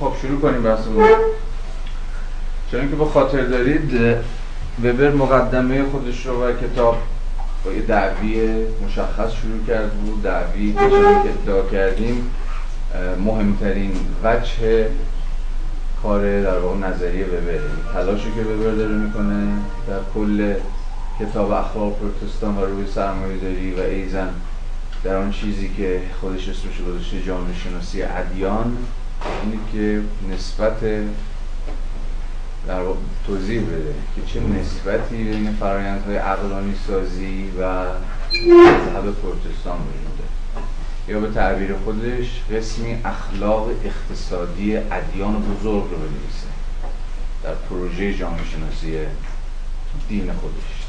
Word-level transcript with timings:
خب 0.00 0.12
شروع 0.22 0.40
کنیم 0.40 0.62
بحثمون 0.62 1.08
چون 2.70 2.90
که 2.90 2.96
با 2.96 3.04
خاطر 3.04 3.42
دارید 3.46 3.92
وبر 4.84 5.10
مقدمه 5.10 5.84
خودش 5.84 6.26
رو 6.26 6.44
و 6.44 6.52
کتاب 6.52 6.96
با 7.64 7.72
یه 7.72 7.82
دعوی 7.82 8.64
مشخص 8.86 9.32
شروع 9.32 9.66
کرد 9.66 9.92
بود 9.92 10.22
دعوی 10.22 10.72
که 10.72 10.80
ادعا 11.42 11.62
کردیم 11.72 12.30
مهمترین 13.24 13.92
وجه 14.24 14.86
کار 16.02 16.42
در 16.42 16.58
واقع 16.58 16.76
نظریه 16.76 17.26
وبر. 17.26 17.60
تلاشی 17.92 18.32
که 18.34 18.40
وبر 18.40 18.70
داره 18.70 18.94
می‌کنه 18.94 19.52
در 19.88 20.00
کل 20.14 20.54
کتاب 21.20 21.50
اخلاق 21.50 21.98
پروتستان 21.98 22.56
و 22.56 22.64
روی 22.64 22.86
سرمایه 22.94 23.36
داری 23.36 23.74
و 23.74 23.80
ایزن 23.80 24.28
در 25.04 25.16
آن 25.16 25.32
چیزی 25.32 25.70
که 25.76 26.00
خودش 26.20 26.48
اسمش 26.48 26.80
گذاشته 26.88 27.22
جامعه 27.22 27.54
شناسی 27.54 28.02
ادیان. 28.02 28.76
اینه 29.42 29.58
که 29.72 30.02
نسبت 30.34 30.80
در 32.66 32.82
توضیح 33.26 33.62
بده 33.62 33.94
که 34.16 34.22
چه 34.32 34.40
نسبتی 34.40 35.24
بین 35.24 35.52
فرایندهای 35.60 36.16
عقلانی 36.16 36.74
سازی 36.86 37.50
و 37.60 37.84
مذهب 38.32 39.14
پروتستان 39.14 39.78
وجود 39.78 40.10
یا 41.08 41.20
به 41.20 41.30
تعبیر 41.30 41.74
خودش 41.84 42.42
قسمی 42.52 42.98
اخلاق 43.04 43.68
اقتصادی 43.84 44.76
ادیان 44.76 45.42
بزرگ 45.42 45.84
رو 45.90 45.96
بنویسه 45.96 46.46
در 47.42 47.54
پروژه 47.54 48.14
جامعه 48.14 48.44
شناسی 48.44 48.98
دین 50.08 50.32
خودش. 50.32 50.80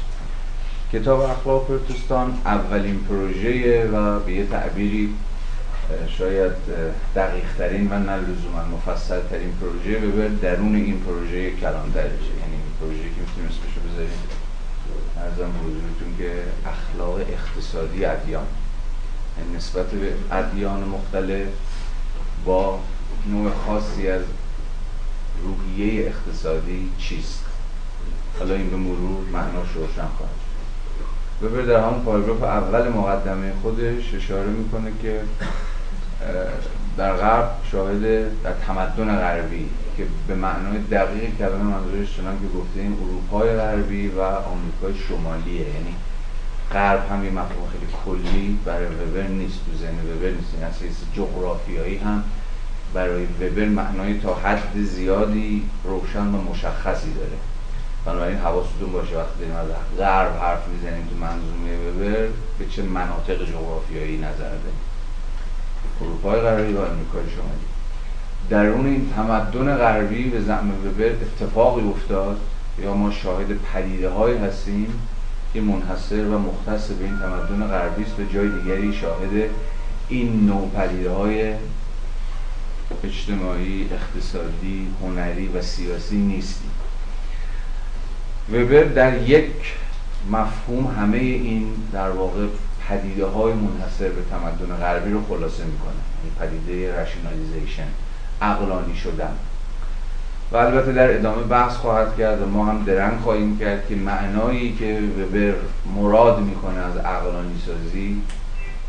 کتاب 0.92 1.20
اخلاق 1.20 1.66
پروتستان 1.66 2.38
اولین 2.44 3.00
پروژه 3.08 3.88
و 3.92 4.20
به 4.20 4.32
یه 4.32 4.46
تعبیری 4.46 5.14
شاید 6.18 6.52
دقیق 7.16 7.44
ترین 7.58 7.92
و 7.92 7.98
نه 7.98 8.16
لزوما 8.16 8.64
مفصل 8.72 9.20
ترین 9.30 9.52
پروژه 9.60 9.98
به 9.98 10.28
درون 10.28 10.74
این 10.74 11.00
پروژه 11.00 11.50
کلانترشه 11.50 12.32
یعنی 12.40 12.52
این 12.52 12.72
پروژه 12.80 13.02
که 13.02 13.20
می‌تونیم 13.20 13.50
اسمشو 13.50 13.80
بذاریم. 13.88 14.18
ارزم 15.16 15.50
حضورتون 15.60 16.16
که 16.18 16.32
اخلاق 16.66 17.20
اقتصادی 17.20 18.04
ادیان. 18.04 18.46
یعنی 19.38 19.56
نسبت 19.56 19.86
به 19.86 20.12
ادیان 20.32 20.84
مختلف 20.84 21.48
با 22.44 22.78
نوع 23.26 23.52
خاصی 23.66 24.08
از 24.08 24.22
روحیه 25.42 26.06
اقتصادی 26.06 26.90
چیست؟ 26.98 27.44
حالا 28.38 28.54
این 28.54 28.70
به 28.70 28.76
مرور 28.76 29.24
معناش 29.32 29.68
روشن 29.74 30.08
خواهد 30.16 30.42
ببر 31.42 31.62
در 31.62 31.80
همون 31.80 32.04
پاراگراف 32.04 32.42
اول 32.42 32.88
مقدمه 32.88 33.52
خودش 33.62 34.14
اشاره 34.14 34.50
می‌کنه 34.50 34.90
که 35.02 35.20
در 36.96 37.12
غرب 37.12 37.50
شاهد 37.72 38.02
در 38.42 38.52
تمدن 38.66 39.16
غربی 39.16 39.68
که 39.96 40.04
به 40.28 40.34
معنای 40.34 40.78
دقیق 40.78 41.36
کلمه 41.38 41.62
منظورش 41.62 42.16
چنان 42.16 42.36
که 42.40 42.58
گفتیم 42.58 42.98
اروپای 43.02 43.56
غربی 43.56 44.08
و 44.08 44.20
آمریکای 44.20 44.94
شمالیه. 45.08 45.60
یعنی 45.60 45.94
غرب 46.72 47.10
هم 47.10 47.24
یه 47.24 47.30
مفهوم 47.30 47.68
خیلی 47.72 47.92
کلی 48.04 48.58
برای 48.64 48.86
وبر 48.86 49.26
نیست 49.28 49.58
تو 49.66 49.78
ذهن 49.78 49.98
وبر 50.12 50.30
نیست. 50.30 50.54
این 50.54 50.64
اساس 50.64 51.04
جغرافیایی 51.16 51.98
هم 51.98 52.24
برای 52.94 53.24
وبر 53.24 53.64
معنای 53.64 54.18
تا 54.18 54.34
حد 54.34 54.82
زیادی 54.82 55.70
روشن 55.84 56.26
و 56.26 56.42
مشخصی 56.50 57.14
داره. 57.14 57.38
بنابراین 58.04 58.38
حواستون 58.38 58.92
باشه 58.92 59.16
وقتی 59.16 59.38
داریم 59.40 59.56
از 59.56 59.66
غرب 59.98 60.36
حرف 60.36 60.68
می‌زنیم 60.68 61.08
تو 61.10 61.16
منظومه 61.16 61.88
وبر 61.88 62.28
به 62.58 62.66
چه 62.70 62.82
مناطق 62.82 63.44
جغرافیایی 63.44 64.18
نظر 64.18 64.48
داریم 64.48 64.91
اروپای 66.00 66.40
غربی 66.40 66.72
و 66.72 66.78
آمریکای 66.78 67.30
شمالی. 67.34 67.66
در 68.50 68.66
اون 68.66 68.86
این 68.86 69.12
تمدن 69.16 69.76
غربی 69.76 70.24
به 70.24 70.40
زعم 70.40 70.70
وبر 70.70 71.04
اتفاقی 71.04 71.88
افتاد 71.88 72.40
یا 72.82 72.94
ما 72.94 73.10
شاهد 73.10 73.46
پدیده 73.74 74.08
های 74.08 74.36
هستیم 74.36 74.98
که 75.52 75.60
منحصر 75.60 76.26
و 76.26 76.38
مختص 76.38 76.90
به 76.90 77.04
این 77.04 77.18
تمدن 77.18 77.66
غربی 77.66 78.02
است 78.02 78.20
و 78.20 78.24
جای 78.34 78.48
دیگری 78.48 78.92
شاهد 78.92 79.50
این 80.08 80.46
نوع 80.46 80.70
پدیده 80.70 81.10
های 81.10 81.54
اجتماعی، 83.04 83.88
اقتصادی، 83.92 84.88
هنری 85.02 85.48
و 85.48 85.62
سیاسی 85.62 86.16
نیستیم. 86.16 86.70
وبر 88.52 88.84
در 88.84 89.22
یک 89.22 89.74
مفهوم 90.30 90.86
همه 90.86 91.18
این 91.18 91.66
در 91.92 92.10
واقع 92.10 92.46
پدیده 92.92 93.26
های 93.26 93.52
منحصر 93.52 94.08
به 94.08 94.22
تمدن 94.30 94.76
غربی 94.76 95.12
رو 95.12 95.24
خلاصه 95.28 95.64
می‌کنه. 95.64 95.92
یعنی 96.18 96.56
پدیده 96.60 97.02
رشنالیزیشن 97.02 97.88
عقلانی 98.42 98.96
شدن. 98.96 99.32
و 100.52 100.56
البته 100.56 100.92
در 100.92 101.14
ادامه 101.14 101.42
بحث 101.42 101.76
خواهد 101.76 102.16
کرد 102.16 102.42
و 102.42 102.46
ما 102.46 102.66
هم 102.66 102.84
درنگ 102.84 103.20
خواهیم 103.20 103.58
کرد 103.58 103.88
که 103.88 103.94
معنایی 103.96 104.72
که 104.72 104.98
وبر 105.18 105.54
مراد 105.96 106.40
می‌کنه 106.40 106.78
از 106.78 106.96
عقلانی 106.96 107.62
سازی 107.66 108.22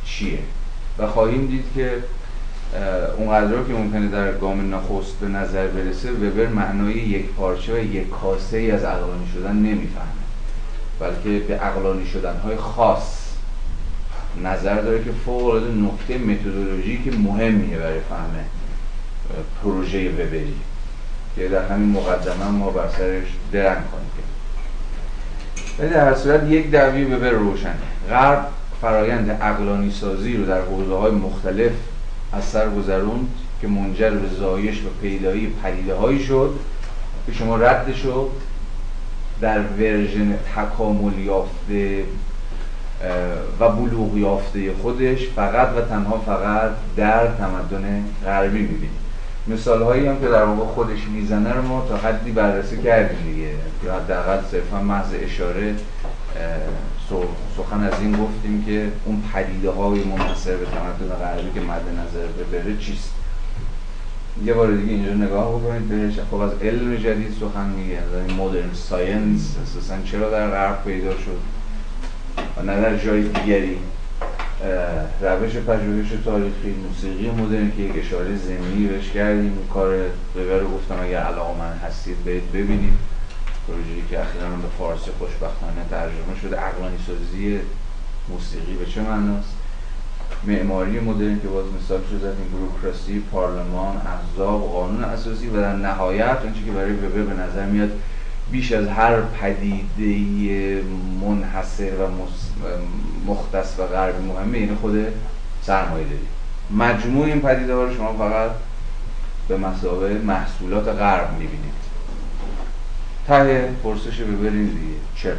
چیه. 0.06 0.40
و 0.98 1.08
خواهیم 1.08 1.46
دید 1.48 1.66
که 1.76 1.98
اونقدر 3.18 3.64
که 3.68 3.74
ممکنه 3.74 4.08
در 4.08 4.32
گام 4.32 4.76
نخست 4.76 5.20
به 5.22 5.28
نظر 5.28 5.68
برسه 5.68 6.12
وبر 6.12 6.48
معنای 6.48 6.94
یک 6.94 7.26
پارچه 7.26 7.74
و 7.74 7.78
یک 7.78 8.10
کاسه 8.10 8.58
ای 8.58 8.72
از 8.72 8.84
عقلانی 8.84 9.28
شدن 9.34 9.56
نمی‌فهمه. 9.56 10.24
بلکه 11.00 11.46
به 11.48 11.56
عقلانی 11.56 12.06
شدن 12.06 12.38
های 12.38 12.56
خاص. 12.56 13.23
نظر 14.44 14.82
داره 14.82 15.04
که 15.04 15.12
فوق 15.26 15.46
العاده 15.46 15.72
نکته 15.72 16.18
متدولوژی 16.18 17.02
که 17.04 17.12
مهمیه 17.12 17.78
برای 17.78 18.00
فهم 18.10 18.30
پروژه 19.64 20.10
وبری. 20.10 20.56
که 21.36 21.48
در 21.48 21.68
همین 21.68 21.90
مقدمه 21.90 22.48
ما 22.48 22.70
بر 22.70 22.88
سرش 22.98 23.28
درنگ 23.52 23.84
کنیم. 23.92 24.24
ولی 25.80 25.90
در 25.90 26.06
هر 26.06 26.16
صورت 26.16 26.50
یک 26.50 26.72
دعوی 26.72 27.04
وبر 27.04 27.30
روشنه 27.30 27.74
غرب 28.10 28.48
فرایند 28.82 29.32
عقلانی 29.32 29.92
سازی 29.92 30.38
رو 30.38 30.46
در 30.46 30.62
حوزه 30.62 30.96
های 30.96 31.12
مختلف 31.12 31.72
از 32.34 32.44
سر 32.44 32.70
گذروند 32.70 33.28
که 33.62 33.68
منجر 33.68 34.10
به 34.10 34.30
زایش 34.40 34.82
و 34.82 34.90
پیدایی 35.02 35.54
پدیده 35.64 35.96
هایی 35.96 36.24
شد 36.24 36.60
که 37.26 37.34
شما 37.34 37.58
ردشو 37.58 38.30
در 39.42 39.60
ورژن 39.60 40.38
تکامل 40.56 41.18
یافته 41.18 42.04
و 43.60 43.70
بلوغ 43.70 44.18
یافته 44.18 44.74
خودش 44.82 45.28
فقط 45.36 45.68
و 45.78 45.82
تنها 45.82 46.18
فقط 46.18 46.72
در 46.98 47.28
تمدن 47.28 48.04
غربی 48.26 48.60
می‌بینید 48.62 49.04
مثال 49.48 49.82
هایی 49.82 50.08
هم 50.08 50.20
که 50.20 50.28
در 50.28 50.44
واقع 50.44 50.66
خودش 50.66 51.08
می‌زنه 51.14 51.54
رو 51.54 51.62
ما 51.62 51.86
تا 51.90 51.98
حدی 51.98 52.32
بررسی 52.32 52.82
کردیم 52.82 53.34
دیگه. 53.34 53.50
حداقل 53.94 54.40
صرفا 54.52 54.82
محض 54.82 55.14
اشاره 55.22 55.76
سخن 57.58 57.84
از 57.84 57.94
این 58.02 58.12
گفتیم 58.12 58.64
که 58.66 58.88
اون 59.06 59.24
پدیده 59.34 59.70
های 59.70 60.04
منحصر 60.04 60.56
به 60.56 60.66
تمدن 60.66 61.16
غربی 61.16 61.52
که 61.54 61.60
مد 61.60 61.82
نظر 62.00 62.28
بره 62.52 62.78
چیست؟ 62.78 63.14
یه 64.46 64.54
بار 64.54 64.72
دیگه 64.72 64.94
اینجا 64.94 65.14
نگاه 65.14 65.50
بکنید 65.50 65.90
بهش. 65.90 66.14
خب 66.32 66.36
از 66.36 66.52
علم 66.62 66.96
جدید 66.96 67.34
سخن 67.40 67.70
میگه 67.70 67.98
از 67.98 68.28
این 68.28 68.38
مدرن 68.38 68.74
ساینس 68.74 69.56
اساسا 69.64 69.96
چرا 70.06 70.30
در 70.30 70.50
غرب 70.50 70.84
پیدا 70.84 71.12
شد؟ 71.12 71.40
و 72.58 72.62
نه 72.62 72.82
در 72.82 72.98
جای 72.98 73.24
دیگری 73.24 73.78
روش 75.22 75.56
پژوهش 75.56 76.10
تاریخی 76.26 76.76
موسیقی 76.88 77.30
مدرن 77.30 77.72
که 77.78 77.82
یک 77.84 78.06
اشاره 78.06 78.36
زمینی 78.36 78.88
بهش 78.88 79.10
کردیم. 79.10 79.58
کار 79.74 79.96
ببر 80.36 80.64
گفتم 80.64 81.00
اگر 81.04 81.20
علاقه 81.20 81.60
من 81.60 81.78
هستید 81.88 82.26
برید 82.26 82.52
ببینید. 82.52 82.94
پروژه‌ای 83.68 84.02
که 84.10 84.22
اخیرا 84.22 84.48
به 84.48 84.68
فارسی 84.78 85.12
خوشبختانه 85.20 85.86
ترجمه 85.90 86.40
شده 86.42 86.56
عقلانی 86.56 86.98
سازی 87.08 87.60
موسیقی 88.30 88.74
به 88.74 88.86
چه 88.86 89.02
معناست؟ 89.02 89.54
معماری 90.44 91.00
مدرن 91.00 91.40
که 91.40 91.48
باز 91.48 91.66
مثال 91.82 92.02
شده 92.10 92.28
این 92.28 92.50
بروکراسی 92.54 93.24
پارلمان 93.32 93.96
احزاب 93.98 94.72
قانون 94.74 95.04
اساسی 95.04 95.48
و 95.48 95.62
در 95.62 95.76
نهایت 95.76 96.38
اونچه 96.44 96.60
که 96.66 96.72
برای 96.72 96.92
وبر 96.92 97.22
به 97.22 97.42
نظر 97.42 97.66
میاد 97.66 97.92
بیش 98.54 98.72
از 98.72 98.88
هر 98.88 99.22
پدیده 99.22 100.82
منحصر 101.22 101.92
و 101.96 102.08
مختص 103.28 103.80
و 103.80 103.84
غربی 103.88 104.28
مهمه 104.28 104.60
یعنی 104.60 104.76
خود 104.76 105.06
سرمایه 105.62 106.06
داری. 106.06 106.28
مجموع 106.72 107.26
این 107.26 107.42
پدیده 107.42 107.74
رو 107.74 107.96
شما 107.96 108.14
فقط 108.14 108.52
به 109.48 109.58
مسابقه 109.58 110.14
محصولات 110.14 110.88
غرب 110.88 111.32
می‌بینید. 111.32 111.74
ته 113.28 113.74
پرسش 113.84 114.22
ببرین 114.22 114.66
دیگه. 114.66 114.98
چرا؟ 115.16 115.36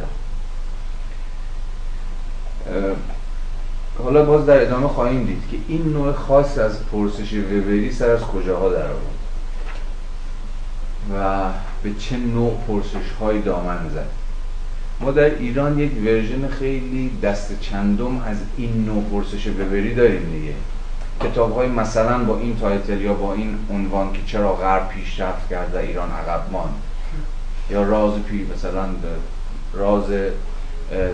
حالا 4.03 4.25
باز 4.25 4.45
در 4.45 4.61
ادامه 4.61 4.87
خواهیم 4.87 5.25
دید 5.25 5.43
که 5.51 5.57
این 5.67 5.93
نوع 5.93 6.11
خاص 6.13 6.57
از 6.57 6.85
پرسش 6.91 7.33
وبری 7.33 7.91
سر 7.91 8.09
از 8.09 8.21
کجاها 8.21 8.69
در 8.69 8.87
آورد 8.87 9.14
و 11.13 11.49
به 11.83 11.93
چه 11.99 12.17
نوع 12.17 12.57
پرسش 12.67 13.11
های 13.19 13.41
دامن 13.41 13.89
زد. 13.93 14.07
ما 14.99 15.11
در 15.11 15.35
ایران 15.35 15.79
یک 15.79 15.91
ورژن 16.05 16.47
خیلی 16.47 17.11
دست 17.23 17.59
چندم 17.61 18.21
از 18.21 18.37
این 18.57 18.85
نوع 18.85 19.03
پرسش 19.03 19.47
وبری 19.47 19.95
داریم 19.95 20.31
دیگه. 20.31 20.53
کتاب 21.21 21.55
های 21.55 21.67
مثلا 21.67 22.23
با 22.23 22.39
این 22.39 22.59
title 22.59 23.01
یا 23.01 23.13
با 23.13 23.33
این 23.33 23.57
عنوان 23.69 24.13
که 24.13 24.19
چرا 24.25 24.53
غرب 24.53 24.89
پیشرفت 24.89 25.49
کرد 25.49 25.75
و 25.75 25.77
ایران 25.77 26.11
عقب 26.11 26.51
ماند. 26.51 26.73
یا 27.69 27.83
راز 27.83 28.13
پی 28.13 28.47
مثلا 28.55 28.85
راز 29.73 30.03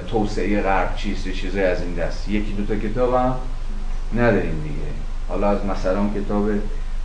توسعه 0.07 0.61
غرب 0.61 0.95
چیست 0.95 1.27
یا 1.27 1.33
چیزای 1.33 1.63
از 1.63 1.81
این 1.81 1.94
دست. 1.94 2.29
یکی 2.29 2.53
دوتا 2.53 2.75
کتاب 2.75 3.13
هم 3.13 3.35
نداریم 4.13 4.61
دیگه. 4.63 4.91
حالا 5.27 5.49
از 5.49 5.65
مثلا 5.65 6.09
کتاب 6.15 6.49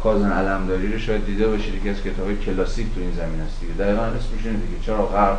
کاظم 0.06 0.32
علمداری 0.32 0.92
رو 0.92 0.98
شاید 0.98 1.26
دیده 1.26 1.48
باشید 1.48 1.82
که 1.82 1.90
از 1.90 1.96
کتاب 1.96 2.40
کلاسیک 2.40 2.86
تو 2.94 3.00
این 3.00 3.12
زمینه 3.12 3.40
است 3.40 3.60
دیگه. 3.60 3.72
دقیقا 3.72 4.02
اسمش 4.02 4.42
دیگه. 4.42 4.84
چرا 4.86 5.06
غرب 5.06 5.38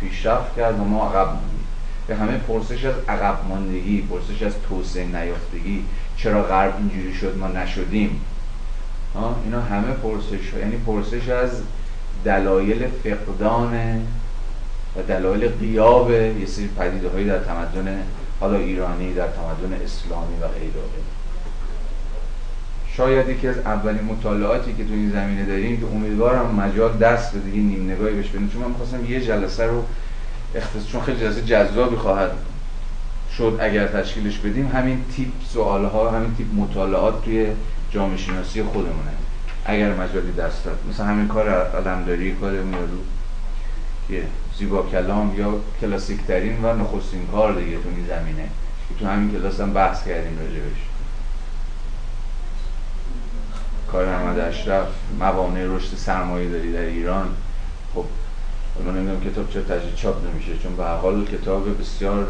پیشرفت 0.00 0.56
کرد 0.56 0.80
و 0.80 0.84
ما 0.84 1.08
عقب 1.08 1.26
موندیم. 1.26 1.66
به 2.06 2.16
همه 2.16 2.38
پرسش 2.38 2.84
از 2.84 2.94
عقب 3.08 3.38
ماندگی 3.48 4.02
پرسش 4.02 4.42
از 4.42 4.52
توسعه 4.68 5.04
نیافتگی 5.04 5.84
چرا 6.16 6.42
غرب 6.42 6.74
اینجوری 6.78 7.14
شد 7.14 7.36
ما 7.38 7.48
نشدیم. 7.48 8.20
اینا 9.44 9.60
همه 9.60 9.92
پرسش 9.92 10.52
یعنی 10.60 10.76
پرسش 10.76 11.28
از 11.28 11.50
دلایل 12.24 12.86
فقدان 12.86 14.02
و 14.96 15.02
دلایل 15.08 15.48
قیاب 15.48 16.10
یه 16.10 16.46
سری 16.46 16.68
پدیده 16.68 17.08
هایی 17.08 17.26
در 17.26 17.38
تمدن 17.38 18.02
حالا 18.40 18.58
ایرانی 18.58 19.14
در 19.14 19.28
تمدن 19.28 19.72
اسلامی 19.84 20.36
و 20.42 20.48
غیره. 20.48 21.15
شاید 22.96 23.28
یکی 23.28 23.48
از 23.48 23.58
اولین 23.58 24.04
مطالعاتی 24.04 24.74
که 24.74 24.84
تو 24.84 24.92
این 24.92 25.10
زمینه 25.10 25.44
داریم 25.44 25.80
که 25.80 25.86
امیدوارم 25.86 26.54
مجال 26.54 26.96
دست 26.96 27.32
به 27.32 27.38
دیگه 27.40 27.56
نیم 27.56 27.90
نگاهی 27.90 28.14
بهش 28.14 28.28
بدیم. 28.28 28.48
چون 28.48 28.62
من 28.62 28.68
می‌خواستم 28.68 29.04
یه 29.04 29.20
جلسه 29.20 29.66
رو 29.66 29.84
اختصاص 30.54 30.86
چون 30.86 31.00
خیلی 31.00 31.20
جلسه 31.20 31.42
جذابی 31.42 31.96
خواهد 31.96 32.30
شد 33.36 33.58
اگر 33.60 33.86
تشکیلش 33.86 34.38
بدیم 34.38 34.66
همین 34.66 35.04
تیپ 35.16 35.28
سوال 35.52 35.84
ها 35.84 36.10
همین 36.10 36.34
تیپ 36.34 36.46
مطالعات 36.54 37.24
توی 37.24 37.46
جامعه 37.90 38.16
شناسی 38.16 38.62
خودمونه. 38.62 39.10
اگر 39.64 39.94
مجالی 39.94 40.32
دست 40.32 40.64
داد. 40.64 40.78
مثلا 40.90 41.06
همین 41.06 41.28
کار 41.28 41.48
علمداری 41.48 42.32
کار 42.32 42.50
رو 42.50 42.64
که 44.08 44.22
زیبا 44.58 44.82
کلام 44.82 45.34
یا 45.38 45.54
کلاسیک 45.80 46.20
ترین 46.28 46.64
و 46.64 46.76
نخستین 46.76 47.26
کار 47.26 47.52
دیگه 47.52 47.76
تو 47.76 47.88
این 47.96 48.06
زمینه. 48.06 48.48
تو 48.98 49.06
همین 49.06 49.32
کلاس 49.32 49.60
هم 49.60 49.72
بحث 49.72 50.04
کردیم 50.04 50.38
راجبش 50.38 50.95
کار 53.92 54.06
محمد 54.06 54.38
اشرف 54.38 54.88
موانع 55.18 55.64
رشد 55.64 55.96
سرمایه 55.96 56.50
داری 56.50 56.72
در 56.72 56.80
ایران. 56.80 57.28
خب 57.94 58.04
من 58.86 58.96
نمی‌دونم 58.96 59.20
کتاب 59.20 59.50
چرا 59.50 59.62
تجدید 59.62 59.94
چاپ 59.94 60.16
نمیشه 60.26 60.58
چون 60.62 60.76
به 60.76 60.84
حال 60.84 61.24
کتاب 61.24 61.80
بسیار 61.80 62.24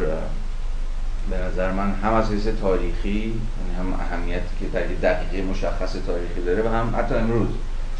به 1.31 1.37
نظر 1.39 1.73
من 1.73 1.93
هم 2.03 2.15
از 2.15 2.31
حیث 2.31 2.47
تاریخی 2.47 3.19
یعنی 3.19 3.79
هم 3.79 4.01
اهمیتی 4.01 4.49
که 4.61 4.67
در 4.67 5.11
دقیقه 5.13 5.49
مشخص 5.51 5.93
تاریخی 6.07 6.41
داره 6.47 6.63
و 6.63 6.69
هم 6.69 6.95
حتی 6.99 7.15
امروز 7.15 7.49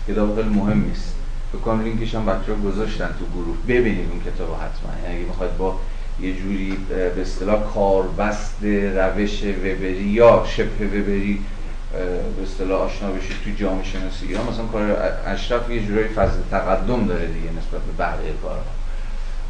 کتاب 0.09 0.37
خیلی 0.37 0.49
مهم 0.49 0.91
است 0.93 1.15
بکنم 1.55 1.83
لینکش 1.83 2.15
هم 2.15 2.27
بچه 2.27 2.55
گذاشتن 2.65 3.07
تو 3.19 3.25
گروه 3.35 3.57
ببینید 3.69 4.11
اون 4.11 4.21
کتاب 4.21 4.55
حتما. 4.55 5.03
یعنی 5.03 5.17
اگه 5.17 5.27
می‌خواید 5.27 5.57
با 5.57 5.77
یه 6.21 6.37
جوری 6.37 6.79
به 6.89 7.21
اصطلاح 7.23 7.63
کاربست 7.75 8.63
روش 8.63 9.43
وبری 9.43 10.05
یا 10.05 10.45
شبه 10.49 10.87
وبری 10.87 11.41
به 12.37 12.43
اصطلاح 12.43 12.81
آشنا 12.81 13.11
بشید 13.11 13.37
تو 13.45 13.51
جامعه 13.57 13.85
شناسی. 13.85 14.27
ایران 14.27 14.47
مثلا 14.47 14.65
کار 14.65 14.97
اشرف 15.27 15.71
یه 15.71 15.87
جورایی 15.87 16.09
فضل 16.09 16.39
تقدم 16.51 17.07
داره 17.07 17.27
دیگه 17.27 17.51
نسبت 17.51 17.81
به 17.81 17.93
بقیه 17.99 18.33
کارها 18.43 18.77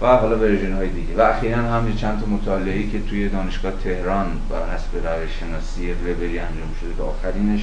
و 0.01 0.07
حالا 0.07 0.39
ورژن 0.39 0.73
های 0.73 0.89
دیگه. 0.89 1.17
و 1.17 1.21
اخیرا 1.21 1.57
هم 1.57 1.97
چند 1.97 2.21
تا 2.21 2.27
مطالعه 2.27 2.91
که 2.91 3.01
توی 3.01 3.29
دانشگاه 3.29 3.73
تهران 3.85 4.27
بر 4.51 4.75
حسب 4.75 5.07
روش 5.07 5.31
شناسی 5.41 5.93
وبری 5.93 6.39
انجام 6.39 6.75
شده 6.81 6.95
که 6.97 7.03
آخرینش 7.03 7.61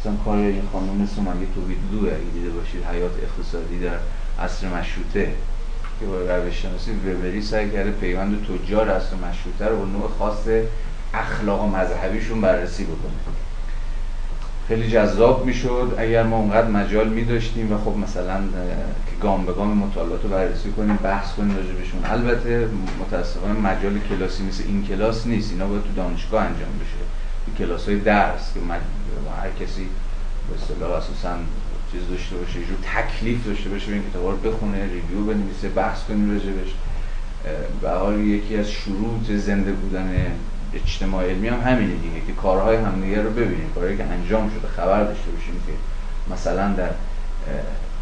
مثلا 0.00 0.16
کار 0.24 0.38
این 0.38 0.68
خانم 0.72 1.02
اسم 1.02 1.22
مگه 1.22 1.46
تویدلو 1.54 2.14
اگه 2.14 2.30
دیده 2.34 2.50
باشید 2.50 2.84
حیات 2.92 3.12
اقتصادی 3.22 3.78
در 3.78 3.98
عصر 4.44 4.68
مشروطه 4.68 5.32
که 6.00 6.06
با 6.06 6.36
روش 6.36 6.62
شناسی 6.62 6.90
وبری 6.90 7.42
سعی 7.42 7.70
کرده 7.70 7.90
پیوند 7.90 8.46
تجار 8.46 8.88
عصر 8.88 9.16
مشروطه 9.16 9.66
رو 9.66 9.78
با 9.78 9.84
نوع 9.84 10.10
خاص 10.18 10.48
اخلاق 11.14 11.74
مذهبیشون 11.74 12.40
بررسی 12.40 12.84
بکنه. 12.84 13.51
خیلی 14.72 14.90
جذاب 14.90 15.46
می‌شد. 15.46 15.94
اگر 15.98 16.22
ما 16.22 16.36
اونقدر 16.36 16.68
مجال 16.68 17.08
می 17.08 17.24
داشتیم 17.24 17.72
و 17.72 17.78
خب 17.78 17.96
مثلا 17.96 18.38
که 19.06 19.16
گام 19.22 19.46
به 19.46 19.52
گام 19.52 19.78
مطالعات 19.78 20.22
رو 20.22 20.28
بررسی 20.28 20.70
کنیم 20.70 20.96
بحث 20.96 21.34
کنیم 21.34 21.56
راجبشون 21.56 22.04
البته 22.04 22.68
متاسفانه 23.00 23.52
مجال 23.60 23.98
کلاسی 24.08 24.42
مثل 24.42 24.64
این 24.66 24.84
کلاس 24.84 25.26
نیست. 25.26 25.52
اینا 25.52 25.66
باید 25.66 25.82
تو 25.82 25.88
دانشگاه 25.96 26.42
انجام 26.42 26.72
بشه. 26.80 27.02
تو 27.46 27.64
کلاس 27.64 27.88
های 27.88 27.98
درس 27.98 28.54
که 28.54 28.60
هر 29.42 29.64
کسی 29.66 29.86
به 30.48 30.62
اصطلاح 30.62 30.90
اساسا 30.90 31.36
چیز 31.92 32.02
داشته 32.10 32.36
باشه 32.36 32.58
یه 32.58 32.66
تکلیف 32.94 33.46
داشته 33.46 33.70
باشه 33.70 33.92
این 33.92 34.02
کتاب 34.10 34.26
رو 34.26 34.50
بخونه 34.50 34.82
ریویو 34.82 35.24
بنویسه 35.24 35.68
بحث 35.68 36.04
کنیم 36.04 36.30
راجبش 36.30 36.74
به 37.82 37.90
حال 37.90 38.20
یکی 38.20 38.56
از 38.56 38.70
شروط 38.70 39.30
زنده 39.30 39.72
بودن 39.72 40.10
اجتماع 40.74 41.24
علمی 41.24 41.48
هم 41.48 41.60
همینه 41.60 41.94
دیگه 41.94 42.26
که 42.26 42.32
کارهای 42.32 42.76
همدیگه 42.76 43.22
رو 43.22 43.30
ببینیم. 43.30 43.70
کارهایی 43.74 43.96
که 43.96 44.04
انجام 44.04 44.50
شده 44.50 44.68
خبر 44.68 45.04
داشته 45.04 45.30
باشیم 45.30 45.54
که 45.66 45.72
مثلا 46.34 46.72
در 46.72 46.90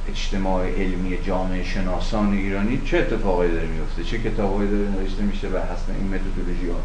اجتماع 0.08 0.66
علمی 0.68 1.18
جامعه 1.26 1.64
شناسان 1.64 2.32
ایرانی 2.32 2.82
چه 2.84 2.98
اتفاقایی 2.98 3.52
داره 3.52 3.66
میفته 3.66 4.04
چه 4.04 4.18
کتابایی 4.18 4.70
داره 4.70 4.88
نوشته 4.88 5.22
میشه 5.22 5.48
و 5.48 5.56
حسن 5.56 5.94
این 5.98 6.08
متدولوژی 6.08 6.68
ها؟ 6.68 6.80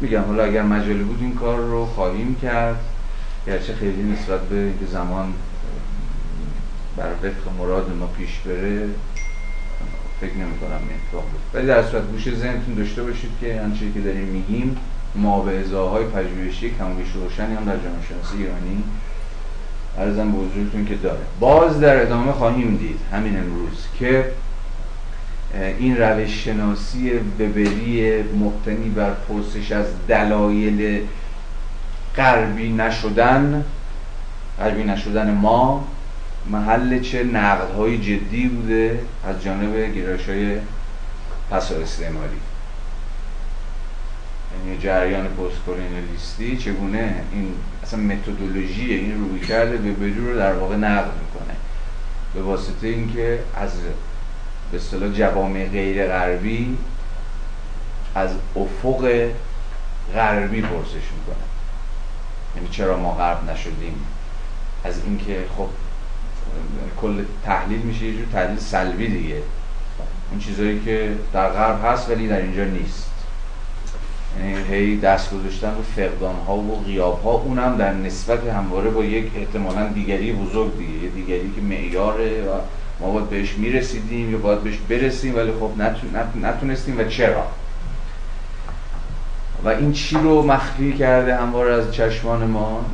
میگم 0.00 0.22
حالا 0.22 0.44
اگر 0.44 0.62
مجالی 0.62 1.02
بود 1.02 1.18
این 1.20 1.34
کار 1.34 1.58
رو 1.58 1.86
خواهیم 1.86 2.36
کرد. 2.42 2.80
گرچه 3.46 3.74
خیلی 3.74 4.02
نسبت 4.02 4.40
به 4.40 4.72
زمان 4.92 5.32
بر 6.96 7.12
وفق 7.12 7.52
مراد 7.58 7.96
ما 8.00 8.06
پیش 8.06 8.38
بره 8.38 8.88
فکر 10.20 10.34
نمی 10.34 10.58
کنم 10.58 10.80
این 10.88 11.22
ولی 11.54 11.66
در 11.66 11.82
صورت 11.82 12.02
گوش 12.10 12.34
ذهنتون 12.34 12.74
داشته 12.74 13.02
باشید 13.02 13.30
که 13.40 13.60
آنچه 13.64 13.92
که 13.94 14.00
داریم 14.00 14.24
میگیم 14.24 14.76
ما 15.14 15.40
به 15.40 15.78
های 15.78 16.04
پژوهشی 16.04 16.70
کم 16.70 16.86
روشنی 17.14 17.54
هم 17.54 17.64
در 17.64 17.76
جامعه 17.76 18.02
شناسی 18.08 18.36
ایرانی 18.36 18.82
ارزم 19.98 20.32
به 20.32 20.38
حضورتون 20.38 20.84
که 20.84 20.94
داره. 20.94 21.20
باز 21.40 21.80
در 21.80 22.02
ادامه 22.02 22.32
خواهیم 22.32 22.76
دید 22.76 22.98
همین 23.12 23.38
امروز 23.38 23.86
که 23.98 24.24
این 25.78 25.96
روش 25.96 26.44
شناسی 26.44 27.10
وبری 27.12 28.22
مبتنی 28.22 28.88
بر 28.88 29.10
پرسش 29.28 29.72
از 29.72 29.86
دلایل 30.08 31.00
غربی 32.16 32.72
نشدن 32.72 33.64
غربی 34.58 34.84
نشدن 34.84 35.30
ما 35.30 35.88
محل 36.50 37.00
چه 37.00 37.24
نقدهای 37.24 37.98
جدی 37.98 38.48
بوده 38.48 39.00
از 39.24 39.42
جانب 39.42 39.94
گرایش 39.94 40.28
های 40.28 40.58
پسا 41.50 41.74
استعماری. 41.74 42.40
یعنی 44.66 44.78
جریان 44.78 45.28
پست 45.28 45.64
کولونیالیستی 45.66 46.56
چگونه 46.56 47.14
این 47.32 47.54
اصلا 47.82 48.00
متدولوژی 48.00 48.94
این 48.94 49.24
روی 49.24 49.40
کرده 49.40 49.76
به 49.76 50.14
رو 50.14 50.36
در 50.36 50.52
واقع 50.52 50.76
نقد 50.76 51.12
می‌کنه. 51.12 51.56
به 52.34 52.42
واسطه 52.42 52.86
اینکه 52.86 53.38
از 53.56 53.70
به 54.72 54.76
اصطلاح 54.76 55.12
جوامع 55.12 55.68
غیر 55.68 56.06
غربی 56.06 56.76
از 58.14 58.30
افق 58.56 59.28
غربی 60.14 60.60
پرسش 60.60 60.94
می‌کنه. 60.94 61.44
یعنی 62.56 62.68
چرا 62.70 62.96
ما 62.96 63.12
غرب 63.12 63.50
نشدیم؟ 63.50 63.94
از 64.84 65.00
اینکه 65.04 65.44
خب 65.56 65.68
کل 67.00 67.24
تحلیل 67.44 67.78
میشه 67.78 68.04
یه 68.04 68.12
جور 68.12 68.26
تحلیل 68.32 68.58
سلبی 68.58 69.08
دیگه. 69.08 69.36
اون 70.30 70.40
چیزایی 70.40 70.80
که 70.84 71.12
در 71.32 71.48
غرب 71.48 71.84
هست 71.84 72.10
ولی 72.10 72.28
در 72.28 72.40
اینجا 72.40 72.64
نیست. 72.64 73.10
یعنی 74.38 74.62
هی 74.70 75.00
دست 75.00 75.34
گذاشتن 75.34 75.74
رو 75.74 75.82
فقدان 75.96 76.34
ها 76.46 76.56
و 76.56 76.82
غیاب 76.84 77.22
ها 77.22 77.30
اونم 77.30 77.76
در 77.76 77.92
نسبت 77.92 78.46
همواره 78.46 78.90
با 78.90 79.04
یک 79.04 79.32
احتمالا 79.36 79.88
دیگری 79.88 80.32
بزرگ 80.32 80.78
دیگه. 80.78 81.08
دیگری 81.08 81.52
که 81.56 81.60
معیاره 81.60 82.42
و 82.42 82.60
ما 83.00 83.10
باید 83.10 83.30
بهش 83.30 83.54
می‌رسیدیم 83.54 84.30
یا 84.30 84.38
باید 84.38 84.60
بهش 84.60 84.76
برسیم 84.88 85.36
ولی 85.36 85.52
خب 85.52 85.70
نتونستیم 86.42 86.98
و 86.98 87.04
چرا؟ 87.04 87.46
و 89.64 89.68
این 89.68 89.92
چی 89.92 90.16
رو 90.16 90.42
مخفی 90.42 90.92
کرده 90.92 91.36
همواره 91.36 91.74
از 91.74 91.94
چشمان 91.94 92.44
ما؟ 92.44 92.84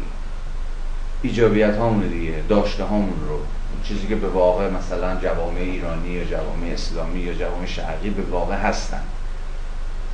ایجابیت 1.26 1.76
هامون 1.76 2.09
دیگه 2.09 2.35
داشته 2.49 2.85
هامون 2.85 3.28
رو. 3.28 3.38
چیزی 3.85 4.06
که 4.06 4.16
به 4.16 4.28
واقع 4.28 4.71
مثلا 4.71 5.21
جوامع 5.21 5.61
ایرانی 5.61 6.09
یا 6.09 6.25
جوامع 6.25 6.66
اسلامی 6.73 7.21
یا 7.21 7.35
جوامع 7.35 7.66
شرقی 7.66 8.11
به 8.11 8.23
واقع 8.23 8.54
هستن. 8.54 9.02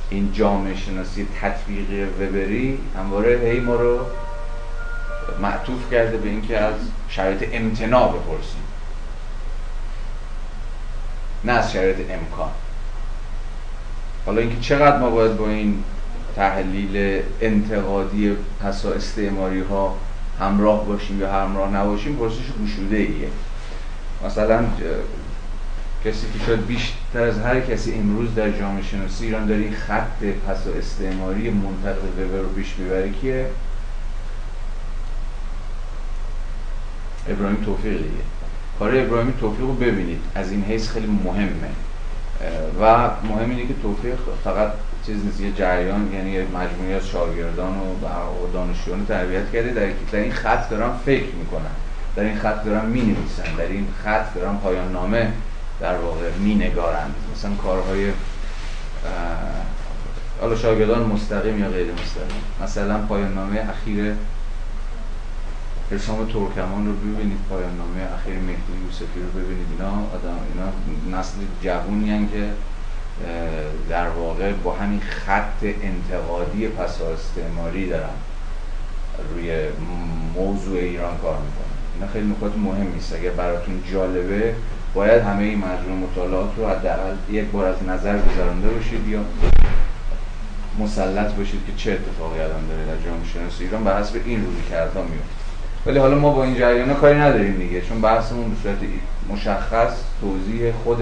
این 0.09 0.33
جامعه 0.33 0.75
شناسی 0.75 1.27
تطبیقی 1.41 2.03
وبری 2.03 2.79
همواره 2.97 3.39
هی 3.39 3.59
ما 3.59 3.75
رو 3.75 3.99
معطوف 5.41 5.91
کرده 5.91 6.17
به 6.17 6.29
اینکه 6.29 6.57
از 6.57 6.75
شرایط 7.09 7.49
امتناع 7.53 8.09
بپرسیم. 8.09 8.63
نه 11.43 11.51
از 11.51 11.71
شرایط 11.71 11.97
امکان. 11.97 12.51
حالا 14.25 14.41
اینکه 14.41 14.59
چقدر 14.61 14.97
ما 14.97 15.09
باید 15.09 15.37
با 15.37 15.47
این 15.47 15.83
تحلیل 16.35 17.21
انتقادی 17.41 18.37
پسا 18.63 18.91
استعماری 18.91 19.61
ها 19.61 19.97
همراه 20.39 20.85
باشیم 20.85 21.19
یا 21.19 21.33
همراه 21.33 21.75
نباشیم 21.75 22.15
پرسش 22.15 22.45
گشوده 22.63 22.97
ایه 22.97 23.27
مثلا 24.25 24.65
کسی 26.05 26.27
که 26.33 26.45
شاید 26.45 26.67
بیشتر 26.67 27.23
از 27.23 27.39
هر 27.39 27.59
کسی 27.59 27.93
امروز 27.93 28.35
در 28.35 28.51
جامعه 28.51 28.83
شناسی 28.83 29.25
ایران 29.25 29.45
داره 29.45 29.61
این 29.61 29.73
خط 29.73 30.23
پس 30.47 30.57
استعماری 30.77 31.49
منتقد 31.49 32.19
وبر 32.19 32.39
رو 32.39 32.49
پیش 32.49 32.75
می‌بره 32.77 33.09
کیه؟ 33.09 33.45
ابراهیم 37.29 37.63
توفیق 37.65 37.97
دیگه 37.97 38.23
کار 38.79 38.95
ابراهیم 38.95 39.33
توفیق 39.39 39.61
رو 39.65 39.73
ببینید 39.73 40.21
از 40.35 40.51
این 40.51 40.63
حیث 40.63 40.89
خیلی 40.89 41.07
مهمه. 41.23 41.69
و 42.81 43.09
مهم 43.23 43.49
اینه 43.49 43.67
که 43.67 43.73
توفیق 43.81 44.15
فقط 44.43 44.71
چیز 45.05 45.25
نیست 45.25 45.41
یه 45.41 45.51
جریان 45.51 46.13
یعنی 46.13 46.31
یه 46.31 46.41
مجموعی 46.41 46.93
از 46.93 47.07
شاگردان 47.07 47.77
و 47.77 48.51
دانشجویان 48.53 49.05
تربیت 49.05 49.51
کرده 49.51 49.93
در, 50.11 50.19
این 50.19 50.31
خط 50.31 50.69
دارن 50.69 50.97
فکر 51.05 51.35
می‌کنن. 51.35 51.71
در 52.15 52.23
این 52.23 52.37
خط 52.37 52.63
دارن 52.65 52.85
می 52.85 53.01
نویسن 53.01 53.55
در 53.57 53.67
این 53.67 53.87
خط 54.03 54.33
دارن 54.35 54.57
پایان 54.57 54.91
نامه 54.91 55.33
در 55.79 55.97
واقع 55.97 56.31
می 56.39 56.55
نگارند 56.55 57.15
مثلا 57.35 57.55
کارهای 57.55 58.11
حالا 60.41 60.55
شاگردان 60.55 61.03
مستقیم 61.03 61.59
یا 61.59 61.69
غیر 61.69 61.87
مستقیم. 61.91 62.41
مثلا 62.63 62.97
پایان 62.97 63.33
نامه 63.33 63.59
اخیر 63.69 64.13
حسام 65.91 66.25
ترکمان 66.25 66.85
رو 66.85 66.93
ببینید. 66.93 67.37
پایان 67.49 67.77
نامه 67.77 68.13
اخیر 68.13 68.35
مهدی 68.35 68.85
یوسفی 68.85 69.19
رو 69.19 69.41
ببینید. 69.41 69.67
اینا 69.71 69.91
آدم 69.91 70.37
اینا 70.53 71.17
نسل 71.19 71.37
جوونی 71.61 72.29
که 72.33 72.49
در 73.89 74.09
واقع 74.09 74.51
با 74.51 74.73
همین 74.73 74.99
خط 74.99 75.63
انتقادی 75.63 76.67
پس 76.67 77.01
استعماری 77.01 77.89
دارن 77.89 78.15
روی 79.33 79.51
موضوع 80.35 80.77
ایران 80.79 81.17
کار 81.17 81.37
می‌کنن. 81.37 81.73
اینا 81.95 82.07
خیلی 82.13 82.31
نکات 82.31 82.57
مهم 82.57 82.93
نیست. 82.93 83.13
اگر 83.13 83.29
براتون 83.29 83.83
جالبه 83.91 84.55
باید 84.93 85.21
همه 85.21 85.43
این 85.43 85.57
مجموع 85.57 86.09
مطالعات 86.09 86.49
رو 86.57 86.67
حداقل 86.67 87.15
یک 87.31 87.45
بار 87.45 87.65
از 87.65 87.83
نظر 87.87 88.17
گذرانده 88.17 88.69
باشید 88.69 89.07
یا 89.07 89.19
مسلط 90.79 91.33
باشید 91.33 91.59
که 91.67 91.73
چه 91.77 91.91
اتفاقی 91.91 92.39
الان 92.39 92.67
داره 92.67 92.85
در 92.85 93.05
جامعه 93.05 93.27
شناسی 93.33 93.63
ایران 93.63 93.83
بر 93.83 94.01
حسب 94.01 94.15
این 94.25 94.45
روی 94.45 94.55
کردها 94.69 95.01
میفته 95.01 95.43
ولی 95.85 95.99
حالا 95.99 96.15
ما 96.15 96.31
با 96.31 96.43
این 96.43 96.55
جریان 96.55 96.93
کاری 96.93 97.19
نداریم 97.19 97.57
دیگه 97.57 97.81
چون 97.81 98.01
بحثمون 98.01 98.49
به 98.49 98.55
صورت 98.63 98.77
مشخص 99.29 99.93
توضیح 100.21 100.71
خود 100.83 101.01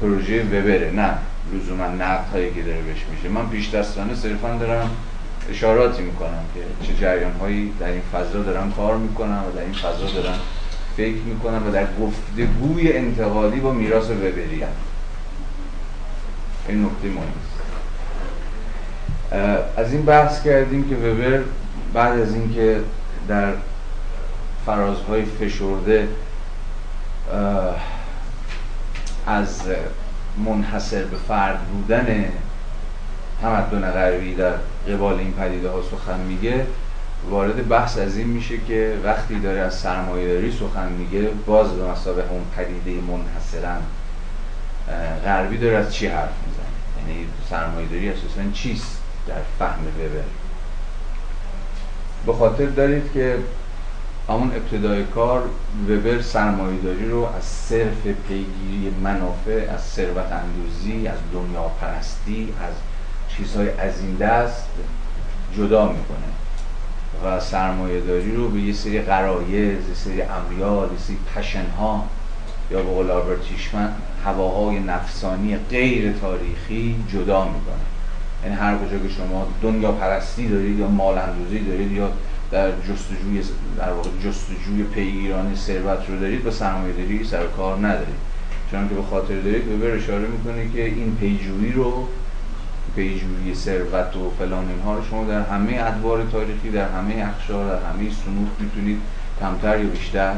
پروژه 0.00 0.42
وبره 0.42 0.90
نه. 0.90 1.10
لزوما 1.52 1.86
نقد 1.86 2.24
هایی 2.32 2.54
که 2.54 2.62
داره 2.62 2.82
بهش 2.82 3.04
میشه. 3.10 3.28
من 3.28 3.48
پیش 3.48 3.74
دستانه 3.74 4.14
صرفا 4.14 4.56
دارم 4.56 4.90
اشاراتی 5.50 6.02
می‌کنم 6.02 6.44
که 6.54 6.86
چه 6.86 6.96
جریان 7.00 7.32
هایی 7.32 7.72
در 7.80 7.88
این 7.88 8.02
فضا 8.12 8.42
دارن 8.42 8.70
کار 8.70 8.96
می‌کنن 8.96 9.38
و 9.38 9.52
در 9.56 9.62
این 9.62 9.72
فضا 9.72 10.20
دارن 10.22 10.36
فکر 10.96 11.22
می‌کنن 11.26 11.66
و 11.66 11.72
در 11.72 11.86
گفتگوی 12.00 12.92
انتقادی 12.92 13.60
با 13.60 13.72
میراث 13.72 14.10
وبری 14.10 14.64
این 16.68 16.84
نکته 16.84 17.08
مهم 17.08 17.32
از 19.76 19.92
این 19.92 20.02
بحث 20.02 20.42
کردیم 20.42 20.88
که 20.88 20.96
وبر 20.96 21.40
بعد 21.94 22.20
از 22.20 22.34
اینکه 22.34 22.80
در 23.28 23.52
فرازهای 24.66 25.22
فشرده 25.24 26.08
از 29.26 29.62
منحصر 30.44 31.04
به 31.04 31.16
فرد 31.16 31.58
بودن 31.60 32.24
تمدن 33.42 33.90
غربی 33.90 34.34
در 34.34 34.52
قبال 34.88 35.18
این 35.18 35.32
پدیده 35.32 35.68
ها 35.70 35.82
سخن 35.82 36.20
میگه 36.20 36.66
وارد 37.30 37.68
بحث 37.68 37.98
از 37.98 38.16
این 38.16 38.26
میشه 38.26 38.58
که 38.58 38.98
وقتی 39.04 39.40
داره 39.40 39.60
از 39.60 39.74
سرمایهداری 39.74 40.52
سخن 40.52 40.92
میگه 40.92 41.28
باز 41.46 41.72
به 41.72 41.90
مسابقه 41.90 42.30
اون 42.30 42.44
پدیده 42.56 43.00
منحصرا 43.00 43.76
غربی 45.24 45.58
داره 45.58 45.76
از 45.76 45.94
چی 45.94 46.06
حرف 46.06 46.32
می‌زنه؟ 46.46 47.14
یعنی 47.14 47.26
سرمایهداری 47.50 48.08
اساسا 48.08 48.50
چیست 48.52 48.98
در 49.28 49.34
فهم 49.58 49.86
وبر؟ 49.86 50.24
به 52.26 52.32
خاطر 52.32 52.66
دارید 52.66 53.12
که 53.14 53.36
همون 54.28 54.50
ابتدای 54.56 55.04
کار 55.04 55.42
وبر 55.88 56.20
سرمایهداری 56.22 57.08
رو 57.10 57.24
از 57.36 57.44
صرف 57.44 58.06
پیگیری 58.28 58.94
منافع 59.02 59.70
از 59.74 59.80
ثروت 59.80 60.32
اندوزی 60.32 61.08
از 61.08 61.18
دنیا 61.32 61.70
پرستی 61.80 62.48
از 62.68 62.74
چیزهای 63.36 63.70
از 63.70 64.00
این 64.00 64.14
دست 64.14 64.68
جدا 65.56 65.88
می‌کنه. 65.88 66.34
و 67.24 67.40
سرمایه 67.40 68.00
داری 68.00 68.36
رو 68.36 68.48
به 68.48 68.60
یه 68.60 68.72
سری 68.72 69.00
قرایز، 69.00 69.88
یه 69.88 69.94
سری 69.94 70.22
امیال، 70.22 70.88
یه 70.92 70.98
سری 70.98 71.16
پشنها 71.36 72.04
یا 72.70 72.82
به 72.82 72.90
قول 72.90 73.10
آلبرت 73.10 73.38
هواهای 74.24 74.78
نفسانی 74.78 75.56
غیر 75.56 76.12
تاریخی 76.12 77.04
جدا 77.12 77.44
می‌کنه. 77.44 77.84
یعنی 78.44 78.56
هر 78.56 78.76
کجا 78.76 78.98
که 78.98 79.08
شما 79.08 79.46
دنیا 79.62 79.92
پرستی 79.92 80.48
دارید 80.48 80.78
یا 80.78 80.88
مال 80.88 81.18
اندوزی 81.18 81.58
دارید 81.58 81.92
یا 81.92 82.10
در 82.54 82.70
جستجوی 82.70 83.42
در 83.78 83.92
واقع 83.92 84.08
جستجوی 84.24 84.82
پیگیران 84.94 85.54
ثروت 85.54 86.08
رو 86.08 86.20
دارید 86.20 86.44
با 86.44 86.50
سرمایه 86.50 86.92
داری 86.92 87.24
سر 87.24 87.46
کار 87.46 87.76
ندارید. 87.86 88.14
چون 88.70 88.88
که 88.88 88.94
به 88.94 89.02
خاطر 89.02 89.40
دارید 89.40 89.80
به 89.80 89.94
اشاره 89.94 90.26
می‌کنه 90.28 90.68
که 90.72 90.84
این 90.84 91.16
پیجویی 91.20 91.72
رو 91.72 92.08
پیجویی 92.96 93.54
ثروت 93.54 94.16
و 94.16 94.30
فلان 94.38 94.68
اینها 94.68 94.94
رو 94.94 95.04
شما 95.10 95.24
در 95.24 95.42
همه 95.42 95.80
ادوار 95.80 96.26
تاریخی 96.32 96.70
در 96.70 96.88
همه 96.88 97.26
اخشار 97.28 97.76
در 97.76 97.86
همه 97.86 98.10
سنوف 98.10 98.48
می‌تونید 98.60 98.98
کمتر 99.40 99.80
یا 99.80 99.90
بیشتر 99.90 100.34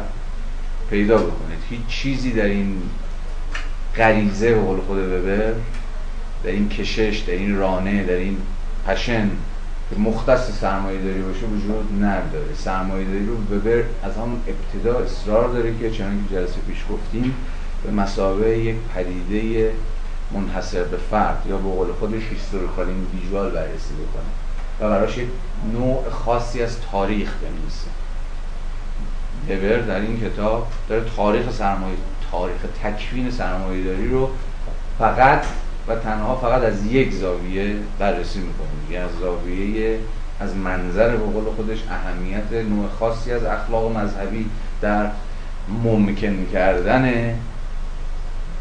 پیدا 0.90 1.16
بکنید. 1.16 1.58
هیچ 1.70 1.86
چیزی 1.88 2.32
در 2.32 2.44
این 2.44 2.82
غریزه 3.96 4.54
به 4.54 4.60
قول 4.60 4.80
خود 4.80 4.98
وبر 4.98 5.52
در 6.44 6.50
این 6.50 6.68
کشش 6.68 7.18
در 7.26 7.34
این 7.34 7.56
رانه 7.56 8.04
در 8.04 8.14
این 8.14 8.36
پشن 8.86 9.30
مختص 9.98 10.50
سرمایه 10.60 11.02
داری 11.02 11.22
باشه 11.22 11.46
وجود 11.46 12.04
نداره. 12.04 12.54
سرمایه 12.56 13.04
داری 13.04 13.26
رو 13.26 13.34
وبر 13.34 13.82
از 14.02 14.16
همون 14.16 14.40
ابتدا 14.46 14.98
اصرار 14.98 15.48
داره 15.48 15.78
که 15.78 15.90
چنانکه 15.90 16.34
جلسه 16.34 16.60
پیش 16.68 16.84
گفتیم 16.90 17.34
به 17.84 17.90
مسابقه 17.90 18.58
یک 18.58 18.76
پدیده 18.94 19.72
منحصر 20.32 20.82
به 20.82 20.96
فرد 20.96 21.42
یا 21.48 21.56
به 21.56 21.70
قول 21.70 21.92
خودش 21.92 22.22
هیستوریکال 22.30 22.86
ویژوال 23.14 23.50
بررسی 23.50 23.94
بکنه 23.94 24.30
و 24.80 24.90
براش 24.90 25.18
یک 25.18 25.28
نوع 25.72 26.10
خاصی 26.10 26.62
از 26.62 26.76
تاریخ 26.92 27.32
بنویسه. 27.42 27.90
وبر 29.48 29.86
در 29.86 30.00
این 30.00 30.20
کتاب 30.20 30.66
داره 30.88 31.04
تاریخ 31.16 31.52
سرمایه 31.52 31.96
تاریخ 32.30 32.56
تکوین 32.82 33.30
سرمایه 33.30 33.84
داری 33.84 34.08
رو 34.08 34.30
فقط 34.98 35.44
و 35.88 35.96
تنها 35.96 36.36
فقط 36.36 36.62
از 36.62 36.86
یک 36.86 37.12
زاویه 37.12 37.74
بررسی 37.98 38.38
می‌کنه. 38.38 38.66
یعنی 38.90 39.04
از 39.04 39.10
زاویه 39.20 39.98
از 40.40 40.56
منظر 40.56 41.16
به 41.16 41.32
قول 41.32 41.44
خودش 41.56 41.78
اهمیت 41.90 42.52
نوع 42.70 42.88
خاصی 42.98 43.32
از 43.32 43.44
اخلاق 43.44 43.96
مذهبی 43.96 44.46
در 44.80 45.06
ممکن 45.84 46.46
کردن 46.52 47.34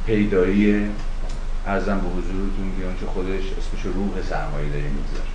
پیدایی 0.05 0.86
ارزم 1.67 2.00
به 2.00 2.10
حضورتون 2.10 2.72
که 2.79 2.88
آنچه 2.88 3.05
خودش 3.05 3.44
اسمش 3.58 3.86
روح 3.96 4.24
سرمایه 4.29 4.70
داری 4.70 4.84
می‌گذاره. 4.84 5.29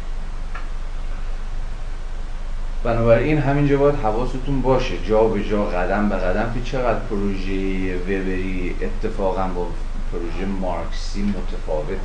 بنابراین 2.84 3.38
همینجا 3.38 3.78
باید 3.78 3.94
حواستون 3.94 4.62
باشه. 4.62 4.94
جا 5.08 5.24
به 5.24 5.44
جا 5.44 5.64
قدم 5.64 6.08
به 6.08 6.16
قدم 6.16 6.54
که 6.54 6.70
چقدر 6.70 6.98
پروژه 6.98 7.96
وبری 7.96 8.74
اتفاقا 8.80 9.48
با 9.48 9.66
پروژه 10.12 10.44
مارکسی 10.60 11.22
متفاوته. 11.22 12.00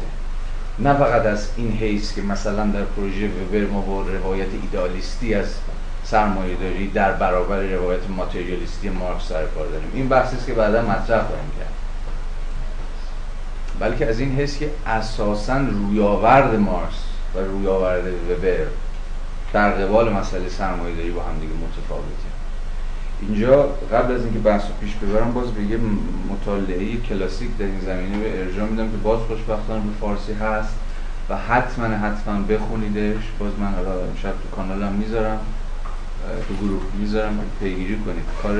نه 0.79 0.93
فقط 0.93 1.25
از 1.25 1.49
این 1.57 1.71
حیث 1.71 2.15
که 2.15 2.21
مثلا 2.21 2.65
در 2.65 2.83
پروژه 2.83 3.27
وبر 3.27 3.65
ما 3.65 3.81
با 3.81 4.01
روایت 4.01 4.47
ایدالیستی 4.61 5.33
از 5.33 5.47
سرمایه 6.03 6.55
داری 6.55 6.87
در 6.87 7.11
برابر 7.11 7.59
روایت 7.59 8.09
ماتریالیستی 8.09 8.89
مارکس 8.89 9.27
سر 9.27 9.45
داریم. 9.45 9.91
این 9.93 10.09
بحثی 10.09 10.35
است 10.35 10.45
که 10.45 10.53
بعدا 10.53 10.81
مطرح 10.81 11.25
خواهیم 11.27 11.51
کرد. 11.59 11.73
بلکه 13.79 14.09
از 14.09 14.19
این 14.19 14.35
حس 14.35 14.57
که 14.57 14.69
اساسا 14.87 15.57
رویاورد 15.57 16.55
مارکس 16.55 17.03
و 17.35 17.39
رویاورد 17.39 18.03
وبر 18.07 18.65
در 19.53 19.71
قبال 19.71 20.13
مسئله 20.13 20.49
سرمایه 20.49 20.95
داری 20.95 21.11
با 21.11 21.23
هم 21.23 21.39
دیگه 21.39 21.53
متفاوته. 21.53 22.34
اینجا 23.21 23.63
قبل 23.91 24.13
از 24.13 24.23
اینکه 24.23 24.39
بحث 24.39 24.61
رو 24.61 24.73
پیش 24.81 24.95
ببرم 24.95 25.33
باز 25.33 25.51
به 25.51 25.63
یه 25.63 25.77
مطالعه 26.29 26.97
کلاسیک 26.97 27.57
در 27.57 27.65
این 27.65 27.79
زمینه 27.85 28.17
به 28.17 28.39
ارجاع 28.39 28.69
میدم 28.69 28.91
که 28.91 28.97
باز 28.97 29.19
خوشبختانه 29.19 29.79
به 29.79 29.91
فارسی 30.01 30.33
هست 30.33 30.75
و 31.29 31.37
حتما 31.37 31.85
حتما 31.85 32.41
بخونیدش. 32.41 33.23
باز 33.39 33.51
من 33.59 33.73
حالا 33.73 33.95
شب 34.21 34.29
تو 34.31 34.55
کانالم 34.55 34.91
می‌ذارم 34.93 35.39
تو 36.47 36.65
گروه 36.65 36.81
می‌ذارم 36.99 37.39
پیگیری 37.59 37.97
کنید. 38.05 38.23
کار 38.43 38.55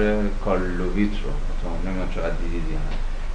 کارلوویت 0.45 1.11
رو. 1.23 1.29
نمی‌دونم 1.85 2.09
چقدر 2.15 2.29
دیدید 2.29 2.63
یا 2.71 2.79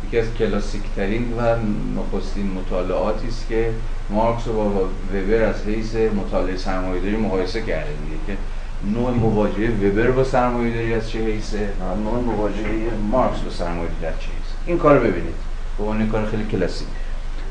یکی 0.07 0.19
از 0.19 0.35
کلاسیک 0.39 0.83
ترین 0.97 1.33
و 1.33 1.57
نخستین 2.01 2.51
مطالعاتی 2.51 3.29
است 3.29 3.49
که 3.49 3.71
مارکس 4.11 4.49
و 4.49 4.53
با 4.53 4.89
وبر 5.15 5.43
از 5.43 5.65
حیث 5.67 5.95
مطالعه 5.95 6.57
سرمایه‌داری 6.57 7.17
مقایسه 7.17 7.61
کرده 7.61 7.91
دیگه 7.91 8.21
که 8.27 8.37
نوع 8.85 9.11
مواجهه 9.11 9.71
وبر 9.71 10.11
با 10.11 10.25
سرمایه‌داری 10.25 10.95
از 10.95 11.11
چه 11.11 11.19
حیثه 11.19 11.69
نوع 12.05 12.21
مواجهه 12.25 12.91
مارکس 13.11 13.39
با 13.39 13.51
سرمایه‌داری 13.51 14.07
از 14.07 14.21
چه 14.21 14.27
حیثه 14.27 14.55
این 14.67 14.79
کار 14.79 14.97
رو 14.97 15.01
ببینید. 15.01 15.35
به 15.79 15.85
عنوان 15.85 16.09
کار 16.09 16.27
خیلی 16.27 16.45
کلاسیک. 16.45 16.89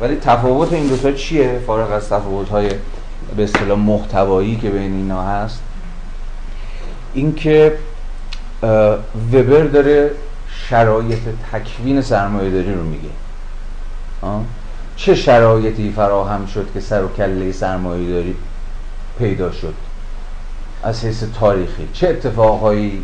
ولی 0.02 0.16
تفاوت 0.16 0.74
این 0.74 0.88
دو 0.88 0.98
تا 0.98 1.12
چیه؟ 1.12 1.60
فارغ 1.68 1.92
از 1.92 2.10
تفاوت‌های 2.10 2.70
به 3.38 3.44
اصطلاح 3.44 3.80
محتوایی 3.80 4.56
که 4.56 4.70
بین 4.70 4.94
اینا 4.94 5.24
هست 5.24 5.62
اینکه 7.14 7.74
وبر 9.34 9.64
داره 9.64 10.12
شرایط 10.70 11.20
تکوین 11.52 12.02
سرمایه 12.02 12.52
داری 12.52 12.74
رو 12.74 12.84
میگه. 12.84 13.10
چه 14.96 15.16
شرایطی 15.16 15.92
فراهم 15.96 16.46
شد 16.46 16.68
که 16.74 16.80
سر 16.80 17.04
و 17.04 17.08
کله 17.18 17.52
سرمایه 17.52 18.10
داری 18.10 18.36
پیدا 19.20 19.52
شد؟ 19.52 19.74
از 20.84 21.06
حیث 21.06 21.24
تاریخی. 21.40 21.90
چه 21.94 22.08
اتفاقهایی 22.08 23.04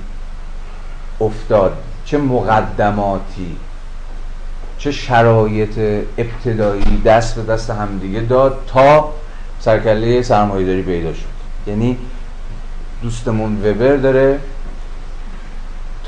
افتاد؟ 1.21 1.77
چه 2.05 2.17
مقدماتی؟ 2.17 3.57
چه 4.77 4.91
شرایط 4.91 5.79
ابتدایی 6.17 7.01
دست 7.05 7.35
به 7.35 7.53
دست 7.53 7.69
همدیگه 7.69 8.19
داد 8.19 8.63
تا 8.67 9.13
سرکله 9.59 10.21
سرمایه 10.21 10.65
داری 10.65 10.81
پیدا 10.81 11.13
شد؟ 11.13 11.25
یعنی 11.67 11.97
دوستمون 13.01 13.65
وبر 13.65 13.95
داره 13.95 14.39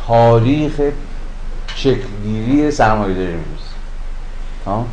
تاریخ 0.08 0.82
شکلگیری 1.76 2.72
سرمایه 2.72 3.14
داری 3.16 3.34
میریزه 3.34 4.86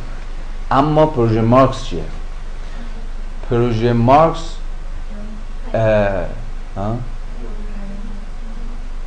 اما 0.71 1.05
پروژه 1.05 1.41
مارکس 1.41 1.85
چیه؟ 1.85 2.03
پروژه 3.49 3.93
مارکس 3.93 4.55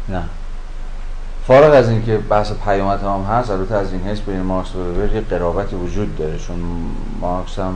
نه. 0.09 0.23
فارغ 1.47 1.75
از 1.75 1.89
اینکه 1.89 2.19
بحث 2.19 2.53
پیامت 2.65 3.03
هم 3.03 3.25
هست 3.31 3.51
البته 3.51 3.75
از 3.75 3.93
این 3.93 4.03
حس 4.03 4.21
بین 4.21 4.41
مارکس 4.41 4.75
و 4.75 4.79
وبر 4.79 5.15
یه 5.15 5.21
قرابتی 5.21 5.77
وجود 5.77 6.17
داره 6.17 6.39
چون 6.39 6.57
مارکس 7.21 7.59
هم 7.59 7.75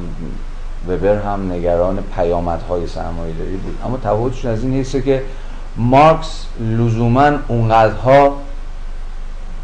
وبر 0.89 1.19
هم 1.19 1.53
نگران 1.53 1.99
پیامدهای 2.17 2.87
سرمایه 2.87 3.35
داری 3.35 3.57
بود. 3.57 3.79
اما 3.85 3.97
تفاوتشون 3.97 4.51
از 4.51 4.63
این 4.63 4.75
حسه 4.81 5.03
که 5.03 5.23
مارکس 5.77 6.47
لزوما 6.61 7.31
اونقدرها 7.49 8.37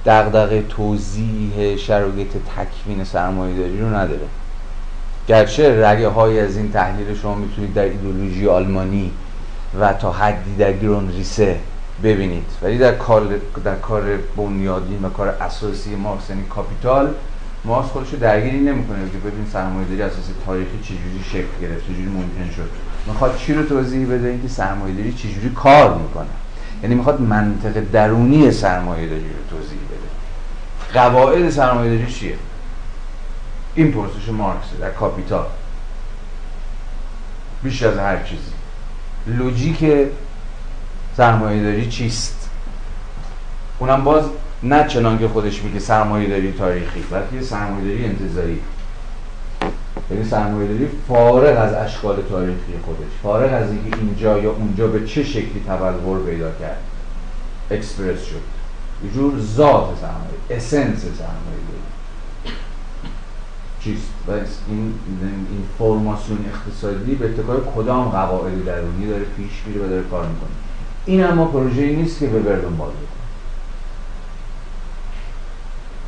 دغدغه 0.06 0.62
توضیح 0.62 1.76
شرایط 1.76 2.28
تکوین 2.28 3.04
سرمایه 3.04 3.56
داری 3.56 3.80
رو 3.80 3.88
نداره. 3.88 4.26
گرچه 5.28 5.88
رگه 5.88 6.08
های 6.08 6.40
از 6.40 6.56
این 6.56 6.72
تحلیل 6.72 7.14
شما 7.14 7.34
می‌تونید 7.34 7.74
در 7.74 7.82
ایدولوژی 7.82 8.48
آلمانی 8.48 9.12
و 9.80 9.92
تا 9.92 10.12
حدی 10.12 10.56
در 10.56 10.72
گرون 10.72 11.08
ریسه 11.08 11.56
ببینید. 12.02 12.46
ولی 12.62 12.78
در 12.78 12.94
کار 12.94 13.40
در 13.64 13.74
کار 13.74 14.02
بنیادین 14.36 15.04
و 15.04 15.08
کار 15.08 15.28
اساسی 15.28 15.96
مارکس 15.96 16.30
یعنی 16.30 16.42
کاپیتال 16.42 17.14
مارکس 17.64 17.88
خودش 17.88 18.12
رو 18.12 18.18
درگیری 18.18 18.60
نمی‌کنه 18.60 19.10
که 19.10 19.18
ببین 19.18 19.46
سرمایه‌داری 19.52 20.02
اساس 20.02 20.24
تاریخی 20.46 20.78
چجوری 20.82 21.24
شکل 21.30 21.60
گرفت 21.60 21.84
چجوری 21.84 22.08
ممکن 22.08 22.54
شد. 22.56 22.70
می‌خواد 23.06 23.36
چی 23.36 23.54
رو 23.54 23.62
توضیح 23.62 24.06
بده؟ 24.06 24.28
اینکه 24.28 24.48
سرمایه‌داری 24.48 25.12
چجوری 25.12 25.50
کار 25.50 25.98
می‌کنه. 25.98 26.26
یعنی 26.82 26.94
می‌خواد 26.94 27.20
منطق 27.20 27.80
درونی 27.92 28.52
سرمایه‌داری 28.52 29.20
رو 29.20 29.58
توضیح 29.58 29.78
بده. 29.78 31.00
قواعد 31.00 31.50
سرمایه‌داری 31.50 32.12
چیه؟ 32.12 32.36
این 33.74 33.92
پرسش 33.92 34.28
مارکس 34.28 34.66
در 34.80 34.90
کاپیتال. 34.90 35.46
بیش 37.62 37.82
از 37.82 37.98
هر 37.98 38.22
چیزی. 38.22 38.52
لوجیک 39.28 39.84
سرمایه‌داری 41.16 41.88
چیست؟ 41.88 42.50
اونم 43.78 44.04
باز 44.04 44.24
نه 44.62 44.86
چنان 44.86 45.18
که 45.18 45.28
خودش 45.28 45.62
میگه 45.62 45.78
سرمایه 45.78 46.28
داری 46.28 46.52
تاریخی 46.52 47.00
بلکه 47.10 47.44
سرمایه 47.44 47.84
داری 47.84 48.04
انتظاری 48.04 48.60
یعنی 50.10 50.24
سرمایه 50.24 50.68
داری 50.68 50.88
فارغ 51.08 51.58
از 51.60 51.74
اشکال 51.74 52.22
تاریخی 52.30 52.72
خودش 52.84 53.08
فارغ 53.22 53.52
از 53.52 53.70
اینکه 53.70 53.96
اینجا 53.96 54.38
یا 54.38 54.50
اونجا 54.52 54.86
به 54.86 55.06
چه 55.06 55.24
شکلی 55.24 55.64
تبلور 55.68 56.26
پیدا 56.26 56.50
کرد. 56.60 56.78
اکسپرس 57.70 58.24
شد. 58.24 58.42
یه 59.04 59.10
جور 59.10 59.40
ذات 59.40 59.88
سرمایه 60.00 60.58
اسنس 60.58 61.00
سرمایه 61.00 61.62
داری 61.68 61.97
چیست؟ 63.80 64.12
و 64.28 64.30
این, 64.30 64.92
این 65.50 65.64
فرماسیون 65.78 66.38
اقتصادی 66.48 67.14
به 67.14 67.26
اتکای 67.26 67.58
کدام 67.76 68.08
قواعد 68.08 68.64
درونی 68.64 69.06
داره 69.06 69.24
پیش 69.36 69.50
میره 69.66 69.86
و 69.86 69.88
داره 69.88 70.02
کار 70.02 70.26
می‌کنه. 70.26 70.48
این 71.06 71.24
اما 71.24 71.44
پروژه 71.44 71.86
نیست 71.86 72.18
که 72.18 72.26
به 72.26 72.38
بردن 72.38 72.76
باز 72.76 72.90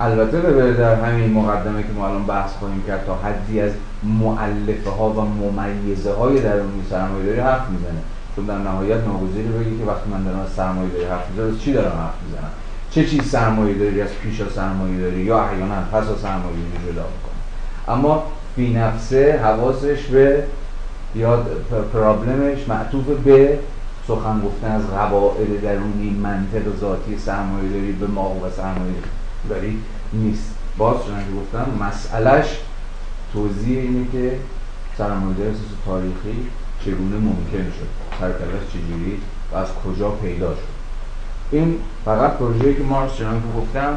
البته 0.00 0.40
به 0.40 0.72
در 0.72 0.94
همین 0.94 1.32
مقدمه 1.32 1.82
که 1.82 1.88
ما 1.96 2.08
الان 2.08 2.26
بحث 2.26 2.52
خواهیم 2.52 2.82
کرد 2.86 3.06
تا 3.06 3.14
حدی 3.14 3.60
از 3.60 3.72
معلفه 4.02 4.90
ها 4.90 5.10
و 5.10 5.20
ممیزه 5.20 6.12
های 6.12 6.40
درونی 6.40 6.82
سرمایه 6.90 7.26
داری 7.26 7.40
حرف 7.40 7.68
می‌زنه. 7.68 8.00
چون 8.36 8.44
در 8.44 8.58
نهایت 8.58 9.04
ناگزیری 9.06 9.48
بگی 9.48 9.78
که 9.78 9.84
وقتی 9.84 10.10
من 10.10 10.24
دارم 10.24 10.40
از 10.40 10.48
سرمایه 10.48 10.90
داری 10.90 11.04
حرف 11.04 11.30
می‌زنم 11.30 11.58
چی 11.58 11.72
دارم 11.72 11.98
حرف 11.98 12.14
می‌زنم؟ 12.26 12.50
چه 12.90 13.06
چیز 13.06 13.30
سرمایه 13.30 13.74
داری 13.74 14.00
از 14.00 14.10
پیش 14.22 14.42
سرمایه 14.54 15.00
داری 15.00 15.20
یا 15.20 15.42
احیانا 15.44 15.74
پس 15.92 16.04
سرمایه 16.22 16.56
داری 16.56 16.92
جدا 16.92 17.04
اما 17.88 18.22
فی 18.56 18.74
نفسه 18.74 19.40
حواسش 19.42 20.06
به 20.06 20.44
یا 21.14 21.36
پرابلمش 21.92 22.68
معطوف 22.68 23.04
به 23.04 23.58
سخن 24.08 24.40
گفتن 24.40 24.70
از 24.70 24.86
قواعد 24.86 25.62
درونی 25.62 26.10
منطق 26.10 26.76
ذاتی 26.80 27.18
سرمایه 27.18 27.68
داری 27.68 27.92
به 27.92 28.06
ما 28.06 28.30
و 28.30 28.50
سرمایه 28.56 28.94
داری 29.48 29.78
نیست. 30.12 30.54
باز 30.78 30.96
چون 31.06 31.14
که 31.14 31.40
گفتم 31.40 31.84
مسئلهش 31.84 32.46
توضیح 33.32 33.78
اینه 33.78 34.06
که 34.12 34.36
سرمایه 34.98 35.36
اساس 35.36 35.60
تاریخی 35.86 36.48
چگونه 36.84 37.16
ممکن 37.16 37.72
شد 37.78 37.88
سرکلش 38.20 38.68
چجوری 38.72 39.18
و 39.52 39.56
از 39.56 39.68
کجا 39.84 40.10
پیدا 40.10 40.50
شد. 40.50 40.70
این 41.50 41.74
فقط 42.04 42.32
پروژه‌ای 42.32 42.74
که 42.74 42.82
مارکس 42.82 43.16
چنان 43.16 43.40
که 43.40 43.60
گفتم 43.60 43.96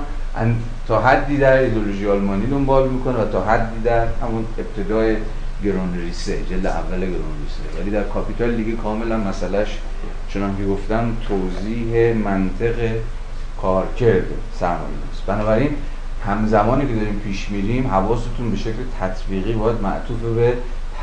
تا 0.88 1.02
حدی 1.02 1.38
در 1.38 1.58
ایدولوژی 1.58 2.08
آلمانی 2.08 2.46
دنبال 2.46 2.90
می‌کنه 2.90 3.18
و 3.18 3.32
تا 3.32 3.44
حدی 3.44 3.80
در 3.84 4.08
همون 4.22 4.46
ابتدای 4.58 5.16
گرون 5.64 5.98
ریسه 5.98 6.44
جلد 6.50 6.66
اول 6.66 7.00
گرون 7.00 7.34
ریسه 7.44 7.82
ولی 7.82 7.92
در 7.92 8.04
کاپیتال 8.04 8.56
دیگه 8.56 8.72
کاملا 8.72 9.18
مسئلهش 9.18 9.78
چنان 10.30 10.58
که 10.58 10.66
گفتم 10.66 11.18
توضیح 11.28 12.14
منطق 12.14 12.96
کارکرد 13.62 14.26
سرمایه 14.60 14.88
است 15.14 15.26
بنابراین 15.26 15.70
همزمانی 16.26 16.88
که 16.88 16.96
داریم 16.96 17.22
پیش 17.24 17.50
میریم 17.50 17.88
حواستون 17.88 18.52
به 18.52 18.58
شکل 18.58 18.84
تطبیقی 19.02 19.54
باید 19.54 19.82
معطوف 19.82 20.22
به 20.22 20.54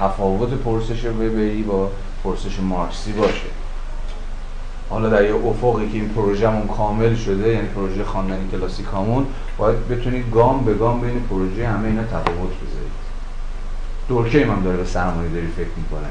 تفاوت 0.01 0.51
پرسش 0.51 1.05
ببری 1.05 1.63
با 1.63 1.91
پرسش 2.25 2.61
مارکسی 2.61 3.13
باشه. 3.13 3.47
حالا 4.91 5.09
در 5.09 5.25
یه 5.25 5.35
افقی 5.35 5.89
که 5.89 5.99
این 5.99 6.09
پروژهمون 6.09 6.67
کامل 6.67 7.15
شده 7.15 7.49
یعنی 7.49 7.69
پروژه 7.69 8.05
خواندنی 8.05 8.49
کلاسیکامون 8.51 9.27
باید 9.59 9.89
بتونید 9.89 10.31
گام 10.31 10.65
به 10.65 10.75
گام 10.75 11.01
بین 11.01 11.21
پروژه 11.31 11.69
همه 11.69 11.89
اینا 11.89 12.03
تفاوت 12.03 12.53
بذارید. 12.57 13.01
دورکیم 14.09 14.51
هم 14.51 14.63
داره 14.63 14.77
به 14.77 14.85
سرمایه 14.85 15.29
داری 15.29 15.47
فکر 15.47 15.69
می‌کنه. 15.77 16.09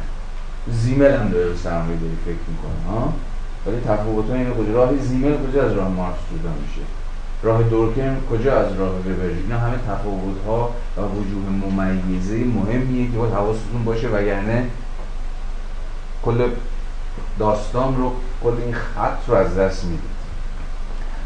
زیمل 0.67 1.11
هم 1.11 1.29
داره 1.29 1.49
به 1.49 1.55
سرمایه 1.55 1.97
داری 1.97 2.17
فکر 2.25 2.45
می‌کنه 2.49 2.95
ها؟ 2.95 3.13
ولی 3.65 3.77
تفاوت 3.79 4.29
اینه 4.31 4.51
کجا؟ 4.51 4.73
راه 4.73 4.97
زیمل 4.97 5.33
کجا 5.47 5.63
از 5.63 5.73
راه 5.73 5.87
مارکس 5.87 6.19
جدا 6.31 6.51
میشه؟ 6.61 6.81
راه 7.43 7.63
دورکیم 7.63 8.17
کجا 8.31 8.59
از 8.59 8.73
راه 8.73 8.89
وبر؟ 8.89 9.29
اینا 9.43 9.59
همه 9.59 9.77
تفاوت 9.77 10.37
ها 10.47 10.69
و 10.97 11.01
وجوه 11.01 11.73
ممیزه 11.75 12.35
مهمیه 12.35 13.11
که 13.11 13.17
باید 13.17 13.33
حواستون 13.33 13.83
باشه 13.85 14.07
وگرنه 14.07 14.65
کل 16.23 16.49
داستان 17.39 17.97
رو 17.97 18.11
کل 18.43 18.53
این 18.65 18.73
خط 18.73 19.17
رو 19.27 19.35
از 19.35 19.57
دست 19.57 19.83
می‌دید. 19.85 20.19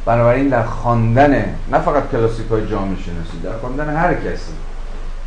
بنابراین 0.05 0.47
در 0.47 0.63
خواندن 0.63 1.55
نه 1.71 1.79
فقط 1.79 2.11
کلاسیک 2.11 2.47
های 2.47 2.67
جامعه 2.67 2.95
شناسی 2.95 3.39
در 3.43 3.57
خواندن 3.57 3.95
هر 3.95 4.13
کسی 4.13 4.53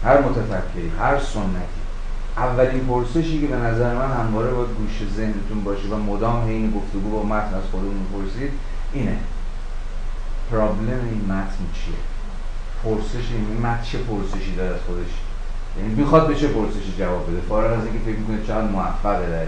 هر 0.04 0.20
متفکری 0.20 0.92
هر 1.00 1.18
سنتی 1.18 1.86
اولین 2.36 2.86
پرسشی 2.86 3.40
که 3.40 3.46
به 3.46 3.56
نظر 3.56 3.94
من 3.94 4.12
همواره 4.12 4.50
باید 4.50 4.68
گوش 4.68 5.08
ذهنتون 5.16 5.64
باشه 5.64 5.88
و 5.88 5.96
مدام 5.96 6.46
این 6.46 6.70
گفتگو 6.70 7.10
با 7.10 7.22
متن 7.22 7.54
از 7.54 7.62
خودمون 7.70 8.06
پرسید 8.12 8.50
اینه. 8.92 9.16
پرابلم 10.50 11.00
این 11.10 11.24
متن 11.24 11.64
چیه؟ 11.74 11.94
پرسش 12.84 13.32
این 13.32 13.60
متن 13.66 13.82
چه 13.82 13.98
پرسشی 13.98 14.56
داره 14.56 14.74
از 14.74 14.80
خودش؟ 14.86 15.12
یعنی 15.78 15.94
می‌خواد 15.94 16.28
به 16.28 16.34
چه 16.34 16.48
پرسشی 16.48 16.94
جواب 16.98 17.30
بده؟ 17.30 17.40
فارغ 17.48 17.78
از 17.78 17.84
اینکه 17.84 17.98
فکر 17.98 18.18
می‌کنه 18.18 18.46
چقدر 18.46 18.66
موفقه 18.66 19.30
در 19.30 19.46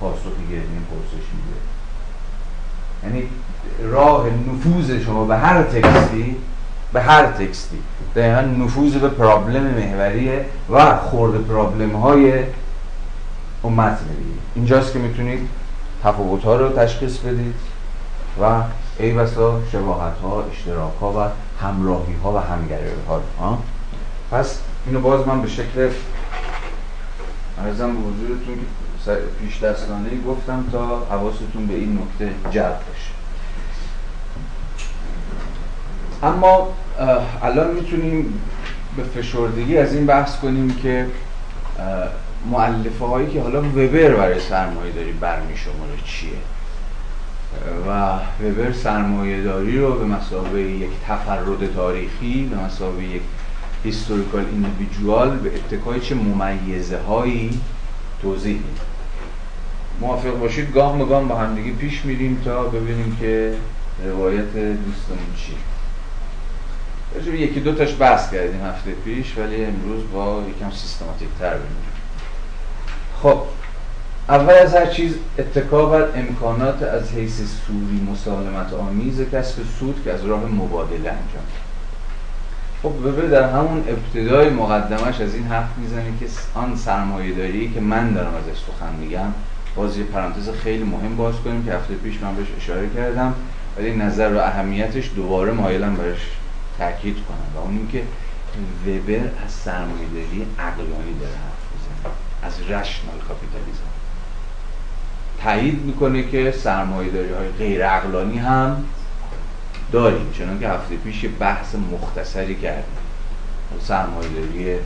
پاسخی 0.00 0.46
که 0.50 0.54
این 0.54 0.84
پرسش 0.90 1.26
میده. 1.34 1.60
یعنی 3.04 3.28
راه 3.92 4.26
نفوذ 4.26 5.04
شما 5.04 5.24
به 5.24 5.36
هر 5.36 5.62
تکستی 5.62 6.36
به 6.92 7.02
هر 7.02 7.26
تکستی. 7.26 7.78
دقیقا 8.16 8.40
نفوذ 8.40 8.94
به 8.94 9.08
پرابلم 9.08 9.62
محوریه 9.62 10.44
و 10.70 10.96
خورد 10.96 11.46
پرابلم 11.46 11.96
های 11.96 12.32
اون 13.62 13.72
متن 13.72 14.04
اینجاست 14.54 14.92
که 14.92 14.98
می‌تونید 14.98 15.48
تفاوت 16.04 16.44
ها 16.44 16.56
رو 16.56 16.68
تشخیص 16.68 17.18
بدید 17.18 17.54
و 18.42 18.62
ای 18.98 19.12
بسا 19.12 19.60
شباهت 19.72 20.18
ها 20.22 20.44
اشتراک 20.52 20.92
ها 21.00 21.12
و 21.12 21.30
همراهی 21.64 22.14
ها 22.24 22.32
و 22.32 22.38
همگرایی 22.38 22.90
ها؟ 23.40 23.58
پس 24.30 24.58
اینو 24.86 25.00
باز 25.00 25.26
من 25.26 25.42
به 25.42 25.48
شکل 25.48 25.90
ارزم 27.64 27.86
به 27.86 28.00
حضورتون 28.00 28.58
پیش 29.40 29.62
دستانه 29.62 30.10
گفتم 30.26 30.64
تا 30.72 31.06
حواستون 31.10 31.66
به 31.66 31.74
این 31.74 31.98
نکته 31.98 32.34
جلب 32.50 32.78
باشه. 32.88 33.10
اما 36.22 36.68
الان 37.42 37.74
می‌تونیم 37.74 38.42
به 38.96 39.02
فشردگی 39.02 39.78
از 39.78 39.94
این 39.94 40.06
بحث 40.06 40.36
کنیم 40.36 40.76
که 40.82 41.06
معلفه 42.50 43.04
هایی 43.04 43.30
که 43.30 43.42
حالا 43.42 43.58
وبر 43.58 44.14
برای 44.14 44.40
سرمایه 44.40 44.92
داری 44.92 45.12
برمی 45.12 45.56
شماره 45.56 45.96
چیه؟ 46.04 46.30
و 47.88 48.18
وبر 48.44 48.72
سرمایه 48.72 49.42
داری 49.42 49.78
رو 49.78 49.98
به 49.98 50.04
مسابقه 50.04 50.60
یک 50.60 50.90
تفرد 51.08 51.74
تاریخی 51.74 52.44
به 52.44 52.56
مسابقه 52.56 53.04
یک 53.04 53.22
هیستوریکال 53.84 54.44
ایندیویدوال 54.44 55.36
به 55.36 55.50
اتکای 55.54 56.00
چه 56.00 56.14
ممیزه 56.14 56.98
هایی 56.98 57.60
توضیح 58.22 58.54
میده 58.54 58.89
موافق 60.00 60.38
باشید 60.38 60.72
گاه 60.72 60.96
مگام 60.96 61.28
با 61.28 61.36
همدیگه 61.36 61.72
پیش 61.72 62.04
میریم 62.04 62.42
تا 62.44 62.62
ببینیم 62.62 63.16
که 63.20 63.54
روایت 64.04 64.52
دوستمون 64.54 65.34
چیه. 65.36 65.56
راجب 67.14 67.34
یکی 67.34 67.60
دو 67.60 67.74
تاش 67.74 67.96
بحث 67.98 68.30
کردیم 68.30 68.60
هفته 68.64 68.90
پیش 68.90 69.38
ولی 69.38 69.64
امروز 69.64 70.02
با 70.12 70.42
یکم 70.56 70.70
سیستماتیک 70.70 71.28
تر 71.38 71.50
ببینیم 71.50 71.92
خب 73.22 73.42
اول 74.28 74.52
از 74.52 74.74
هر 74.74 74.86
چیز 74.86 75.14
اتکا 75.38 75.86
بر 75.86 76.08
امکانات 76.14 76.82
از 76.82 77.12
حیث 77.12 77.36
سوری 77.36 78.06
مسالمت 78.12 78.72
آمیز 78.72 79.20
کسب 79.32 79.62
سود 79.78 80.02
که 80.04 80.12
از 80.12 80.24
راه 80.24 80.44
مبادله 80.44 80.96
انجام 80.96 81.44
خب 82.82 83.08
ببین 83.08 83.30
در 83.30 83.50
همون 83.50 83.84
ابتدای 83.88 84.50
مقدمش 84.50 85.20
از 85.20 85.34
این 85.34 85.44
حرف 85.44 85.68
می‌زنه 85.76 86.12
که 86.20 86.26
آن 86.54 86.76
سرمایه 86.76 87.34
داری 87.34 87.70
که 87.70 87.80
من 87.80 88.12
دارم 88.12 88.32
ازش 88.34 88.58
سخن 88.58 88.94
میگم 89.00 89.32
باز 89.76 89.98
یه 89.98 90.04
پرانتز 90.04 90.50
خیلی 90.50 90.84
مهم 90.84 91.16
باز 91.16 91.34
کنیم 91.44 91.64
که 91.64 91.72
هفته 91.72 91.94
پیش 91.94 92.22
من 92.22 92.36
بهش 92.36 92.46
اشاره 92.56 92.88
کردم 92.96 93.34
ولی 93.76 93.96
نظر 93.96 94.34
و 94.34 94.38
اهمیتش 94.38 95.10
دوباره 95.16 95.52
مایلم 95.52 95.94
برش 95.94 96.30
تاکید 96.78 97.16
کنم. 97.16 97.56
و 97.56 97.58
اون 97.58 97.76
اینکه 97.76 98.02
وبر 98.86 99.44
از 99.44 99.52
سرمایه 99.52 100.08
داری 100.14 100.46
عقلانی 100.58 101.18
داره 101.20 101.32
حرف 101.32 101.64
می‌زنه 101.74 102.12
از 102.42 102.60
رشنال 102.60 103.18
کاپیتالیزم. 103.28 103.90
تایید 105.42 105.84
می‌کنه 105.84 106.28
که 106.28 106.54
سرمایه 106.62 107.10
داری 107.10 107.32
های 107.32 107.48
غیر 107.48 107.86
عقلانی 107.86 108.38
هم 108.38 108.84
داریم 109.92 110.32
چنان 110.38 110.60
که 110.60 110.68
هفته 110.68 110.96
پیش 110.96 111.24
بحث 111.40 111.74
مختصری 111.74 112.54
کردیم. 112.54 112.96
سرمایه 113.80 114.28
داری 114.28 114.76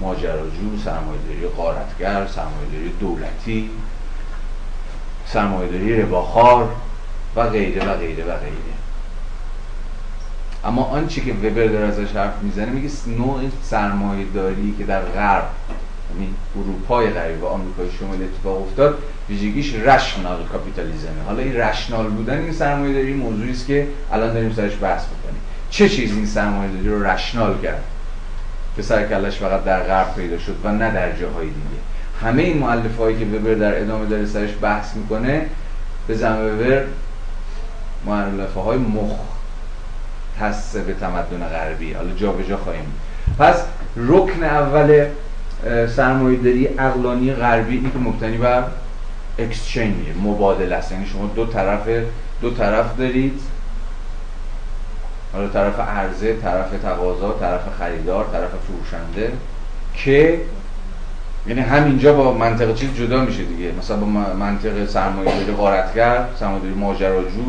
ماجراجو 0.00 0.78
سرمایه 0.84 1.20
داری 1.28 1.46
قارتگر 1.46 2.26
سرمایه 2.26 2.68
داری 2.72 2.92
دولتی. 3.00 3.70
سرمایه 5.26 5.72
داری 5.72 6.02
رباخار 6.02 6.68
و 7.36 7.48
غیره 7.48 7.84
و 7.84 7.96
غیره 7.96 8.24
و 8.24 8.36
غیره. 8.36 8.76
اما 10.64 10.82
آنچه 10.82 11.20
که 11.20 11.32
وبر 11.32 11.66
داره 11.66 11.86
ازش 11.86 12.12
حرف 12.16 12.42
می‌زنه 12.42 12.66
میگه 12.66 12.88
نوع 13.06 13.40
سرمایه 13.62 14.24
داری 14.34 14.74
که 14.78 14.84
در 14.84 15.00
غرب 15.00 15.48
یعنی 16.14 16.34
اروپای 16.56 17.10
غربی 17.10 17.40
و 17.40 17.46
آمریکای 17.46 17.86
شمالی 17.98 18.24
اتفاق 18.24 18.62
افتاد 18.62 18.98
ویژگیش 19.28 19.74
رشنال 19.74 20.44
کاپیتالیزمه 20.52 21.22
حالا 21.26 21.38
این 21.38 21.56
رشنال 21.56 22.06
بودن 22.06 22.38
این 22.38 22.52
سرمایه 22.52 22.94
داری 22.94 23.12
موضوعی 23.12 23.50
است 23.50 23.66
که 23.66 23.86
الان 24.12 24.32
داریم 24.34 24.52
سرش 24.52 24.72
بحث 24.80 25.02
می‌کنیم. 25.02 25.40
چه 25.70 25.88
چیز 25.88 26.12
این 26.12 26.26
سرمایه 26.26 26.72
داری 26.72 26.88
رو 26.88 27.06
رشنال 27.06 27.58
کرد؟ 27.62 27.84
که 28.76 28.82
سرکلش 28.82 29.36
فقط 29.36 29.64
در 29.64 29.82
غرب 29.82 30.14
پیدا 30.14 30.38
شد 30.38 30.56
و 30.64 30.72
نه 30.72 30.90
در 30.90 31.12
جاهای 31.12 31.46
دیگه. 31.46 31.80
همه 32.22 32.42
این 32.42 32.58
مؤلفه 32.58 33.02
هایی 33.02 33.18
که 33.18 33.24
وبر 33.24 33.54
در 33.54 33.80
ادامه 33.80 34.06
داره 34.06 34.26
سرش 34.26 34.50
بحث 34.62 34.96
می‌کنه 34.96 35.46
به 36.06 36.14
زم 36.14 36.36
وبر 36.36 36.84
مؤلفه 38.06 38.60
های 38.60 38.78
مختص 38.78 40.76
به 40.76 40.94
تمدن 40.94 41.48
غربی. 41.48 41.92
حالا 41.92 42.10
جا 42.10 42.32
به 42.32 42.44
جا 42.44 42.56
خواهیم. 42.56 42.92
پس 43.38 43.64
رکن 43.96 44.44
اول 44.44 45.06
سرمایه 45.96 46.38
داری 46.38 46.68
اقلانی 46.78 47.32
غربی 47.32 47.74
این 47.74 47.92
که 47.92 47.98
مبتنی 47.98 48.36
بر 48.36 48.64
اکسچنج 49.38 49.94
مبادله 50.22 50.74
است. 50.74 50.92
یعنی 50.92 51.06
شما 51.06 51.30
دو 51.34 51.46
طرف 51.46 51.88
دو 52.40 52.50
طرف 52.50 52.96
دارید. 52.96 53.40
حالا 55.32 55.48
طرف 55.48 55.80
عرضه 55.80 56.36
طرف 56.36 56.70
تقاضا 56.82 57.32
طرف 57.40 57.60
خریدار 57.78 58.24
طرف 58.32 58.50
فروشنده 58.66 59.32
که 59.94 60.40
یعنی 61.48 61.60
همینجا 61.60 62.12
با 62.12 62.32
منطقه 62.32 62.74
چیز 62.74 62.94
جدا 62.94 63.24
میشه 63.24 63.42
دیگه. 63.44 63.72
مثلا 63.78 63.96
با 63.96 64.06
منطقه 64.34 64.86
سرمایه 64.86 65.30
داری 65.30 65.52
غارتگر 65.52 66.24
سرمایه 66.40 66.62
داری 66.62 66.74
ماجراجو 66.74 67.44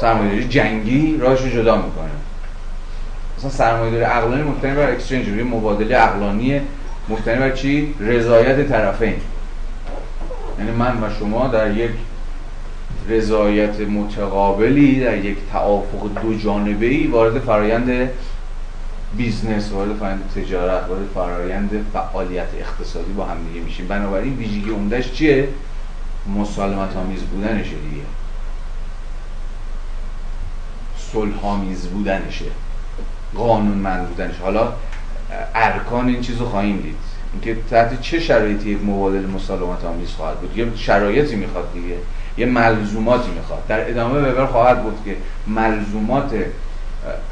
سرمایه 0.00 0.30
داری 0.30 0.48
جنگی 0.48 1.16
راهش 1.20 1.40
رو 1.40 1.48
جدا 1.48 1.76
می‌کنه. 1.76 2.10
مثلا 3.38 3.50
سرمایه 3.50 3.90
داری 3.90 4.04
عقلانی 4.04 4.42
مبتنی 4.42 4.74
بر 4.74 4.90
اکسچنج 4.90 5.28
روی 5.28 5.42
مبادله 5.42 5.96
عقلانی 5.96 6.60
مبتنی 7.08 7.38
بر 7.38 7.50
چی؟ 7.50 7.94
رضایت 8.00 8.68
طرفین. 8.68 9.14
یعنی 10.58 10.70
من 10.70 11.02
و 11.02 11.10
شما 11.18 11.48
در 11.48 11.76
یک 11.76 11.90
رضایت 13.08 13.80
متقابلی 13.80 15.00
در 15.00 15.24
یک 15.24 15.36
توافق 15.52 16.22
دو 16.22 16.38
جانبه 16.38 16.86
ای 16.86 17.06
وارد 17.06 17.38
فرایند 17.38 18.10
بیزنس 19.16 19.72
وارد 19.72 19.96
فرایند 19.96 20.30
تجارت 20.34 20.88
وارد 20.88 21.06
فرایند 21.14 21.86
فعالیت 21.92 22.48
اقتصادی 22.58 23.12
با 23.12 23.24
هم 23.24 23.36
دیگه 23.48 23.64
میشیم. 23.64 23.88
بنابراین 23.88 24.36
ویژگی 24.36 24.70
عمدهش 24.70 25.12
چیه؟ 25.12 25.48
مسالمت 26.38 26.96
آمیز 26.96 27.20
بودنشه 27.22 27.70
دیگه. 27.70 28.02
صلح 31.12 31.46
آمیز 31.46 31.86
بودنشه. 31.86 32.44
قانونمند 33.34 34.08
بودنش 34.08 34.38
حالا 34.38 34.72
ارکان 35.54 36.08
این 36.08 36.20
چیزو 36.20 36.44
خواهیم 36.44 36.76
دید. 36.76 36.96
اینکه 37.32 37.62
تحت 37.70 38.00
چه 38.00 38.20
شرایطی 38.20 38.70
یک 38.70 38.78
مبادله 38.84 39.26
مسالمت 39.26 39.84
آمیز 39.84 40.10
خواهد 40.10 40.40
بود؟ 40.40 40.58
یه 40.58 40.66
شرایطی 40.76 41.36
می‌خواد 41.36 41.72
دیگه. 41.72 41.96
یه 42.38 42.46
ملزوماتی 42.46 43.30
می‌خواد. 43.30 43.66
در 43.66 43.90
ادامه 43.90 44.18
وبر 44.20 44.46
خواهد 44.46 44.82
بود 44.82 44.98
که 45.04 45.16
ملزومات 45.46 46.34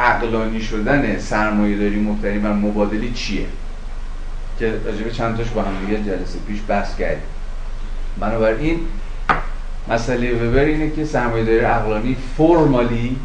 عقلانی 0.00 0.60
شدن 0.60 1.18
سرمایه 1.18 1.78
داری 1.78 2.00
مبتنی 2.00 2.38
بر 2.38 2.52
مبادلی 2.52 3.12
چیه؟ 3.12 3.46
که 4.58 4.72
راجبه 4.84 5.10
چند 5.10 5.36
تاش 5.36 5.50
با 5.50 5.62
هم 5.62 5.86
دیگه 5.86 5.98
جلسه 5.98 6.38
پیش 6.48 6.58
بحث 6.68 6.96
کردیم. 6.96 7.22
بنابراین 8.20 8.80
مسئله 9.88 10.32
وبر 10.32 10.64
اینه 10.64 10.90
که 10.90 11.04
سرمایه 11.04 11.44
داری 11.44 11.58
عقلانی 11.58 12.16
فرمالی 12.36 13.16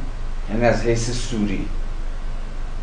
یعنی 0.50 0.66
از 0.66 0.84
حیث 0.84 1.12
سوری 1.12 1.66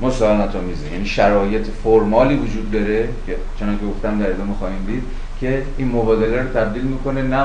مساهمت 0.00 0.56
آمیزه 0.56 0.92
یعنی 0.92 1.06
شرایط 1.06 1.66
فرمالی 1.84 2.34
وجود 2.36 2.70
داره 2.70 3.08
که 3.26 3.36
چنانکه 3.60 3.86
گفتم 3.86 4.18
در 4.18 4.30
ادامه 4.30 4.54
خواهیم 4.54 4.84
دید 4.86 5.02
که 5.40 5.62
این 5.76 5.88
مبادله 5.88 6.42
رو 6.42 6.48
تبدیل 6.48 6.82
می‌کنه 6.82 7.22
نه 7.22 7.44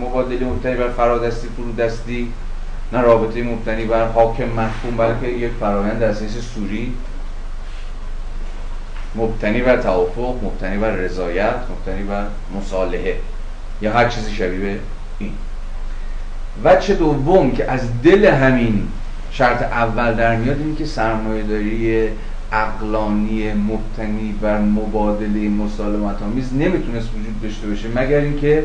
مبادله 0.00 0.46
مبتنی 0.46 0.74
بر 0.76 0.88
فرادستی 0.88 1.48
فرودستی 1.56 2.32
نه 2.92 3.00
رابطه 3.00 3.42
مبتنی 3.42 3.84
بر 3.84 4.08
حاکم 4.08 4.48
محکوم 4.48 4.96
بلکه 4.96 5.26
یک 5.26 5.50
فرایند 5.60 6.02
اساسی 6.02 6.40
سوری. 6.40 6.92
مبتنی 9.14 9.62
بر 9.62 9.76
توافق 9.76 10.34
مبتنی 10.42 10.78
بر 10.78 10.90
رضایت 10.90 11.54
مبتنی 11.70 12.02
بر 12.02 12.26
مصالحه. 12.56 13.16
یا 13.82 13.92
هر 13.92 14.08
چیزی 14.08 14.34
شبیه 14.34 14.78
این. 15.18 15.32
وچه 16.64 16.94
دوم 16.94 17.50
که 17.50 17.70
از 17.70 18.02
دل 18.02 18.24
همین 18.24 18.88
شرط 19.30 19.62
اول 19.62 20.14
در 20.14 20.36
میاد 20.36 20.58
این 20.58 20.76
که 20.76 20.84
سرمایه 20.84 21.42
داری 21.42 22.08
اقلانی 22.52 23.52
مبتنی 23.52 24.32
بر 24.40 24.58
مبادله 24.58 25.48
مسالمت 25.48 26.22
آمیز 26.22 26.54
نمی‌تونست 26.54 27.08
وجود 27.14 27.42
داشته 27.42 27.66
باشه 27.66 27.88
مگر 27.88 28.20
اینکه 28.20 28.64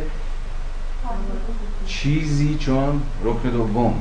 چیزی 1.91 2.57
چون 2.59 3.01
رکن 3.23 3.49
دوم 3.49 3.93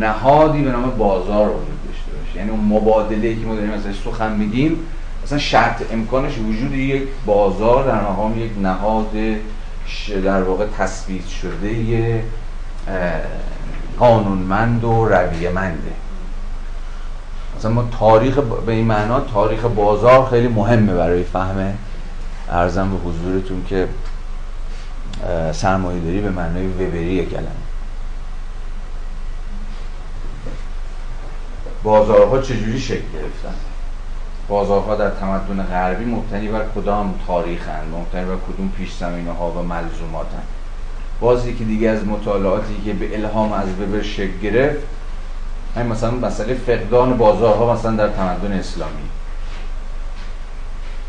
نهادی 0.00 0.62
به 0.62 0.70
نام 0.70 0.90
بازار 0.90 1.48
وجود 1.48 1.86
داشته 1.86 2.10
باشه. 2.12 2.38
یعنی 2.38 2.50
اون 2.50 2.64
مبادله 2.64 3.34
که 3.34 3.46
ما 3.46 3.54
داریم 3.54 3.72
ازش 3.72 3.94
سخن 4.04 4.32
میگیم 4.32 4.76
مثلا 5.24 5.38
شرط 5.38 5.92
امکانش 5.92 6.38
وجود 6.38 6.72
یک 6.72 7.02
بازار 7.26 7.86
در 7.86 8.00
مقام 8.00 8.38
یک 8.38 8.50
نهاد 8.62 9.10
در 10.24 10.42
واقع 10.42 10.66
تثبیت 10.78 11.26
شده 11.26 12.22
قانونمند 13.98 14.84
و 14.84 15.04
رویه 15.04 15.50
منده 15.50 15.92
مثلا 17.58 17.70
ما 17.70 17.88
تاریخ 17.98 18.38
به 18.66 18.72
این 18.72 18.86
معنا 18.86 19.20
تاریخ 19.20 19.64
بازار 19.64 20.26
خیلی 20.30 20.48
مهمه 20.48 20.94
برای 20.94 21.22
فهم 21.22 21.74
ارزم 22.50 22.90
به 22.90 23.10
حضورتون 23.10 23.64
که 23.68 23.88
سرمایه 25.52 26.00
داری 26.00 26.20
به 26.20 26.30
معنای 26.30 26.66
وبری 26.66 27.26
کلمه. 27.26 27.46
بازارها 31.82 32.42
چجوری 32.42 32.80
شکل 32.80 33.12
گرفتن؟ 33.14 33.54
بازارها 34.48 34.94
در 34.94 35.10
تمدن 35.10 35.62
غربی 35.62 36.04
مبتنی 36.04 36.48
بر 36.48 36.64
کدام 36.74 37.14
تاریخن؟ 37.26 37.80
مبتنی 37.92 38.24
بر 38.24 38.36
کدوم 38.48 38.72
پیش 38.76 38.92
زمینه 38.92 39.32
ها 39.32 39.50
و 39.50 39.62
ملزوماتن؟ 39.62 40.42
باز 41.20 41.46
یکی 41.46 41.64
دیگه 41.64 41.88
از 41.88 42.06
مطالعاتی 42.06 42.82
که 42.84 42.92
به 42.92 43.16
الهام 43.16 43.52
از 43.52 43.68
وبر 43.80 44.02
شکل 44.02 44.38
گرفت 44.42 44.82
همین 45.76 45.92
مثلا 45.92 46.10
مسئله 46.10 46.54
فقدان 46.54 47.16
بازارها 47.16 47.74
مثلا 47.74 47.96
در 47.96 48.08
تمدن 48.08 48.52
اسلامی. 48.52 49.17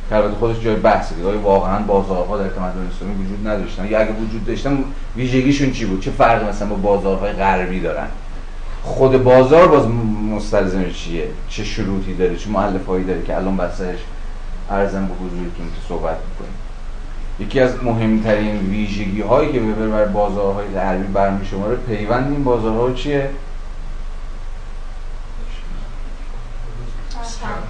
که 0.10 0.16
البته 0.16 0.36
خودش 0.36 0.60
جای 0.60 0.76
بحثه. 0.76 1.16
دیگه 1.16 1.38
واقعا 1.38 1.80
بازارها 1.80 2.38
در 2.38 2.48
تمدن 2.48 2.90
اسلامی 2.96 3.26
وجود 3.26 3.48
نداشتن. 3.48 3.88
یا 3.88 4.00
اگه 4.00 4.12
وجود 4.12 4.46
داشتن 4.46 4.84
ویژگیشون 5.16 5.72
چی 5.72 5.86
بود؟ 5.86 6.02
چه 6.02 6.12
فرقی 6.12 6.46
مثلا 6.46 6.68
با 6.68 6.76
بازارهای 6.76 7.32
غربی 7.32 7.80
دارن؟ 7.80 8.08
خود 8.84 9.24
بازار 9.24 9.68
باز 9.68 9.88
مستلزم 10.36 10.92
چیه؟ 10.92 11.28
چه 11.50 11.64
شروطی 11.64 12.16
داره؟ 12.16 12.36
چه 12.36 12.50
هایی 12.88 13.04
داره 13.04 13.22
که 13.22 13.36
الان 13.36 13.58
بسش 13.58 13.98
ارزم 14.70 15.06
به 15.06 15.14
حضورتون 15.14 15.66
که 15.76 15.88
صحبت 15.88 16.18
می‌کنیم 16.30 16.54
یکی 17.40 17.60
از 17.60 17.84
مهمترین 17.84 18.58
ویژگی 18.58 19.22
هایی 19.22 19.52
که 19.52 19.60
ببر 19.60 19.88
بر 19.88 20.06
بازارهای 20.06 20.68
غربی 20.68 21.08
برمی 21.14 21.46
شماره 21.46 21.76
پیوند 21.76 22.32
این 22.32 22.44
بازارها 22.44 22.94
چیه؟ 22.94 23.30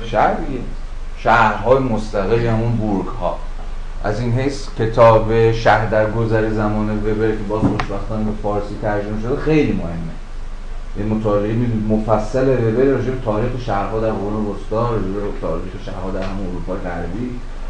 شهریه 0.05 0.59
شهرهای 1.23 1.79
مستقل 1.79 2.47
همون 2.47 2.71
بورگ 2.71 3.07
ها 3.07 3.37
از 4.03 4.19
این 4.19 4.33
حیث 4.33 4.67
کتاب 4.79 5.51
شهر 5.51 5.85
در 5.85 6.11
گذر 6.11 6.49
زمان 6.49 6.89
وبر 6.97 7.31
که 7.31 7.43
باز 7.49 7.61
خوشبختانه 7.61 8.23
به 8.23 8.31
فارسی 8.43 8.75
ترجمه 8.81 9.21
شده 9.21 9.35
خیلی 9.35 9.71
مهمه. 9.71 10.13
یه 10.97 11.05
مطالعه 11.05 11.55
مفصل 11.89 12.47
وبر 12.47 12.83
راجع 12.83 13.11
به 13.11 13.21
تاریخ 13.25 13.51
شهرها 13.65 13.99
در 13.99 14.11
قرون 14.11 14.45
وسطا 14.45 14.89
راجع 14.89 15.05
به 15.05 15.41
تاریخ 15.41 15.73
شهرها 15.85 16.11
در 16.11 16.21
همون 16.21 16.47
اروپا 16.47 16.73
غربی 16.73 17.29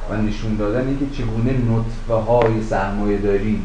و 0.09 0.15
نشون 0.15 0.55
دادن 0.55 0.87
اینکه 0.87 1.05
چگونه 1.17 1.51
نطفه 1.51 2.13
های 2.13 2.63
سرمایه 2.69 3.17
داری 3.17 3.61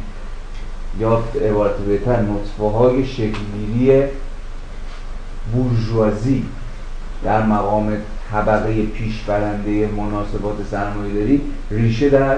یا 1.01 1.23
عبارت 1.51 1.77
بهتر 1.77 2.21
نطفه 2.21 2.79
های 2.79 3.07
شکلگیری 3.07 4.03
بورژوازی 5.53 6.45
در 7.25 7.43
مقام 7.43 7.97
طبقه 8.35 8.83
پیشبرنده 8.83 9.87
مناسبات 9.87 10.57
سرمایه 10.71 11.15
داری 11.15 11.41
ریشه 11.71 12.09
در 12.09 12.37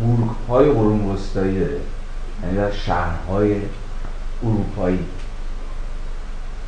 بورگ 0.00 0.30
های 0.48 0.70
قرون 0.70 1.10
وسطایی 1.10 1.60
داره. 1.60 1.80
یعنی 2.42 2.56
در 2.56 2.70
شهرهای 2.70 3.56
اروپایی. 4.42 4.98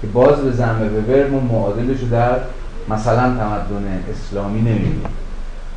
که 0.00 0.06
باز 0.06 0.36
به 0.36 0.52
زنبه 0.52 0.88
ببر 0.88 1.28
ما 1.28 1.40
معادلش 1.40 2.00
رو 2.00 2.08
در 2.08 2.38
مثلا 2.88 3.22
تمدن 3.22 4.04
اسلامی 4.10 4.60
نمی‌بینیم. 4.60 5.04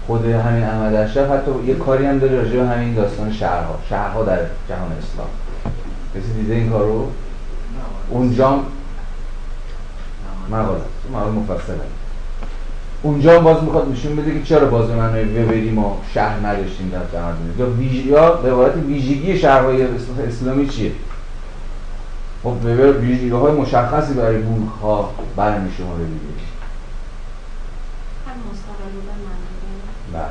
خود 0.07 0.25
همین 0.25 0.63
احمد 0.63 0.93
اشرف 0.93 1.31
حتی 1.31 1.51
یه 1.65 1.75
کاری 1.75 2.05
هم 2.05 2.19
داره 2.19 2.35
راجع 2.35 2.59
به 2.59 2.67
همین 2.67 2.93
داستان 2.93 3.31
شهرها. 3.31 3.79
شهرها 3.89 4.23
در 4.23 4.39
جهان 4.69 4.91
اسلام. 4.91 5.27
کسی 6.15 6.33
دیده 6.33 6.53
این 6.53 6.69
کارو؟ 6.69 7.07
اونجا 8.09 8.59
مقاله 10.51 10.81
مقاله 11.11 11.31
مفصله. 11.31 11.98
اونجا 13.01 13.39
باز 13.39 13.63
می‌خواد 13.63 13.91
نشون 13.91 14.15
بده 14.15 14.33
که 14.33 14.43
چرا 14.43 14.65
باز 14.69 14.89
معنای 14.89 15.23
وبری 15.23 15.71
ما 15.71 16.01
شهر 16.13 16.47
نداشتیم 16.47 16.89
در 16.89 17.19
تمدن 17.19 17.55
یا 17.57 17.69
ویژ 17.69 18.05
یا 18.05 18.31
به 18.31 18.51
عبارت 18.51 18.75
ویژگی 18.75 19.39
شهرهای 19.39 19.87
اسلامی 20.27 20.67
چیه؟ 20.67 20.91
خب 22.43 22.47
وبر 22.47 22.91
ویژگی 22.91 23.29
های 23.29 23.53
مشخصی 23.53 24.13
برای 24.13 24.37
بورگ 24.37 24.67
ها 24.81 25.13
برمی 25.35 25.71
شماره 25.77 26.03
دیگه 26.03 26.19
بله. 30.13 30.25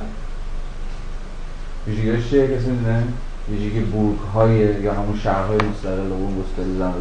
ویژگیش 1.86 2.30
چیه؟ 2.30 2.56
کسی 2.56 2.70
می‌دونه؟ 2.70 3.02
ویژگی 3.50 3.80
بورگ 3.80 4.18
های 4.34 4.82
یا 4.82 4.94
همون 4.94 5.18
شهرهای 5.22 5.58
مستقل 5.70 6.08
و 6.08 6.12
اون 6.12 6.42
گستری 6.42 6.78
زن 6.78 6.92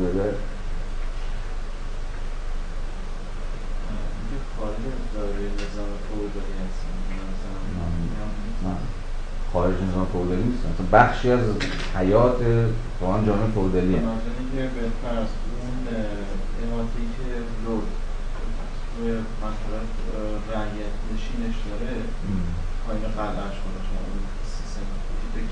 فودالی 10.13 10.43
نیست. 10.43 10.63
مثلا 10.65 10.87
بخشی 10.99 11.31
از 11.31 11.39
حیات 11.97 12.39
واقعا 13.01 13.25
جامعه 13.25 13.47
فودالیه 13.55 13.99
بهتر 14.77 15.15
از 15.23 15.31
اون 15.61 15.77
اماتی 16.63 17.03
که 17.15 17.27
مثلا 19.43 19.81
رعیت 20.51 20.95
نشینش 21.09 21.55
داره 21.67 21.93
پایین 22.85 23.03
کنه 23.63 23.79
شما 23.87 24.01
اون 24.09 24.23
سیستم 24.53 24.85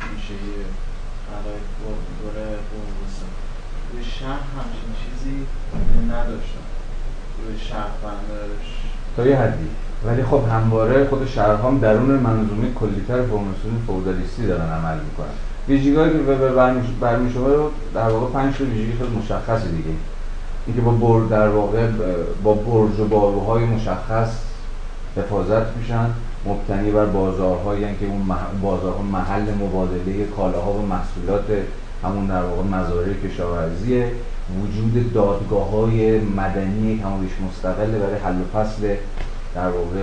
کلیشه 0.01 0.39
قلعه 1.27 1.59
دوره 2.21 2.45
قوم 2.69 2.89
روی 3.93 4.03
شهر 4.03 4.45
همچین 4.57 4.89
چیزی 5.01 5.37
نداشتن 6.11 6.67
روی 7.41 7.59
شهر 7.59 7.91
بندش 8.03 8.67
تا 9.15 9.27
یه 9.27 9.37
حدی. 9.37 9.69
ولی 10.07 10.23
خب 10.23 10.41
همواره 10.51 11.07
خود 11.07 11.27
شهرها 11.27 11.71
درون 11.71 12.19
منظومه 12.19 12.73
کلیتر 12.75 13.21
فرماسیون 13.21 13.81
فودالیستی 13.87 14.47
دارن 14.47 14.69
عمل 14.69 14.97
می‌کنن. 14.97 15.35
ویژگی‌هایی 15.67 16.11
که 16.11 16.17
به 16.17 16.35
برمی 17.01 17.33
رو 17.33 17.71
در 17.93 18.09
واقع 18.09 18.33
پنج 18.33 18.61
ویژگی 18.61 18.93
خیلی 18.93 19.17
مشخصی 19.23 19.67
دیگه. 19.67 19.89
اینکه 20.67 20.81
با 20.81 20.91
برد 20.91 21.29
در 21.29 21.49
واقع 21.49 21.87
با 22.43 22.53
برج 22.53 22.99
و 22.99 23.05
باروهای 23.05 23.65
مشخص 23.65 24.29
حفاظت 25.17 25.77
میشن 25.77 26.09
مبتنی 26.45 26.91
بر 26.91 27.05
بازارهایی 27.05 27.81
که 27.99 28.05
اون 28.05 28.21
بازارها 28.61 29.01
محل 29.01 29.53
مبادله 29.53 30.25
کالاها 30.37 30.71
و 30.71 30.85
محصولات 30.85 31.45
همون 32.03 32.25
در 32.25 32.41
واقع 32.41 32.63
مزارع 32.63 33.13
کشاورزیه. 33.13 34.11
وجود 34.63 35.13
دادگاه 35.13 35.71
های 35.71 36.19
مدنی 36.19 36.99
کمابیش 36.99 37.31
مستقله 37.49 37.99
برای 37.99 38.15
حل 38.15 38.35
و 38.35 38.59
فصل 38.59 38.95
در 39.55 39.69
واقع 39.69 39.99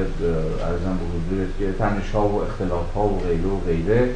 عرضم 0.65 0.99
به 0.99 1.35
حضورت 1.35 1.59
که 1.59 1.79
تنش 1.79 2.11
ها 2.11 2.29
و 2.29 2.43
اختلاف 2.43 2.95
ها 2.95 3.05
و 3.05 3.19
غیره 3.19 3.49
و 3.49 3.61
غیره 3.67 4.11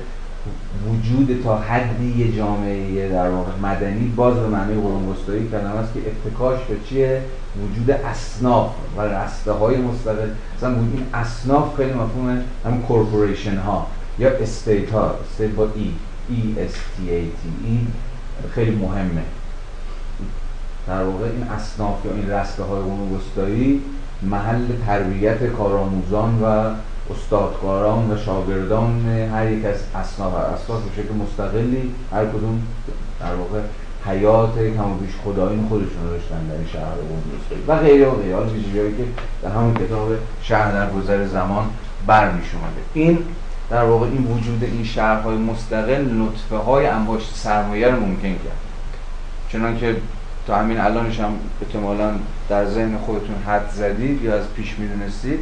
وجود 0.89 1.43
تا 1.45 1.59
حدی 1.59 2.19
یه 2.19 2.37
جامعه 2.37 3.09
در 3.09 3.31
واقع 3.31 3.51
مدنی 3.63 4.13
باز 4.17 4.35
به 4.35 4.47
معنی 4.47 4.75
قرون 4.75 5.09
وسطایی 5.09 5.49
کلمه 5.49 5.79
است 5.79 5.95
که 5.95 6.01
اتکاش 6.01 6.59
به 6.69 6.77
چیه؟ 6.89 7.23
وجود 7.63 7.91
اصناف 7.91 8.71
و 8.97 9.03
رسته 9.03 9.53
های 9.53 9.77
مستقل. 9.77 10.29
مثلا 10.57 10.71
این 10.71 11.07
اصناف 11.15 11.77
خیلی 11.77 11.93
مفهومه 11.93 12.43
همون 12.65 12.83
corporation 12.83 13.57
ها 13.57 13.87
یا 14.19 14.31
estate 14.31 14.91
ها 14.91 15.15
estate 15.25 15.51
با 15.51 15.69
e 15.75 15.91
e 16.29 16.65
s 16.65 16.73
t 16.97 17.11
a 17.11 17.23
t 17.23 17.45
e 17.45 17.67
این 17.67 17.87
خیلی 18.55 18.77
مهمه. 18.77 19.23
در 20.87 21.03
واقع 21.03 21.25
این 21.25 21.43
اصناف 21.43 22.05
یا 22.05 22.13
این 22.13 22.31
رسته 22.31 22.63
های 22.63 22.81
قرون 22.81 23.17
وسطایی 23.17 23.83
محل 24.23 24.67
تربیت 24.87 25.47
کارآموزان 25.47 26.43
و 26.43 26.71
استادکاران 27.11 28.11
و 28.11 28.17
شاگردان 28.17 29.09
هر 29.33 29.51
یک 29.51 29.65
از 29.65 29.77
اصناف 29.95 30.35
اصناف 30.35 30.83
به 30.83 31.03
شکل 31.03 31.15
مستقلی 31.15 31.95
هر 32.13 32.27
کدوم 32.27 32.63
در 33.21 33.35
واقع 33.35 33.61
حیات 34.07 34.59
کم 34.77 34.91
و 34.91 34.95
بیش 34.95 35.11
خدایین 35.25 35.69
خودشون 35.69 36.07
داشتن 36.11 36.47
در 36.47 36.55
این 36.55 36.67
شهر 36.73 36.83
قم 36.83 37.73
و 37.73 37.77
غیره 37.77 38.09
و 38.09 38.17
غیره. 38.17 38.37
حال 38.37 38.49
که 38.97 39.05
در 39.43 39.51
همون 39.51 39.75
کتاب 39.75 40.09
شهر 40.43 40.73
در 40.73 40.91
گذر 40.91 41.27
زمان 41.27 41.65
برمی 42.07 42.41
شماده 42.53 42.81
این 42.95 43.19
در 43.71 43.85
واقع 43.85 44.07
این 44.07 44.27
وجود 44.27 44.65
این 44.65 44.85
شهرهای 44.85 45.37
مستقل 45.37 46.05
نطفه 46.05 46.57
های 46.57 46.87
انباشت 46.87 47.37
سرمایه 47.37 47.89
رو 47.89 48.01
ممکن 48.01 48.29
کرد. 48.29 48.61
چنان 49.53 49.79
که 49.79 49.97
تا 50.47 50.57
همین 50.57 50.81
الانش 50.81 51.21
هم 51.21 51.33
احتمالا 51.63 52.11
در 52.49 52.67
ذهن 52.67 52.99
خودتون 52.99 53.37
حد 53.47 53.71
زدید 53.71 54.23
یا 54.23 54.35
از 54.35 54.45
پیش 54.57 54.75
می‌دونستید 54.79 55.41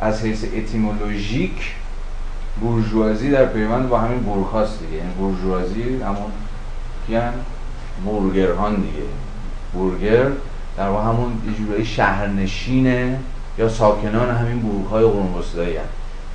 از 0.00 0.22
حیث 0.22 0.44
اتیمولوژیک 0.56 1.74
بورژوازی 2.60 3.30
در 3.30 3.46
پیوند 3.46 3.88
با 3.88 3.98
همین 3.98 4.18
بورگ 4.18 4.46
هاست 4.46 4.78
دیگه. 4.80 4.96
یعنی 4.96 5.12
بورژوازی 5.18 5.82
همون 5.82 6.32
کیان؟ 7.06 7.32
بورگرهان 8.04 8.74
دیگه. 8.74 9.06
بورگر 9.72 10.26
در 10.76 10.88
واقع 10.88 11.04
همون 11.04 11.32
یه 11.78 11.84
شهرنشینه 11.84 13.18
یا 13.58 13.68
ساکنان 13.68 14.36
همین 14.36 14.60
بورگ 14.60 14.86
های 14.86 15.04
قرون 15.04 15.34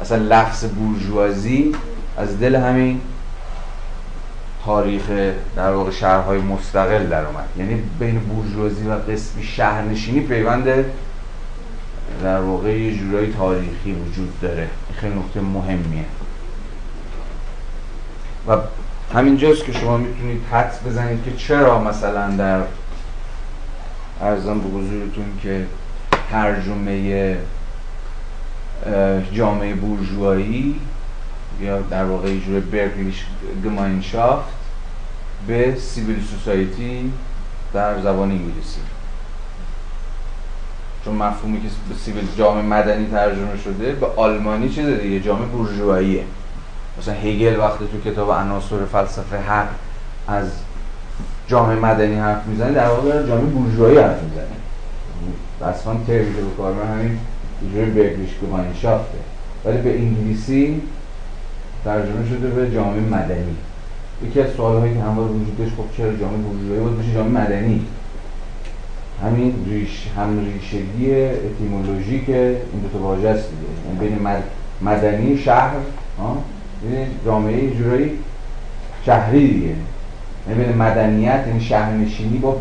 اصلا 0.01 0.17
لفظ 0.17 0.65
بورژوازی 0.65 1.75
از 2.17 2.39
دل 2.39 2.55
همین 2.55 3.01
تاریخ 4.65 5.09
در 5.55 5.71
واقع 5.71 5.91
شهرهای 5.91 6.39
مستقل 6.39 7.07
در 7.07 7.25
اومد. 7.25 7.47
یعنی 7.57 7.81
بین 7.99 8.19
بورژوازی 8.19 8.87
و 8.87 8.93
قسمی 8.93 9.43
شهرنشینی 9.43 10.19
پیوند 10.19 10.85
در 12.23 12.39
واقع 12.39 12.79
یه 12.79 12.97
جورایی 12.97 13.33
تاریخی 13.33 13.91
وجود 13.91 14.39
داره. 14.41 14.67
خیلی 14.95 15.15
نکته 15.15 15.41
مهمیه. 15.41 16.05
و 18.47 18.57
همینجاست 19.13 19.65
که 19.65 19.73
شما 19.73 19.97
می‌تونید 19.97 20.41
حدس 20.51 20.79
بزنید 20.85 21.23
که 21.25 21.31
چرا 21.31 21.83
مثلا 21.83 22.29
در 22.29 22.61
ارزان 24.21 24.59
به 24.59 24.67
حضورتون 24.67 25.25
که 25.43 25.65
ترجمه 26.31 27.37
جامعه 29.33 29.75
بورژوایی 29.75 30.75
یا 31.61 31.81
در 31.81 32.05
واقع 32.05 32.29
یه 32.29 32.41
جور 32.41 32.59
برکلیش 32.59 33.25
گماینشافت 33.65 34.53
به 35.47 35.75
سیویل 35.79 36.23
سوسایتی 36.23 37.11
در 37.73 38.01
زبان 38.01 38.31
انگلیسی. 38.31 38.79
چون 41.05 41.15
مفهومی 41.15 41.61
که 41.61 41.67
به 41.89 41.95
سیویل 41.95 42.27
جامعه 42.37 42.63
مدنی 42.63 43.07
ترجمه 43.07 43.57
شده 43.63 43.91
به 43.91 44.07
آلمانی 44.15 44.69
چیز 44.69 44.85
دیگه 44.85 45.19
جامعه 45.19 45.45
بورژواییه. 45.45 46.23
مثلا 46.99 47.13
هگل 47.13 47.59
وقتی 47.59 47.85
تو 47.87 48.11
کتاب 48.11 48.31
عناصر 48.31 48.85
فلسفه 48.91 49.37
حق 49.37 49.67
از 50.27 50.47
جامعه 51.47 51.75
مدنی 51.75 52.15
حرف 52.15 52.45
می‌زنه 52.45 52.71
در 52.71 52.87
واقع 52.87 53.27
جامعه 53.27 53.45
بورژوایی 53.45 53.97
حرف 53.97 54.23
می‌زنه. 54.23 54.45
رسما 55.61 55.93
ترمی 56.07 56.35
که 56.35 56.41
به 56.41 56.47
کار 56.57 56.73
همین 56.73 57.19
جوری 57.73 57.91
برگلیش 57.91 58.29
گمانشافته 58.43 59.17
ولی 59.65 59.77
به 59.77 59.99
انگلیسی 59.99 60.81
ترجمه 61.85 62.29
شده 62.29 62.47
به 62.47 62.71
جامعه 62.71 62.99
مدنی. 62.99 63.55
یکی 64.27 64.41
از 64.41 64.49
سوالهایی 64.57 64.93
که 64.93 65.01
همواره 65.01 65.29
وجود 65.29 65.57
داشت 65.57 65.71
خب 65.71 65.97
چرا 65.97 66.15
جامعه 66.15 66.37
بورژوایی 66.37 66.81
بود 66.81 66.99
بشه؟ 66.99 67.13
جامعه 67.13 67.43
مدنی. 67.43 67.81
همین 69.23 69.53
ریش 69.69 70.07
هم 70.17 70.39
ریشگی 70.39 71.15
اتیمولوژیک 71.15 72.29
این 72.29 72.81
دو 72.83 72.89
تا 72.97 73.03
واژه 73.03 73.29
است 73.29 73.49
دیگه. 73.49 74.07
یعنی 74.07 74.15
بین 74.15 74.27
مدنی 74.81 75.37
شهر 75.37 75.71
یعنی 76.83 77.07
جامعه 77.25 77.75
جورایی 77.75 78.11
شهری 79.05 79.47
دیگه. 79.47 79.75
یعنی 80.49 80.63
بین 80.63 80.77
مدنیت 80.77 81.43
یعنی 81.47 81.61
شهرنشینی 81.61 82.37
با 82.37 82.59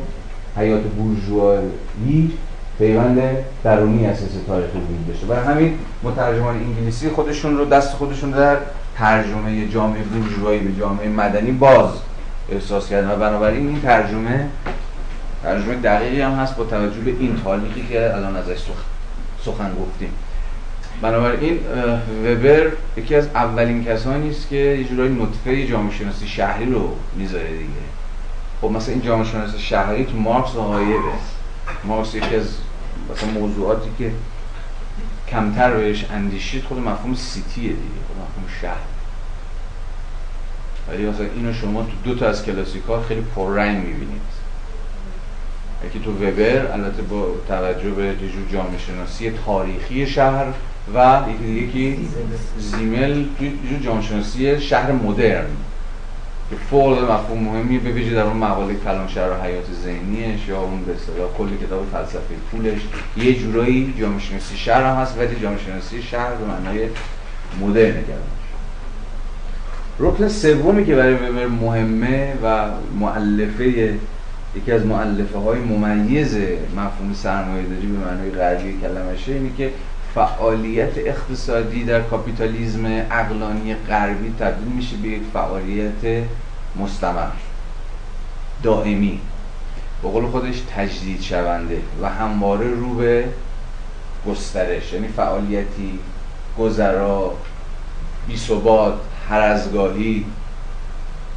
حیات 0.56 0.82
بورژوایی 0.82 2.32
پیوند 2.78 3.18
درونی 3.64 4.06
اساس 4.06 4.30
تاریخی 4.46 4.78
وجود 4.78 5.08
داشته. 5.08 5.26
برای 5.26 5.44
همین 5.44 5.74
مترجمان 6.02 6.56
انگلیسی 6.56 7.08
خودشون 7.08 7.58
رو 7.58 7.64
دست 7.64 7.92
خودشون 7.92 8.30
در 8.30 8.56
ترجمه 8.98 9.68
جامعه 9.68 10.02
بورژوایی 10.02 10.60
به 10.60 10.80
جامعه 10.80 11.08
مدنی 11.08 11.50
باز 11.50 11.90
احساس 12.52 12.88
کردن. 12.88 13.10
و 13.10 13.16
بنابراین 13.16 13.68
این 13.68 13.80
ترجمه 13.80 14.46
ترجمه 15.42 15.74
دقیقی 15.74 16.20
هم 16.20 16.32
هست 16.32 16.56
با 16.56 16.64
توجه 16.64 17.00
به 17.00 17.10
این 17.10 17.40
تاریخی 17.44 17.86
که 17.90 18.14
الان 18.14 18.36
ازش 18.36 18.58
سخن 19.44 19.70
گفتیم. 19.80 20.10
بنابراین 21.02 21.58
وبر 22.24 22.72
یکی 22.96 23.14
از 23.14 23.26
اولین 23.34 23.84
کسانی 23.84 24.30
است 24.30 24.48
که 24.48 24.56
یه 24.56 24.84
جورایی 24.84 25.14
نطفه 25.22 25.66
جامعه 25.66 25.94
شناسی 25.94 26.28
شهری 26.28 26.66
رو 26.66 26.96
می‌ذاره 27.16 27.48
دیگه. 27.48 27.84
خب 28.60 28.70
مثلا 28.70 28.94
این 28.94 29.02
جامعه 29.02 29.24
شناسی 29.24 29.58
شهری 29.58 30.04
تو 30.04 30.16
مارکس 30.16 30.54
و 30.54 30.60
هایبه 30.60 30.98
مارکس 31.84 32.14
یکی 32.14 32.36
از 32.36 32.48
مثلا 33.12 33.30
موضوعاتی 33.30 33.88
که 33.98 34.10
کمتر 35.30 35.74
بهش 35.76 36.04
اندیشید 36.10 36.64
خود 36.64 36.78
مفهوم 36.78 37.14
سیتیه 37.14 37.68
دیگه 37.68 38.00
خود 38.06 38.16
مفهوم 38.16 38.60
شهر. 38.60 38.76
ولی 40.88 41.06
مثلا 41.06 41.26
اینو 41.34 41.52
شما 41.52 41.82
تو 41.82 41.92
دو 42.04 42.14
تا 42.14 42.28
از 42.28 42.44
کلاسیکا 42.44 43.02
خیلی 43.02 43.20
پررنگ 43.20 43.76
می‌بینید. 43.76 44.20
یکی 45.86 46.00
تو 46.00 46.12
وبر 46.12 46.72
البته 46.72 47.02
با 47.02 47.26
توجه 47.48 47.90
به 47.90 48.14
جور 48.16 48.48
جامعه 48.52 48.78
شناسی 48.78 49.30
تاریخی 49.46 50.06
شهر 50.06 50.46
و 50.94 51.22
یکی 51.44 52.08
زیمل 52.58 53.24
جور 53.40 53.78
جامعه 53.84 54.02
شناسی 54.02 54.60
شهر 54.60 54.92
مدرن. 54.92 55.46
که 56.54 56.60
فوق 56.70 57.10
مفهوم 57.10 57.38
مهمی 57.38 57.78
به 57.78 57.90
ویژه 57.90 58.14
در 58.14 58.22
اون 58.22 58.36
مقاله 58.36 58.74
کلام 58.84 59.06
شهر 59.06 59.40
حیات 59.42 59.64
ذهنیش 59.84 60.48
یا 60.48 60.60
اون 60.60 60.84
به 60.84 60.92
اصطلاح 60.92 61.28
کل 61.38 61.48
کتاب 61.66 61.86
فلسفه 61.92 62.34
پولش 62.50 62.80
یه 63.16 63.34
جورایی 63.34 63.94
جامعه 64.00 64.20
شناسی 64.20 64.56
شهر 64.56 64.82
هم 64.82 64.96
هست 64.96 65.18
ولی 65.18 65.36
جامعه 65.42 65.58
شناسی 65.58 66.02
شهر 66.02 66.34
به 66.34 66.44
معنای 66.44 66.88
مدرن 67.60 67.92
کردنش 67.92 68.44
رکن 69.98 70.28
سومی 70.28 70.86
که 70.86 70.94
برای 70.94 71.14
وبر 71.14 71.46
مهمه 71.46 72.32
و 72.42 72.66
مؤلفه 72.98 73.94
یکی 74.56 74.72
از 74.72 74.86
معلفه 74.86 75.38
های 75.38 75.60
ممیز 75.60 76.36
مفهوم 76.76 77.14
سرمایه 77.14 77.62
داری 77.62 77.86
به 77.86 77.98
معنای 77.98 78.30
غربی 78.30 78.78
کلمشه 78.82 79.32
اینه 79.32 79.50
که 79.58 79.70
فعالیت 80.14 80.98
اقتصادی 80.98 81.84
در 81.84 82.00
کاپیتالیزم 82.00 82.86
اقلانی 83.10 83.74
غربی 83.74 84.34
تبدیل 84.38 84.68
میشه 84.76 84.96
به 84.96 85.08
یک 85.08 85.22
فعالیت 85.32 86.24
مستمر 86.76 87.30
دائمی 88.62 89.20
به 90.02 90.08
قول 90.08 90.26
خودش 90.26 90.62
تجدید 90.76 91.22
شونده 91.22 91.80
و 92.02 92.08
همواره 92.08 92.70
رو 92.70 92.94
به 92.94 93.28
گسترش 94.28 94.92
یعنی 94.92 95.08
فعالیتی 95.08 95.98
گذرا 96.58 97.34
بیثبات 98.28 98.94
هرزگاهی 99.28 100.24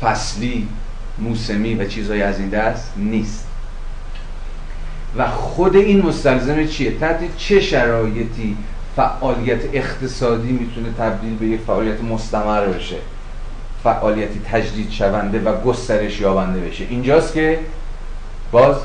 فصلی 0.01 0.67
موسمی 1.17 1.75
و 1.75 1.87
چیزهای 1.87 2.21
از 2.21 2.39
این 2.39 2.49
دست 2.49 2.93
نیست 2.97 3.47
و 5.17 5.27
خود 5.27 5.75
این 5.75 6.01
مستلزم 6.01 6.67
چیه؟ 6.67 6.91
تحت 6.91 7.37
چه 7.37 7.61
شرایطی 7.61 8.57
فعالیت 8.95 9.59
اقتصادی 9.73 10.51
می‌تونه 10.51 10.89
تبدیل 10.97 11.35
به 11.35 11.45
یک 11.45 11.59
فعالیت 11.61 12.03
مستمر 12.03 12.65
بشه 12.65 12.97
فعالیتی 13.83 14.41
تجدید 14.51 14.91
شونده 14.91 15.39
و 15.39 15.61
گسترش 15.61 16.19
یابنده 16.19 16.59
بشه. 16.59 16.83
اینجاست 16.89 17.33
که 17.33 17.59
باز 18.51 18.75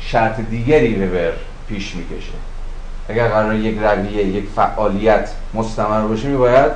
شرط 0.00 0.40
دیگری 0.40 0.94
بر 0.94 1.32
پیش 1.68 1.94
می‌کشه. 1.94 2.32
اگر 3.08 3.28
قرار 3.28 3.54
یک 3.54 3.78
رویه 3.78 4.26
یک 4.26 4.48
فعالیت 4.56 5.30
مستمر 5.54 6.00
باشه 6.00 6.28
میباید 6.28 6.72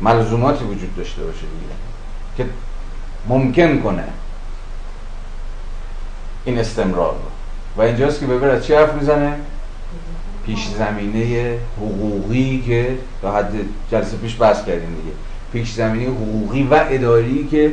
ملزوماتی 0.00 0.64
وجود 0.64 0.96
داشته 0.96 1.22
باشه 1.24 1.40
دیگه 1.40 1.74
که 2.36 2.46
ممکن 3.28 3.78
کنه 3.78 4.04
این 6.44 6.58
استمرار 6.58 7.12
رو. 7.12 7.30
و 7.76 7.86
اینجاست 7.86 8.20
که 8.20 8.26
ببر 8.26 8.48
از 8.48 8.66
چی 8.66 8.74
حرف 8.74 8.94
می‌زنه؟ 8.94 9.34
پیش 10.46 10.68
زمینه 10.68 11.58
حقوقی 11.76 12.62
که 12.66 12.98
تا 13.22 13.32
حد 13.32 13.52
جلسه 13.90 14.16
پیش 14.16 14.36
بحث 14.40 14.64
کردیم 14.64 14.94
دیگه. 14.94 15.14
پیش 15.52 15.72
زمینه 15.72 16.10
حقوقی 16.10 16.62
و 16.70 16.84
اداری 16.90 17.48
که 17.50 17.72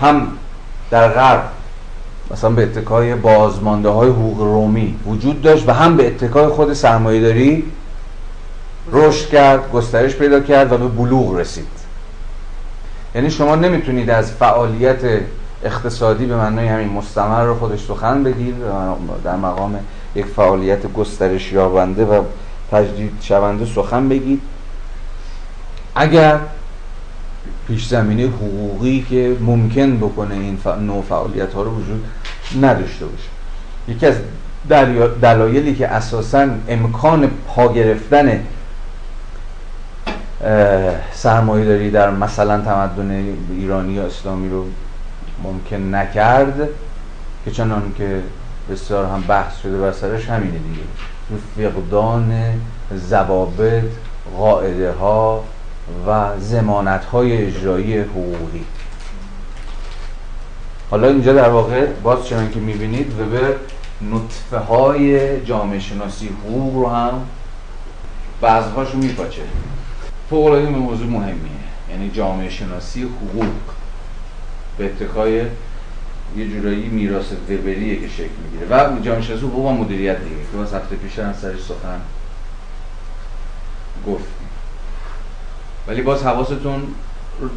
هم 0.00 0.26
در 0.90 1.08
غرب 1.08 1.44
مثلا 2.30 2.50
به 2.50 2.62
اتکای 2.62 3.14
بازمانده 3.14 3.88
های 3.88 4.10
حقوق 4.10 4.38
رومی 4.38 4.98
وجود 5.06 5.42
داشت 5.42 5.68
و 5.68 5.72
هم 5.72 5.96
به 5.96 6.06
اتکای 6.06 6.46
خود 6.46 6.72
سرمایه 6.72 7.20
داری 7.20 7.64
رشد 8.92 9.28
کرد 9.28 9.70
گسترش 9.70 10.14
پیدا 10.14 10.40
کرد 10.40 10.72
و 10.72 10.78
به 10.78 10.88
بلوغ 10.88 11.36
رسید. 11.36 11.66
یعنی 13.14 13.30
شما 13.30 13.56
نمی‌تونید 13.56 14.10
از 14.10 14.32
فعالیت 14.32 15.00
اقتصادی 15.64 16.26
به 16.26 16.36
معنای 16.36 16.68
همین 16.68 16.88
مستمر 16.88 17.44
رو 17.44 17.54
خودش 17.54 17.84
سخن 17.84 18.24
بگیر 18.24 18.54
در 19.24 19.36
مقام 19.36 19.78
یک 20.14 20.26
فعالیت 20.26 20.92
گسترش 20.92 21.52
یابنده 21.52 22.04
و 22.04 22.22
تجدید 22.72 23.12
شونده 23.20 23.66
سخن 23.66 24.08
بگید. 24.08 24.40
اگر 25.94 26.38
پیش 27.66 27.86
زمینه 27.86 28.26
حقوقی 28.26 29.06
که 29.10 29.36
ممکن 29.40 29.96
بکنه 29.96 30.34
این 30.34 30.58
نوع 30.86 31.02
فعالیت 31.02 31.54
ها 31.54 31.62
رو 31.62 31.70
وجود 31.70 32.04
نداشته 32.62 33.06
باشه. 33.06 33.28
یکی 33.88 34.06
از 34.06 34.14
دلایلی 35.22 35.74
که 35.74 35.88
اساسا 35.88 36.48
امکان 36.68 37.30
پا 37.46 37.72
گرفتن 37.72 38.44
سرمایه 41.12 41.64
داری 41.64 41.90
در 41.90 42.10
مثلا 42.10 42.60
تمدن 42.60 43.36
ایرانی 43.50 43.92
یا 43.92 44.06
اسلامی 44.06 44.48
رو 44.48 44.66
ممکن 45.44 45.94
نکرد 45.94 46.68
که 47.44 47.50
چنان 47.50 47.92
که 47.98 48.20
بسیار 48.70 49.06
هم 49.06 49.24
بحث 49.28 49.60
شده 49.62 49.78
بر 49.78 49.92
سرش 49.92 50.28
همینه 50.28 50.58
دیگه. 50.58 50.82
فقدان 51.56 52.32
زوابط 53.08 53.82
قاعده 54.36 54.92
ها 54.92 55.44
و 56.06 56.40
زمانت 56.40 57.04
های 57.04 57.46
اجرایی 57.46 57.98
حقوقی. 57.98 58.64
حالا 60.90 61.08
اینجا 61.08 61.32
در 61.32 61.48
واقع 61.48 61.86
باز 61.86 62.26
چنان 62.26 62.50
که 62.50 62.60
می‌بینید 62.60 63.20
وبر 63.20 63.54
نطفه 64.02 64.58
های 64.58 65.40
جامعه 65.44 65.80
شناسی 65.80 66.28
حقوق 66.28 66.74
رو 66.74 66.88
هم 66.88 67.26
بعضهاش 68.40 68.94
میپاچه. 68.94 69.42
فوق 70.30 70.46
العاده 70.46 70.68
موضوع 70.68 71.06
مهمیه. 71.06 71.52
یعنی 71.90 72.10
جامعه 72.10 72.50
شناسی 72.50 73.02
حقوق. 73.02 73.46
به 74.78 74.84
اتکای 74.84 75.32
یه 76.36 76.48
جورایی 76.48 76.88
میراث 76.88 77.32
وبریه 77.48 78.00
که 78.00 78.08
شکل 78.08 78.30
می‌گیره. 78.44 78.66
و 78.70 79.00
جامعه 79.00 79.22
شناسی 79.22 79.46
حقوق 79.46 79.66
و 79.66 79.72
مدیریت 79.72 80.18
دیگه. 80.24 80.36
که 80.52 80.56
باز 80.56 80.74
هفته 80.74 80.96
پیش 80.96 81.18
هم 81.18 81.32
سرش 81.32 81.60
سخن 81.60 82.00
گفتیم 84.06 84.41
ولی 85.88 86.02
باز 86.02 86.22
حواستون 86.22 86.82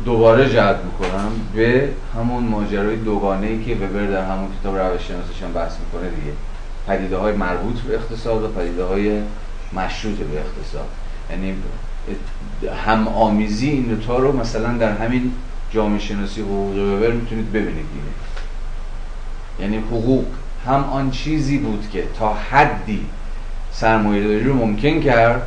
دوباره 0.05 0.49
جلب 0.49 0.79
می‌کنم 0.85 1.31
به 1.55 1.89
همون 2.15 2.43
ماجرای 2.43 2.95
دوگانه 2.95 3.47
ای 3.47 3.63
که 3.63 3.75
وبر 3.75 4.05
در 4.05 4.25
همون 4.25 4.47
کتاب 4.61 4.77
روش 4.77 5.01
شناسیش 5.07 5.43
هم 5.43 5.53
بحث 5.53 5.73
می‌کنه 5.79 6.09
دیگه. 6.09 6.31
پدیده 6.87 7.17
های 7.17 7.33
مربوط 7.33 7.79
به 7.79 7.95
اقتصاد 7.95 8.43
و 8.43 8.47
پدیده 8.47 8.83
های 8.83 9.21
مشروط 9.73 10.17
به 10.17 10.39
اقتصاد. 10.39 10.87
یعنی 11.31 11.55
هم 12.85 13.07
آمیزی 13.07 13.69
این 13.69 13.83
دوتا 13.83 14.17
رو 14.17 14.37
مثلا 14.39 14.77
در 14.77 14.91
همین 14.91 15.31
جامعه 15.71 15.99
شناسی 15.99 16.41
حقوق 16.41 16.75
وبر 16.75 17.11
می‌تونید 17.11 17.49
ببینید 17.51 17.75
دیگه. 17.75 18.11
یعنی 19.59 19.77
حقوق 19.77 20.25
هم 20.65 20.83
آن 20.83 21.11
چیزی 21.11 21.57
بود 21.57 21.89
که 21.93 22.03
تا 22.19 22.33
حدی 22.33 23.05
سرمایه 23.71 24.43
رو 24.43 24.53
ممکن 24.53 25.01
کرد 25.01 25.41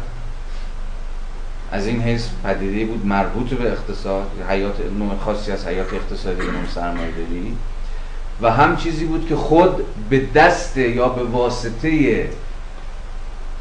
از 1.72 1.86
این 1.86 2.02
حیث 2.02 2.26
پدیده 2.44 2.84
بود 2.84 3.06
مربوط 3.06 3.48
به 3.48 3.72
اقتصاد 3.72 4.26
حیات 4.48 4.76
نوع 4.98 5.16
خاصی 5.24 5.52
از 5.52 5.66
حیات 5.66 5.94
اقتصادی 5.94 6.42
نوع 6.42 6.66
سرمایه 6.74 7.10
داری 7.10 7.56
و 8.42 8.50
هم 8.50 8.76
چیزی 8.76 9.04
بود 9.04 9.28
که 9.28 9.36
خود 9.36 9.84
به 10.10 10.26
دست 10.34 10.76
یا 10.76 11.08
به 11.08 11.22
واسطه 11.22 12.28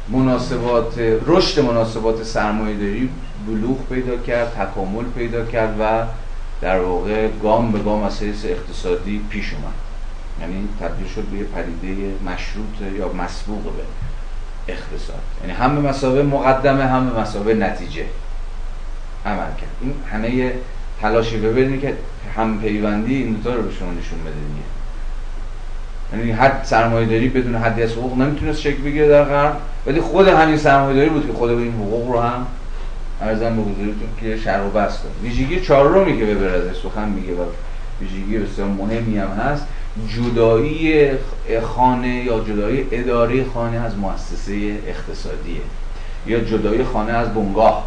مناسبات 0.08 0.98
رشد 1.26 1.60
مناسبات 1.60 2.22
سرمایه 2.22 2.76
داری 2.76 3.10
بلوغ 3.46 3.88
پیدا 3.88 4.16
کرد 4.16 4.52
تکامل 4.52 5.04
پیدا 5.16 5.44
کرد 5.44 5.76
و 5.80 6.06
در 6.60 6.80
واقع 6.80 7.28
گام 7.42 7.72
به 7.72 7.78
گام 7.78 8.02
از 8.02 8.22
حیث 8.22 8.44
اقتصادی 8.44 9.20
پیش 9.30 9.52
اومد. 9.52 9.74
یعنی 10.40 10.68
تبدیل 10.80 11.06
شد 11.06 11.22
به 11.22 11.38
یه 11.38 11.44
پدیده 11.44 12.14
مشروط 12.26 12.92
یا 12.98 13.12
مسبوق 13.12 13.62
به 13.62 13.82
اقتصاد. 14.68 15.22
یعنی 15.40 15.52
هم 15.52 15.82
به 15.82 15.88
مسابقه 15.88 16.22
مقدمه 16.22 16.84
هم 16.84 17.10
به 17.10 17.20
مسابقه 17.20 17.54
نتیجه. 17.54 18.04
عمل 19.26 19.36
کرد. 19.38 19.70
این 19.80 19.94
همه 20.12 20.52
تلاشی 21.00 21.38
ببینید 21.38 21.80
که 21.80 21.94
هم 22.36 22.60
پیوندی 22.60 23.14
این 23.14 23.32
دوتا 23.32 23.56
رو 23.56 23.62
به 23.62 23.74
شما 23.74 23.90
نشون 23.90 24.18
بده 24.20 24.30
دیگه. 24.30 24.68
یعنی 26.12 26.32
حد 26.32 26.60
سرمایه 26.64 27.06
داری 27.06 27.28
بدون 27.28 27.54
حدی 27.54 27.82
از 27.82 27.92
حقوق 27.92 28.18
نمی‌تونست 28.18 28.60
شکل 28.60 28.82
بگیره 28.82 29.08
در 29.08 29.24
غرب 29.24 29.56
ولی 29.86 30.00
خود 30.00 30.28
همین 30.28 30.56
سرمایه 30.56 30.96
داری 30.96 31.08
بود 31.08 31.26
که 31.26 31.32
خود 31.32 31.50
این 31.50 31.72
حقوق 31.72 32.12
رو 32.12 32.20
هم 32.20 32.46
ارزم 33.22 33.56
به 33.56 33.62
حضورتون 33.62 34.08
که 34.20 34.36
شرح 34.36 34.66
و 34.66 34.70
بست 34.70 35.02
ویژگی 35.22 35.60
چهارمی 35.60 36.18
که 36.18 36.24
به 36.24 36.50
ازش 36.50 36.80
سخن 36.82 37.08
میگه 37.08 37.32
و 37.32 37.44
ویژگی 38.00 38.38
بسیار 38.38 38.68
مهمی 38.68 39.18
هم 39.18 39.28
هست. 39.28 39.66
جدایی 40.06 41.10
خانه 41.62 42.24
یا 42.24 42.40
جدایی 42.40 42.86
اداره 42.90 43.44
خانه 43.54 43.76
از 43.76 43.96
مؤسسه 43.96 44.78
اقتصادیه 44.86 45.60
یا 46.26 46.40
جدایی 46.40 46.84
خانه 46.84 47.12
از 47.12 47.34
بنگاه. 47.34 47.86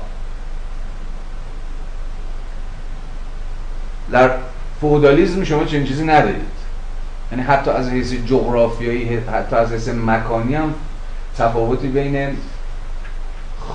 در 4.12 4.32
فودالیزم 4.82 5.44
شما 5.44 5.66
چنین 5.66 5.86
چیزی 5.86 6.04
ندارید. 6.04 6.52
یعنی 7.32 7.44
حتی 7.44 7.72
از 7.72 7.90
حیث 7.90 8.14
جغرافیایی 8.14 9.16
حتی 9.16 9.56
از 9.56 9.72
حیث 9.72 9.90
مکانی 9.90 10.56
هم 10.56 10.74
تفاوتی 11.38 11.88
بین 11.88 12.38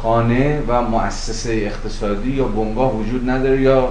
خانه 0.03 0.63
و 0.69 0.83
مؤسسه 0.83 1.53
اقتصادی 1.53 2.31
یا 2.31 2.45
بنگاه 2.45 2.97
وجود 2.97 3.31
نداره 3.31 3.61
یا 3.61 3.89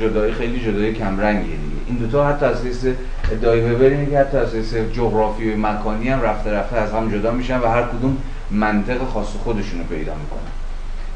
جدایی 0.00 0.32
خیلی 0.32 0.60
جدایی 0.60 0.94
کمرنگیه 0.94 1.56
دیگه. 1.56 1.76
این 1.86 1.96
دوتا 1.96 2.28
حتی 2.28 2.46
از 2.46 2.64
حیث 2.64 2.86
ادعای 3.32 3.60
ببرین 3.60 4.10
که 4.10 4.18
حتی 4.18 4.36
از 4.36 4.54
حیث 4.54 4.74
جغرافی 4.74 5.52
و 5.52 5.56
مکانی 5.56 6.08
هم 6.08 6.20
رفته 6.20 6.50
رفته 6.50 6.76
از 6.76 6.92
هم 6.92 7.10
جدا 7.10 7.30
میشن 7.30 7.60
و 7.60 7.66
هر 7.66 7.82
کدوم 7.82 8.16
منطق 8.50 9.08
خاص 9.08 9.26
خودشون 9.44 9.78
رو 9.78 9.84
پیدا 9.84 10.14
می‌کنن. 10.14 10.52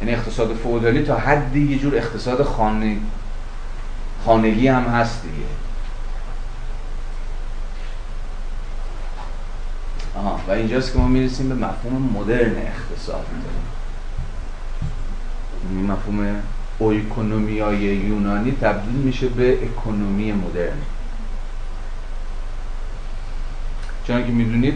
یعنی 0.01 0.14
اقتصاد 0.14 0.55
فودالی 0.55 1.03
تا 1.03 1.17
حدی 1.17 1.73
یه 1.73 1.79
جور 1.79 1.97
اقتصاد 1.97 2.43
خانه 2.43 2.97
خانگی 4.25 4.69
هم 4.69 4.83
هست 4.83 5.23
دیگه. 5.23 5.47
آها 10.17 10.41
و 10.49 10.51
اینجاست 10.51 10.93
که 10.93 10.99
ما 10.99 11.09
می‌رسیم 11.09 11.49
به 11.49 11.55
مفهوم 11.55 12.11
مدرن 12.14 12.57
اقتصاد. 12.57 13.27
مفهوم 15.89 16.43
اویکونومیای 16.79 17.79
یونانی 17.79 18.57
تبدیل 18.61 18.95
میشه 18.95 19.29
به 19.29 19.53
اکونومی 19.53 20.33
مدرن. 20.33 20.77
چون 24.07 24.27
که 24.27 24.33
می‌دونید 24.33 24.75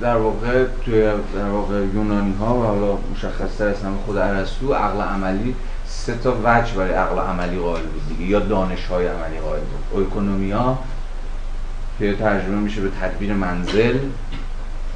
در 0.00 0.16
واقع 0.16 0.64
توی 0.84 1.02
در 1.34 1.48
واقع 1.48 1.74
یونانی 1.74 2.34
ها 2.40 2.54
و 2.54 2.62
حالا 2.62 2.98
مشخصتر 3.14 3.68
از 3.68 3.82
همه 3.82 3.96
خود 4.06 4.16
ارسطو 4.16 4.74
عقل 4.74 5.00
عملی 5.00 5.54
سه 5.86 6.14
تا 6.14 6.36
وجه 6.44 6.74
برای 6.74 6.92
عقل 6.92 7.18
عملی 7.18 7.58
قائل 7.58 7.82
بود 7.82 8.08
دیگه 8.08 8.30
یا 8.30 8.38
دانش 8.38 8.86
های 8.86 9.06
عملی 9.06 9.38
قائل 9.38 9.60
بود. 9.60 9.84
اویکونومیا 9.92 10.78
که 11.98 12.14
ترجمه 12.14 12.56
میشه 12.56 12.80
به 12.80 12.90
تدبیر 13.00 13.32
منزل 13.32 13.98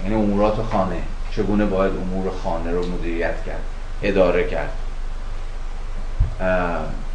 یعنی 0.02 0.14
امورات 0.14 0.62
خانه. 0.62 1.02
چگونه 1.30 1.66
باید 1.66 1.92
امور 1.92 2.32
خانه 2.42 2.70
رو 2.70 2.86
مدیریت 2.86 3.44
کرد 3.44 3.62
اداره 4.02 4.48
کرد. 4.48 4.72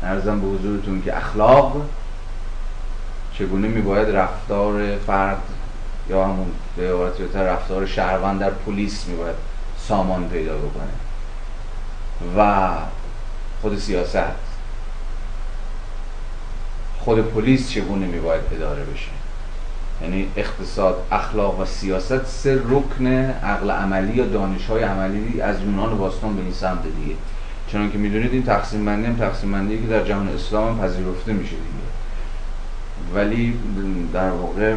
ارزم 0.04 0.42
به 0.42 0.48
حضورتون 0.48 1.02
که 1.02 1.18
اخلاق 1.18 1.82
چگونه 3.34 3.68
میباید 3.68 4.16
رفتار 4.16 4.98
فرد 4.98 5.42
یا 6.10 6.26
همون 6.26 6.52
به 6.78 6.94
عبارت 6.94 7.36
رفتار 7.36 7.86
شهروند 7.86 8.40
در 8.40 8.50
پلیس 8.50 9.08
میباید 9.08 9.36
سامان 9.88 10.30
پیدا 10.30 10.58
بکنه 10.58 10.92
و 12.38 12.70
خود 13.62 13.80
سیاست 13.80 14.52
خود 17.00 17.34
پلیس 17.34 17.70
چگونه 17.70 18.06
میباید 18.06 18.42
اداره 18.52 18.84
بشه؟ 18.84 19.12
یعنی 20.02 20.28
اقتصاد 20.36 20.96
اخلاق 21.12 21.60
و 21.60 21.66
سیاست 21.66 22.26
سه 22.26 22.62
رکن 22.70 23.08
عقل 23.44 23.72
عملی 23.72 24.14
یا 24.14 24.26
دانش 24.26 24.66
های 24.66 24.84
عملی 24.84 25.42
از 25.42 25.62
یونان 25.62 25.98
باستان 25.98 26.36
به 26.36 26.42
این 26.42 26.54
سمت 26.54 26.84
دیگه. 26.84 27.16
چون 27.72 27.92
که 27.92 27.98
می‌دونید 27.98 28.34
این 28.34 28.44
تقسیم 28.44 28.86
بندی 28.86 29.06
هم 29.06 29.16
تقسیم 29.16 29.52
بندی 29.52 29.82
که 29.82 29.88
در 29.88 30.04
جهان 30.04 30.30
اسلام 30.30 30.80
پذیرفته 30.80 31.34
میشه 31.34 31.56
دیگه. 31.56 33.16
ولی 33.16 33.60
در 34.14 34.30
واقع 34.30 34.76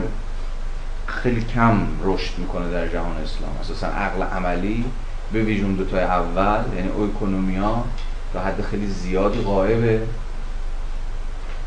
خیلی 1.06 1.40
کم 1.40 1.86
رشد 2.04 2.38
می‌کنه 2.38 2.70
در 2.70 2.88
جهان 2.88 3.16
اسلام. 3.16 3.50
اساسا 3.60 3.86
عقل 3.86 4.22
عملی 4.22 4.84
به 5.32 5.42
ویژون 5.42 5.74
دوتای 5.74 6.02
اول 6.02 6.76
یعنی 6.76 6.88
اوکونومیا 6.88 7.84
تا 8.32 8.40
حد 8.40 8.62
خیلی 8.70 8.86
زیادی 8.86 9.40
غایبه 9.40 10.00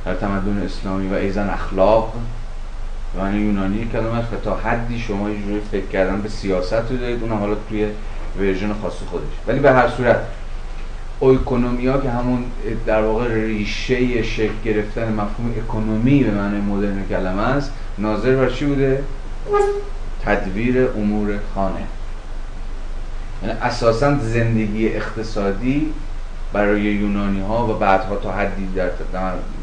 در 0.05 0.15
تمدن 0.15 0.61
اسلامی 0.65 1.07
و 1.07 1.13
ایزن 1.13 1.49
اخلاق. 1.49 2.13
و 3.19 3.32
یونانی 3.32 3.89
کلمه 3.91 4.19
که 4.19 4.38
تا 4.43 4.55
حدی 4.55 4.99
شما 4.99 5.30
یه 5.30 5.38
فکر 5.71 5.86
کردن 5.86 6.21
به 6.21 6.30
سیاست 6.30 6.73
رو 6.73 6.97
دارید 6.97 7.23
اونم 7.23 7.39
حالا 7.39 7.55
توی 7.69 7.88
ورژن 8.39 8.73
خاص 8.82 8.93
خودش. 9.09 9.23
ولی 9.47 9.59
به 9.59 9.71
هر 9.71 9.89
صورت 9.89 10.19
اویکونومیا 11.20 11.97
که 11.97 12.09
همون 12.09 12.43
در 12.86 13.01
واقع 13.01 13.34
ریشه 13.34 14.24
شکل 14.24 14.53
گرفتن 14.65 15.13
مفهوم 15.13 15.53
اکونومی 15.57 16.24
به 16.24 16.32
معنی 16.32 16.61
مدرن 16.61 17.05
کلمه 17.09 17.41
است 17.41 17.72
ناظر 17.97 18.36
بر 18.36 18.49
چی 18.49 18.65
بوده؟ 18.65 19.03
تدویر 20.26 20.88
امور 20.88 21.39
خانه 21.55 21.84
یعنی 23.43 23.59
اساسا 23.61 24.18
زندگی 24.18 24.88
اقتصادی 24.88 25.93
برای 26.53 26.82
یونانی 26.82 27.41
ها 27.41 27.68
و 27.68 27.74
بعدها 27.74 28.15
تا 28.15 28.32
حدی 28.32 28.68
در 28.76 28.89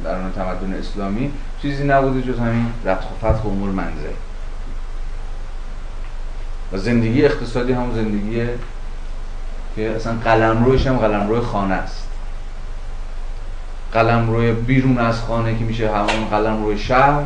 در 0.04 0.30
تمدن 0.34 0.74
اسلامی 0.74 1.30
چیزی 1.62 1.84
نبوده 1.84 2.32
جز 2.32 2.38
همین 2.38 2.66
رفت 2.84 3.02
و 3.02 3.16
فتح 3.18 3.46
امور 3.46 3.70
منزل 3.70 4.14
و 6.72 6.78
زندگی 6.78 7.24
اقتصادی 7.24 7.72
هم 7.72 7.94
زندگی 7.94 8.40
که 9.76 9.90
اصلا 9.90 10.12
قلم 10.24 10.64
رویش 10.64 10.86
هم 10.86 10.96
قلم 10.96 11.28
روی 11.28 11.40
خانه 11.40 11.74
است 11.74 12.06
قلم 13.92 14.30
روی 14.30 14.52
بیرون 14.52 14.98
از 14.98 15.20
خانه 15.20 15.58
که 15.58 15.64
میشه 15.64 15.90
همون 15.90 16.28
قلم 16.30 16.64
روی 16.64 16.78
شهر 16.78 17.22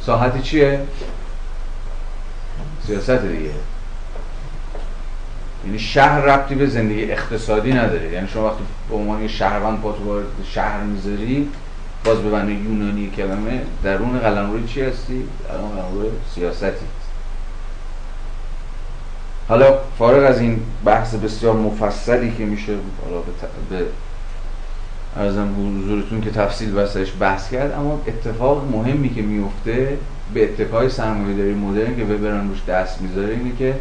ساحتی 0.00 0.42
چیه؟ 0.42 0.80
سیاست 2.86 3.10
دیگه 3.10 3.50
یعنی 5.64 5.78
شهر 5.78 6.20
ربطی 6.20 6.54
به 6.54 6.66
زندگی 6.66 7.12
اقتصادی 7.12 7.72
نداره 7.72 8.12
یعنی 8.12 8.28
شما 8.28 8.46
وقتی 8.46 8.62
به 8.90 8.96
عنوان 8.96 9.28
شهروند 9.28 9.80
پاتو 9.80 10.04
وارد 10.04 10.26
شهر 10.44 10.80
می‌ذاری 10.80 11.48
باز 12.04 12.18
به 12.18 12.52
یونانی 12.52 13.10
کلمه 13.16 13.62
درون 13.82 14.18
قلم 14.18 14.50
روی 14.50 14.68
چی 14.68 14.82
هستی؟ 14.82 15.24
قلم 15.48 15.94
روی 15.94 16.08
سیاستی 16.34 16.86
حالا 19.48 19.78
فارغ 19.98 20.30
از 20.30 20.40
این 20.40 20.60
بحث 20.84 21.14
بسیار 21.14 21.56
مفصلی 21.56 22.32
که 22.38 22.44
میشه 22.44 22.72
حالا 23.04 23.22
به, 23.70 23.84
ارزم 25.16 25.48
حضورتون 25.82 26.20
که 26.20 26.30
تفصیل 26.30 26.72
بسرش 26.72 27.12
بحث 27.20 27.50
کرد 27.50 27.72
اما 27.72 28.00
اتفاق 28.06 28.68
مهمی 28.72 29.14
که 29.14 29.22
میفته 29.22 29.98
به 30.34 30.44
اتکای 30.44 30.88
سرمایه 30.88 31.36
داری 31.36 31.54
مدرن 31.54 31.96
که 31.96 32.04
ببرن 32.04 32.48
روش 32.48 32.64
دست 32.68 33.02
می‌ذاره 33.02 33.34
اینه 33.34 33.56
که 33.58 33.74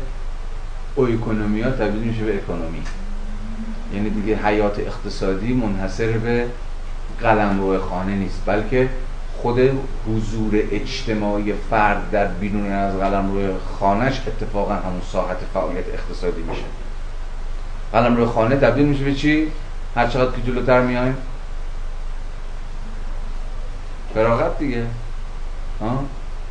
او 0.95 1.03
اکونومی 1.03 1.61
ها 1.61 1.72
تبدیل 1.72 2.01
میشه 2.01 2.24
به 2.24 2.36
اکونومی. 2.36 2.82
یعنی 3.93 4.09
دیگه 4.09 4.36
حیات 4.36 4.80
اقتصادی 4.80 5.53
منحصر 5.53 6.11
به 6.11 6.45
قلم 7.22 7.78
خانه 7.78 8.15
نیست 8.15 8.41
بلکه 8.45 8.89
خود 9.41 9.59
حضور 10.07 10.63
اجتماعی 10.71 11.53
فرد 11.69 12.11
در 12.11 12.25
بیرون 12.25 12.71
از 12.71 12.97
قلم 12.97 13.31
روی 13.31 13.47
خانهش 13.79 14.21
اتفاقا 14.27 14.73
همون 14.73 15.01
ساحت 15.11 15.38
فعالیت 15.53 15.85
اقتصادی 15.93 16.41
میشه. 16.41 16.63
قلم 17.93 18.15
روی 18.15 18.25
خانه 18.25 18.55
تبدیل 18.55 18.85
میشه 18.85 19.03
به 19.03 19.13
چی؟ 19.13 19.47
هر 19.95 20.07
چقدر 20.07 20.31
که 20.31 20.41
جلوتر 20.41 20.81
میایم. 20.81 21.17
فراغت 24.13 24.59
دیگه. 24.59 24.83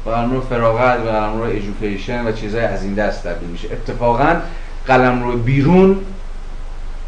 به 0.05 0.11
قلم 0.11 0.33
رو 0.33 0.41
فراغت 0.41 0.99
به 0.99 1.11
قلم 1.11 1.39
رو 1.39 1.43
ایژوکیشن 1.43 2.27
و 2.27 2.33
چیزهای 2.33 2.65
از 2.65 2.83
این 2.83 2.95
دست 2.95 3.23
تبدیل 3.23 3.49
میشه. 3.49 3.69
اتفاقا 3.73 4.37
قلم 4.87 5.23
رو 5.23 5.37
بیرون 5.37 5.99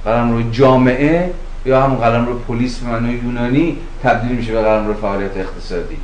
قلم 0.05 0.33
رو 0.33 0.51
جامعه 0.51 1.31
یا 1.65 1.83
همون 1.83 1.99
قلم 1.99 2.27
رو 2.27 2.39
پلیس 2.39 2.79
به 2.79 2.91
معنای 2.91 3.15
یونانی 3.15 3.79
تبدیل 4.03 4.33
میشه 4.33 4.53
به 4.53 4.63
قلم 4.63 4.87
رو 4.87 4.95
فعالیت 4.95 5.37
اقتصادی. 5.37 5.97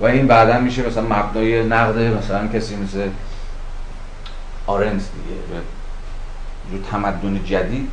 و 0.00 0.04
این 0.04 0.26
بعدا 0.26 0.58
میشه 0.60 0.86
مثلا 0.86 1.02
مبنای 1.02 1.64
نقد 1.64 1.98
مثلا 1.98 2.46
کسی 2.46 2.76
مثل 2.76 3.08
آرنز 4.66 5.02
دیگه. 5.02 5.62
جو 6.70 6.90
تمدن 6.90 7.44
جدید 7.44 7.92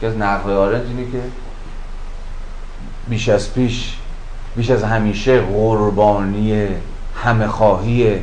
که 0.00 0.06
از 0.06 0.16
نقد 0.16 0.50
آرنز 0.50 0.86
اینه 0.86 1.10
که 1.12 1.20
بیش 3.08 3.28
از 3.28 3.54
پیش 3.54 3.96
بیش 4.56 4.70
از 4.70 4.82
همیشه 4.84 5.40
قربانی 5.40 6.68
همه 7.24 7.46
خواهی 7.46 8.20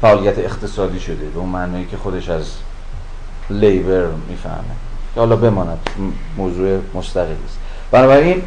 فعالیت 0.00 0.38
اقتصادی 0.38 1.00
شده. 1.00 1.26
به 1.26 1.38
اون 1.38 1.48
معنایی 1.48 1.86
که 1.86 1.96
خودش 1.96 2.28
از 2.28 2.46
لیبر 3.50 4.06
می‌فهمه. 4.28 4.74
حالا 5.16 5.36
بماند. 5.36 5.78
موضوع 6.36 6.78
مستقلی 6.94 7.36
است. 7.46 7.58
بنابراین 7.90 8.42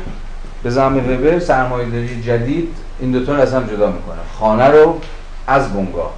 به 0.63 0.69
زعم 0.69 0.97
وبر 0.97 1.39
سرمایه‌داری 1.39 2.21
جدید 2.21 2.69
این 2.99 3.11
دوتا 3.11 3.35
رو 3.35 3.41
از 3.41 3.53
هم 3.53 3.67
جدا 3.67 3.87
می‌کنه. 3.87 4.17
خانه 4.39 4.67
رو 4.67 4.99
از 5.47 5.73
بنگاه. 5.73 6.13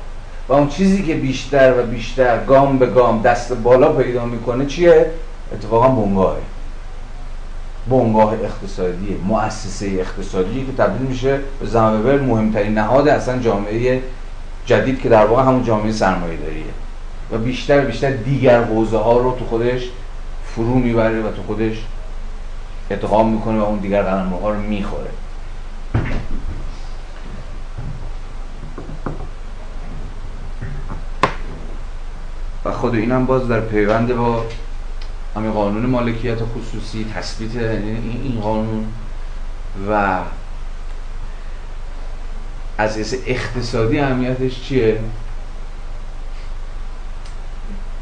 و 0.50 0.54
اون 0.54 0.68
چیزی 0.68 1.04
که 1.04 1.14
بیشتر 1.14 1.74
و 1.80 1.84
بیشتر 1.84 2.46
گام 2.46 2.80
به 2.80 2.86
گام 2.86 3.22
دست 3.22 3.54
بالا 3.54 3.94
پیدا 3.94 4.26
می‌کنه 4.26 4.66
چیه؟ 4.66 5.12
اتفاقا 5.54 5.88
بنگاهه. 5.88 6.42
بنگاه 7.90 8.34
اقتصادی 8.34 9.18
مؤسسه 9.28 9.86
اقتصادی 9.86 10.66
که 10.66 10.84
تبدیل 10.84 11.08
میشه 11.08 11.40
به 11.60 11.66
زمبر 11.66 12.18
مهمترین 12.18 12.74
نهاد 12.74 13.08
اصلا 13.08 13.40
جامعه 13.40 14.02
جدید 14.66 15.02
که 15.02 15.10
در 15.10 15.26
واقع 15.26 15.44
همون 15.44 15.64
جامعه 15.64 15.92
سرمایه 15.92 16.38
داریه 16.38 16.64
و 17.32 17.38
بیشتر 17.38 17.82
بیشتر 17.82 18.12
دیگر 18.12 18.64
حوزه 18.64 18.98
ها 18.98 19.18
رو 19.18 19.36
تو 19.40 19.46
خودش 19.46 19.82
فرو 20.46 20.76
می‌بره 20.76 21.22
و 21.22 21.32
تو 21.32 21.44
خودش 21.44 21.76
اتقام 22.92 23.34
می‌کنه 23.34 23.60
و 23.60 23.64
اون 23.64 23.80
دیگر 23.80 24.04
قلم 24.04 24.30
ها 24.30 24.50
رو 24.52 24.62
می‌خوره 24.62 25.10
و 32.66 32.72
خود 32.72 32.96
اینم 32.96 33.26
باز 33.26 33.48
در 33.48 33.62
پیوند 33.62 34.16
با 34.16 34.46
همین 35.36 35.52
قانون 35.52 35.86
مالکیت 35.86 36.38
خصوصی 36.44 37.06
تثبیت 37.16 37.56
این 37.56 38.40
قانون 38.42 38.88
و 39.90 40.20
از 42.78 43.16
اقتصادی 43.26 44.00
اهمیتش 44.00 44.62
چیه؟ 44.62 45.00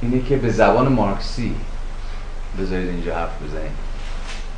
اینه 0.01 0.21
که 0.21 0.37
به 0.37 0.49
زبان 0.49 0.87
مارکسی 0.87 1.55
بذارید 2.59 2.89
اینجا 2.89 3.15
حرف 3.15 3.41
بزنید 3.43 3.89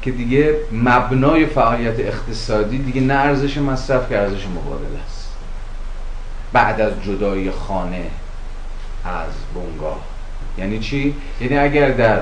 که 0.01 0.11
دیگه 0.11 0.55
مبنای 0.71 1.45
فعالیت 1.45 1.99
اقتصادی 1.99 2.77
دیگه 2.77 3.01
نه 3.01 3.13
ارزش 3.13 3.57
مصرف 3.57 4.09
که 4.09 4.17
ارزش 4.19 4.45
مقابل 4.47 4.95
است. 5.05 5.27
بعد 6.53 6.81
از 6.81 6.93
جدای 7.05 7.51
خانه 7.51 8.05
از 9.05 9.33
بنگاه. 9.55 9.99
یعنی 10.57 10.79
چی؟ 10.79 11.15
یعنی 11.41 11.57
اگر 11.57 11.89
در 11.89 12.21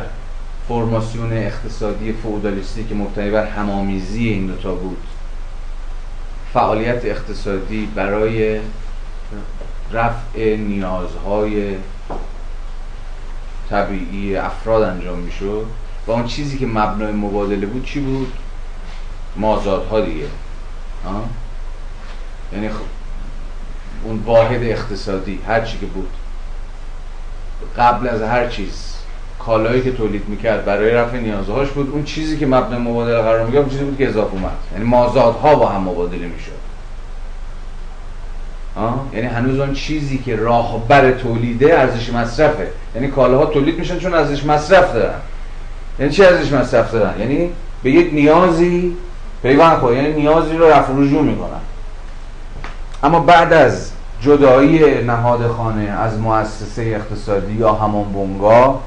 فرماسیون 0.67 1.33
اقتصادی 1.33 2.13
فودالیستی 2.13 2.83
که 2.83 2.95
مبتنی 2.95 3.31
بر 3.31 3.45
همامیزی 3.45 4.29
این 4.29 4.47
دوتا 4.47 4.75
بود 4.75 5.03
فعالیت 6.53 7.05
اقتصادی 7.05 7.85
برای 7.95 8.59
رفع 9.91 10.55
نیازهای 10.55 11.75
طبیعی 13.69 14.35
افراد 14.35 14.83
انجام 14.83 15.19
می‌شد 15.19 15.65
و 16.07 16.11
اون 16.11 16.25
چیزی 16.25 16.57
که 16.57 16.65
مبنای 16.65 17.11
مبادله 17.11 17.65
بود 17.65 17.85
چی 17.85 17.99
بود؟ 17.99 18.33
مازادها 19.35 20.01
دیگه. 20.01 20.25
یعنی 22.53 22.69
اون 24.03 24.23
واحد 24.25 24.63
اقتصادی 24.63 25.39
هر 25.47 25.61
چی 25.61 25.77
که 25.77 25.85
بود. 25.85 26.09
قبل 27.77 28.07
از 28.07 28.21
هر 28.21 28.47
چیز. 28.47 28.95
کالایی 29.39 29.81
که 29.81 29.91
تولید 29.91 30.29
می‌کرد 30.29 30.65
برای 30.65 30.91
رفع 30.91 31.19
نیازهاش 31.19 31.69
بود. 31.69 31.89
اون 31.89 32.03
چیزی 32.03 32.37
که 32.37 32.45
مبنای 32.45 32.79
مبادله 32.79 33.21
قرار 33.21 33.45
می‌گرفت 33.45 33.69
چیزی 33.69 33.83
بود 33.83 33.97
که 33.97 34.09
اضافه 34.09 34.33
اومد. 34.33 34.57
یعنی 34.73 34.85
مازادها 34.85 35.55
با 35.55 35.69
هم 35.69 35.81
مبادله 35.81 36.27
می‌شد. 36.27 36.58
یعنی 39.13 39.27
هنوز 39.27 39.59
اون 39.59 39.73
چیزی 39.73 40.17
که 40.17 40.35
راهبر 40.35 41.11
تولیده 41.11 41.79
ارزش 41.79 42.13
مصرفه. 42.13 42.67
یعنی 42.95 43.07
کالاها 43.07 43.45
تولید 43.45 43.79
میشن 43.79 43.99
چون 43.99 44.13
ارزش 44.13 44.45
مصرف 44.45 44.93
دارن. 44.93 45.19
یعنی 45.99 46.11
چی 46.11 46.23
ارزش 46.23 46.51
مصرف 46.51 46.91
دارن؟ 46.91 47.19
یعنی 47.19 47.49
به 47.83 47.91
یک 47.91 48.13
نیازی 48.13 48.95
پیوند 49.41 49.77
خود 49.77 49.93
یعنی 49.93 50.13
نیازی 50.13 50.57
رو 50.57 50.69
رفع 50.69 50.93
رجوع 50.93 51.21
می‌کنن. 51.21 51.59
اما 53.03 53.19
بعد 53.19 53.53
از 53.53 53.91
جدایی 54.21 55.03
نهاد 55.03 55.47
خانه 55.47 55.81
از 55.81 56.19
مؤسسه 56.19 56.81
اقتصادی 56.81 57.53
یا 57.53 57.73
همان 57.73 58.13
بنگاه 58.13 58.83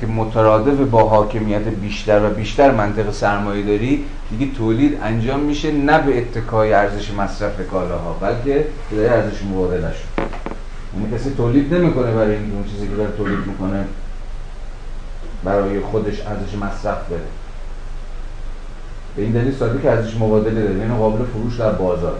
که 0.00 0.06
مترادف 0.06 0.90
با 0.90 1.08
حاکمیت 1.08 1.68
بیشتر 1.68 2.26
و 2.26 2.34
بیشتر 2.34 2.70
منطق 2.70 3.10
سرمایه 3.10 3.62
داری 3.62 4.04
دیگه 4.30 4.52
تولید 4.54 4.98
انجام 5.02 5.40
میشه 5.40 5.72
نه 5.72 5.98
به 5.98 6.18
اتکای 6.18 6.72
ارزش 6.72 7.10
مصرف 7.10 7.68
کالاها 7.70 8.12
بلکه 8.12 8.66
به 8.90 9.10
ارزش 9.10 9.42
مبادله 9.42 9.92
شد 9.92 10.22
یعنی 10.96 11.16
کسی 11.16 11.30
تولید 11.30 11.74
نمی‌کنه 11.74 12.14
برای 12.14 12.36
این 12.36 12.52
اون 12.52 12.64
چیزی 12.64 12.88
که 12.88 12.94
داره 12.94 13.16
تولید 13.16 13.38
می‌کنه 13.46 13.84
برای 15.44 15.80
خودش 15.80 16.20
ارزش 16.20 16.54
مصرف 16.54 17.08
بره 17.08 17.20
به 19.16 19.22
این 19.22 19.32
دلیل 19.32 19.54
ساده 19.54 19.82
که 19.82 19.90
ارزش 19.90 20.16
مبادله 20.16 20.62
داره. 20.62 20.78
یعنی 20.78 20.96
قابل 20.98 21.24
فروش 21.24 21.56
در 21.56 21.72
بازار. 21.72 22.18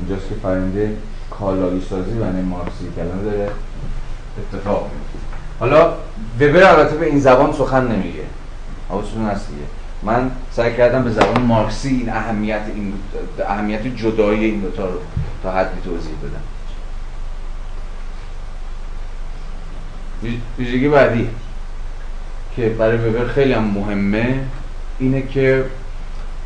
اینجاست 0.00 0.28
که 0.28 0.34
فرنده 0.42 0.96
کالایی 1.30 1.86
سازی 1.90 2.18
و 2.18 2.24
مارکسی 2.24 2.90
کلمه 2.96 3.22
داره 3.24 3.50
اتفاق 4.52 4.90
حالا 5.60 5.92
وبر 6.40 6.62
البته 6.62 6.96
به 6.96 7.06
این 7.06 7.20
زبان 7.20 7.52
سخن 7.52 7.92
نمیگه. 7.92 8.25
حواستون 8.88 9.26
هست 9.26 9.48
دیگه. 9.48 9.62
من 10.02 10.30
سعی 10.52 10.76
کردم 10.76 11.04
به 11.04 11.10
زبان 11.10 11.42
مارکسی 11.42 11.88
این 11.88 12.08
اهمیت 12.08 12.60
این 12.74 12.92
اهمیت 13.48 13.86
جدایی 13.86 14.44
این 14.44 14.60
دوتا 14.60 14.86
رو 14.86 14.98
تا 15.42 15.52
حدی 15.52 15.80
توضیح 15.84 16.12
بدم. 16.22 16.42
ویژگی 20.58 20.88
بعدی 20.88 21.28
که 22.56 22.68
برای 22.68 22.96
وبر 22.96 23.26
خیلی 23.26 23.52
هم 23.52 23.64
مهمه 23.64 24.34
اینه 24.98 25.22
که 25.22 25.64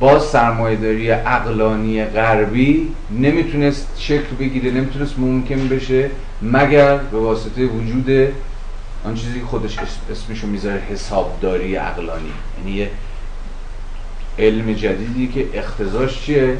باز 0.00 0.22
سرمایهداری 0.22 1.10
اقلانی 1.10 2.04
غربی 2.04 2.88
نمی‌تونست 3.10 3.86
شکل 3.96 4.36
بگیره 4.40 4.70
نمی‌تونست 4.70 5.18
ممکن 5.18 5.68
بشه 5.68 6.10
مگر 6.42 6.96
به 6.96 7.18
واسطه 7.18 7.66
وجود 7.66 8.32
آن 9.04 9.14
چیزی 9.14 9.40
که 9.40 9.46
خودش 9.46 9.76
اسمشو 10.10 10.46
می‌ذاره 10.46 10.80
حسابداری 10.80 11.76
اقلانی 11.76 12.32
یعنی 12.58 12.76
یه 12.76 12.90
علم 14.38 14.72
جدیدی 14.72 15.28
که 15.28 15.58
اختزاش 15.58 16.22
چیه؟ 16.22 16.58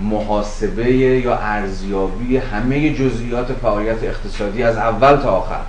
محاسبه 0.00 0.92
یا 0.96 1.36
ارزیابی 1.36 2.36
همه 2.36 2.94
جزئیات 2.94 3.52
فعالیت 3.52 4.04
اقتصادی 4.04 4.62
از 4.62 4.76
اول 4.76 5.16
تا 5.16 5.30
آخر. 5.30 5.60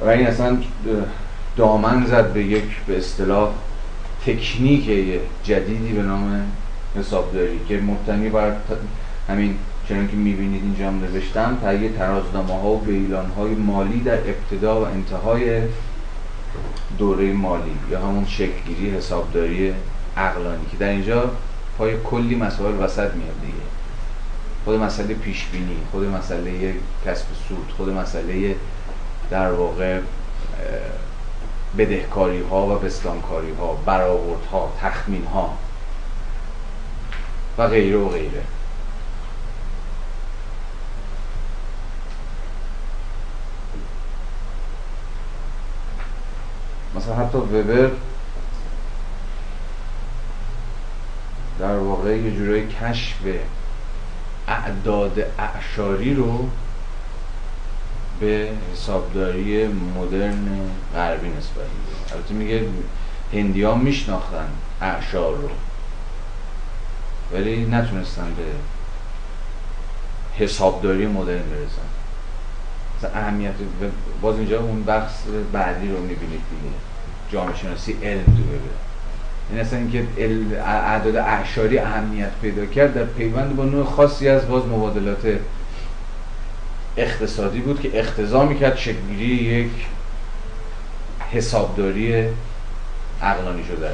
و 0.00 0.08
این 0.08 0.26
اصلا 0.26 0.58
دامن 1.56 2.06
زد 2.06 2.32
به 2.32 2.44
یک 2.44 2.64
به 2.86 2.98
اصطلاح 2.98 3.48
تکنیک 4.26 4.90
جدیدی 5.44 5.92
به 5.92 6.02
نام 6.02 6.52
حسابداری 6.96 7.60
که 7.68 7.80
مبتنی 7.80 8.28
بر 8.28 8.56
همین 9.28 9.56
چنان 9.90 10.08
که 10.08 10.16
می‌بینید 10.16 10.62
اینجا 10.62 10.88
هم 10.88 11.00
نوشتم 11.00 11.58
تهیه 11.62 11.88
ترازنامه 11.88 12.60
ها 12.60 12.68
و 12.68 12.80
بیلان 12.80 13.30
های 13.30 13.54
مالی 13.54 14.00
در 14.00 14.18
ابتدا 14.18 14.80
و 14.80 14.84
انتهای 14.84 15.62
دوره 16.98 17.32
مالی 17.32 17.78
یا 17.90 18.00
همون 18.00 18.26
شکلگیری 18.26 18.90
حسابداری 18.90 19.74
عقلانی 20.16 20.66
که 20.70 20.76
در 20.76 20.88
اینجا 20.88 21.30
پای 21.78 21.94
کلی 22.04 22.34
مسائل 22.34 22.74
وسط 22.74 23.14
میاد 23.14 23.40
دیگه. 23.40 23.64
خود 24.64 24.80
مسئله 24.80 25.14
پیش 25.14 25.46
بینی 25.52 25.76
خود 25.90 26.04
مسئله 26.04 26.74
کسب 27.06 27.26
سود 27.48 27.72
خود 27.76 27.88
مسئله 27.88 28.56
در 29.30 29.52
واقع 29.52 30.00
بدهکاری 31.78 32.42
ها 32.42 32.66
و 32.66 32.78
بستانکاری 32.78 33.52
ها 33.52 33.78
برآورد 33.86 34.44
ها 34.52 34.72
تخمین 34.80 35.24
ها 35.24 35.58
و 37.58 37.68
غیره 37.68 37.96
و 37.96 38.08
غیره. 38.08 38.42
مثلا 46.96 47.14
حتی 47.14 47.38
وبر 47.38 47.90
در 51.58 51.76
واقع 51.76 52.16
یه 52.16 52.36
جورای 52.36 52.66
کشف 52.68 53.16
اعداد 54.48 55.18
اعشاری 55.38 56.14
رو 56.14 56.48
به 58.20 58.48
حسابداری 58.72 59.66
مدرن 59.66 60.70
غربی 60.94 61.28
نسبت 61.28 61.56
میده 61.56 62.14
البته 62.14 62.34
میگه 62.34 62.64
هندی 63.32 63.62
ها 63.62 63.74
میشناختن 63.74 64.48
اعشار 64.80 65.36
رو 65.36 65.48
ولی 67.32 67.64
نتونستن 67.64 68.34
به 68.34 68.44
حسابداری 70.44 71.06
مدرن 71.06 71.42
برسن. 71.42 71.99
اهمیت 73.04 73.52
باز 74.22 74.36
اینجا 74.36 74.60
اون 74.60 74.84
بخش 74.84 75.12
بعدی 75.52 75.88
رو 75.88 76.00
می‌بینید 76.00 76.40
دیگه. 76.50 76.74
جامعه 77.32 77.56
شناسی 77.56 77.96
علم 78.02 78.24
تو 78.24 78.30
ببینید. 78.30 78.90
این 79.50 79.60
اصلا 79.60 79.78
اینکه 79.78 80.06
اعداد 80.66 81.16
اعشاری 81.16 81.78
اهمیت 81.78 82.30
پیدا 82.42 82.66
کرد 82.66 82.94
در 82.94 83.04
پیوند 83.04 83.56
با 83.56 83.64
نوع 83.64 83.84
خاصی 83.84 84.28
از 84.28 84.48
باز 84.48 84.66
مبادلات 84.66 85.38
اقتصادی 86.96 87.60
بود 87.60 87.80
که 87.80 88.00
اختضا 88.00 88.44
می‌کرد 88.44 88.76
شکلگیری 88.76 89.26
یک 89.26 89.70
حسابداری 91.32 92.24
عقلانی 93.22 93.64
شده. 93.64 93.90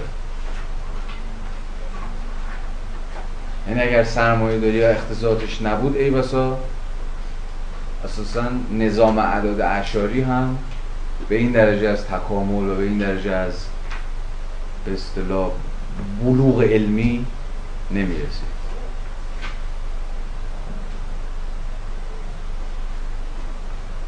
یعنی 3.69 3.81
اگر 3.81 4.05
سرمایه 4.05 4.61
داری 4.61 4.77
یا 4.77 4.89
اقتصادش 4.89 5.63
نبود 5.63 5.97
ای 5.97 6.11
بسا 6.11 6.59
اساسا 8.07 8.45
نظام 8.79 9.19
اعداد 9.19 9.61
اعشاری 9.61 10.21
هم 10.21 10.59
به 11.29 11.37
این 11.37 11.53
درجه 11.53 11.89
از 11.89 12.05
تکامل 12.05 12.69
و 12.69 12.75
به 12.75 12.83
این 12.83 12.99
درجه 12.99 13.31
از 13.31 13.55
به 14.85 14.93
اصطلاح 14.93 15.51
بلوغ 16.25 16.63
علمی 16.63 17.27
نمی‌رسید 17.91 18.57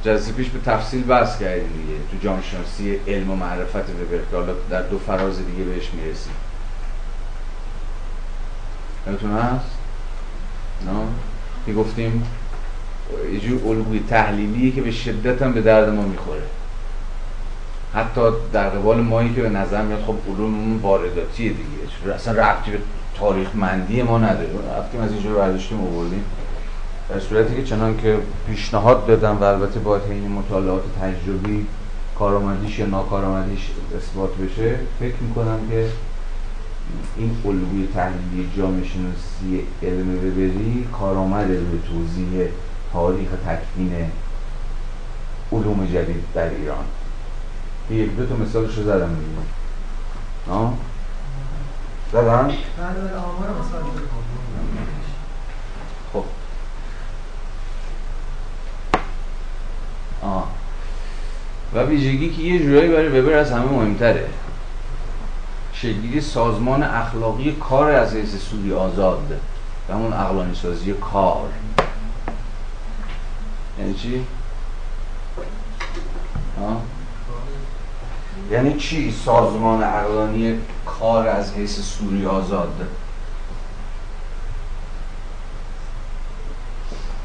جلسه 0.04 0.32
پیش 0.32 0.48
به 0.48 0.58
تفصیل 0.58 1.04
بحث 1.04 1.38
کردیم 1.38 1.72
دیگه 1.72 2.00
تو 2.10 2.16
جامعه 2.24 2.42
شناسی 2.42 3.00
علم 3.06 3.30
و 3.30 3.36
معرفت 3.36 3.76
وبر 3.76 4.54
در 4.70 4.82
دو 4.82 4.98
فراز 4.98 5.36
دیگه 5.46 5.64
بهش 5.64 5.90
می‌رسیم 5.92 6.32
یادتون 9.06 9.30
هست؟ 9.30 9.70
نه؟ 10.86 10.92
که 11.66 11.72
گفتیم 11.72 12.26
یه 13.32 13.40
جور 13.40 13.68
الگوی 13.68 14.00
تحلیلیه 14.08 14.70
که 14.70 14.82
به 14.82 14.90
شدت 14.90 15.42
هم 15.42 15.52
به 15.52 15.60
درد 15.60 15.88
ما 15.88 16.02
می‌خوره. 16.02 16.42
حتی 17.94 18.20
در 18.52 18.68
قبال 18.68 19.00
مایی 19.00 19.34
که 19.34 19.42
به 19.42 19.48
نظر 19.48 19.82
میاد 19.82 20.02
خب 20.02 20.14
علوم 20.28 20.82
وارداتیه 20.82 21.48
دیگه. 21.48 22.14
اصلا 22.14 22.42
ربطی 22.42 22.70
به 22.70 22.78
تاریخ 23.18 23.48
مندی 23.54 24.02
ما 24.02 24.18
نداره. 24.18 24.48
رفتیم 24.78 25.00
از 25.00 25.12
اینجا 25.12 25.30
برداشتیم 25.30 25.80
آوردیم. 25.80 26.24
در 27.08 27.20
صورتی 27.20 27.56
که 27.56 27.64
چنان 27.64 27.96
که 27.96 28.18
پیشنهاد 28.46 29.06
دادم 29.06 29.38
و 29.40 29.44
البته 29.44 29.80
باید 29.80 30.02
این 30.10 30.28
مطالعات 30.28 30.82
تجربی 31.00 31.66
کارآمدیش 32.18 32.78
یا 32.78 32.86
ناکارآمدیش 32.86 33.70
اثبات 33.96 34.30
بشه 34.36 34.74
فکر 35.00 35.16
می‌کنم 35.28 35.58
که 35.70 35.86
این 37.16 37.36
الگوی 37.44 37.88
تحلیلی 37.94 38.48
جامعه 38.56 38.84
شناسی 38.84 39.62
علم 39.82 40.16
ببری 40.16 40.86
کارآمد 41.00 41.48
به 41.48 41.78
توضیح 41.88 42.48
تاریخ 42.92 43.28
تکوین 43.46 44.10
علوم 45.52 45.86
جدید 45.86 46.24
در 46.34 46.48
ایران 46.48 46.84
یک 47.90 48.16
دو 48.16 48.26
تا 48.26 48.34
مثالش 48.34 48.78
رو 48.78 48.84
زدم 48.84 49.14
دیگه 49.14 50.54
آه؟ 50.54 50.74
زدم؟ 52.12 52.50
خب 56.12 56.24
آه. 60.22 60.48
و 61.74 61.82
ویژگی 61.82 62.30
که 62.30 62.42
یه 62.42 62.58
جورایی 62.58 62.88
برای 62.88 63.20
وبر 63.20 63.32
از 63.32 63.52
همه 63.52 63.64
مهمتره 63.64 64.28
شکلی 65.72 66.20
سازمان 66.20 66.82
اخلاقی 66.82 67.52
کار 67.52 67.90
از 67.90 68.14
حیث 68.14 68.36
سودی 68.36 68.72
آزاد 68.72 69.40
و 69.88 69.92
همون 69.92 70.12
اقلانی 70.12 70.54
سازی 70.54 70.92
کار 70.92 71.48
یعنی 73.78 73.94
چی؟ 73.94 74.26
یعنی 78.50 78.74
چی 78.78 79.12
سازمان 79.24 79.82
اقلانی 79.82 80.60
کار 80.86 81.28
از 81.28 81.54
حیث 81.54 81.80
سوری 81.80 82.26
آزاد 82.26 82.88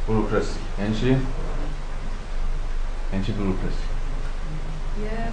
بروکراسی 0.07 0.59
یعنی 0.79 0.95
چی؟ 0.95 1.17
یعنی 3.13 3.25
چی 3.25 3.31
بروکراسی؟ 3.31 3.83
یه 5.03 5.31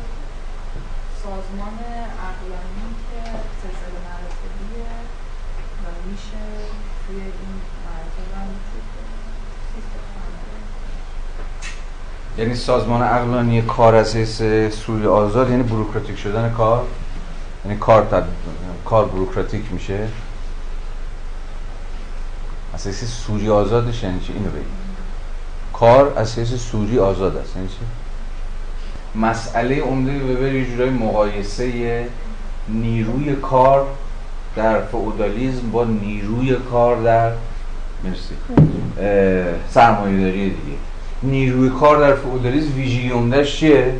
سازمان 1.22 1.78
اقلانی 2.28 2.86
که 3.10 3.30
سلسله 3.62 4.00
مراتبیه 4.06 4.92
و 5.82 6.08
میشه 6.10 6.42
توی 7.06 7.16
این 7.16 7.54
مراتب 7.84 8.30
هم 8.36 8.48
یعنی 12.40 12.54
سازمان 12.54 13.02
اقلانی 13.02 13.62
کار 13.62 13.94
از 13.94 14.16
حیث 14.16 14.42
سوی 14.72 15.06
آزاد 15.06 15.50
یعنی 15.50 15.62
بروکراتیک 15.62 16.18
شدن 16.18 16.50
کار 16.50 16.84
یعنی 17.64 17.78
کار 17.78 18.02
تد... 18.02 18.24
کار 18.84 19.04
بروکراتیک 19.04 19.72
میشه. 19.72 20.08
از 22.74 22.86
حیث 22.86 23.04
سوری 23.04 23.50
آزادش 23.50 24.02
یعنی 24.02 24.20
چی؟ 24.20 24.32
اینو 24.32 24.50
بگید 24.50 24.80
کار 25.72 26.12
از 26.16 26.38
حیث 26.38 26.54
سوری 26.54 26.98
آزاد 26.98 27.36
است 27.36 27.56
یعنی 27.56 27.68
چی؟ 27.68 27.74
مسئله 29.14 29.80
عمده 29.80 30.32
وبر 30.32 30.52
یه 30.52 30.70
جورای 30.70 30.90
مقایسه 30.90 32.06
نیروی 32.68 33.34
کار 33.34 33.86
در 34.56 34.84
فئودالیسم 34.84 35.70
با 35.70 35.84
نیروی 35.84 36.56
کار 36.70 37.02
در 37.02 37.32
مرسی 38.04 38.34
سرمایه 39.70 40.20
داری 40.20 40.50
دیگه. 40.50 40.89
نیروی 41.22 41.70
کار 41.70 41.98
در 41.98 42.14
فئودالیسم 42.14 42.74
ویژگی 42.76 43.10
عمدهش 43.10 43.56
چیه؟ 43.56 43.94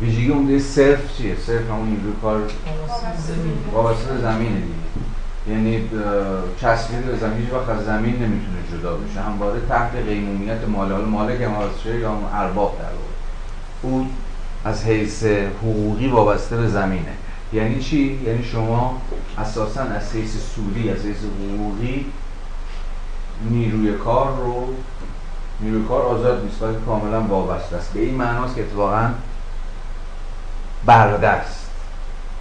ویژگی 0.00 0.30
عمده 0.30 0.58
صرف 0.58 1.16
چیه؟ 1.16 1.36
صرف 1.46 1.70
همون 1.70 1.88
نیروی 1.88 2.12
کار 2.22 2.42
وابسته 3.72 4.12
به 4.12 4.20
زمینه 4.20 4.60
دیگه. 4.60 4.74
یعنی 5.48 5.88
چسبیده 6.60 7.02
به 7.02 7.18
زمین 7.18 7.50
وقت 7.52 7.68
از 7.68 7.84
زمین 7.84 8.14
نمی‌تونه 8.14 8.58
جدا 8.72 8.96
بشه. 8.96 9.20
همواره 9.20 9.60
تحت 9.68 9.90
قیمومیت 10.08 10.68
مال 10.68 10.92
حال 10.92 11.04
مالک 11.04 11.40
هم 11.40 11.52
یا 12.00 12.18
ارباب 12.32 12.78
در 12.78 12.84
او 13.82 14.06
از 14.64 14.84
حیث 14.84 15.24
حقوقی 15.62 16.08
وابسته 16.08 16.56
به 16.56 16.68
زمینه. 16.68 17.12
یعنی 17.52 17.80
چی؟ 17.80 18.20
یعنی 18.26 18.44
شما 18.44 19.00
اساسا 19.38 19.80
از 19.80 20.12
حیث 20.12 20.36
سودی 20.54 20.90
از 20.90 20.98
حیث 20.98 21.16
حقوقی 21.16 22.06
نیروی 23.50 23.92
کار 23.92 24.36
رو 24.36 24.68
نیروی 25.64 25.84
کار 25.88 26.02
آزاد 26.02 26.44
نیست 26.44 26.62
ولی 26.62 26.76
کاملا 26.86 27.20
وابسته 27.20 27.76
است. 27.76 27.92
به 27.92 28.00
این 28.00 28.14
معناست 28.14 28.54
که 28.54 28.60
اتفاقا 28.60 29.10
برده 30.86 31.28
است 31.28 31.64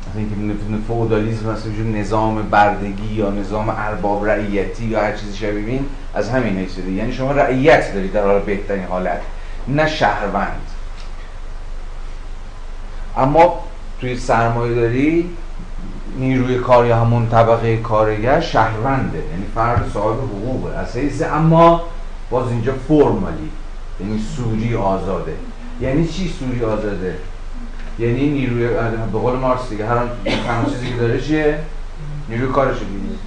مثلا 0.09 0.21
اینکه 0.21 0.57
فودالیزم 0.87 1.49
مثلا 1.49 1.99
نظام 1.99 2.49
بردگی 2.49 3.13
یا 3.13 3.29
نظام 3.29 3.69
ارباب 3.69 4.29
رعیتی 4.29 4.85
یا 4.85 5.01
هر 5.01 5.11
چیزی 5.17 5.37
شبیه 5.37 5.79
از 6.13 6.29
همین 6.29 6.57
حیث 6.57 6.77
یعنی 6.77 7.13
شما 7.13 7.31
رعیت 7.31 7.93
دارید 7.93 8.13
در 8.13 8.23
حال 8.25 8.39
بهترین 8.39 8.85
حالت 8.85 9.21
نه 9.67 9.87
شهروند. 9.87 10.61
اما 13.17 13.59
توی 14.01 14.17
سرمایه 14.17 14.75
داری 14.75 15.29
نیروی 16.17 16.57
کار 16.57 16.85
یا 16.85 16.97
همون 16.97 17.29
طبقه 17.29 17.77
کارگر 17.77 18.39
شهرونده. 18.39 19.17
یعنی 19.17 19.45
فرد 19.55 19.89
صاحب 19.93 20.17
حقوقه. 20.19 20.77
از 20.77 21.21
اما 21.21 21.81
باز 22.33 22.51
اینجا 22.51 22.73
فرمالی 22.87 23.49
یعنی 23.99 24.21
سوری 24.35 24.75
آزاده. 24.75 25.33
یعنی 25.81 26.07
چی 26.07 26.33
سوری 26.39 26.63
آزاده؟ 26.63 27.17
یعنی 27.99 28.29
نیروی 28.29 28.67
به 29.11 29.19
قول 29.19 29.35
مارکس 29.35 29.69
دیگه 29.69 29.87
هر 29.87 30.07
تنها 30.25 30.69
چیزی 30.69 30.89
که 30.89 30.95
داره 30.95 31.21
چیه؟ 31.21 31.59
نیروی 32.29 32.47
کارش 32.47 32.77
دیگه 32.79 33.17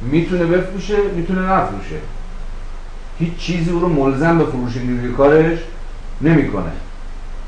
می‌تونه 0.00 0.44
بفروشه 0.44 0.96
می‌تونه 1.16 1.40
نفروشه. 1.40 1.96
هیچ 3.18 3.36
چیزی 3.36 3.70
او 3.70 3.80
رو 3.80 3.88
ملزم 3.88 4.38
به 4.38 4.44
فروش 4.44 4.76
نیروی 4.76 5.12
کارش 5.12 5.58
نمی‌کنه. 6.20 6.72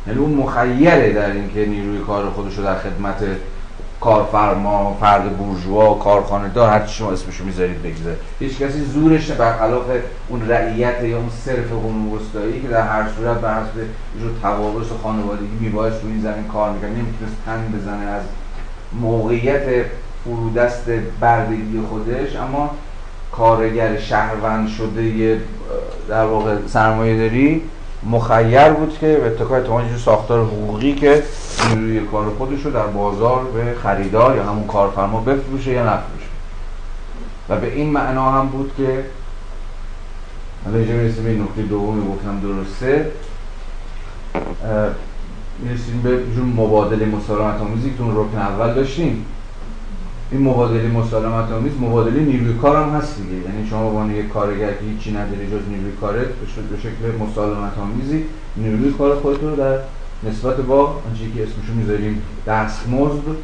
یعنی 0.07 0.19
اون 0.19 0.35
مخیره 0.35 1.13
در 1.13 1.31
اینکه 1.31 1.67
نیروی 1.67 1.99
کار 1.99 2.31
خودش 2.31 2.59
رو 2.59 2.65
در 2.65 2.79
خدمت 2.79 3.25
کارفرما 4.01 4.97
فرد 5.01 5.37
بورژوا 5.37 5.95
کارخانه 5.95 6.49
دار 6.49 6.71
هر 6.71 6.87
شما 6.87 7.13
اسمشو 7.13 7.45
می‌ذارید 7.45 7.83
بگذاره 7.83 8.17
هیچ 8.41 8.59
کسی 8.59 8.85
زورش 8.85 9.31
برخلاف 9.31 9.85
اون 10.29 10.49
رعیت 10.49 11.03
یا 11.03 11.19
اون 11.19 11.31
صرف 11.45 11.73
قانون 11.73 12.13
وسطایی 12.13 12.61
که 12.61 12.69
در 12.69 12.83
هر 12.83 13.09
صورت 13.17 13.37
بر 13.37 13.55
حسب 13.55 13.75
جو 14.21 14.29
توابس 14.43 14.87
خانوادگی 15.03 15.57
میبایست 15.61 16.03
رو 16.03 16.09
این 16.09 16.21
زمین 16.21 16.45
کار 16.53 16.71
می‌کنه 16.71 16.91
نمی‌تونست 16.91 17.37
تن 17.47 17.73
بزنه 17.77 18.05
از 18.05 18.23
موقعیت 19.01 19.85
فرودست 20.25 20.91
بردگی 21.21 21.81
خودش 21.89 22.37
اما 22.37 22.71
کارگر 23.33 23.99
شهروند 23.99 24.69
شده 24.69 25.41
در 26.09 26.25
واقع 26.25 26.57
سرمایه 26.67 27.19
داری 27.19 27.63
مخیر 28.07 28.69
بود 28.69 28.99
که 28.99 29.07
به 29.07 29.27
اتکای 29.27 29.61
اتفاقا 29.61 29.97
ساختار 30.05 30.45
حقوقی 30.45 30.95
که 30.95 31.23
نیروی 31.71 32.01
کار 32.01 32.31
خودش 32.39 32.63
رو 32.63 32.71
در 32.71 32.87
بازار 32.87 33.45
به 33.45 33.75
خریدار 33.83 34.37
یا 34.37 34.45
همون 34.45 34.67
کارفرما 34.67 35.21
بفروشه 35.21 35.71
یا 35.71 35.85
نفروشه. 35.85 36.27
و 37.49 37.57
به 37.57 37.75
این 37.75 37.91
معنا 37.91 38.31
هم 38.31 38.47
بود 38.47 38.73
که 38.77 39.05
حالا 40.65 40.79
اینجا 40.79 40.95
می‌رسیم 40.95 41.25
به 41.25 41.31
نکته 41.31 41.63
دومی 41.63 42.09
گفتم 42.09 42.41
درسته 42.41 43.11
می‌رسیم 45.59 46.03
به 46.03 46.11
جور 46.35 46.45
مبادله 46.45 47.07
مسالمت 47.07 47.61
آمیزی 47.61 47.91
که 47.91 48.03
اون 48.03 48.17
رکن 48.17 48.39
اول 48.39 48.75
داشتیم. 48.75 49.27
این 50.31 50.41
مبادله 50.43 50.89
مسالمت 50.89 51.53
آمیز 51.53 51.73
مبادله 51.81 52.21
نیروی 52.21 52.59
کار 52.59 52.77
هم 52.77 52.91
هست 52.91 53.17
دیگه. 53.17 53.35
یعنی 53.35 53.69
شما 53.71 53.81
به 53.81 53.87
عنوان 53.87 54.11
یک 54.11 54.29
کارگر 54.29 54.73
که 54.73 54.85
هیچی 54.85 55.13
نداری 55.13 55.47
جز 55.47 55.69
نیروی 55.69 55.93
کارت 56.01 56.27
به 56.71 56.77
شکل 56.79 57.19
مسالمت 57.21 57.79
آمیزی 57.79 58.25
نیروی 58.57 58.93
کار 58.93 59.17
خودت 59.21 59.43
رو 59.43 59.57
در 59.57 59.79
نسبت 60.23 60.57
با 60.57 60.87
آنچه 60.87 61.31
که 61.37 61.43
اسمشو 61.43 61.73
می‌ذاریم 61.75 62.23
دستمزد 62.47 63.37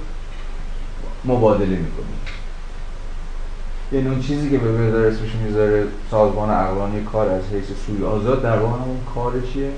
مبادله 1.25 1.67
می‌کنیم. 1.67 2.19
یعنی 3.93 4.09
اون 4.09 4.21
چیزی 4.21 4.51
که 4.51 4.59
به 4.59 4.73
بهدار 4.73 5.07
اسمشو 5.07 5.39
می‌ذاره 5.47 5.85
سازمان 6.11 6.51
اقلانی 6.51 7.05
کار 7.13 7.29
از 7.29 7.43
حیث 7.53 7.67
سوی 7.87 8.05
آزاد 8.05 8.43
در 8.43 8.59
واقع 8.59 8.83
همون 8.83 8.99
کار 9.15 9.33
چیه؟ 9.53 9.71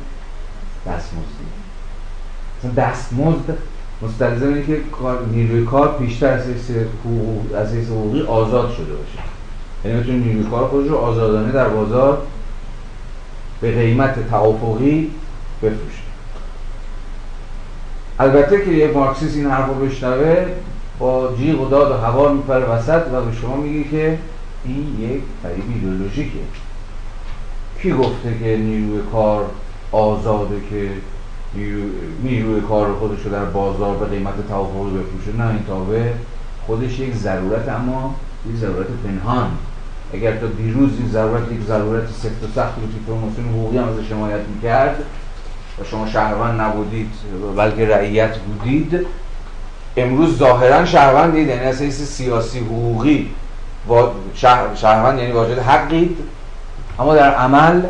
دستمزدی. 0.86 1.46
دستمزد 2.76 3.58
مستلزم 4.02 4.46
اینه 4.46 4.66
که 4.66 4.80
نیروی 5.32 5.64
کار 5.64 5.96
بیشتر 5.98 6.26
از 6.26 6.46
حیث 6.46 6.70
از 7.56 7.74
حقوقی 7.74 8.22
آزاد 8.22 8.72
شده 8.72 8.92
باشه. 8.94 9.18
یعنی 9.84 9.98
می‌تونه 9.98 10.18
نیروی 10.18 10.50
کار 10.50 10.68
خودش 10.68 10.88
رو 10.88 10.96
آزادانه 10.96 11.52
در 11.52 11.68
بازار 11.68 12.22
به 13.60 13.72
قیمت 13.72 14.30
توافقی 14.30 15.10
بفروشه 15.62 16.02
البته 18.18 18.64
که 18.64 18.70
یه 18.70 18.90
مارکسیست 18.92 19.36
این 19.36 19.46
حرف 19.46 19.68
رو 19.68 19.74
بشنوه 19.74 20.46
با 20.98 21.34
جیغ 21.38 21.60
و 21.60 21.68
داد 21.68 21.90
و 21.90 21.94
هوا 21.94 22.32
میپره 22.32 22.64
وسط 22.64 23.02
و 23.12 23.22
به 23.24 23.36
شما 23.40 23.56
میگه 23.56 23.90
که 23.90 24.18
این 24.64 24.96
یک 25.00 25.22
فریب 25.42 25.64
ایدئولوژیکه. 25.74 26.38
کی 27.82 27.92
گفته 27.92 28.38
که 28.42 28.56
نیروی 28.56 29.00
کار 29.12 29.44
آزاده 29.92 30.60
که 30.70 30.90
نیروی 32.22 32.60
کار 32.60 32.94
خودش 32.94 33.22
رو 33.24 33.30
در 33.30 33.44
بازار 33.44 33.96
به 33.96 34.06
قیمت 34.06 34.48
توافقی 34.48 34.90
بفروشه. 34.90 35.38
نه 35.38 35.48
این 35.48 35.64
تابه 35.68 36.12
خودش 36.66 36.98
یک 36.98 37.14
ضرورت 37.14 37.68
اما 37.68 38.14
یک 38.50 38.56
ضرورت 38.56 38.86
پنهان. 39.04 39.50
اگر 40.12 40.36
تا 40.36 40.46
دیروز 40.46 40.90
این 40.98 41.08
ضرورت 41.08 41.52
یک 41.52 41.62
ضرورت 41.62 42.08
سفت 42.08 42.44
و 42.44 42.46
سخت 42.54 42.74
بود 42.74 42.94
که 42.94 42.98
پروموسیون 43.06 43.48
حقوقی 43.48 43.78
هم 43.78 43.88
از 43.88 43.94
حمایت 44.10 44.40
می‌کرد 44.54 45.04
و 45.80 45.84
شما 45.84 46.06
شهروند 46.06 46.60
نبودید 46.60 47.10
بلکه 47.56 47.88
رعیت 47.88 48.38
بودید 48.38 49.06
امروز 49.96 50.38
ظاهرا 50.38 50.84
شهروندید 50.84 51.48
یعنی 51.48 51.64
از 51.64 51.76
سیاسی 51.92 52.58
حقوقی 52.58 53.30
شهروند 54.74 55.18
یعنی 55.18 55.32
واجد 55.32 55.58
حقید. 55.58 56.16
اما 56.98 57.14
در 57.14 57.34
عمل 57.34 57.82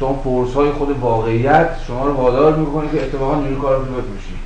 تو 0.00 0.20
فورس 0.24 0.54
های 0.54 0.70
خود 0.70 0.98
واقعیت 1.00 1.68
شما 1.86 2.06
رو 2.06 2.12
وادار 2.12 2.56
می‌کنه 2.56 2.90
که 2.90 3.02
اتفاقا 3.02 3.34
نیروی 3.34 3.60
کار 3.60 3.76
رو 3.76 3.84
بفروشید 3.84 4.38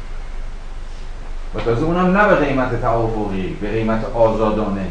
و 1.54 1.60
تازه 1.60 1.84
اونم 1.84 2.16
نه 2.16 2.28
به 2.28 2.34
قیمت 2.34 2.80
توافقی 2.80 3.56
به 3.60 3.70
قیمت 3.70 4.04
آزادانه. 4.14 4.86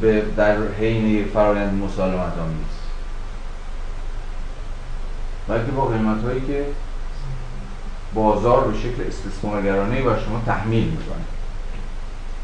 به 0.00 0.22
در 0.36 0.56
حین 0.80 1.24
فرایند 1.34 1.82
مسالمت 1.82 2.16
آمیز 2.16 2.76
بلکه 5.48 5.72
با 5.72 5.86
قیمت 5.86 6.24
هایی 6.24 6.40
که 6.40 6.64
بازار 8.14 8.64
به 8.64 8.78
شکل 8.78 9.02
استثمارگرانه 9.08 10.02
بر 10.02 10.18
شما 10.18 10.42
تحمیل 10.46 10.84
می‌کنه. 10.84 11.24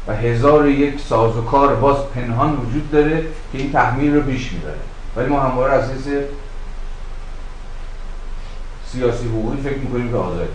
و 0.07 0.15
هزار 0.15 0.67
یک 0.67 0.99
ساز 0.99 1.37
و 1.37 1.41
کار 1.41 1.75
باز 1.75 1.97
پنهان 2.15 2.53
وجود 2.55 2.91
داره 2.91 3.21
که 3.51 3.57
این 3.57 3.71
تحمیل 3.71 4.15
رو 4.15 4.21
پیش 4.21 4.51
می‌بره. 4.51 4.79
ولی 5.15 5.27
ما 5.27 5.39
همواره 5.39 5.73
از 5.73 5.91
سیاسی 8.93 9.27
حقوقی 9.27 9.57
فکر 9.57 9.77
می‌کنیم 9.77 10.11
که 10.11 10.17
آزادی 10.17 10.49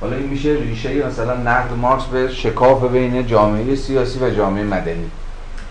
حالا 0.00 0.16
این 0.16 0.28
میشه 0.28 0.48
ریشه 0.48 1.06
مثلا 1.06 1.36
نقد 1.36 1.72
مارکس 1.80 2.04
به 2.04 2.28
شکاف 2.28 2.84
بین 2.84 3.26
جامعه 3.26 3.74
سیاسی 3.74 4.18
و 4.18 4.30
جامعه 4.30 4.64
مدنی. 4.64 5.10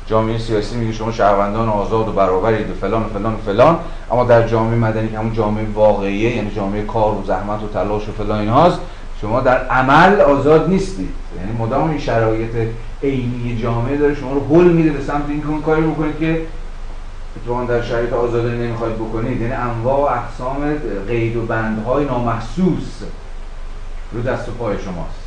جامعه 0.07 0.37
سیاسی 0.37 0.75
میگه 0.75 0.91
شما 0.91 1.11
شهروندان 1.11 1.69
آزاد 1.69 2.07
و 2.07 2.11
برابرید 2.11 2.69
و 2.69 2.73
فلان 2.73 3.03
و 3.03 3.07
فلان 3.13 3.33
و 3.33 3.37
فلان 3.37 3.79
اما 4.11 4.23
در 4.23 4.47
جامعه 4.47 4.75
مدنی 4.75 5.09
که 5.09 5.17
همون 5.17 5.33
جامعه 5.33 5.65
واقعیه 5.73 6.35
یعنی 6.35 6.51
جامعه 6.55 6.83
کار 6.83 7.11
و 7.15 7.23
زحمت 7.27 7.63
و 7.63 7.67
تلاش 7.67 8.09
و 8.09 8.11
فلان 8.11 8.39
اینهاست 8.39 8.79
شما 9.21 9.41
در 9.41 9.67
عمل 9.67 10.21
آزاد 10.21 10.69
نیستید. 10.69 11.09
یعنی 11.39 11.57
مدام 11.57 11.89
این 11.89 11.99
شرایط 11.99 12.55
عینی 13.03 13.59
جامعه 13.61 13.97
داره 13.97 14.15
شما 14.15 14.33
رو 14.33 14.39
هول 14.39 14.71
میده 14.71 14.89
به 14.89 15.03
سمت 15.03 15.25
اینکه 15.29 15.47
اون 15.47 15.61
کاری 15.61 15.81
بکنید 15.81 16.19
که 16.19 16.41
اتفاقا 17.37 17.63
در 17.63 17.81
شرایط 17.81 18.13
آزادی 18.13 18.57
نمی‌خواید 18.57 18.95
بکنید 18.95 19.41
یعنی 19.41 19.53
انواع 19.53 19.99
و 19.99 20.19
اقسام 20.19 20.73
قید 21.07 21.35
و 21.35 21.45
بندهای 21.45 22.05
نامحسوس 22.05 23.01
رو 24.11 24.21
دست 24.21 24.49
و 24.49 24.51
پای 24.51 24.75
شماست 24.77 25.21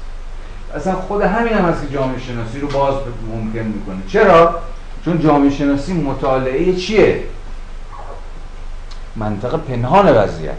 اصلا 0.75 0.95
خود 0.95 1.23
همین 1.23 1.53
هم 1.53 1.65
هست 1.65 1.83
که 1.83 1.95
جامعه 1.95 2.19
شناسی 2.19 2.61
رو 2.61 2.69
باز 2.69 2.95
ممکن 3.35 3.59
می‌کنه 3.59 3.97
چرا؟ 4.09 4.61
چون 5.05 5.21
جامعه 5.21 5.51
شناسی 5.51 5.93
مطالعه 5.93 6.77
چیه؟ 6.77 7.23
منطق 9.17 9.57
پنهان 9.57 10.17
وضعیته 10.17 10.57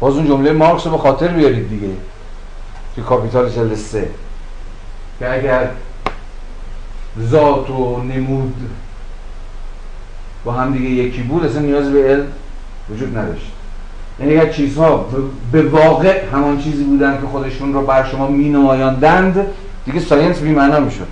باز 0.00 0.14
اون 0.14 0.26
جمله 0.26 0.52
مارکس 0.52 0.86
رو 0.86 0.92
به 0.92 0.98
خاطر 0.98 1.28
بیارید 1.28 1.68
دیگه 1.68 1.88
توی 2.94 3.04
کاپیتال 3.04 3.50
جلد 3.50 3.74
سه 3.74 4.10
که 5.18 5.32
اگر 5.32 5.70
ذات 7.20 7.70
و 7.70 8.02
نمود 8.02 8.54
با 10.44 10.52
هم 10.52 10.72
دیگه 10.72 10.88
یکی 10.88 11.22
بود 11.22 11.44
اصلا 11.44 11.60
نیاز 11.60 11.92
به 11.92 12.04
علم 12.04 12.26
وجود 12.90 13.18
نداشت. 13.18 13.52
یعنی 14.20 14.36
اگر 14.36 14.52
چیزها 14.52 15.06
به 15.52 15.62
واقع 15.62 16.24
همان 16.32 16.58
چیزی 16.58 16.84
بودن 16.84 17.20
که 17.20 17.26
خودشون 17.26 17.74
رو 17.74 17.86
بر 17.86 18.04
شما 18.04 18.26
می 18.26 18.48
نمایاندند 18.48 19.46
دیگه 19.84 20.00
science 20.00 20.38
بی 20.38 20.50
معنا 20.50 20.80
می‌شد. 20.80 21.06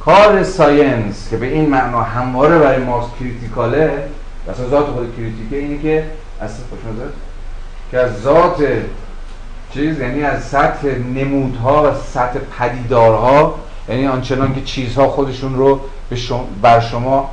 کار 0.00 0.42
ساینس 0.42 1.28
که 1.30 1.36
به 1.36 1.46
این 1.46 1.70
معنا 1.70 2.02
همواره 2.02 2.58
برای 2.58 2.84
ماست 2.84 3.10
کریتیکاله 3.20 4.08
اصلا 4.50 4.68
ذات 4.68 4.86
خود 4.86 5.16
کریتیکه 5.16 5.56
اینه 5.56 5.82
که 5.82 6.04
اصلا 6.40 6.64
خوشمزد 6.70 7.12
که 7.90 7.98
از 7.98 8.22
ذات 8.22 8.62
چیز 9.74 9.98
یعنی 9.98 10.22
از 10.22 10.44
سطح 10.44 10.88
نمودها 11.14 11.90
و 11.90 11.94
سطح 12.12 12.38
پدیدارها 12.58 13.54
یعنی 13.88 14.06
آنچنان 14.06 14.54
که 14.54 14.62
چیزها 14.62 15.08
خودشون 15.08 15.54
رو 15.54 15.80
به 16.10 16.16
شما 16.16 16.48
بر 16.62 16.80
شما 16.80 17.30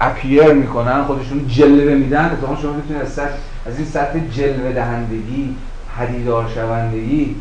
اپیر 0.00 0.52
می‌کنن 0.52 1.04
خودشون 1.04 1.48
جلوه 1.48 1.94
میدن 1.94 2.24
اتفاقا 2.24 2.56
شما 2.56 2.72
می‌تونید 2.72 3.02
از, 3.02 3.18
از 3.66 3.76
این 3.76 3.86
سطح 3.86 4.18
جلوه 4.18 4.72
دهندگی 4.72 5.56
پدیدار 5.98 6.50
شوندگی 6.54 7.36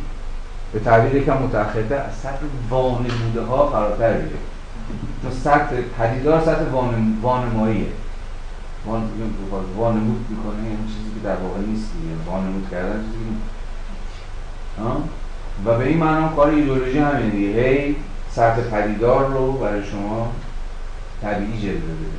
به 0.73 0.79
تعبیر 0.79 1.21
یکم 1.21 1.37
متأخرتر 1.37 1.95
از 1.95 2.15
سطح 2.23 2.45
وانموده 2.69 3.41
ها 3.49 3.67
فراتر 3.67 4.13
بیره 4.13 4.37
تو 5.21 5.31
سطح 5.43 5.75
پدیدار 5.99 6.41
سطح 6.41 6.63
وانماییه. 7.21 7.87
وان 8.85 9.09
وانمود 9.77 10.25
می‌کنه 10.29 10.67
این 10.67 10.77
چیزی 10.87 11.09
که 11.15 11.27
در 11.27 11.35
واقع 11.35 11.59
نیست 11.59 11.91
دیگه. 11.93 12.31
وانمود 12.31 12.67
کردن 12.71 13.03
چیزی 13.03 13.37
و 15.65 15.77
به 15.77 15.87
این 15.87 15.97
معنا 15.97 16.27
کار 16.27 16.49
ایدئولوژی 16.49 16.99
همین 16.99 17.29
دیگه. 17.29 17.61
هی 17.61 17.95
سطح 18.31 18.61
پدیدار 18.61 19.27
رو 19.27 19.51
برای 19.51 19.81
شما 19.83 20.31
طبیعی 21.21 21.61
جلوه 21.61 21.75
بده. 21.77 22.17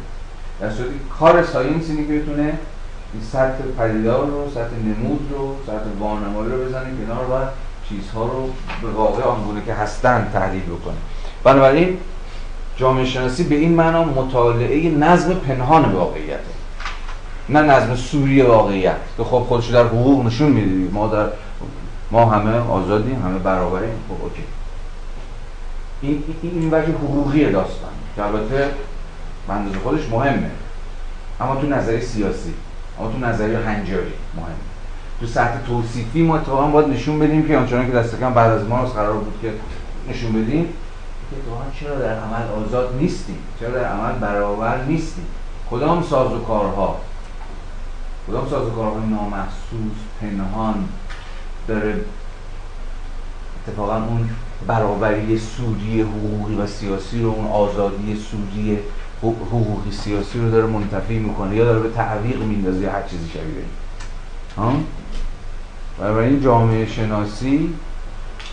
در 0.61 0.71
صورتی 0.71 1.01
کار 1.19 1.45
ساینس 1.45 1.91
اینه 1.91 2.07
که 2.07 2.19
بتونه 2.19 2.59
این 3.15 3.23
سطح 3.33 3.63
پدیدار 3.79 4.27
رو 4.27 4.51
سطح 4.51 4.77
نمود 4.85 5.33
رو 5.33 5.55
سطح 5.67 5.99
وانمایی 6.01 6.53
رو 6.53 6.65
بزنه 6.65 6.91
کنار 7.07 7.25
و 7.25 7.47
چیزها 7.89 8.25
رو 8.25 8.51
به 8.83 8.89
واقع 8.89 9.23
آنگونه 9.23 9.63
که 9.67 9.75
هستن 9.75 10.31
تحلیل 10.33 10.63
بکنه. 10.63 10.97
بنابراین 11.45 11.97
جامعه 12.77 13.05
شناسی 13.05 13.45
به 13.45 13.55
این 13.55 13.75
معنا 13.75 14.05
مطالعه 14.05 14.91
نظم 14.91 15.35
پنهان 15.35 15.93
واقعیته. 15.93 16.59
نه 17.49 17.63
نظم 17.63 17.97
سوری 17.97 18.43
واقعیت 18.43 18.97
که 19.17 19.25
خب 19.25 19.39
خودش 19.49 19.67
در 19.67 19.85
حقوق 19.85 20.27
نشون 20.27 20.49
میده 20.49 20.93
ما 20.93 21.07
در 21.07 21.27
ما 22.11 22.25
همه 22.31 22.51
آزادیم 22.51 23.23
همه 23.23 23.39
برابریم. 23.39 23.95
خب 24.09 24.25
اوکی. 24.25 24.43
این 26.03 26.23
این 26.43 26.69
وجه 26.75 26.93
حقوقی 26.93 27.53
داستان. 27.53 27.91
که 28.17 28.25
البته 28.25 28.71
به 29.49 29.79
خودش 29.83 30.09
مهمه. 30.11 30.51
اما 31.41 31.57
تو 31.57 31.67
نظری 31.67 32.01
سیاسی 32.01 32.55
اما 32.99 33.13
تو 33.13 33.19
نظری 33.19 33.55
هنجاری 33.55 34.13
مهمه. 34.37 34.69
تو 35.21 35.27
سطح 35.27 35.67
توصیفی 35.67 36.23
ما 36.23 36.37
اتفاقا 36.37 36.67
باید 36.67 36.89
نشون 36.89 37.19
بدیم 37.19 37.49
که 37.49 37.59
آنچنان 37.59 37.87
که 37.87 37.93
دست 37.93 38.21
کم 38.21 38.35
بعد 38.35 38.51
از 38.51 38.69
ما 38.69 38.85
قرار 38.85 39.13
بود 39.13 39.39
که 39.43 39.53
نشون 40.11 40.33
بدیم 40.33 40.65
که 41.31 41.37
اتفاقا 41.37 41.65
چرا 41.81 41.99
در 41.99 42.21
عمل 42.21 42.65
آزاد 42.65 42.95
نیستیم؟ 43.01 43.39
چرا 43.61 43.71
در 43.71 43.85
عمل 43.85 44.19
برابر 44.19 44.85
نیستیم؟ 44.85 45.27
کدام 45.71 46.03
ساز 46.03 46.33
و 46.33 46.39
کارها؟ 46.39 46.97
کدام 48.29 48.49
ساز 48.49 48.67
و 48.67 48.71
کارهای 48.71 49.07
نامحسوس 49.11 49.99
پنهان 50.21 50.89
داره 51.69 51.95
اتفاقا 53.67 53.95
اون 53.95 54.31
برابری 54.67 55.39
سودی 55.39 56.01
حقوقی 56.01 56.55
و 56.55 56.67
سیاسی 56.67 57.23
رو 57.23 57.29
اون 57.29 57.47
آزادی 57.47 58.17
سودی 58.31 58.79
حقوقی 59.23 59.91
سیاسی 59.91 60.39
رو 60.39 60.51
داره 60.51 60.67
منتفی 60.67 61.19
می‌کنه 61.19 61.57
یا 61.57 61.65
داره 61.65 61.81
به 61.81 61.91
تعویق 61.91 62.43
میندازه 62.43 62.91
هر 62.91 63.03
چیزی 63.03 63.29
شبیه 63.29 63.65
ها؟ 64.57 64.73
و 65.99 66.19
این 66.19 66.43
جامعه 66.43 66.87
شناسی 66.87 67.75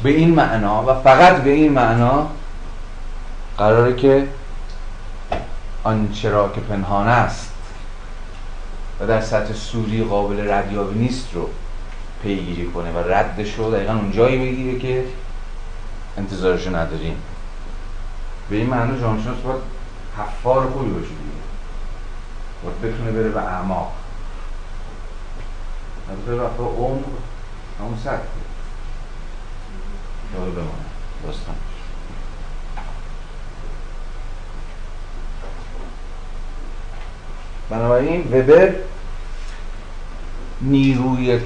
به 0.03 0.09
این 0.09 0.35
معنا 0.35 0.83
و 0.87 1.01
فقط 1.01 1.43
به 1.43 1.49
این 1.49 1.71
معنا 1.71 2.27
قراره 3.57 3.95
که 3.95 4.27
آنچه 5.83 6.29
را 6.29 6.49
که 6.49 6.61
پنهان 6.61 7.07
است 7.07 7.51
و 8.99 9.07
در 9.07 9.21
سطح 9.21 9.53
سوری 9.53 10.03
قابل 10.03 10.51
ردیابی 10.51 10.99
نیست 10.99 11.27
رو 11.33 11.49
پیگیری 12.25 12.65
کنه 12.65 12.91
و 12.91 12.97
ردش 12.97 13.55
رو 13.55 13.71
دقیقا 13.71 13.93
اون 13.93 14.11
جایی 14.11 14.51
بگیره 14.51 14.79
که 14.79 15.05
انتظارشو 16.17 16.75
نداریم 16.75 17.17
به 18.49 18.55
این 18.55 18.69
معنی 18.69 19.01
جامعه 19.01 19.23
شناس 19.23 19.37
باید 19.37 19.61
حفار 20.17 20.69
خوبی 20.69 20.89
باشه 20.89 21.07
دیگه. 21.07 21.45
باید 22.63 22.81
بتونه 22.81 23.11
بره 23.11 23.29
به 23.29 23.41
اعماق. 23.41 23.91
از 26.11 26.17
به 26.17 26.35
وقتا 26.35 26.63
عمق 26.63 27.03
همون 27.79 27.97
سطح 28.03 28.21
یاد 30.33 30.53
بمانه 30.53 30.69
داستان. 31.23 31.55
بنابراین 37.69 38.21
وبر 38.21 38.73
نیروی 40.65 41.39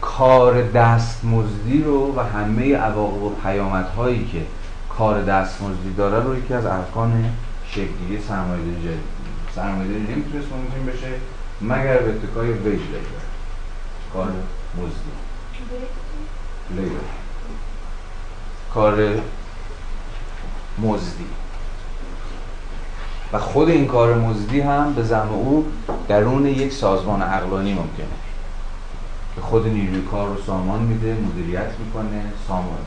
کار 0.00 0.62
دستمزدی 0.62 1.82
رو 1.82 2.14
و 2.16 2.20
همه 2.20 2.76
عواقب 2.76 3.22
و 3.22 3.30
پیامدهایی 3.30 4.28
که 4.32 4.42
کار 4.88 5.22
دستمزدی 5.22 5.94
داره 5.96 6.24
رو 6.24 6.38
یکی 6.38 6.54
از 6.54 6.66
ارکان 6.66 7.24
شکلی 7.66 8.20
سرمایه‌داری 8.28 8.76
جدید 8.82 8.98
سرمایه‌داری 9.54 10.00
نمی‌تونست 10.00 10.46
ممکن 10.52 10.92
بشه 10.92 11.06
مگر 11.60 11.98
به 11.98 12.10
اتکای 12.10 12.52
ویج 12.52 12.80
لیبر 12.80 13.22
کار 14.12 14.28
مزدی. 14.78 15.12
لیبر 16.76 17.00
کار 18.74 19.20
مزدی. 20.78 21.24
و 23.32 23.38
خود 23.38 23.68
این 23.68 23.86
کار 23.86 24.14
مزدی 24.14 24.60
هم 24.60 24.92
به 24.94 25.02
زم 25.02 25.28
او 25.32 25.66
درون 26.08 26.46
یک 26.46 26.72
سازمان 26.72 27.22
اقلانی 27.22 27.74
ممکنه. 27.74 28.31
که 29.34 29.40
خود 29.40 29.66
نیروی 29.66 30.02
کار 30.02 30.28
رو 30.28 30.42
سامان 30.42 30.82
میده 30.82 31.14
مدیریت 31.14 31.70
می‌کنه 31.78 32.24
سامان 32.48 32.78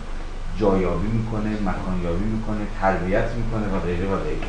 جایابی 0.59 1.07
می‌کنه 1.07 1.49
مکانیابی 1.49 2.25
می‌کنه 2.25 2.67
تربیت 2.81 3.31
می‌کنه 3.31 3.77
و 3.77 3.79
غیره 3.79 4.05
و 4.05 4.17
غیره. 4.17 4.47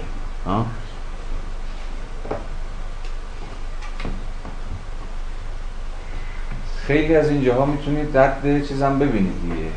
خیلی 6.87 7.17
از 7.17 7.29
اینجاها 7.29 7.67
می‌تونید 7.67 8.19
رد 8.19 8.67
چیزم 8.69 8.99
ببینید 8.99 9.43
دیگه. 9.43 9.71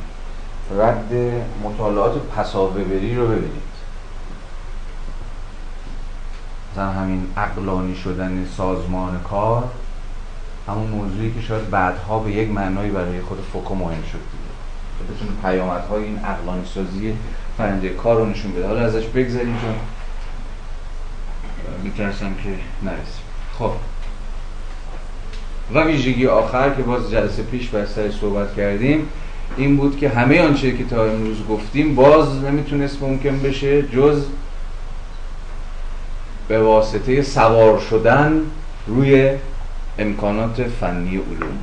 رد 0.84 1.14
مطالعات 1.64 2.14
پساوبری 2.14 3.16
رو 3.16 3.28
ببینید. 3.28 3.70
مثلا 6.72 6.92
همین 6.92 7.28
اقلانی 7.38 7.96
شدن 7.96 8.48
سازمان 8.58 9.20
کار 9.20 9.64
همون 10.70 10.88
موضوعی 10.88 11.32
که 11.32 11.42
شاید 11.42 11.70
بعدها 11.70 12.20
به 12.20 12.32
یک 12.32 12.50
معنایی 12.50 12.92
برای 12.92 13.22
خود 13.22 13.38
فوکو 13.54 13.76
مهم 13.76 14.04
شد 14.12 14.20
دیگه. 14.32 15.16
بتونه 15.16 15.32
پیامدهای 15.42 16.04
این 16.04 16.20
اقلانی 16.26 16.66
سازی 16.74 17.14
فرنده 17.58 17.90
کار 17.90 18.18
رو 18.18 18.26
نشون 18.26 18.52
بده. 18.52 18.68
حالا 18.68 18.82
ازش 18.82 19.06
بگذاریم 19.06 19.58
چون 19.62 19.76
میترسم 21.84 22.34
که 22.44 22.50
نرسیم. 22.84 23.24
خب. 23.60 23.72
و 25.74 25.84
ویژگی 25.84 26.28
آخر 26.28 26.70
که 26.70 26.84
باز 26.84 27.12
جلسه 27.12 27.44
پیش 27.44 27.68
بر 27.68 27.86
سر 27.86 28.12
صحبت 28.12 28.56
کردیم 28.56 29.08
این 29.58 29.78
بود 29.78 29.98
که 29.98 30.10
همه 30.10 30.42
آنچه 30.42 30.78
که 30.78 30.84
تا 30.84 31.06
امروز 31.06 31.38
گفتیم 31.50 31.96
باز 31.96 32.44
نمی‌تونست 32.44 33.04
ممکن 33.04 33.40
بشه 33.40 33.82
جز 33.82 34.26
به 36.48 36.60
واسطه 36.60 37.22
سوار 37.22 37.80
شدن 37.80 38.42
روی 38.88 39.32
امکانات 40.00 40.64
فنی 40.64 41.18
علوم. 41.18 41.58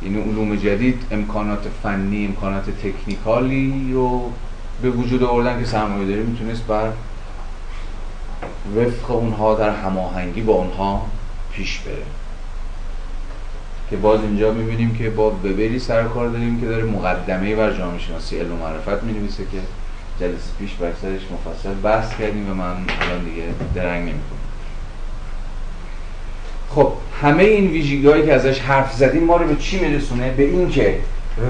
این 0.00 0.14
یعنی 0.14 0.30
علوم 0.30 0.56
جدید 0.56 1.02
امکانات 1.10 1.66
فنی 1.82 2.26
امکانات 2.26 2.70
تکنیکالی 2.70 3.90
رو 3.92 4.32
به 4.82 4.90
وجود 4.90 5.22
آوردن 5.22 5.60
که 5.60 5.66
سرمایه 5.66 6.08
داری 6.08 6.22
می‌تونست 6.22 6.62
بر 6.66 6.90
وفق 8.76 9.10
اونها 9.10 9.54
در 9.54 9.70
هماهنگی 9.70 10.42
با 10.42 10.52
اونها 10.52 11.06
پیش 11.52 11.78
بره. 11.78 12.04
که 13.90 13.96
باز 13.96 14.20
اینجا 14.20 14.52
می‌بینیم 14.52 14.94
که 14.94 15.10
با 15.10 15.30
وبری 15.30 15.78
سر 15.78 16.04
کار 16.04 16.28
داریم 16.28 16.60
که 16.60 16.66
داره 16.66 16.84
مقدمه 16.84 17.56
بر 17.56 17.78
جامعه 17.78 17.98
شناسی 17.98 18.38
علم 18.38 18.52
و 18.52 18.56
معرفت 18.56 19.02
می‌نویسه 19.02 19.44
که 19.52 19.58
جلسه 20.20 20.50
پیش 20.58 20.74
بر 20.74 20.92
سرش 21.02 21.20
مفصل 21.32 21.74
بحث 21.82 22.16
کردیم 22.16 22.50
و 22.50 22.54
من 22.54 22.76
الان 23.00 23.24
دیگه 23.24 23.44
درنگ 23.74 24.02
نمی‌کنم. 24.02 24.39
خب 26.74 26.92
همه 27.22 27.42
این 27.42 27.70
ویژگی 27.70 28.22
که 28.22 28.34
ازش 28.34 28.60
حرف 28.60 28.92
زدیم 28.92 29.24
ما 29.24 29.36
رو 29.36 29.46
به 29.46 29.56
چی 29.56 29.78
میرسونه؟ 29.78 30.30
به 30.30 30.42
این 30.42 30.70
که 30.70 30.98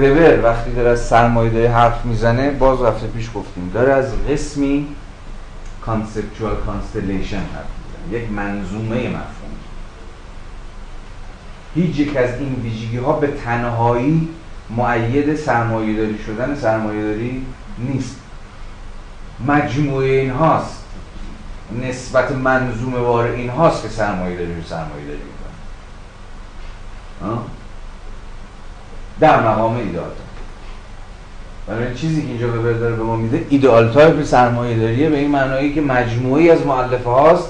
وبر 0.01 0.41
وقتی 0.43 0.73
داره 0.73 0.91
از 0.91 1.01
سرمایه 1.01 1.71
حرف 1.71 2.05
می‌زنه 2.05 2.51
باز 2.51 2.83
رفته 2.83 3.07
پیش 3.07 3.31
گفتیم 3.35 3.71
داره 3.75 3.93
از 3.93 4.13
قسمی 4.31 4.87
conceptual 5.83 6.57
constellation 6.67 7.37
حرف 7.37 7.67
می‌زنه 7.79 8.23
یک 8.23 8.33
منظومه 8.33 9.09
مفهوم. 9.09 9.51
هیچ 11.75 11.99
یک 11.99 12.17
از 12.17 12.31
این 12.39 12.55
ویژگی 12.63 12.97
ها 12.97 13.13
به 13.13 13.27
تنهایی 13.27 14.29
مؤید 14.77 15.37
سرمایه 15.37 15.97
داری 15.97 16.19
شدن 16.27 16.55
سرمایه 16.55 17.03
داری 17.03 17.47
نیست. 17.79 18.17
مجموعه 19.47 20.09
این 20.09 20.31
هاست 20.31 20.80
نسبت 21.83 22.33
منظومه 22.33 22.99
وار 22.99 23.27
این 23.27 23.51
هاست 23.51 23.83
که 23.83 23.89
سرمایه 23.89 24.37
داری 24.37 24.55
رو 24.55 24.63
سرمایه 24.63 25.07
داری 25.07 25.19
می‌کنه 25.19 25.51
در 29.21 29.49
مقام 29.49 29.77
ایدال 29.77 30.11
برای 31.67 31.95
چیزی 31.95 32.23
که 32.23 32.29
اینجا 32.29 32.49
به 32.49 32.75
داره 32.75 32.95
به 32.95 33.03
ما 33.03 33.17
میده 33.17 33.47
ideal 33.49 33.93
type 33.93 34.25
سرمایه 34.25 34.79
داریه 34.79 35.09
به 35.09 35.19
این 35.19 35.31
معنایی 35.31 35.75
که 35.75 35.81
مجموعی 35.81 36.51
از 36.51 36.67
مؤلفه 36.67 37.11
هاست 37.11 37.49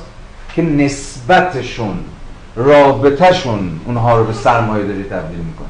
که 0.54 0.62
نسبتشون 0.62 1.98
رابطهشون 2.56 3.80
اونها 3.86 4.18
رو 4.18 4.24
به 4.24 4.32
سرمایه 4.32 4.84
داری 4.84 5.04
تبدیل 5.04 5.38
می‌کنه. 5.38 5.68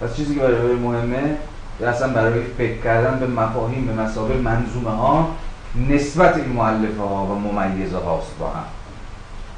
پس 0.00 0.16
چیزی 0.16 0.34
که 0.34 0.40
برای 0.40 0.74
مهمه 0.74 1.36
یا 1.80 1.90
اصلا 1.90 2.08
برای 2.08 2.40
فکر 2.58 2.82
کردن 2.82 3.18
به 3.18 3.26
مفاهیم 3.26 3.86
به 3.86 4.02
مثابه 4.02 4.34
منظومه 4.34 4.90
ها 4.90 5.28
نسبت 5.88 6.36
این 6.36 6.48
مؤلفه 6.48 7.02
ها 7.02 7.24
و 7.24 7.38
ممیزه 7.38 7.98
هاست 7.98 8.38
با 8.38 8.48
هم. 8.48 8.64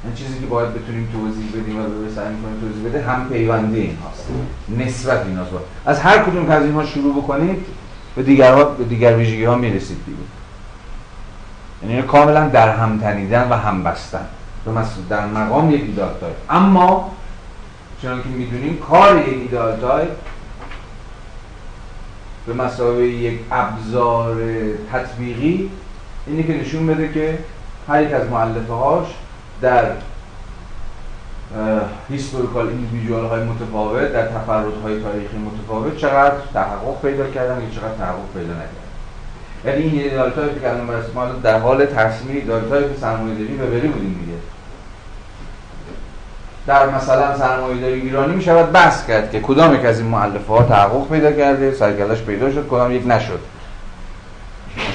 این 0.03 0.13
چیزی 0.13 0.39
که 0.39 0.45
باید 0.45 0.73
بتونیم 0.73 1.09
توضیح 1.13 1.61
بدیم 1.61 1.79
و 1.79 1.83
به 1.83 2.11
سعی 2.15 2.25
کنیم 2.25 2.59
توضیح 2.61 2.89
بده 2.89 3.01
هم 3.01 3.29
پیوندی 3.29 3.79
این 3.79 3.97
هاست. 3.97 4.27
نسبت 4.77 5.25
این 5.25 5.37
هاست. 5.37 5.51
از 5.85 5.99
هر 5.99 6.17
کدوم 6.17 6.49
از 6.49 6.63
اینها 6.63 6.85
شروع 6.85 7.23
بکنید 7.23 7.65
به 8.15 8.23
دیگر, 8.23 8.63
به 8.63 8.83
دیگر 8.83 9.15
ویژگی 9.15 9.43
ها 9.43 9.55
می‌رسید 9.55 9.97
دیگه. 10.05 10.17
یعنی 11.83 12.07
کاملا 12.07 12.47
در 12.47 12.75
هم 12.75 12.99
تنیدن 12.99 13.49
و 13.49 13.53
هم 13.53 13.83
بستن. 13.83 14.25
در 15.09 15.25
مقام 15.25 15.71
یک 15.71 15.81
ideal 15.81 16.13
type 16.19 16.35
اما 16.49 17.11
چون 18.01 18.23
که 18.23 18.29
می‌دونیم 18.29 18.77
کار 18.77 19.17
یک 19.17 19.27
ideal 19.27 19.79
type 19.79 20.09
به 22.47 22.53
مثابه 22.53 23.05
یک 23.05 23.39
ابزار 23.51 24.37
تطبیقی 24.91 25.69
اینی 26.29 26.43
که 26.43 26.53
نشون 26.53 26.87
بده 26.87 27.13
که 27.13 27.37
هر 27.87 28.03
یک 28.03 28.13
از 28.13 28.29
مؤلفه 28.29 28.73
هاش 28.73 29.07
در 29.61 29.85
historical 32.09 32.67
individual 32.67 33.25
های 33.25 33.43
متفاوت 33.43 34.13
در 34.13 34.27
تفرد 34.27 34.65
های 34.83 35.01
تاریخی 35.01 35.37
متفاوت 35.37 35.97
چقدر 35.97 36.35
تحقق 36.53 37.01
پیدا 37.01 37.27
کردن 37.27 37.61
یا 37.61 37.69
چقدر 37.69 37.95
تحقق 37.97 38.33
پیدا 38.33 38.53
نکردن. 38.53 38.89
یعنی 39.65 39.81
این 39.81 40.03
ideal 40.03 40.29
type 40.29 40.53
ی 40.53 40.59
که 40.59 40.69
الان 40.69 41.41
در 41.43 41.59
حال 41.59 41.85
ترسیم 41.85 42.35
ideal 42.35 42.61
type 42.69 42.99
سرمایه‌داری 42.99 43.53
وبری 43.53 43.87
بودیم 43.87 44.19
دیگه. 44.25 44.37
در 46.67 46.89
مثلا 46.89 47.37
سرمایه‌داری 47.37 48.01
ایرانی 48.01 48.35
می 48.35 48.41
شود 48.41 48.71
بحث 48.71 49.07
کرد 49.07 49.31
که 49.31 49.41
کدام 49.41 49.75
یک 49.75 49.85
از 49.85 49.99
این 49.99 50.09
مؤلفه 50.09 50.53
ها 50.53 50.63
تحقق 50.63 51.09
پیدا 51.09 51.31
کرده 51.31 51.73
سر 51.73 51.84
و 51.84 51.89
کله‌ش 51.89 52.21
پیدا 52.21 52.51
شد 52.51 52.67
کدام 52.67 52.91
یک 52.91 53.07
نشد. 53.07 53.39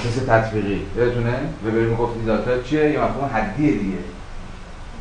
اساس 0.05 0.25
تطبیقی. 0.25 0.87
یادتونه؟ 0.97 1.35
وبر 1.67 1.95
گفت 1.95 2.17
ایدال 2.17 2.63
چیه؟ 2.63 2.91
یه 2.91 3.01
مفهوم 3.01 3.31
حدیه 3.35 3.73
دیگه. 3.73 3.99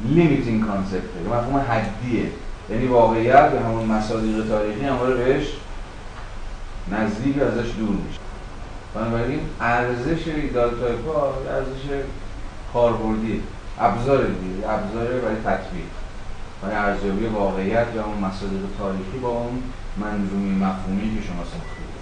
limiting 0.05 0.65
concept 0.65 0.93
یه 0.93 1.37
مفهوم 1.37 1.57
حدیه. 1.57 2.25
یعنی 2.69 2.85
واقعیت 2.85 3.51
به 3.51 3.59
همون 3.59 3.85
مصادیق 3.85 4.47
تاریخی 4.47 4.85
همواره 4.85 5.15
بهش 5.15 5.47
نزدیک 6.91 7.41
ازش 7.41 7.69
دور 7.77 7.89
میشه. 8.07 8.19
بنابراین 8.95 9.39
ارزش 9.61 10.27
ideal 10.27 10.69
type 10.69 11.07
ارزش 11.49 12.05
کاربردی 12.73 13.41
ابزار 13.79 14.25
دیگه. 14.25 14.69
ابزار 14.69 15.07
برای 15.07 15.35
تطبیق. 15.35 15.85
برای 16.61 16.75
ارزیابی 16.75 17.25
واقعیت 17.25 17.87
یا 17.95 18.05
اون 18.05 18.17
مصادیق 18.17 18.61
تاریخی 18.79 19.17
با 19.21 19.29
اون 19.29 19.63
منظومه 19.97 20.65
مفهومی 20.65 21.15
که 21.15 21.27
شما 21.27 21.43
ساختید 21.43 21.92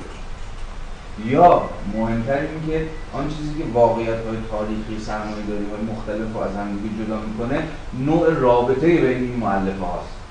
یا 1.26 1.62
مهمتر 1.93 2.38
این 2.38 2.68
که 2.68 2.86
آن 3.14 3.28
چیزی 3.28 3.53
که 3.57 3.64
واقعیت 3.74 4.09
های 4.09 4.38
تاریخی 4.51 5.05
سرمایه 5.05 5.45
داری 5.49 5.66
های 5.66 5.95
مختلف 5.95 6.38
از 6.38 6.55
هم 6.57 6.80
جدا 7.05 7.20
می‌کنه 7.28 7.64
نوع 8.05 8.34
رابطه 8.34 8.88
بین 8.88 9.24
این 9.24 9.36
معلفه 9.39 9.86
هاست. 9.86 10.22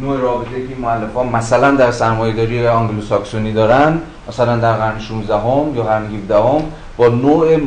نوع 0.00 0.20
رابطه 0.20 0.50
که 0.50 0.68
این 0.68 0.78
معلفه 0.78 1.12
ها 1.12 1.24
مثلا 1.24 1.70
در 1.70 1.90
سرمایه 1.90 2.34
داری 2.34 2.66
آنگلو 2.66 3.02
ساکسونی 3.02 3.52
دارن 3.52 3.98
مثلا 4.28 4.56
در 4.56 4.72
قرن 4.72 4.98
16 4.98 5.34
هم 5.34 5.76
یا 5.76 5.82
قرن 5.82 6.06
17 6.06 6.34
هم 6.36 6.62
با 6.96 7.08
نوع 7.08 7.60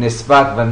نسبت 0.00 0.46
و 0.58 0.66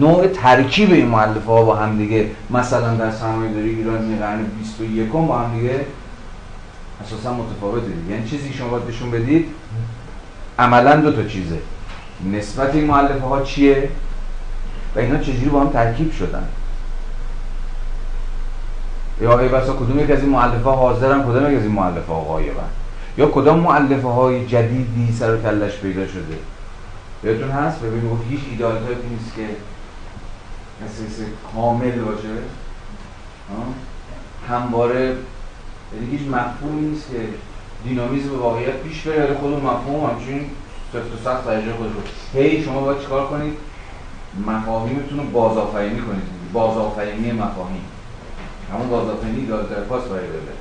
نوع 0.00 0.26
ترکیب 0.26 0.92
این 0.92 1.06
معلفه 1.06 1.46
ها 1.46 1.62
با 1.62 1.74
هم 1.74 1.98
دیگه 1.98 2.30
مثلا 2.50 2.94
در 2.94 3.10
سرمایه 3.10 3.52
داری 3.52 3.68
ایران 3.68 4.18
قرن 4.18 4.44
21 4.58 5.12
با 5.12 5.38
هم 5.38 5.58
دیگه 5.58 5.86
اساسا 7.04 7.34
متفاوته 7.34 7.86
یعنی 8.10 8.28
چیزی 8.28 8.52
شما 8.52 8.68
باید 8.68 8.84
بهشون 8.84 9.10
بدید 9.10 9.46
عملا 10.58 10.96
دو 10.96 11.12
تا 11.12 11.28
چیزه. 11.28 11.58
نسبت 12.32 12.74
این 12.74 12.84
معلفه 12.84 13.26
ها 13.26 13.42
چیه؟ 13.42 13.88
و 14.96 14.98
اینا 14.98 15.18
چجوری 15.18 15.48
با 15.48 15.60
هم 15.60 15.68
ترکیب 15.68 16.12
شدن؟ 16.12 16.48
یا 19.20 19.38
ای 19.38 19.48
بسا 19.48 19.72
کدوم 19.72 20.00
یک 20.00 20.10
از 20.10 20.20
این 20.20 20.28
معلفه 20.28 20.64
ها 20.64 20.76
حاضرن 20.76 21.22
کدوم 21.22 21.50
یک 21.50 21.58
از 21.58 21.62
این 21.62 21.72
معلفه 21.72 22.12
ها 22.12 22.20
غایبن؟ 22.20 22.68
یا 23.18 23.26
کدام 23.26 23.60
معلفه 23.60 24.08
های 24.08 24.46
جدیدی 24.46 25.12
سر 25.12 25.34
و 25.34 25.42
کلش 25.42 25.76
پیدا 25.76 26.06
شده؟ 26.06 26.36
بهتون 27.22 27.50
هست؟ 27.50 27.80
ببینید 27.80 28.10
گفت 28.10 28.22
هیچ 28.28 28.40
ایدال 28.50 28.78
نیست 29.10 29.34
که 29.36 29.46
اساس 30.84 31.26
کامل 31.54 31.90
باشه. 31.90 32.28
همواره 34.48 35.16
یعنی 35.94 36.10
هیچ 36.10 36.28
مفهومی 36.28 36.86
نیست 36.86 37.10
که 37.10 37.16
دینامیزم 37.84 38.30
به 38.30 38.36
واقعیت 38.36 38.76
پیش 38.76 39.02
بره 39.02 39.24
ولی 39.24 39.34
خود 39.34 39.52
مفهوم 39.52 40.10
همچنین 40.10 40.50
سفت 40.92 41.14
و 41.14 41.24
سخت 41.24 41.46
درجه 41.46 41.72
خودش 41.72 41.92
هی 42.34 42.62
شما 42.62 42.80
باید 42.80 43.00
چیکار 43.00 43.26
کنید؟ 43.26 43.56
مفاهیمتون 44.46 45.18
رو 45.18 45.24
بازآفرینی 45.24 46.00
کنید. 46.00 46.22
بازآفرینی 46.52 47.32
مفاهیم. 47.32 47.84
همون 48.72 48.88
بازآفرینی 48.88 49.46
داده 49.46 49.74
پاس 49.74 50.04
باید 50.04 50.28
بده 50.28 50.52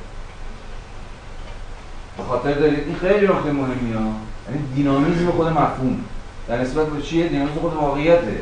به 2.17 2.23
خاطر 2.23 2.53
دارید 2.53 2.79
این 2.87 2.95
خیلی 2.95 3.25
نکته 3.25 3.51
مهمی 3.51 3.93
ها. 3.93 4.11
یعنی 4.49 4.73
دینامیزم 4.75 5.31
خود 5.31 5.47
مفهوم. 5.47 5.99
در 6.47 6.61
نسبت 6.61 6.87
به 6.87 7.01
چیه؟ 7.01 7.27
دینامیزم 7.27 7.59
خود 7.59 7.73
واقعیته. 7.73 8.41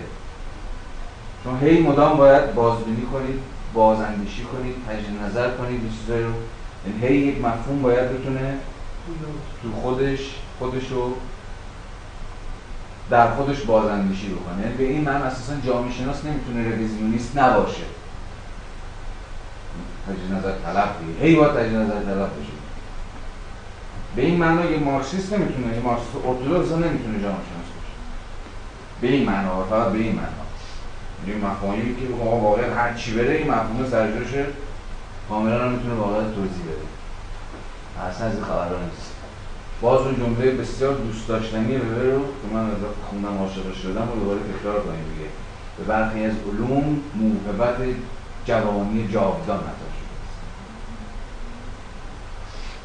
چون 1.44 1.60
هی 1.60 1.82
مدام 1.82 2.18
باید 2.18 2.56
بازبینی 2.56 3.06
کنید 3.14 3.40
بازاندیشی 3.74 4.44
کنید 4.44 4.76
تجدید 4.90 5.22
نظر 5.24 5.50
کنید 5.50 5.82
چیزایی 6.00 6.24
رو. 6.24 6.32
یعنی 6.88 7.08
هی 7.08 7.28
یک 7.28 7.38
مفهوم 7.38 7.82
باید 7.82 8.20
بتونه 8.20 8.58
تو 9.64 9.72
خودش 9.82 10.20
خودشو 10.60 11.14
در 13.10 13.32
خودش 13.36 13.62
بازاندیشی 13.62 14.30
بکنه. 14.30 14.62
یعنی 14.62 14.78
به 14.78 14.84
این 14.84 15.02
من 15.02 15.22
اساسا 15.22 15.54
جامعه 15.66 15.94
شناس 15.94 16.26
نمی‌تونه 16.26 16.76
رویزیونیست 16.76 17.38
نباشه. 17.38 17.84
تجدید 20.08 20.34
نظر 20.34 20.52
طلب 20.52 20.90
دیگه. 21.00 21.28
هی 21.28 21.36
باید 21.36 21.52
تجدید 21.52 21.76
نظر 21.76 22.00
طلب 22.00 22.30
بشه. 22.30 22.52
به 24.16 24.22
این 24.22 24.38
معنا 24.38 24.66
یه 24.66 24.80
مارکسیست 24.80 25.34
نمی‌تونه 25.34 25.76
یه 25.76 25.82
مارکسیست 25.82 26.16
ارتودکس 26.16 26.72
نمی‌تونه 26.72 27.22
جامعه 27.22 27.46
شناس 27.50 27.70
باشه 27.76 27.94
به 29.02 29.08
این 29.08 29.30
معنا 29.30 29.64
فقط 29.64 29.92
به 29.92 29.98
این 29.98 30.16
معنا 30.16 30.42
این 31.26 31.36
یعنی 31.36 31.46
مفاهیمی 31.46 31.96
که 31.96 32.02
ما 32.26 32.26
واقعا 32.26 32.76
هر 32.76 32.94
چی 32.94 33.14
بره 33.14 33.34
این 33.34 33.52
مفهوم 33.52 33.90
سرجوش 33.92 34.30
کاملا 35.30 35.70
می‌تونه 35.70 35.94
واقعا 35.94 36.22
توضیح 36.22 36.64
بده. 36.64 37.01
اصلا 38.10 38.28
از 38.28 38.34
این 38.34 38.44
خبرها 38.44 38.84
نیست. 38.84 39.12
باز 39.82 40.02
اون 40.02 40.16
جمله 40.16 40.52
بسیار 40.52 40.94
دوست 40.94 41.28
داشتنی 41.28 41.78
وبر 41.78 42.04
رو 42.04 42.20
که 42.20 42.54
من 42.54 42.66
از 42.66 42.78
خوندم 43.10 43.38
عاشق 43.38 43.74
شدم 43.84 44.10
و 44.12 44.20
دوباره 44.20 44.40
تکرار 44.40 44.80
کنیم 44.80 45.04
دیگه. 45.16 45.30
به 45.78 45.84
برخی 45.84 46.26
از 46.26 46.34
علوم 46.48 47.00
موهبت 47.16 47.78
جوانی 48.46 49.08
جاودان 49.08 49.60
عطا 49.60 49.88
شده 49.98 50.12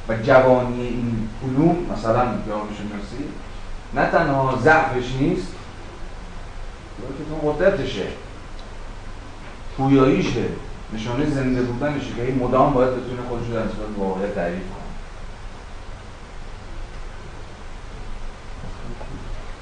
و 0.09 0.23
جوانی 0.23 0.83
این 0.83 1.29
علوم 1.45 1.77
مثلا 1.93 2.25
جامعه 2.49 2.75
شناسی 2.77 3.25
نه 3.95 4.11
تنها 4.11 4.59
ضعفش 4.63 5.13
نیست 5.21 5.53
بلکه 6.99 7.47
قدرتشه. 7.47 8.07
پویاییشه 9.77 10.45
نشانه 10.95 11.31
زنده 11.31 11.63
بودنشه 11.63 12.15
که 12.17 12.23
این 12.23 12.39
مدام 12.39 12.73
باید 12.73 12.91
بتونه 12.91 13.29
خودش 13.29 13.47
در 13.47 13.59
نسبت 13.59 13.99
واقعیت 13.99 14.35
تعریف 14.35 14.63
کنه. 14.63 14.86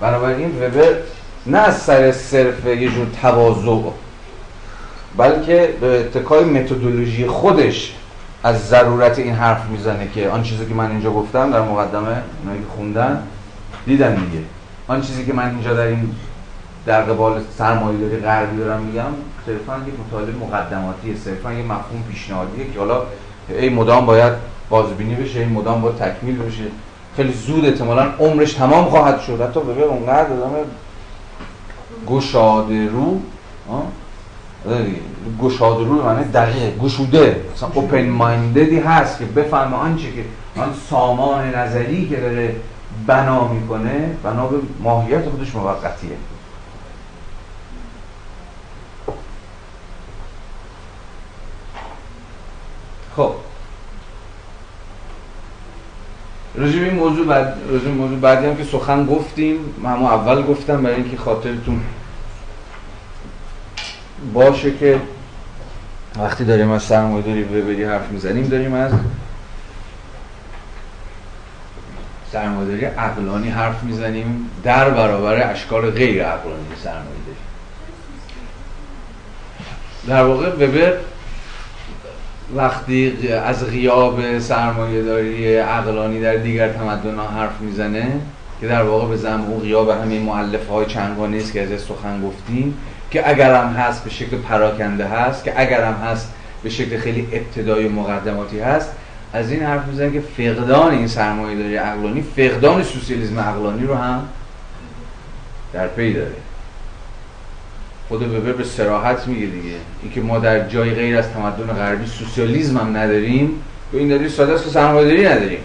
بنابراین 0.04 0.62
وبر 0.62 0.96
نه 1.46 1.58
از 1.58 1.76
سر 1.76 2.12
صرف 2.12 2.66
یه 2.66 2.88
جور 2.88 3.06
تواضع 3.22 3.90
بلکه 5.16 5.74
به 5.80 6.00
اتکای 6.00 6.44
متدولوژی 6.44 7.26
خودش 7.26 7.94
از 8.42 8.68
ضرورت 8.68 9.18
این 9.18 9.34
حرف 9.34 9.68
می‌زنه 9.70 10.08
که 10.14 10.28
آن 10.28 10.42
چیزی 10.42 10.66
که 10.66 10.74
من 10.74 10.90
اینجا 10.90 11.10
گفتم 11.10 11.50
در 11.50 11.60
مقدمه 11.60 12.22
اونایی 12.42 12.60
که 12.60 12.66
خوندن 12.76 13.22
دیدن 13.86 14.14
دیگه. 14.14 14.44
آن 14.88 15.00
چیزی 15.00 15.26
که 15.26 15.32
من 15.32 15.50
اینجا 15.50 15.74
در 15.74 15.86
این 15.86 16.10
در 16.86 17.02
قبال 17.02 17.40
سرمایه 17.58 17.98
داری 17.98 18.16
غربی 18.16 18.56
دارم 18.56 18.82
میگم 18.82 19.12
صرفا 19.46 19.72
یه 19.72 19.92
مطالعه 20.06 20.34
مقدماتیه 20.36 21.16
صرفا 21.16 21.52
یه 21.52 21.62
مفهوم 21.62 22.04
پیشنهادیه 22.10 22.72
که 22.72 22.78
حالا 22.78 23.02
ای 23.48 23.68
مدام 23.68 24.06
باید 24.06 24.32
بازبینی 24.70 25.14
بشه 25.14 25.38
این 25.40 25.48
مدام 25.48 25.80
باید 25.80 25.96
تکمیل 25.96 26.38
بشه. 26.38 26.64
خیلی 27.16 27.32
زود 27.32 27.64
احتمالا 27.64 28.06
عمرش 28.18 28.52
تمام 28.52 28.84
خواهد 28.84 29.20
شد. 29.20 29.40
حتی 29.40 29.60
به 29.60 29.82
اونقدر 29.82 30.32
آدم 30.32 30.52
گشاده 32.08 32.88
رو 32.88 33.20
گشاده 35.42 35.84
رو 35.84 36.02
معنی 36.02 36.24
دقیق 36.24 36.78
گشوده. 36.78 37.44
مثلا 37.54 37.68
اوپن 37.74 38.08
ماینددی 38.08 38.78
هست 38.78 39.18
که 39.18 39.24
بفهمه 39.24 39.76
آنچه 39.76 40.12
که 40.12 40.24
آن 40.60 40.74
سامان 40.90 41.54
نظری 41.54 42.08
که 42.08 42.16
داره 42.16 42.56
بنا 43.06 43.48
می‌کنه. 43.48 44.16
بنا 44.22 44.46
به 44.46 44.56
ماهیت 44.80 45.28
خودش 45.28 45.54
موقتیه 45.54 46.16
خب 53.16 53.30
راجع 56.54 56.78
این 56.78 56.94
موضوع 56.94 57.26
بعد 57.26 57.56
راجع 57.70 57.88
موضوع 57.88 58.18
بعدی 58.18 58.46
هم 58.46 58.56
که 58.56 58.64
سخن 58.64 59.06
گفتیم 59.06 59.58
همون 59.84 60.10
اول 60.10 60.42
گفتم 60.42 60.82
برای 60.82 60.96
اینکه 60.96 61.16
خاطرتون 61.16 61.80
باشه 64.32 64.76
که 64.76 65.00
وقتی 66.18 66.44
داریم 66.44 66.70
از 66.70 66.82
سرمایه 66.82 67.22
داری 67.22 67.42
وبری 67.42 67.84
حرف 67.84 68.10
می‌زنیم 68.10 68.48
داریم 68.48 68.74
از 68.74 68.92
سرمایه‌داری 72.32 72.84
عقلانی 72.84 73.48
حرف 73.48 73.82
می‌زنیم 73.82 74.50
در 74.64 74.90
برابر 74.90 75.50
اشکال 75.50 75.90
غیر 75.90 76.24
عقلانی 76.24 76.66
سرمایه‌داری 76.84 77.38
در 80.06 80.24
واقع 80.24 80.48
وبر 80.48 80.96
وقتی 82.52 83.28
از 83.32 83.66
غیاب 83.66 84.38
سرمایه 84.38 85.02
داری 85.02 85.56
عقلانی 85.56 86.20
در 86.20 86.36
دیگر 86.36 86.68
تمدن 86.68 87.14
ها 87.14 87.28
حرف 87.28 87.60
می‌زنه 87.60 88.06
که 88.60 88.68
در 88.68 88.82
واقع 88.82 89.08
به 89.08 89.16
زم 89.16 89.44
او 89.48 89.60
غیاب 89.60 89.90
همین 89.90 90.22
معلف 90.22 90.68
های 90.68 90.86
چنگانه 90.86 91.36
است 91.36 91.52
که 91.52 91.62
از 91.62 91.80
سخن 91.80 92.22
گفتیم 92.22 92.76
که 93.10 93.28
اگر 93.30 93.54
هم 93.54 93.72
هست 93.72 94.04
به 94.04 94.10
شکل 94.10 94.36
پراکنده 94.36 95.06
هست 95.06 95.44
که 95.44 95.52
اگر 95.56 95.84
هم 95.84 95.94
هست 95.94 96.32
به 96.62 96.70
شکل 96.70 96.98
خیلی 96.98 97.28
ابتدای 97.32 97.88
مقدماتی 97.88 98.60
هست 98.60 98.90
از 99.32 99.50
این 99.50 99.62
حرف 99.62 99.86
می‌زنه 99.86 100.10
که 100.10 100.20
فقدان 100.20 100.92
این 100.92 101.06
سرمایه 101.06 101.56
داری 101.56 101.76
عقلانی 101.76 102.22
فقدان 102.36 102.82
سوسیالیسم 102.82 103.40
عقلانی 103.40 103.86
رو 103.86 103.94
هم 103.94 104.28
در 105.72 105.86
پی 105.86 106.12
داره. 106.12 106.43
خود 108.18 108.34
وبر 108.34 108.52
به 108.52 108.64
سراحت 108.64 109.26
میگه 109.26 109.46
دیگه. 109.46 109.76
اینکه 110.02 110.20
ما 110.20 110.38
در 110.38 110.68
جای 110.68 110.90
غیر 110.90 111.18
از 111.18 111.28
تمدن 111.28 111.66
غربی 111.66 112.06
سوسیالیسم 112.06 112.78
هم 112.78 112.96
نداریم 112.96 113.62
و 113.92 113.96
این 113.96 114.08
دلیل 114.08 114.28
ساده 114.28 114.52
است 114.52 114.64
که 114.64 114.70
سرمایه‌داری 114.70 115.26
نداریم. 115.26 115.58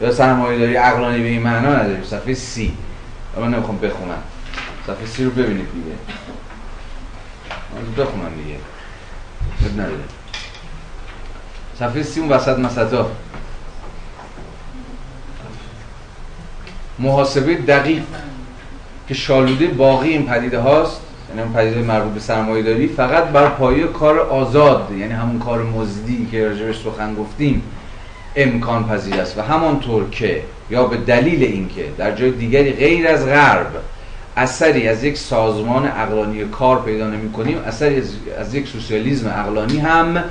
یا 0.00 0.12
سرمایه‌داری 0.12 0.74
عقلانی 0.74 1.22
به 1.22 1.28
این 1.28 1.42
معنا 1.42 1.74
نداریم. 1.74 2.02
صفحه 2.02 2.34
سی. 2.34 2.72
من 3.40 3.54
نمی‌خوام 3.54 3.78
بخونم. 3.78 4.22
صفحه 4.86 5.06
سی 5.06 5.24
رو 5.24 5.30
ببینید 5.30 5.66
دیگه. 5.72 5.96
من 7.74 8.04
بخونم 8.04 8.30
دیگه. 8.44 8.58
بد 9.64 9.80
نداره. 9.80 10.04
صفحه 11.78 12.02
سی 12.02 12.20
اون 12.20 12.28
وسط 12.28 12.58
مسطا 12.58 13.10
محاسبه 16.98 17.54
دقیق 17.54 18.02
که 19.08 19.14
شالوده 19.14 19.66
باقی 19.66 20.08
این 20.08 20.26
پدیده 20.26 20.58
هاست. 20.58 21.00
یعنی 21.30 21.42
اون 21.42 21.52
پدیده 21.52 21.82
مربوط 21.82 22.12
به 22.12 22.20
سرمایه 22.20 22.62
داری 22.62 22.88
فقط 22.88 23.24
بر 23.24 23.48
پایه 23.48 23.86
کار 23.86 24.20
آزاد 24.20 24.88
یعنی 24.98 25.12
همون 25.12 25.38
کار 25.38 25.62
مزدی 25.62 26.28
که 26.30 26.48
راجبش 26.48 26.78
سخن 26.78 27.14
گفتیم 27.14 27.62
امکان 28.36 28.88
پذیر 28.88 29.20
است. 29.20 29.38
و 29.38 29.42
همانطور 29.42 30.10
که 30.10 30.42
یا 30.70 30.84
به 30.84 30.96
دلیل 30.96 31.42
اینکه 31.42 31.84
در 31.98 32.12
جای 32.12 32.30
دیگری 32.30 32.72
غیر 32.72 33.08
از 33.08 33.26
غرب 33.26 33.72
اثری 34.36 34.88
از 34.88 35.04
یک 35.04 35.18
سازمان 35.18 35.86
اقلانی 35.86 36.44
کار 36.44 36.82
پیدا 36.82 37.06
نمی 37.06 37.32
کنیم 37.32 37.58
اثری 37.66 38.02
از, 38.38 38.54
یک 38.54 38.68
سوسیالیسم 38.68 39.26
اقلانی 39.26 39.78
هم 39.78 40.24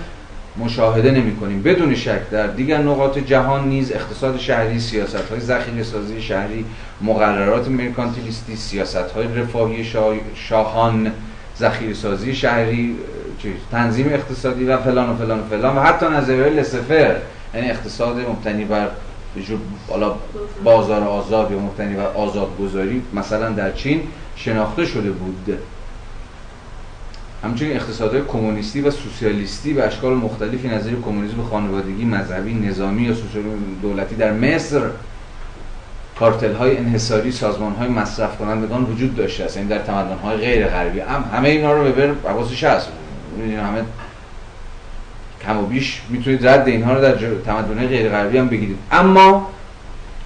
مشاهده 0.58 1.12
نمی 1.12 1.36
کنیم. 1.36 1.62
بدون 1.62 1.96
شک 1.96 2.30
در 2.32 2.48
دیگر 2.48 2.78
نقاط 2.78 3.18
جهان 3.18 3.68
نیز 3.68 3.92
اقتصاد 3.92 4.38
شهری 4.38 4.80
سیاست 4.80 5.30
های 5.32 5.40
ذخیره 5.40 5.84
سازی 5.84 6.22
شهری 6.22 6.66
مقررات 7.02 7.68
مرکانتیلیستی 7.68 8.56
سیاست 8.56 8.96
های 8.96 9.28
رفاهی 9.36 9.86
شاهان 10.36 11.12
ذخیره 11.60 11.94
سازی 11.94 12.36
شهری 12.36 12.96
تنظیم 13.72 14.08
اقتصادی 14.08 14.66
و 14.66 14.78
فلان 14.78 15.10
و 15.10 15.16
فلان 15.16 15.40
و 15.40 15.44
فلان 15.50 15.78
و 15.78 15.82
حتی 15.82 16.06
نظریه 16.06 16.44
لسفر 16.44 17.16
یعنی 17.54 17.70
اقتصاد 17.70 18.20
مبتنی 18.20 18.66
بر 18.66 18.88
بالا 19.88 20.16
بازار 20.64 21.04
آزاد 21.04 21.52
یا 21.52 21.60
مبتنی 21.60 21.96
بر 21.96 22.08
آزادگذاری 22.08 23.02
مثلا 23.14 23.50
در 23.50 23.72
چین 23.72 24.02
شناخته 24.36 24.86
شده 24.86 25.12
بود. 25.12 25.58
همچنین 27.44 27.76
اقتصادهای 27.76 28.22
کمونیستی 28.28 28.82
و 28.82 28.92
سوسیالیستی 28.92 29.74
به 29.74 29.84
اشکال 29.84 30.14
مختلفی 30.14 30.68
نظیر 30.68 30.96
کمونیسم 31.06 31.44
خانوادگی 31.50 32.06
مذهبی 32.06 32.54
نظامی 32.54 33.02
یا 33.02 33.14
دولتی 33.82 34.16
در 34.16 34.34
مصر 34.34 34.82
کارتل 36.20 36.54
های 36.54 36.78
انحصاری 36.78 37.32
سازمان 37.32 37.74
های 37.74 37.88
مصرف 37.88 38.38
کنندگان 38.38 38.84
وجود 38.84 39.16
داشته 39.16 39.44
است. 39.44 39.58
یعنی 39.58 39.70
در 39.70 39.80
تمدن 39.80 40.18
های 40.18 40.38
غیر 40.38 40.68
غربی. 40.68 41.00
هم 41.00 41.24
همه 41.34 41.50
اینا 41.50 41.74
رو 41.74 41.84
ببر 41.84 42.30
حواسش 42.30 42.64
هست. 42.64 42.90
همه 43.40 43.84
کم 45.46 45.58
و 45.58 45.66
بیش 45.66 46.02
می‌تونید 46.10 46.48
رد 46.48 46.68
اینها 46.68 46.94
رو 46.94 47.02
در 47.02 47.16
تمدن 47.46 47.88
غیر 47.88 48.10
غربی 48.10 48.38
هم 48.38 48.48
بگیرید. 48.48 48.78
اما 48.92 49.50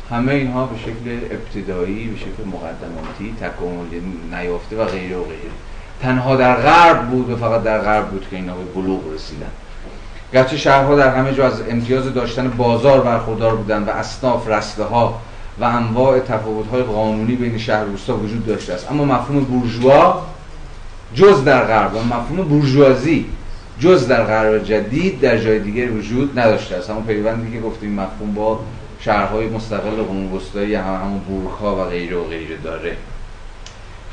همه 0.09 0.33
اینها 0.33 0.65
به 0.65 0.77
شکل 0.77 1.19
ابتدایی 1.31 2.07
به 2.07 2.17
شکل 2.17 2.43
مقدماتی 2.47 3.35
تکامل 3.41 3.85
نیافته 4.31 4.77
و 4.77 4.85
غیره 4.85 5.17
و 5.17 5.23
غیره. 5.23 5.51
تنها 6.03 6.35
در 6.35 6.55
غرب 6.55 7.09
بود 7.09 7.29
و 7.29 7.35
فقط 7.35 7.63
در 7.63 7.79
غرب 7.79 8.07
بود 8.07 8.27
که 8.29 8.35
اینا 8.35 8.53
به 8.53 8.63
بلوغ 8.63 9.13
رسیدن. 9.13 9.51
گرچه 10.33 10.57
شهرها 10.57 10.95
در 10.95 11.15
همه 11.15 11.33
جا 11.33 11.47
از 11.47 11.61
امتیاز 11.69 12.13
داشتن 12.13 12.49
بازار 12.49 13.01
برخوردار 13.01 13.55
بودند 13.55 13.87
و 13.87 13.91
اصناف 13.91 14.49
رسته 14.49 14.83
ها 14.83 15.19
و 15.59 15.63
انواع 15.63 16.19
تفاوت 16.19 16.67
های 16.67 16.81
قانونی 16.81 17.35
بین 17.35 17.57
شهر 17.57 17.83
روستا 17.83 18.17
وجود 18.17 18.45
داشته 18.45 18.73
است. 18.73 18.91
اما 18.91 19.05
مفهوم 19.05 19.43
بورژوا 19.43 20.21
جز 21.15 21.43
در 21.43 21.63
غرب 21.63 21.95
و 21.95 22.03
مفهوم 22.03 22.47
بورژوازی 22.47 23.25
جز 23.79 24.07
در 24.07 24.23
غرب 24.23 24.63
جدید 24.63 25.19
در 25.19 25.37
جای 25.37 25.59
دیگر 25.59 25.91
وجود 25.91 26.39
نداشته 26.39 26.75
است. 26.75 26.89
همون 26.89 27.03
پیوندی 27.03 27.51
که 27.51 27.59
گفتیم 27.59 27.93
مفهوم 27.93 28.33
با 28.33 28.59
شهرهای 28.99 29.47
مستقل 29.47 30.03
قرون 30.03 30.31
وسطایی 30.31 30.75
هم 30.75 30.95
همون 30.95 31.19
بورخا 31.19 31.75
و 31.75 31.89
غیره 31.89 32.17
و 32.17 32.23
غیره 32.23 32.57
داره. 32.57 32.97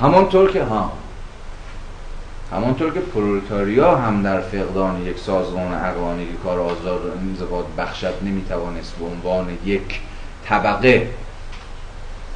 همانطور 0.00 0.50
که 0.50 0.64
ها 0.64 0.92
همانطور 2.52 2.92
که 2.92 3.00
پرولتاریا 3.00 3.96
هم 3.96 4.22
در 4.22 4.40
فقدان 4.40 5.06
یک 5.06 5.18
سازمان 5.18 5.74
اقوانی 5.74 6.26
که 6.26 6.32
کار 6.44 6.60
آزاد 6.60 7.18
انضباط 7.18 7.64
بخشد 7.78 8.14
نمی‌توانست 8.22 8.96
به 8.96 9.04
عنوان 9.04 9.58
یک 9.64 10.00
طبقه 10.44 11.10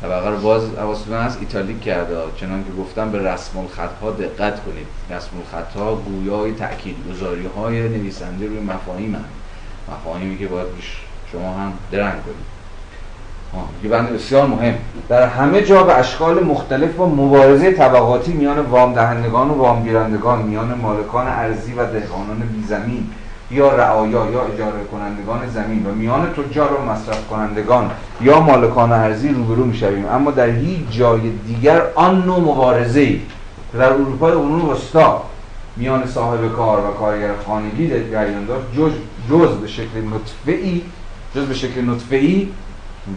طبقه 0.00 0.28
رو 0.28 0.38
باز 0.38 0.62
حواستون 0.74 1.14
از 1.14 1.36
ایتالیک 1.40 1.80
کرده. 1.80 2.16
چنان 2.36 2.64
که 2.64 2.70
گفتم 2.82 3.10
به 3.10 3.32
رسم 3.32 3.58
الخطها 3.58 4.10
دقت 4.10 4.64
کنید. 4.64 4.86
رسم 5.10 5.30
الخطها 5.36 5.94
گویای 5.94 6.52
تأکید 6.52 6.96
گذاری 7.10 7.46
های 7.56 7.88
نویسنده 7.88 8.46
روی 8.46 8.60
مفاهیم 8.60 9.14
هم. 9.14 9.24
مفاهیمی 9.94 10.38
که 10.38 10.46
باید 10.46 10.66
شما 11.32 11.54
هم 11.54 11.72
درنگ 11.90 12.22
کنید. 12.22 12.53
یه 13.84 13.90
بند 13.90 14.12
بسیار 14.12 14.46
مهم. 14.46 14.74
در 15.08 15.26
همه 15.26 15.62
جا 15.62 15.82
به 15.82 15.98
اشکال 15.98 16.44
مختلف 16.44 17.00
و 17.00 17.06
مبارزه 17.06 17.72
طبقاتی 17.72 18.32
میان 18.32 18.58
وام 18.60 18.92
دهندگان 18.94 19.50
و 19.50 19.54
وام 19.54 19.82
گیرندگان 19.82 20.42
میان 20.42 20.74
مالکان 20.82 21.26
ارزی 21.26 21.72
و 21.72 21.86
دهقانان 21.86 22.38
بیزمین 22.54 23.06
یا 23.50 23.76
رعایا 23.76 24.30
یا 24.30 24.42
اجاره 24.42 24.84
کنندگان 24.92 25.48
زمین 25.48 25.86
و 25.86 25.94
میان 25.94 26.26
تجار 26.32 26.72
و 26.72 26.84
مصرف 26.84 27.28
کنندگان 27.28 27.90
یا 28.20 28.40
مالکان 28.40 28.92
ارزی 28.92 29.28
روبرو 29.28 29.64
می‌شویم. 29.64 30.06
اما 30.08 30.30
در 30.30 30.48
هیچ 30.48 30.90
جای 30.90 31.20
دیگر 31.46 31.82
آن 31.94 32.22
نوع 32.22 32.40
مبارزه 32.40 33.18
در 33.74 33.92
اروپای 33.92 34.32
قرون 34.32 34.60
وسطا 34.60 35.22
میان 35.76 36.06
صاحب 36.06 36.52
کار 36.52 36.78
و 36.78 36.90
کارگر 36.92 37.30
خانگی 37.46 37.88
جریان 37.88 38.44
داشت 38.44 38.66
جز, 38.76 38.92
جز 39.30 39.48
به 39.56 39.66
شکل 39.66 40.00
نطفه 40.14 40.52
ای 40.52 40.82
جز 41.34 41.44
به 41.44 41.54
شکل 41.54 41.90
نطفه 41.90 42.16
ای 42.16 42.48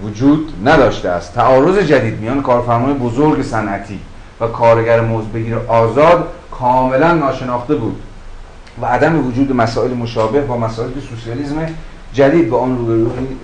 وجود 0.03 0.53
نداشته 0.65 1.09
است. 1.09 1.33
تعارض 1.33 1.77
جدید 1.77 2.19
میان 2.19 2.41
کارفرمای 2.41 2.93
بزرگ 2.93 3.41
صنعتی 3.41 3.99
و 4.39 4.47
کارگر 4.47 5.01
بگیر 5.33 5.55
آزاد 5.67 6.27
کاملا 6.51 7.13
ناشناخته 7.13 7.75
بود 7.75 8.01
و 8.81 8.85
عدم 8.85 9.27
وجود 9.27 9.55
مسائل 9.55 9.93
مشابه 9.93 10.41
با 10.41 10.57
مسائل 10.57 10.89
سوسیالیسم 11.09 11.55
جدید 12.13 12.49
با 12.49 12.59
آن 12.59 12.77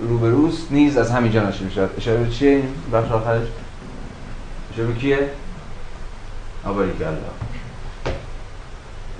روبروست 0.08 0.72
نیز 0.72 0.96
از 0.96 1.10
همینجا 1.10 1.42
ناشی 1.42 1.64
می‌شود 1.64 1.90
اشاره 1.98 2.18
به 2.18 2.30
چیه 2.30 2.62
بخش 2.92 3.10
آخرش؟ 3.10 3.46
اشاره 4.72 4.88
به 4.88 4.94
کیه؟ 4.94 5.18
آباریکالله 6.64 7.18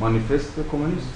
مانیفست 0.01 0.53
کمونیست. 0.73 1.09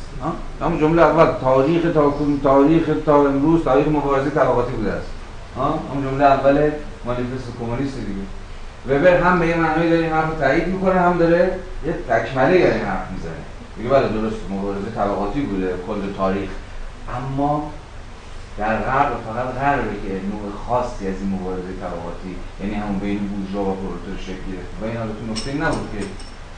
همون 0.60 0.80
جمله 0.80 1.02
اول. 1.02 1.32
تاریخ 1.40 1.82
تا 1.94 2.14
تاریخ 2.42 2.90
تا 3.06 3.26
امروز 3.26 3.64
تاریخ 3.64 3.88
مبارزه 3.88 4.30
طبقاتی 4.30 4.72
بوده 4.72 4.92
است. 4.92 5.10
اون 5.56 6.02
جمله 6.02 6.24
اول 6.24 6.70
مانیفست 7.04 7.52
کمونیست 7.60 7.96
دیگه. 7.96 8.26
وبر 8.88 9.20
هم 9.20 9.38
به 9.38 9.46
یه 9.46 9.56
معنی 9.56 9.90
داره 9.90 10.02
این 10.02 10.12
حرف 10.12 10.38
تایید 10.38 10.66
می‌کنه 10.68 11.00
هم 11.00 11.18
داره 11.18 11.58
یه 11.86 11.92
تکمله 11.92 12.54
این 12.56 12.84
حرف 12.84 13.10
می‌زنه. 13.10 13.42
میگه 13.76 13.90
بله 13.90 14.08
درست 14.08 14.36
مبارزه 14.50 14.90
طبقاتی 14.94 15.40
بوده 15.40 15.74
کل 15.86 16.12
تاریخ. 16.16 16.50
اما 17.16 17.70
در 18.58 18.76
غرب 18.76 19.12
فقط 19.26 19.54
غربه 19.54 19.94
که 20.02 20.12
نوع 20.30 20.52
خاصی 20.66 21.08
از 21.08 21.14
این 21.20 21.30
مبارزه 21.32 21.72
طبقاتی 21.80 22.36
یعنی 22.60 22.74
همون 22.74 22.98
بین 22.98 23.18
بورژوا 23.18 23.62
و 23.70 23.76
پرولتار 23.76 24.16
شکل 24.26 24.44
گرفت 24.52 24.72
و 24.82 24.84
این 24.84 24.96
البته 24.96 25.22
نکته 25.30 25.52
نبود 25.64 25.88
که 25.92 26.04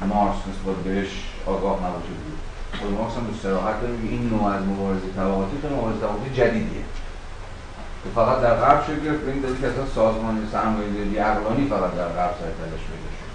مارکس 0.06 0.38
نسبت 0.50 0.76
بهش 0.84 1.08
آگاه 1.46 1.76
نباشه. 1.76 2.14
بود 2.24 2.38
خود 2.78 2.90
مارکس 2.98 3.16
هم 3.16 3.24
دوست 3.30 3.46
راحت 3.46 3.80
داره 3.80 3.94
این 4.10 4.22
نوع 4.32 4.44
از 4.46 4.62
مبارزه 4.62 5.08
طبقاتی 5.16 5.56
خیلی 5.62 5.74
مبارزه 5.74 6.00
طبقاتی 6.00 6.30
جدیدیه. 6.34 6.84
که 8.04 8.10
فقط 8.14 8.40
در 8.40 8.54
غرب 8.54 8.82
شکل 8.84 9.04
گرفت. 9.04 9.20
به 9.20 9.32
این 9.32 9.40
دلیل 9.40 9.60
که 9.60 9.68
سازمان 9.94 10.48
سرمایه‌داری 10.52 11.18
عقلانی 11.18 11.66
فقط 11.68 11.94
در 11.96 12.08
غرب 12.08 12.34
سر 12.40 12.46
تلاش 12.46 12.80
پیدا 12.80 13.10
شد. 13.18 13.30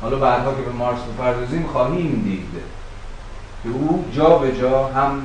حالا 0.00 0.16
بعدها 0.16 0.54
که 0.54 0.62
به 0.62 0.72
مارکس 0.72 1.00
بپردازیم 1.00 1.66
خواهیم 1.72 2.22
دید 2.24 2.62
که 3.62 3.68
او 3.68 4.04
جا 4.12 4.38
به 4.38 4.58
جا 4.58 4.86
هم 4.86 5.22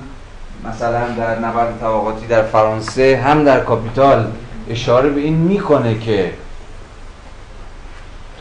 مثلا 0.65 1.07
در 1.07 1.39
نبرد 1.39 1.79
طبقاتی 1.79 2.27
در 2.27 2.43
فرانسه 2.43 3.21
هم 3.25 3.43
در 3.43 3.59
کاپیتال 3.59 4.31
اشاره 4.69 5.09
به 5.09 5.21
این 5.21 5.35
می‌کنه 5.35 5.99
که 5.99 6.33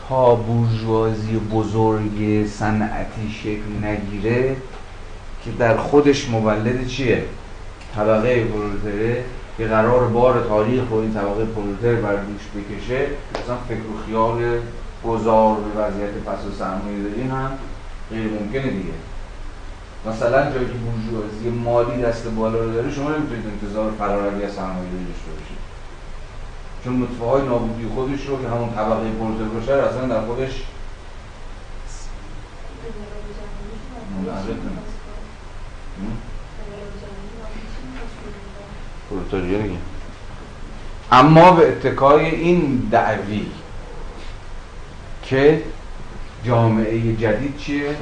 تا 0.09 0.35
بورژوازی 0.35 1.37
بزرگ 1.37 2.47
صنعتی 2.47 3.31
شکل 3.43 3.87
نگیره 3.87 4.55
که 5.45 5.51
در 5.51 5.77
خودش 5.77 6.29
مولد 6.29 6.87
چیه؟ 6.87 7.23
طبقه 7.95 8.43
پرولتره 8.43 9.23
که 9.57 9.67
قرار 9.67 10.07
بار 10.07 10.45
تاریخ 10.47 10.83
رو 10.89 10.97
این 10.97 11.13
طبقه 11.13 11.45
پرولتر 11.45 11.95
بر 11.95 12.15
دوش 12.15 12.41
بکشه 12.55 13.07
مثلا 13.43 13.57
فکر 13.67 13.77
و 13.77 14.05
خیال 14.05 14.59
گذار 15.05 15.55
به 15.55 15.81
وضعیت 15.81 16.09
پس 16.09 16.45
و 16.45 16.51
سرمایه 16.59 17.03
داری 17.03 17.21
هم 17.21 17.51
غیر 18.09 18.27
ممکنه 18.27 18.71
دیگه. 18.71 18.93
مثلا 20.07 20.51
جایی 20.51 20.65
که 20.65 20.73
بورژوازی 20.73 21.49
مالی 21.49 22.01
دست 22.01 22.27
بالا 22.27 22.59
رو 22.59 22.73
داره 22.73 22.91
شما 22.91 23.09
نمی‌تونید 23.09 23.45
انتظار 23.47 23.91
فراری 23.99 24.43
از 24.43 24.51
سرمایه 24.51 24.89
داری 24.91 25.05
داشته 25.05 25.31
باشید. 25.31 25.57
چون 26.83 27.01
نطفه 27.01 27.25
های 27.25 27.41
نابودی 27.41 27.87
خودش 27.95 28.25
رو 28.25 28.41
که 28.41 28.47
همون 28.47 28.69
طبقه 28.69 29.09
پرولتر 29.19 29.43
باشه 29.43 29.73
اصلا 29.73 30.07
در 30.07 30.21
خودش 30.21 30.63
پرولتاریا 39.09 39.61
دیگه 39.61 39.77
اما 41.11 41.51
به 41.51 41.67
اتکای 41.67 42.25
این 42.25 42.87
دعوی 42.91 43.45
که 45.23 45.63
جامعه 46.43 47.15
جدید 47.15 47.57
چیه؟ 47.57 47.95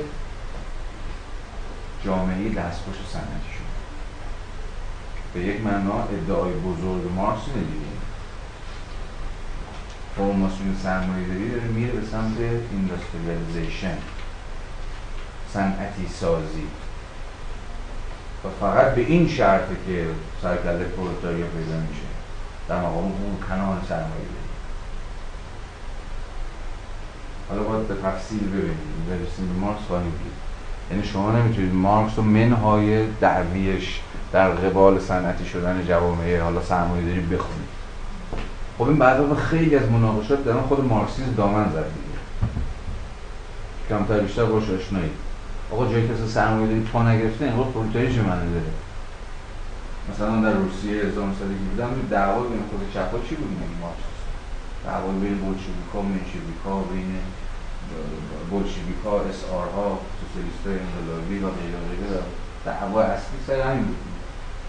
جامعه 2.06 2.50
دستخوش 2.50 2.96
صنعتی 3.14 3.54
شد 3.58 3.64
به 5.34 5.40
یک 5.40 5.62
معنا 5.62 6.04
ادعای 6.04 6.54
بزرگ 6.54 7.12
مارکس 7.16 7.46
دیگه 7.46 7.94
فرماسیون 10.16 10.78
سرمایه 10.84 11.28
داری 11.28 11.50
داره 11.50 11.64
میره 11.64 11.92
به 11.92 12.08
سمت 12.12 12.38
اینداستریالیزیشن 12.72 13.98
صنعتی 15.54 16.08
سازی. 16.20 16.68
و 18.46 18.48
فقط 18.60 18.96
به 18.96 19.02
این 19.02 19.28
شرطه 19.28 19.76
که 19.88 20.06
سرکله 20.42 20.84
پرولتاریا 20.84 21.46
پیدا 21.46 21.80
میشه. 21.90 22.04
در 22.70 22.80
مقام 22.80 23.04
اون 23.04 23.38
کنان 23.50 23.82
سرمایه 23.90 24.44
حالا 27.50 27.64
باید 27.64 27.88
به 27.88 27.96
تفصیل 28.04 28.48
ببینیم. 28.48 29.06
برسیم 29.10 29.48
به 29.54 29.60
مارکس 29.60 29.82
خواهیم 29.88 30.10
دید. 30.10 30.34
یعنی 30.92 31.04
شما 31.04 31.32
نمی‌تونید 31.32 31.74
مارکس 31.74 32.18
رو 32.18 32.24
منهای 32.24 33.08
دعویش 33.08 34.00
در 34.32 34.50
قبال 34.50 35.00
صنعتی 35.00 35.46
شدن 35.46 35.86
جوامع 35.88 36.40
حالا 36.40 36.62
سرمایه 36.62 37.06
داری 37.06 37.20
بخونید. 37.20 37.74
خب 38.78 38.84
این 38.84 38.98
بعد 38.98 39.34
خیلی 39.34 39.76
از 39.76 39.90
مناقشات 39.90 40.44
در 40.44 40.62
خود 40.62 40.86
مارکسیسم 40.86 41.34
دامن 41.38 41.64
زد 41.64 41.84
دیگه. 41.84 42.20
کمتر 43.90 44.20
بیشتر 44.20 44.46
باش 44.46 44.64
آشنایی 44.64 45.12
آقا 45.74 45.86
جایی 45.92 46.08
که 46.08 46.14
سرمایه 46.38 46.68
داری 46.68 46.80
پا 46.80 47.04
نگرفته 47.10 47.46
این 47.46 47.54
پرولتاریا 47.74 48.22
معنی 48.30 48.50
داره. 48.54 48.72
مثلا 50.10 50.42
در 50.46 50.54
روسیه 50.64 50.96
1917 51.04 51.88
دعوا 52.10 52.42
بین 52.42 52.64
خود 52.70 52.82
چپا 52.94 53.18
چی 53.28 53.36
بود 53.36 53.52
میگه 53.52 53.78
مارکس 53.82 54.20
دعوا 54.86 55.12
بین 55.22 55.36
بولشویکا 55.44 56.00
منشویکا 56.12 56.76
بین 56.92 57.12
بولشویکا 58.50 59.14
SR 59.30 59.68
ها 59.76 59.88
سوسیالیست 60.20 60.66
انقلابی 60.84 61.38
و 61.46 61.48
غیره 61.58 61.80
غیره. 61.90 62.22
دعوا 62.66 63.02
اصلی 63.02 63.40
سر 63.48 63.62
همین 63.68 63.86
بود. 63.90 64.04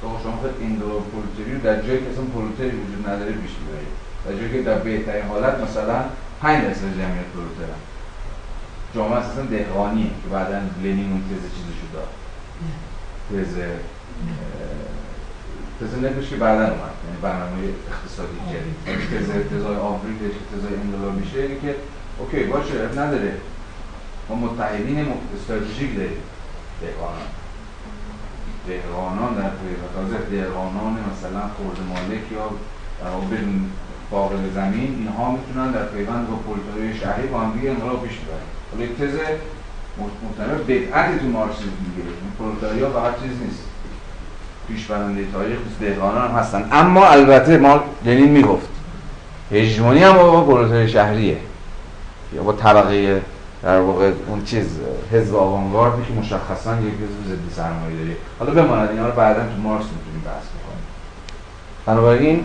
تو 0.01 0.07
شما 0.23 0.37
خود 0.43 0.55
انقلاب 0.67 1.05
پرولتاری 1.13 1.51
رو 1.55 1.61
در 1.69 1.77
جایی 1.87 2.01
که 2.03 2.11
اصلا 2.11 2.25
پرولتاری 2.35 2.75
وجود 2.83 3.03
نداره 3.09 3.33
پیش 3.43 3.55
می‌برید 3.61 3.93
در 4.25 4.33
جایی 4.39 4.53
که 4.53 4.61
در 4.69 4.79
بهترین 4.87 5.27
حالت 5.33 5.55
مثلا 5.67 5.99
5 6.41 6.65
درصد 6.65 6.91
جمعیت 7.01 7.29
پرولترن 7.35 7.81
جامعه 8.95 9.19
اساسا 9.19 9.43
دهقانیه 9.43 10.07
که 10.07 10.29
بعدا 10.33 10.59
لنین 10.83 11.11
اون 11.13 11.23
تز 11.31 11.43
چیزشو 11.57 11.87
داد. 11.95 12.11
تز 13.31 13.55
تز 15.81 16.05
نبوش 16.05 16.31
که 16.31 16.37
بعدا 16.37 16.65
اومد. 16.65 16.95
یعنی 17.05 17.19
برنامه 17.23 17.57
اقتصادی 17.91 18.39
جدید. 18.51 18.77
تز 19.13 19.29
تزای 19.53 19.77
آفریقش 19.77 20.35
که 20.39 20.57
تزای 20.57 20.75
انقلابیشه 20.75 21.39
اینه 21.39 21.61
که 21.61 21.75
اوکی 22.19 22.45
باشه 22.45 23.01
نداره. 23.01 23.33
ما 24.29 24.37
متحدین 24.37 25.07
استراتژیک 25.35 25.97
داریم. 25.97 26.23
دهقانان. 26.81 27.29
دهقانان 28.69 29.35
در 29.35 29.51
تازه 29.95 30.19
دهقانان 30.31 30.93
مثلا 31.13 31.41
خرده 31.57 31.79
مالک 31.89 32.33
یا 32.33 32.51
بدون 33.31 33.71
فاقد 34.11 34.55
زمین 34.55 34.95
اینها 34.99 35.31
می‌تونن 35.31 35.71
در 35.73 35.85
پیوند 35.85 36.29
با 36.31 36.37
پرولتاریای 36.37 36.99
شهری 36.99 37.27
با 37.27 37.41
هم 37.41 37.53
دیگه 37.53 37.71
انقلاب 37.71 38.07
پیش 38.07 38.19
ببرن. 38.19 38.64
حالا 38.75 38.87
یک 38.87 38.99
تز 38.99 39.15
محتمل 39.99 40.59
بدعتی 40.69 41.19
تو 41.19 41.27
مارکسیسم 41.27 41.69
این 41.87 42.33
پرولتاریا 42.39 42.91
فقط 42.91 43.13
چیز 43.23 43.33
نیست. 43.43 43.63
پیشبرنده 44.69 45.25
تاریخ 45.33 45.59
دهقانان 45.81 46.31
هم 46.31 46.37
هستن. 46.37 46.69
اما 46.73 47.07
البته 47.07 47.59
ما 47.59 47.85
لنین 48.05 48.31
می‌گفت. 48.31 48.69
هژمونی 49.53 50.03
هم 50.03 50.13
با 50.13 50.45
پرولتاریای 50.45 50.89
شهریه. 50.89 51.39
یا 52.35 52.43
با 52.43 52.53
طبقه 52.53 53.23
در 53.63 53.81
واقع 53.81 54.13
اون 54.29 54.45
چیز 54.45 54.67
حزب 55.13 55.37
آوانگاردی 55.37 56.03
که 56.03 56.13
مشخصا 56.13 56.73
یک 56.73 56.95
حزب 56.95 57.29
ضد 57.29 57.57
سرمایه 57.57 57.97
داری 57.97 58.17
حالا 58.39 58.63
بماند 58.63 58.91
اینا 58.91 59.07
رو 59.07 59.13
بعدا 59.13 59.41
تو 59.41 59.63
مارکس 59.63 59.85
می‌تونیم 59.85 60.23
بحث 60.25 60.45
بکنیم. 60.45 60.85
بنابراین 61.87 62.45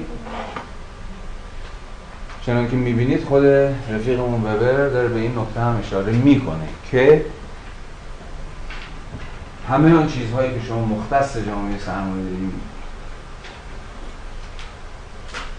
چنان 2.49 2.69
که 2.69 2.75
می‌بینید 2.75 3.23
خود 3.23 3.45
رفیقمون 3.91 4.41
وبر 4.41 4.87
داره 4.89 5.07
به 5.07 5.19
این 5.19 5.37
نکته 5.37 5.59
هم 5.59 5.79
اشاره 5.85 6.11
می‌کنه 6.11 6.67
که 6.91 7.25
همه 9.69 9.91
اون 9.91 10.07
چیزهایی 10.07 10.51
که 10.51 10.59
شما 10.67 10.85
مختص 10.85 11.37
جامعه 11.37 11.79
سرمایه 11.79 12.23
داری 12.23 12.51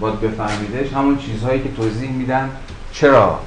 باید 0.01 0.21
بفهمیدش 0.21 0.93
همون 0.93 1.19
چیزهایی 1.19 1.62
که 1.62 1.69
توضیح 1.73 2.11
میدن. 2.11 2.51
چرا؟ 2.93 3.41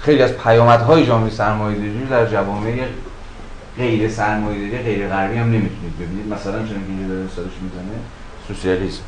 خیلی 0.00 0.22
از 0.22 0.32
پیامدهای 0.32 1.06
جامعه 1.06 1.30
سرمایه 1.30 1.78
داری 1.78 2.06
در 2.10 2.26
جوامع 2.26 2.84
غیر 3.76 4.10
سرمایه 4.10 4.70
داری 4.70 4.82
غیر 4.82 5.08
غربی 5.08 5.36
هم 5.36 5.46
نمی‌تونید 5.46 5.98
ببینید. 6.00 6.32
مثلا 6.32 6.62
که 6.66 6.74
اینجا 6.88 7.14
داره 7.14 7.26
مثالش 7.26 7.52
می‌زنه 7.62 7.98
سوسیالیسم. 8.48 9.02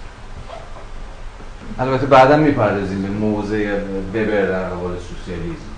البته 1.78 2.06
بعدا 2.06 2.36
می‌پردازیم 2.36 3.02
به 3.02 3.08
موضع 3.08 3.78
وبر 4.14 4.46
در 4.46 4.68
قبال 4.68 4.96
سوسیالیسم. 4.98 5.72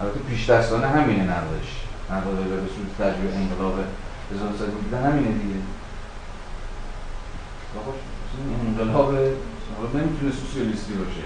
البته 0.00 0.18
پیش 0.18 0.50
دستانه 0.50 0.86
همینه 0.86 1.22
نقدش. 1.22 1.84
نقد 2.10 2.26
وبر 2.26 2.56
به 2.60 3.04
تجربه 3.04 3.36
انقلاب 3.36 3.78
1917 4.34 4.96
همینه 4.96 5.28
دیگه. 5.28 5.54
انقلاب 8.68 9.14
نمی‌تونه 9.94 10.32
سوسیالیستی 10.32 10.92
باشه. 10.92 11.22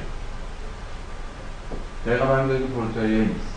دقیقا 2.06 2.34
همین 2.34 2.46
داره 2.46 2.58
که 2.60 2.66
پرولتاریا 2.66 3.18
نیست. 3.18 3.54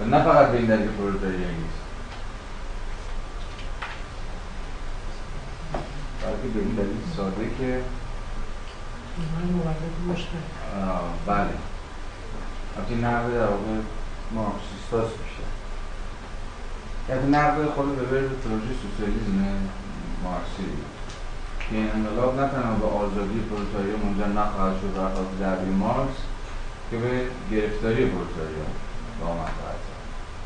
و 0.00 0.04
نه 0.04 0.24
فقط 0.24 0.48
به 0.48 0.58
این 0.58 0.66
دلیل 0.66 0.86
که 0.86 0.92
پرولتاریا 0.92 1.38
نیست. 1.38 1.79
بلکه 6.22 6.48
به 6.54 6.60
این 6.60 6.74
دلیل 6.74 7.02
ساده 7.16 7.50
که 7.58 7.82
بله. 11.26 11.54
وقتی 12.76 12.94
نقد 12.94 13.34
در 13.34 13.46
واقع 13.46 13.76
مارکسیستاس 14.32 15.10
میشه. 15.22 15.44
یعنی 17.08 17.30
نقد 17.30 17.66
خود 17.74 17.88
وبر 17.88 18.20
به 18.20 18.28
پروژه 18.28 18.72
سوسیالیسم 18.82 19.38
مارکسی 20.24 20.68
که 21.60 21.76
این 21.76 21.90
انقلاب 21.94 22.40
نه 22.40 22.48
تنها 22.48 22.74
به 22.74 22.86
آزادی 22.86 23.40
پرولتاریا 23.40 23.96
منجر 23.96 24.40
نخواهد 24.40 24.76
شد 24.80 24.94
برخلاف 24.96 25.30
دعوی 25.40 25.70
مارکس 25.70 26.20
که 26.90 26.96
به 26.96 27.26
گرفتاری 27.50 28.06
پرولتاریا 28.06 28.66
آمد. 29.30 29.52
خواهد 29.58 29.80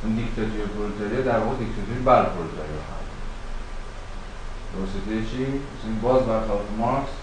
اون 0.02 0.14
دیکتاتوری 0.14 0.66
پرولتاریا 0.74 1.20
در 1.20 1.38
واقع 1.38 1.56
دیکتاتوری 1.56 2.00
بر 2.04 2.22
پرولتاریا 2.22 2.73
واسطه 4.80 5.30
چی؟ 5.30 5.44
مثلا 5.72 5.92
باز 6.02 6.20
برخلاف 6.28 6.64
مارکس 6.78 7.14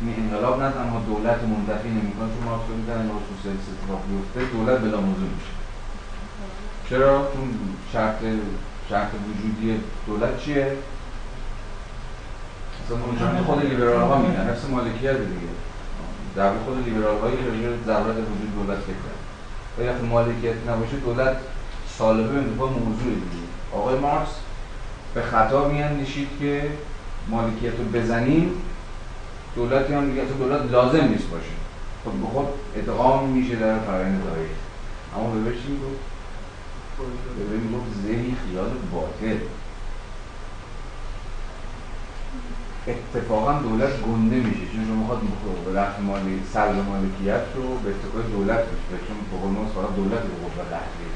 این 0.00 0.14
انقلاب 0.18 0.62
نه 0.62 0.70
تنها 0.70 1.00
دولت 1.10 1.38
منتفی 1.52 1.88
نمی‌کنه 1.88 2.28
چون 2.34 2.44
مارکس 2.48 2.66
رو 2.68 2.76
می‌زنه 2.76 3.08
با 3.12 3.18
سوسیالیست 3.28 3.68
اتفاق 3.70 4.00
بیفته 4.08 4.40
دولت 4.56 4.78
بلا 4.80 5.00
موضوع 5.00 5.28
میشه 5.34 5.54
چرا؟ 6.88 7.18
چون 7.32 7.46
شرط 7.92 8.18
شرط 8.90 9.10
وجودی 9.28 9.80
دولت 10.06 10.40
چیه؟ 10.40 10.76
مثلا 12.84 12.98
اونجا 13.06 13.44
خود 13.46 13.64
لیبرال 13.64 14.00
ها 14.00 14.18
میگن 14.18 14.50
نفس 14.50 14.64
مالکیت 14.70 15.16
دیگه 15.16 15.52
در 16.36 16.52
خود 16.64 16.84
لیبرال 16.84 17.18
هایی 17.20 17.36
راجع 17.36 17.76
ضرورت 17.86 18.16
وجود 18.16 18.54
دولت 18.56 18.78
فکر 18.78 19.02
کرد 19.04 19.22
و 19.78 19.90
وقتی 19.90 20.06
مالکیت 20.06 20.54
نباشه 20.68 20.96
دولت 20.96 21.36
سالبه 21.98 22.38
انتفاع 22.38 22.68
موضوع 22.70 23.14
دیگه 23.14 23.44
آقای 23.72 23.98
مارکس 23.98 24.30
به 25.14 25.22
خطا 25.22 25.68
میاندیشید 25.68 26.28
که 26.40 26.70
مالکیت 27.28 27.72
رو 27.78 27.84
بزنیم 27.84 28.50
دولتی 29.56 29.94
هم 29.94 30.10
دیگه 30.10 30.24
دولت 30.24 30.72
لازم 30.72 31.04
نیست 31.04 31.28
باشه. 31.28 31.54
خب 32.04 32.10
به 32.10 32.80
ادغام 32.80 33.28
میشه 33.28 33.56
در 33.56 33.78
فرآیند 33.78 34.22
ظاهری 34.24 34.48
اما 35.16 35.44
به 35.44 35.50
چی 35.50 35.68
می‌گفت؟ 35.68 36.00
به 37.50 37.56
می‌گفت 37.56 37.86
ذهنی 38.06 38.36
خیال 38.46 38.70
باطل. 38.92 39.38
اتفاقا 42.86 43.52
دولت 43.52 44.02
گنده 44.02 44.36
میشه. 44.36 44.66
چون 44.72 44.84
شما 44.86 44.96
می‌خواد 44.96 45.76
رفت 45.76 46.00
مالی 46.00 46.40
سلب 46.52 46.76
مالکیت 46.88 47.44
رو 47.56 47.78
به 47.78 47.90
اتفاق 47.90 48.30
دولت 48.32 48.58
بشه. 48.58 48.98
چون 49.06 49.16
به 49.30 49.36
قول 49.42 49.66
فقط 49.74 49.96
دولت 49.96 50.22
رو 50.28 50.34
قوه 50.42 50.64
قهری 50.70 51.06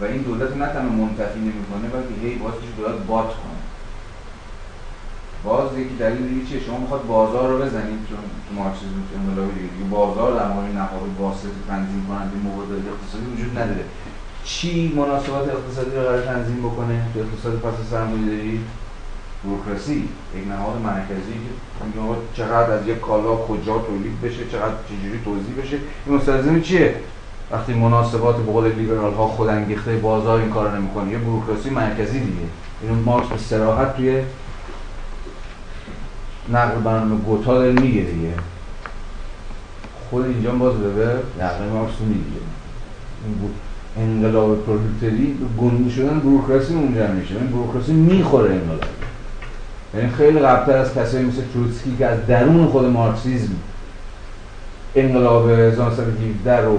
و 0.00 0.04
این 0.04 0.22
دولت 0.22 0.56
نه 0.56 0.66
تنها 0.66 0.88
منتفی 0.88 1.40
نمی‌کنه 1.40 1.88
بلکه 1.92 2.14
هی 2.22 2.34
باز 2.34 2.54
دولت 2.76 3.06
بات 3.06 3.26
کنه. 3.26 3.65
باز 5.46 5.78
یکی 5.78 5.96
دلیل 6.04 6.22
دیگه 6.28 6.46
چیه؟ 6.48 6.60
شما 6.66 6.78
می‌خواد 6.78 7.06
بازار 7.06 7.46
رو 7.52 7.56
بزنید 7.64 8.00
چون 8.08 8.22
تو 8.46 8.50
مارکسیسم 8.60 9.00
انقلابی 9.18 9.54
دیگه. 9.58 9.72
دیگه 9.74 9.88
بازار 9.90 10.30
در 10.38 10.48
مورد 10.52 10.70
نهاد 10.80 11.10
واسط 11.20 11.54
تنظیم 11.68 12.02
کننده 12.08 12.36
موارد 12.46 12.70
اقتصادی 12.92 13.26
وجود 13.32 13.52
نداره. 13.58 13.84
چی 14.44 14.92
مناسبات 15.00 15.44
اقتصادی 15.48 15.90
رو 15.96 16.02
قرار 16.02 16.22
تنظیم 16.32 16.58
بکنه؟ 16.66 16.96
تو 17.14 17.20
اقتصاد 17.20 17.54
پس 17.64 17.76
سرمایه‌داری 17.90 18.60
بروکراسی 19.44 19.98
یک 20.36 20.48
نهاد 20.48 20.76
مرکزی 20.90 21.36
که 21.42 21.52
چقدر 22.36 22.70
از 22.70 22.88
یک 22.88 23.00
کالا 23.00 23.36
کجا 23.36 23.78
تولید 23.78 24.20
بشه؟ 24.20 24.42
چقدر 24.52 24.74
چجوری 24.88 25.18
توضیح 25.24 25.54
بشه؟ 25.62 25.78
این 26.06 26.16
مستلزم 26.16 26.60
چیه؟ 26.60 26.94
وقتی 27.50 27.74
مناسبات 27.74 28.36
به 28.36 28.52
قول 28.52 28.72
لیبرال 28.72 29.14
ها 29.14 29.26
خودانگیخته 29.26 29.96
بازار 29.96 30.40
این 30.40 30.50
کارو 30.50 30.76
نمی‌کنه. 30.76 31.10
یه 31.10 31.18
بروکراسی 31.18 31.70
مرکزی 31.70 32.20
دیگه. 32.20 32.46
اینو 32.82 32.94
مارکس 32.94 33.28
به 33.28 33.38
صراحت 33.38 33.96
توی 33.96 34.22
نقل 36.52 36.80
برنامه 36.80 37.16
گوتا 37.16 37.54
داره 37.54 37.72
میگه 37.72 38.00
دیگه. 38.00 38.32
خود 40.10 40.24
اینجا 40.24 40.52
باز 40.52 40.74
به 40.74 41.06
نقل 41.44 41.68
مارکس 41.72 42.00
میگه. 42.00 42.46
انقلاب 43.96 44.66
پرولتری 44.66 45.34
گنده 45.60 45.90
شدن 45.90 46.20
بروکراسی 46.20 46.74
منجر 46.74 47.06
میشه. 47.06 47.34
این 47.34 47.46
بروکراسی 47.46 47.92
می‌خوره 47.92 48.52
انقلاب. 48.52 48.80
یعنی 49.94 50.10
خیلی 50.10 50.38
قبلتر 50.38 50.78
از 50.78 50.94
کسایی 50.94 51.24
مثل 51.24 51.42
تروتسکی 51.52 51.96
که 51.98 52.06
از 52.06 52.26
درون 52.26 52.66
خود 52.66 52.84
مارکسیزم 52.84 53.54
انقلاب 54.94 55.50
1917 55.50 56.60
رو 56.64 56.78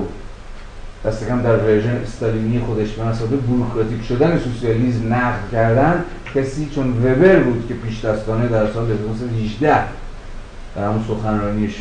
دست 1.06 1.28
کم 1.28 1.42
در 1.42 1.58
ورژن 1.58 1.96
استالینی 2.04 2.60
خودش 2.60 2.92
به 2.92 3.38
بروکراتیک 3.38 4.06
شدن 4.10 4.40
سوسیالیسم 4.40 5.14
نقد 5.14 5.40
کردن 5.52 6.04
کسی 6.36 6.70
چون 6.76 6.98
وبر 6.98 7.40
بود 7.40 7.66
که 7.68 7.74
پیش 7.74 8.06
دستانه 8.06 8.48
در 8.48 8.74
سال 8.74 8.92
1918 8.92 9.84
در 10.76 10.84
همون 10.84 11.04
سخنرانیش 11.08 11.76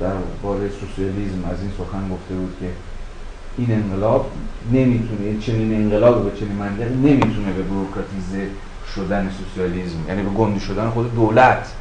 در 0.00 0.12
باره 0.42 0.68
سوسیالیسم 0.80 1.44
از 1.52 1.60
این 1.60 1.70
سخن 1.78 2.08
گفته 2.08 2.34
بود 2.34 2.56
که 2.60 2.66
این 3.58 3.72
انقلاب 3.72 4.30
نمی‌تونه 4.72 5.40
چنین 5.40 5.74
انقلاب 5.74 6.30
به 6.30 6.38
چنین 6.40 6.52
منطقی 6.52 6.94
نمی‌تونه 6.94 7.52
به 7.56 7.62
بروکراتیزه 7.62 8.46
شدن 8.94 9.30
سوسیالیسم 9.38 9.98
یعنی 10.08 10.22
به 10.22 10.30
گنده 10.30 10.60
شدن 10.60 10.90
خود 10.90 11.14
دولت 11.14 11.72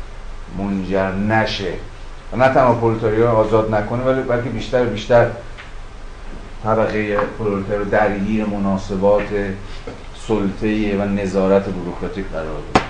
منجر 0.58 1.12
نشه. 1.12 1.74
و 2.34 2.38
نه 2.38 2.48
تنها 2.48 2.74
پرولتاریا 2.74 3.32
آزاد 3.32 3.76
نکنه 3.76 4.04
ولی 4.04 4.22
بلکه 4.22 4.50
بیشتر 4.50 4.84
بیشتر 4.86 5.28
طبقه 6.64 7.18
پرولتار 7.40 7.84
درگیر 7.84 8.46
مناسبات 8.46 9.28
سلطه 10.28 10.98
و 10.98 11.06
نظارت 11.06 11.66
بروکراتیک 11.66 12.26
قرار 12.26 12.46
بده 12.46 12.82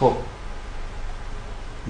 خب. 0.00 0.12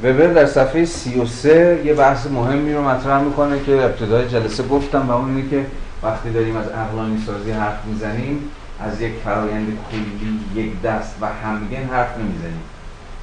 وبر 0.03 0.27
در 0.27 0.47
صفحه 0.47 0.85
33 0.85 1.83
یه 1.85 1.95
بحث 1.95 2.27
مهمی 2.27 2.75
رو 2.75 2.89
مطرح 2.89 3.23
می‌کنه 3.23 3.65
که 3.67 3.85
ابتدای 3.85 4.29
جلسه 4.29 4.63
گفتم 4.63 5.09
و 5.09 5.13
اون 5.13 5.37
اینه 5.37 5.51
که 5.51 5.67
وقتی 6.03 6.31
داریم 6.31 6.57
از 6.57 6.67
اقلانی 6.69 7.23
سازی 7.27 7.51
حرف 7.51 7.85
می‌زنیم 7.85 8.51
از 8.81 9.01
یک 9.01 9.13
فرایند 9.25 9.79
کلی 9.91 10.63
یک 10.63 10.83
دست 10.83 11.15
و 11.21 11.27
همگن 11.27 11.85
حرف 11.93 12.19
نمی‌زنیم. 12.19 12.63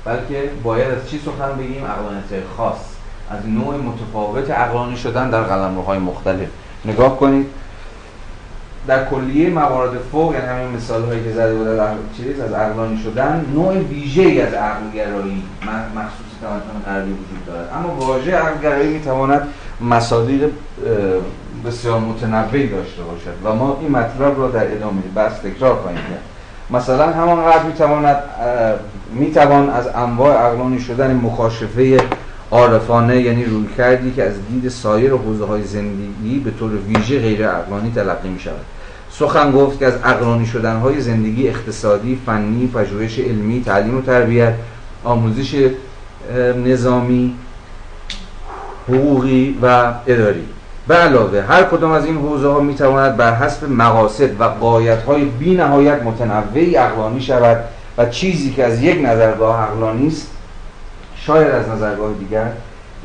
بلکه 0.06 0.50
باید 0.64 0.92
از 0.92 1.10
چی 1.10 1.20
سخن 1.26 1.58
بگیم؟ 1.58 1.84
اقلانیت 1.84 2.48
خاص. 2.58 2.78
از 3.30 3.48
نوع 3.48 3.76
متفاوت 3.76 4.50
اقلانی 4.50 4.98
شدن 4.98 5.30
در 5.30 5.42
قلمروهای 5.42 6.00
مختلف. 6.00 6.48
نگاه 6.86 7.20
کنید 7.20 7.46
در 8.88 9.06
کلیه 9.06 9.50
موارد 9.50 9.92
فوق 10.12 10.34
یعنی 10.34 10.48
همین 10.48 10.76
مثال 10.76 11.04
هایی 11.04 11.24
که 11.24 11.32
زده 11.32 11.56
بود 11.56 11.68
از 11.68 11.90
چیز 12.18 12.40
از 12.40 12.54
عقلانی 12.54 12.98
شدن 13.04 13.46
نوع 13.54 13.78
ویژه 13.78 14.22
ای 14.22 14.42
از 14.42 14.54
عقلگرایی 14.54 15.44
مخصوص 15.96 16.32
تمدن 16.42 16.86
غربی 16.86 17.12
وجود 17.12 17.46
دارد. 17.48 17.70
اما 17.76 17.96
واژه 17.96 18.36
عقلگرایی 18.36 18.94
می‌تواند 18.94 19.48
مصادیق 19.82 20.50
بسیار 21.66 22.00
متنوعی 22.00 22.68
داشته 22.68 23.04
باشد 23.04 23.34
و 23.44 23.56
ما 23.56 23.78
این 23.82 23.92
مطلب 23.92 24.40
را 24.40 24.48
در 24.48 24.72
ادامه 24.72 25.02
بحث 25.16 25.40
تکرار 25.40 25.76
خواهیم 25.76 25.98
کرد. 25.98 26.24
مثلا 26.70 27.12
همانقدر 27.12 27.64
می‌تواند 27.64 28.18
می‌توان 29.14 29.70
از 29.70 29.88
انواع 29.88 30.36
عقلانی 30.36 30.80
شدن 30.80 31.16
مخاشفه 31.16 31.98
عارفانه 32.52 33.22
یعنی 33.22 33.46
روی 33.46 33.68
کردی 33.78 34.12
که 34.12 34.24
از 34.24 34.34
دید 34.50 34.70
سایر 34.70 35.12
حوزه 35.12 35.46
های 35.46 35.64
زندگی 35.64 36.40
به 36.40 36.52
طور 36.60 36.72
ویژه 36.72 37.20
غیر 37.20 37.48
عقلانی 37.48 37.92
تلقی 37.96 38.30
می 38.30 38.40
شود 38.40 38.66
سخن 39.20 39.52
گفت 39.52 39.80
که 39.80 39.86
از 39.86 39.94
عقلانی 40.04 40.46
شدن 40.46 40.76
های 40.76 41.02
زندگی 41.02 41.48
اقتصادی، 41.48 42.22
فنی، 42.26 42.68
پژوهش 42.68 43.20
علمی، 43.20 43.64
تعلیم 43.64 43.98
و 43.98 44.02
تربیت، 44.02 44.54
آموزش 45.04 45.70
نظامی، 46.66 47.36
حقوقی 48.88 49.60
و 49.62 49.94
اداری. 50.08 50.46
به 50.88 50.96
علاوه 50.96 51.42
هر 51.42 51.64
کدام 51.64 51.92
از 51.92 52.06
این 52.06 52.18
حوزه 52.18 52.48
ها 52.48 52.60
می 52.60 52.76
تواند 52.76 53.18
بر 53.18 53.36
حسب 53.36 53.70
مقاصد 53.70 54.42
و 54.42 54.44
قایت 54.44 55.04
های 55.04 55.26
بی 55.26 55.56
نهایت 55.56 56.04
متنوعی 56.04 56.76
عقلانی 56.76 57.22
شود 57.22 57.58
و 57.98 58.06
چیزی 58.06 58.54
که 58.54 58.66
از 58.66 58.82
یک 58.82 59.06
نظرگاه 59.06 59.62
عقلانی 59.62 60.08
است 60.08 60.32
شاید 61.16 61.48
از 61.48 61.70
نظرگاه 61.70 62.14
دیگر 62.14 62.52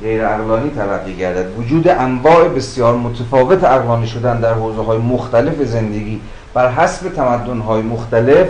غیر 0.01 0.27
عقلانی 0.27 0.71
تلقی 0.71 1.17
گردد. 1.17 1.59
وجود 1.59 1.89
انواع 1.89 2.49
بسیار 2.49 2.95
متفاوت 2.95 3.65
عقلانی 3.65 4.07
شدن 4.07 4.41
در 4.41 4.55
حوزه 4.55 4.83
های 4.83 4.99
مختلف 4.99 5.63
زندگی. 5.63 6.21
بر 6.55 6.71
حسب 6.71 7.09
تمدن 7.09 7.59
های 7.59 7.83
مختلف 7.83 8.49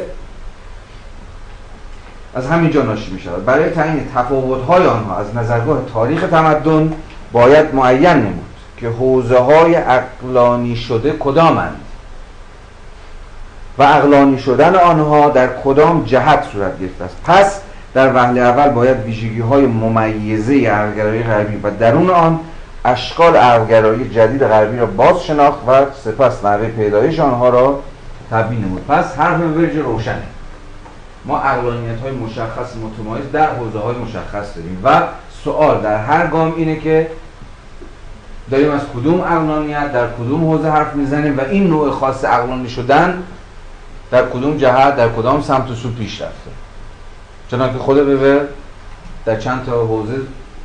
از 2.35 2.47
همینجا 2.47 2.83
ناشی 2.83 3.11
می 3.11 3.21
شود 3.21 3.45
برای 3.45 3.71
تعیین 3.71 4.09
تفاوت 4.15 4.65
های 4.65 4.87
آنها 4.87 5.17
از 5.17 5.37
نظرگاه 5.37 5.79
تاریخ 5.95 6.29
تمدن 6.29 6.93
باید 7.33 7.75
معین 7.75 8.11
نمود 8.11 8.45
که 8.77 8.89
حوزه 8.89 9.39
های 9.39 9.75
عقلانی 9.75 10.77
شده 10.77 11.15
کدامند 11.19 11.81
و 13.79 13.83
عقلانی 13.83 14.39
شدن 14.39 14.75
آنها 14.75 15.29
در 15.29 15.49
کدام 15.65 16.05
جهت 16.05 16.45
صورت 16.53 16.81
گرفته 16.81 17.05
است. 17.05 17.17
پس 17.25 17.61
در 17.95 18.15
وهله 18.15 18.41
اول 18.41 18.69
باید 18.69 19.01
ویژگی 19.01 19.41
های 19.41 19.67
ممیزه 19.67 20.67
عقلگرایی 20.67 21.23
غربی 21.23 21.57
و 21.57 21.71
درون 21.71 22.11
آن 22.11 22.41
اشکال 22.85 23.37
عقلگرایی 23.37 24.09
جدید 24.09 24.45
غربی 24.45 24.79
را 24.79 24.87
باز 24.87 25.25
شناخت 25.25 25.59
و 25.69 25.85
سپس 26.05 26.45
نحوه 26.45 26.69
پیدایش 26.69 27.21
آنها 27.21 27.49
را 27.49 27.81
تبیین 28.31 28.65
نمود. 28.65 28.87
پس 28.87 29.17
حرف 29.17 29.41
ورج 29.41 29.77
روشنه. 29.77 30.23
ما 31.25 31.39
عقلانیت 31.39 32.01
های 32.01 32.13
مشخص 32.13 32.77
متمایز 32.77 33.33
در 33.33 33.55
حوزه 33.55 33.79
های 33.79 33.97
مشخص 33.97 34.57
داریم 34.57 34.81
و 34.85 35.03
سوال 35.45 35.81
در 35.81 36.05
هر 36.05 36.27
گام 36.27 36.55
اینه 36.57 36.77
که 36.77 37.11
داریم 38.51 38.71
از 38.71 38.81
کدوم 38.97 39.21
عقلانیت 39.21 39.93
در 39.93 40.07
کدوم 40.07 40.45
حوزه 40.45 40.71
حرف 40.71 40.95
می‌زنیم 40.95 41.39
و 41.39 41.41
این 41.41 41.67
نوع 41.67 41.91
خاص 41.91 42.25
عقلانی 42.25 42.69
شدن 42.69 43.23
در 44.11 44.27
کدوم 44.27 44.57
جهت 44.57 44.97
در 44.97 45.09
کدام 45.09 45.43
سمت 45.43 45.71
و 45.71 45.75
سو 45.75 45.91
پیش 45.91 46.23
رفته. 46.23 46.51
چنانکه 47.51 47.79
خود 47.79 47.97
ببر 47.97 48.47
در 49.25 49.41
چند 49.41 49.65
تا 49.65 49.87
حوزه 49.87 50.15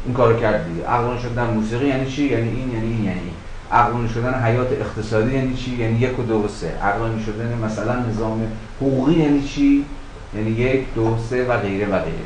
این 0.06 0.14
کار 0.14 0.40
کرد 0.40 0.68
دیگه. 0.68 0.88
عقلانی 0.88 1.20
شدن 1.20 1.44
موسیقی 1.44 1.88
یعنی 1.88 2.12
چی؟ 2.12 2.24
یعنی 2.24 2.50
این 2.50 2.72
یعنی 2.72 2.88
این 2.88 3.04
یعنی 3.04 3.32
عقلانی 3.72 4.10
شدن 4.10 4.44
حیات 4.44 4.68
اقتصادی 4.72 5.36
یعنی 5.36 5.54
چی؟ 5.54 5.76
یعنی 5.76 6.00
یک 6.00 6.20
و 6.20 6.24
دو 6.24 6.36
و 6.36 6.48
سه. 6.48 6.68
عقلانی 6.68 7.24
شدن 7.24 7.60
مثلا 7.66 7.96
نظام 7.96 8.48
حقوقی 8.82 9.14
یعنی 9.14 9.44
چی؟ 9.44 9.86
یعنی 10.36 10.50
یک 10.52 10.94
دو 10.96 11.18
سه 11.30 11.46
و 11.46 11.58
غیره 11.58 11.86
و 11.86 12.00
غیره. 12.00 12.26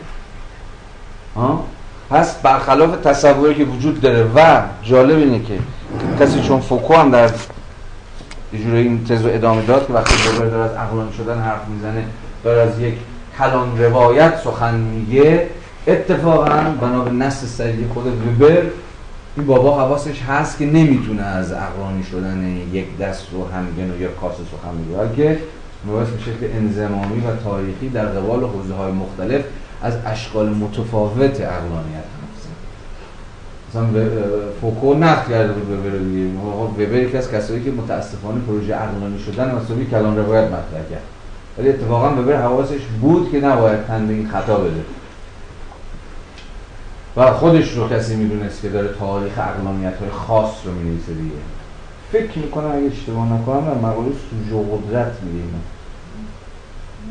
ها؟ 1.36 1.66
پس 2.10 2.36
برخلاف 2.42 2.96
تصوری 2.96 3.56
که 3.56 3.64
وجود 3.64 4.02
داره 4.02 4.24
و 4.36 4.62
جالب 4.84 5.18
اینه 5.18 5.40
که 5.40 5.60
کسی 6.20 6.42
چون 6.42 6.60
فوکو 6.60 6.94
هم 6.94 7.12
در 7.12 7.32
جوری 8.54 8.78
این 8.78 9.04
تز 9.04 9.26
ادامه 9.26 9.62
داد 9.62 9.88
که 9.88 9.94
وقتی 9.94 10.38
داره 10.40 10.64
از 10.64 10.72
عقلانی 10.72 11.14
شدن 11.14 11.40
حرف 11.42 11.68
می‌زنه 11.68 12.06
داره 12.44 12.62
از 12.62 12.80
یک 12.80 12.94
کلان 13.40 13.84
روایت 13.84 14.38
سخن 14.44 14.76
میگه. 14.76 15.48
اتفاقا 15.88 16.76
بنا 16.82 17.02
به 17.04 17.12
نص 17.12 17.46
سریع 17.46 17.88
خود 17.94 18.08
وبر 18.08 18.62
این 19.38 19.46
بابا 19.46 19.78
حواسش 19.78 20.22
هست 20.22 20.58
که 20.58 20.66
نمی‌تونه 20.66 21.22
از 21.22 21.52
عقلانی 21.52 22.04
شدن 22.04 22.58
یک 22.74 22.98
دست 22.98 23.34
و 23.34 23.56
همگن 23.56 23.92
و 23.92 24.02
یک 24.02 24.16
کاسه 24.22 24.38
سخن 24.38 24.76
میگه. 24.76 25.16
که 25.16 25.40
مباحث 25.88 26.08
به 26.08 26.20
شکل 26.20 26.58
انزمامی 26.58 27.20
و 27.20 27.36
تاریخی 27.44 27.90
در 27.90 28.06
قبال 28.06 28.44
حوزه 28.44 28.74
های 28.74 28.92
مختلف 28.92 29.42
از 29.82 29.94
اشکال 30.06 30.50
متفاوت 30.50 31.42
اقلانیت 31.42 32.10
مثلا 33.70 33.88
فوکو 34.62 34.94
نقد 34.94 35.30
کرده 35.30 35.54
بود 35.54 35.80
وبر 35.80 35.98
دیگه. 35.98 36.40
وبر 36.86 36.96
یکی 36.96 37.18
از 37.18 37.32
کسایی 37.32 37.64
که 37.64 37.72
متاسفانه 37.72 38.40
پروژه 38.48 38.74
عقلانی 38.74 39.20
شدن 39.20 39.56
مسئولی 39.56 39.86
کلان 39.86 40.18
روایت 40.18 40.48
مطرح 40.48 40.90
کرد. 40.90 41.19
ولی 41.60 41.70
اتفاقا 41.70 42.22
وبر 42.22 42.42
حواسش 42.42 42.82
بود 43.02 43.32
که 43.32 43.40
نباید 43.40 43.86
تن 43.86 44.08
به 44.08 44.14
این 44.14 44.30
خطا 44.30 44.58
بده. 44.58 44.82
و 47.18 47.34
خودش 47.34 47.72
رو 47.72 47.90
کسی 47.90 48.16
می‌دونست 48.16 48.62
که 48.62 48.70
داره 48.70 48.90
تاریخ 49.00 49.34
اقلانیت 49.38 49.98
های 49.98 50.10
خاص 50.10 50.52
رو 50.66 50.72
می‌نویسه 50.72 51.14
دیگه. 51.14 51.36
فکر 52.12 52.40
می‌کنم 52.40 52.72
اگه 52.72 52.86
اشتباه 52.86 53.34
نکنم 53.34 53.62
در 53.62 53.78
مقاله 53.78 54.12
سوژه 54.30 54.66
قدرت 54.72 55.12
میگه 55.24 55.46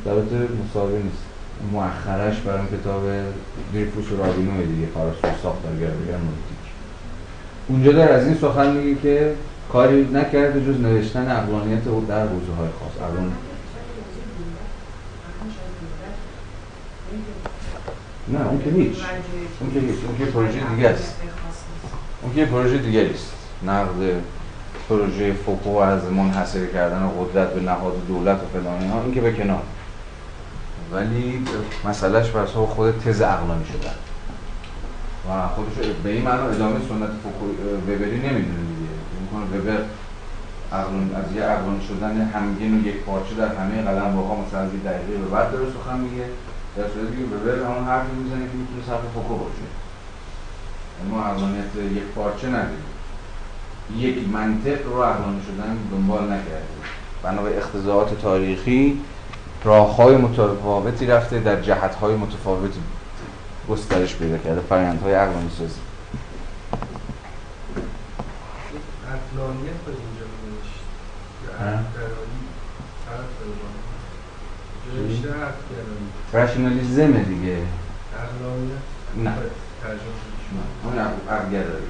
البته 0.06 0.36
مسابقه 0.64 0.98
نیست. 0.98 1.22
مؤخرش 1.72 2.40
برای 2.40 2.66
کتاب 2.66 3.02
دریفوس 3.74 4.12
و 4.12 4.16
رابینو 4.16 4.66
دیگه 4.66 4.88
ساخت 5.22 5.42
ساختارگرایی 5.42 5.94
محیطی 5.98 6.54
اونجا 7.68 7.92
داره 7.92 8.14
از 8.14 8.26
این 8.26 8.34
سخن 8.34 8.76
میگه 8.76 9.00
که 9.00 9.34
کاری 9.72 10.08
نکرده 10.12 10.60
جز 10.60 10.80
نوشتن 10.80 11.30
اقلانیت 11.30 11.84
در 11.84 12.26
حوزه 12.26 12.52
های 12.58 12.68
خاص. 12.80 13.08
اقلان 13.08 13.32
نه 18.28 18.48
اون 18.48 18.62
که 18.64 18.70
هیچ. 18.70 18.98
اون 19.60 19.72
که 19.74 19.80
هیچ. 19.80 19.96
اون 20.06 20.18
که 20.18 20.24
پروژه 20.24 20.60
دیگه 20.74 20.88
است. 20.88 21.16
اون 22.22 22.34
که 22.34 22.44
پروژه 22.44 22.78
دیگه 22.78 23.10
است 23.14 23.32
نقد 23.66 24.22
پروژه 24.88 25.32
فوکو 25.32 25.76
از 25.76 26.04
منحصر 26.04 26.66
کردن 26.66 27.10
قدرت 27.20 27.54
به 27.54 27.60
نهاد 27.60 28.06
دولت 28.08 28.36
و 28.36 28.58
فلانی 28.58 28.88
ها 28.88 29.02
این 29.02 29.14
که 29.14 29.20
به 29.20 29.32
کنار. 29.32 29.62
ولی 30.92 31.44
مسئلهش 31.84 32.30
بر 32.30 32.44
خود 32.44 32.98
تز 32.98 33.20
عقلانی 33.20 33.64
شدن. 33.64 33.94
و 35.28 35.48
خودش 35.48 35.88
به 36.04 36.10
این 36.10 36.22
معنی 36.22 36.42
ادامه 36.42 36.78
سنت 36.88 37.10
وبری 37.88 38.16
نمی‌دونه 38.16 38.62
دیگه. 38.72 38.94
می‌کنه 39.20 39.60
وبر 39.60 39.84
عقلان 40.72 41.10
از 41.14 41.36
یه 41.36 41.42
عقلانی 41.42 41.86
شدن 41.88 42.30
همگین 42.34 42.78
و 42.78 42.86
یک 42.86 42.96
پارچه 42.96 43.34
در 43.34 43.48
همه 43.54 43.82
قلم 43.82 44.14
مثلا 44.46 44.60
از 44.60 44.70
دقیقه 44.84 45.22
به 45.22 45.28
بعد 45.28 45.52
داره 45.52 45.64
سخن 45.64 45.98
میگه. 45.98 46.24
در 46.76 46.88
صورتی 46.88 47.16
که 47.16 47.36
وبر 47.36 47.70
همون 47.70 47.84
حرفی 47.84 48.12
می‌زنه 48.12 48.40
که 48.40 48.56
می‌تونه 48.56 48.82
صرف 48.86 49.00
فوکو 49.14 49.36
باشه. 49.36 49.62
ما 51.10 51.22
عقلانیت 51.22 51.76
یک 51.96 52.02
پارچه 52.02 52.48
نداریم. 52.48 52.84
یک 53.96 54.28
منطق 54.28 54.86
رو 54.86 55.02
عقلانی 55.02 55.42
شدن 55.42 55.76
دنبال 55.90 56.24
نکردیم. 56.24 56.82
بنا 57.22 57.42
به 57.42 57.58
اختزاعات 57.58 58.20
تاریخی 58.20 59.00
راههای 59.64 60.16
متفاوتی 60.16 61.06
رفته 61.06 61.40
در 61.40 61.60
جهتهای 61.60 62.14
متفاوتی 62.14 62.80
گسترش 63.68 64.16
پیدا 64.16 64.38
کرده. 64.38 64.60
فرآیندهای 64.60 65.14
عقلانی 65.14 65.50
سازی. 65.58 65.80
عقلانیت 69.06 69.72
به 69.86 69.92
اینجا 69.92 70.26
نوشت. 70.44 70.78
رشنالیزم 76.32 77.12
دیگه. 77.12 77.56
عقلانیت 78.18 78.82
نه. 79.16 79.32
ترجمه 79.82 80.00
اون 80.84 80.94
گرایی 81.50 81.88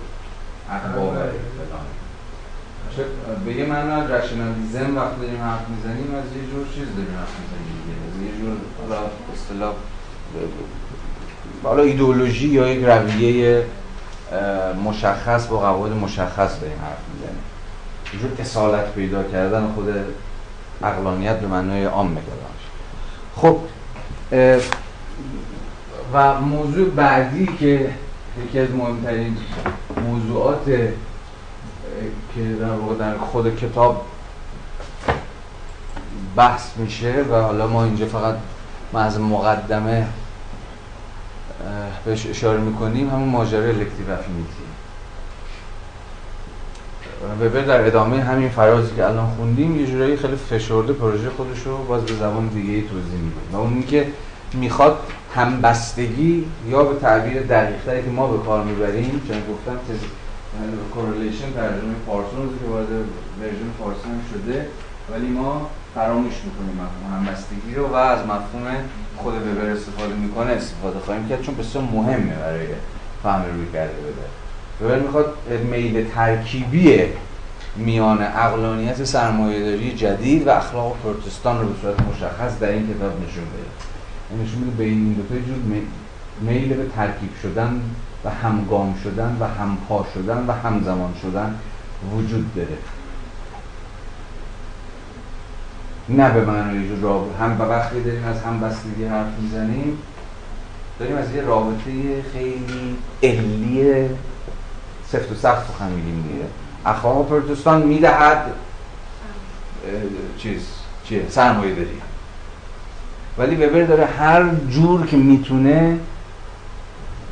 عقل 0.70 0.98
باوری 0.98 1.39
به 3.44 3.52
یه 3.55 3.66
معنا 3.66 4.06
رشنالیزم 4.06 4.97
وقتی 4.97 5.20
داریم 5.20 5.43
حرف 5.43 5.69
می‌زنیم 5.69 6.15
از 6.15 6.36
یه 6.36 6.51
جور 6.51 6.66
چیز 6.74 6.89
داریم 6.97 7.15
حرف 7.19 7.35
می‌زنیم 7.40 7.82
دیگه. 7.85 8.32
یه 8.32 8.40
جور 8.40 8.56
حالا 8.81 9.10
اصطلاح 9.35 9.74
حالا 11.62 11.82
ایدئولوژی 11.82 12.48
یا 12.48 12.69
یک 12.69 12.85
رویه 12.85 13.65
مشخص 14.85 15.47
با 15.47 15.59
قواعد 15.59 15.93
مشخص 15.93 16.60
داریم 16.60 16.78
حرف 16.78 17.02
می‌زنیم. 17.15 17.43
یه 18.15 18.20
جور 18.20 18.31
اصالت 18.40 18.93
پیدا 18.93 19.23
کردن 19.23 19.73
خود 19.74 19.94
اقلانیت 20.82 21.36
به 21.40 21.47
معنای 21.47 21.85
عام 21.85 22.15
کلامش 22.15 22.65
خب 23.36 23.59
و 26.13 26.41
موضوع 26.41 26.91
بعدی 26.91 27.47
که 27.47 27.91
یکی 28.45 28.59
از 28.59 28.71
مهمترین 28.71 29.37
موضوعات 30.07 30.65
که 32.35 32.55
در 32.61 32.71
واقع 32.71 32.95
در 32.95 33.19
خود 33.19 33.57
کتاب 33.57 34.07
بحث 36.37 36.77
میشه 36.77 37.25
و 37.31 37.35
حالا 37.43 37.67
ما 37.67 37.85
اینجا 37.85 38.07
فقط 38.07 38.35
محض 38.93 39.19
مقدمه 39.19 40.07
بهش 42.05 42.27
اشاره 42.27 42.61
می‌کنیم 42.61 43.11
همون 43.11 43.29
ماجرای 43.29 43.69
الکتیو 43.69 44.11
افینیتی 44.11 44.68
وبر 47.40 47.61
در 47.61 47.86
ادامه 47.86 48.20
همین 48.20 48.49
فرازی 48.49 48.97
که 48.97 49.07
الان 49.07 49.27
خوندیم 49.27 49.81
یه 49.81 49.86
جورایی 49.86 50.16
خیلی 50.16 50.36
فشرده 50.36 50.93
پروژه 50.93 51.31
خودش 51.31 51.62
رو 51.66 51.77
باز 51.77 52.05
به 52.05 52.15
زبان 52.15 52.49
دیگه 52.49 52.89
توضیح 52.89 53.20
میده. 53.20 53.36
و 53.53 53.57
اون 53.57 53.82
که 53.82 54.07
می‌خواد 54.55 54.99
همبستگی 55.35 56.47
یا 56.70 56.85
به 56.85 57.01
تعبیر 57.01 57.43
دقیقتری 57.43 58.03
که 58.03 58.11
ما 58.11 58.27
به 58.27 58.45
کار 58.45 58.65
می‌بریم 58.65 59.23
چون 59.28 59.36
گفتم 59.55 59.78
correlation 60.95 61.53
ترجمه 61.53 61.95
پارسونز 62.07 62.49
که 62.61 62.70
وارد 62.70 62.89
version 63.40 63.70
فارسی 63.78 64.09
هم 64.09 64.20
شده 64.32 64.66
ولی 65.12 65.27
ما 65.28 65.70
فراموش 65.95 66.35
می‌کنیم 66.45 66.74
مفهوم 66.74 67.27
همبستگی 67.27 67.74
رو 67.74 67.86
و 67.86 67.95
از 67.95 68.19
مفهوم 68.19 68.66
خود 69.16 69.35
وبر 69.35 69.70
استفاده 69.70 70.15
می‌کنه 70.15 70.51
استفاده 70.51 70.99
خواهیم 70.99 71.28
کرد 71.28 71.43
چون 71.43 71.55
بسیار 71.55 71.85
مهمه 71.85 72.35
برای 72.35 72.66
فهم 73.23 73.43
رویکرد 73.43 74.48
وبر 74.83 74.99
می‌خواد 74.99 75.35
میل 75.71 76.07
ترکیبی 76.15 77.01
میان 77.77 78.23
عقلانیت 78.23 79.05
سرمایهداری 79.05 79.93
جدید 79.93 80.47
و 80.47 80.51
اخلاق 80.51 80.97
پروتستان 81.03 81.61
رو 81.61 81.69
به 81.69 81.75
صورت 81.83 82.01
مشخص 82.01 82.59
در 82.61 82.69
این 82.69 82.95
کتاب 82.95 83.13
نشون 83.13 83.45
بده. 83.45 84.43
نشون 84.43 84.59
میده 84.59 84.77
بین 84.77 84.89
این 84.89 85.13
دو 85.13 85.23
تا 85.23 85.35
جور 85.35 85.83
میل 86.41 86.75
به 86.75 86.87
ترکیب 86.97 87.31
شدن 87.43 87.81
و 88.25 88.31
همگام 88.31 88.95
شدن 89.05 89.37
و 89.41 89.45
همپا 89.45 90.07
شدن 90.15 90.45
و 90.49 90.53
همزمان 90.53 91.15
شدن 91.23 91.55
وجود 92.17 92.55
داره. 92.55 92.79
نه 96.09 96.31
به 96.31 96.45
معنای 96.45 97.01
رابطه 97.03 97.39
هم 97.39 97.61
وقتی 97.61 98.03
داریم 98.03 98.25
از 98.25 98.43
همبستگی 98.43 99.05
حرف 99.05 99.39
می‌زنیم 99.41 99.99
داریم 100.99 101.17
از 101.17 101.35
یه 101.35 101.43
رابطه 101.43 102.23
خیلی 102.33 102.97
علی 103.23 104.09
سفت 105.12 105.32
و 105.32 105.35
سخت 105.35 105.66
سخن 105.68 105.89
میگیم 105.89 106.22
دیگه. 106.22 106.44
اخلاق 106.86 107.28
پروتستان 107.28 107.82
می‌دهد. 107.82 108.44
چیز 110.39 110.60
چیه 111.05 111.22
سرمایه 111.30 111.74
داری. 111.74 112.01
ولی 113.39 113.66
وبر 113.66 113.82
داره 113.82 114.06
هر 114.06 114.44
جور 114.70 115.06
که 115.06 115.16
می‌تونه 115.16 115.98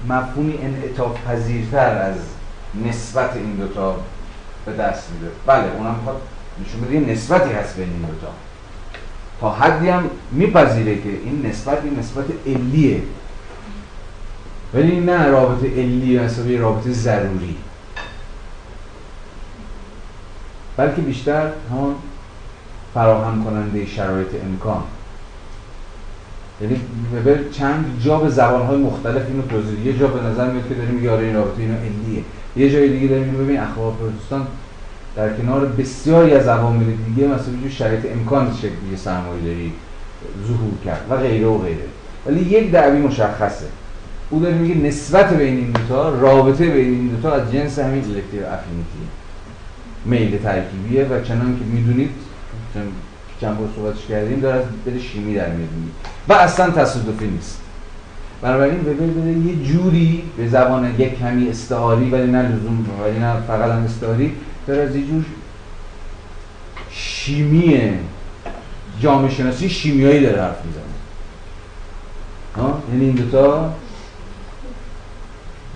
مفهومی 0.08 0.58
انعطاف 0.62 1.16
پذیرتر 1.26 1.98
از 1.98 2.16
نسبت 2.86 3.36
این 3.36 3.52
دوتا 3.52 3.96
به 4.66 4.72
دست 4.72 5.10
میده. 5.12 5.32
بله 5.46 5.64
اونم 5.78 5.94
می‌خواد 5.94 6.20
نشون 6.60 6.80
بده 6.80 7.12
نسبتی 7.12 7.52
هست 7.52 7.76
بین 7.76 7.88
این 7.88 8.02
دوتا 8.02 8.32
تا. 9.40 9.50
حدی 9.50 9.88
هم 9.88 10.10
میپذیره 10.32 10.94
که 10.96 11.08
این 11.08 11.46
نسبت 11.46 11.78
این 11.84 11.98
نسبت 11.98 12.24
علیه. 12.46 13.02
ولی 14.74 15.00
نه 15.00 15.26
رابطه 15.26 15.66
علی 15.66 16.18
مثلا 16.18 16.60
رابطه 16.60 16.92
ضروری. 16.92 17.56
بلکه 20.76 21.02
بیشتر 21.02 21.50
همون 21.70 21.94
فراهم 22.94 23.44
کننده 23.44 23.86
شرایط 23.86 24.28
امکان. 24.44 24.82
یعنی 26.60 26.80
وبر 27.16 27.38
چند 27.52 28.00
جا 28.04 28.18
به 28.18 28.28
زبانهای 28.28 28.76
مختلف 28.76 29.22
اینو 29.28 29.42
توضیح 29.42 29.86
یه 29.86 29.98
جا 29.98 30.06
به 30.06 30.22
نظر 30.22 30.50
میاد 30.50 30.68
که 30.68 30.74
داریم 30.74 31.08
آره 31.08 31.26
این 31.26 31.34
رابطه 31.34 31.62
اینو 31.62 31.74
علیه. 31.74 32.22
یه 32.56 32.72
جای 32.72 32.88
دیگه 32.88 33.06
داریم 33.06 33.24
اینو 33.24 33.38
ببین 33.38 33.60
اخبار 33.60 33.92
پروتستان 33.92 34.46
در 35.16 35.36
کنار 35.36 35.66
بسیاری 35.66 36.34
از 36.34 36.46
عوامل 36.48 36.84
دیگه 36.84 37.28
مثلا 37.28 37.54
جو 37.62 37.68
شرایط 37.68 38.06
امکان 38.12 38.54
شکلی 38.58 38.96
سرمایه 38.96 39.42
داری 39.44 39.72
ظهور 40.46 40.72
کرد 40.84 41.06
و 41.10 41.16
غیره 41.16 41.46
و 41.46 41.58
غیره. 41.58 41.84
ولی 42.26 42.40
یک 42.40 42.70
دعوی 42.70 42.98
مشخصه. 42.98 43.66
او 44.30 44.40
داره 44.40 44.54
میگه 44.54 44.74
نسبت 44.74 45.34
بین 45.34 45.56
این 45.56 45.70
دوتا 45.70 46.08
رابطه 46.08 46.66
بین 46.70 46.94
این 46.94 47.08
دوتا 47.08 47.34
از 47.34 47.52
جنس 47.52 47.78
همین 47.78 48.04
الکتیو 48.04 48.40
افینیتی 48.40 48.98
میل 50.06 50.38
ترکیبیه 50.38 51.04
و 51.04 51.24
چنان 51.24 51.58
که 51.58 51.64
می‌دونید 51.64 52.10
چند 53.40 53.58
بار 53.58 53.68
صحبتش 53.76 54.06
کردیم 54.06 54.40
داره 54.40 54.56
از 54.56 54.64
دل 54.86 54.98
شیمی 54.98 55.34
در 55.34 55.48
میاد 55.48 55.68
و 56.28 56.32
اصلا 56.32 56.70
تصادفی 56.70 57.26
نیست. 57.26 57.60
بنابراین 58.42 58.82
ببین 58.82 59.46
یه 59.48 59.72
جوری 59.72 60.22
به 60.36 60.48
زبان 60.48 60.94
یک 60.98 61.18
کمی 61.18 61.48
استعاری 61.48 62.10
ولی 62.10 62.32
نه 62.32 62.42
لزوم 62.42 62.86
ولی 63.04 63.18
نه 63.18 63.40
فقط 63.40 63.70
هم 63.70 63.84
استعاری 63.84 64.32
داره 64.66 64.82
از 64.82 64.96
یه 64.96 65.06
جور 65.06 65.24
شیمی 66.90 67.92
جامعه 69.00 69.30
شناسی 69.30 69.68
شیمیایی 69.68 70.20
داره 70.20 70.42
حرف 70.42 70.64
می‌زنه. 70.64 70.82
یعنی 72.92 73.04
این 73.04 73.14
دوتا 73.14 73.74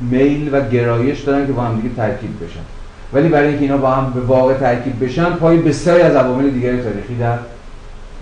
میل 0.01 0.55
و 0.55 0.69
گرایش 0.69 1.21
دارن 1.21 1.47
که 1.47 1.53
با 1.53 1.63
هم 1.63 1.81
دیگه 1.81 1.95
ترکیب 1.95 2.45
بشن. 2.45 2.80
ولی 3.13 3.29
برای 3.29 3.49
اینکه 3.49 3.63
اینا 3.63 3.77
با 3.77 3.91
هم 3.91 4.13
به 4.13 4.21
واقع 4.21 4.55
ترکیب 4.55 5.05
بشن 5.05 5.31
پای 5.31 5.57
بسیاری 5.57 6.03
از 6.03 6.15
عوامل 6.15 6.51
دیگر 6.51 6.83
تاریخی 6.83 7.17
در 7.17 7.39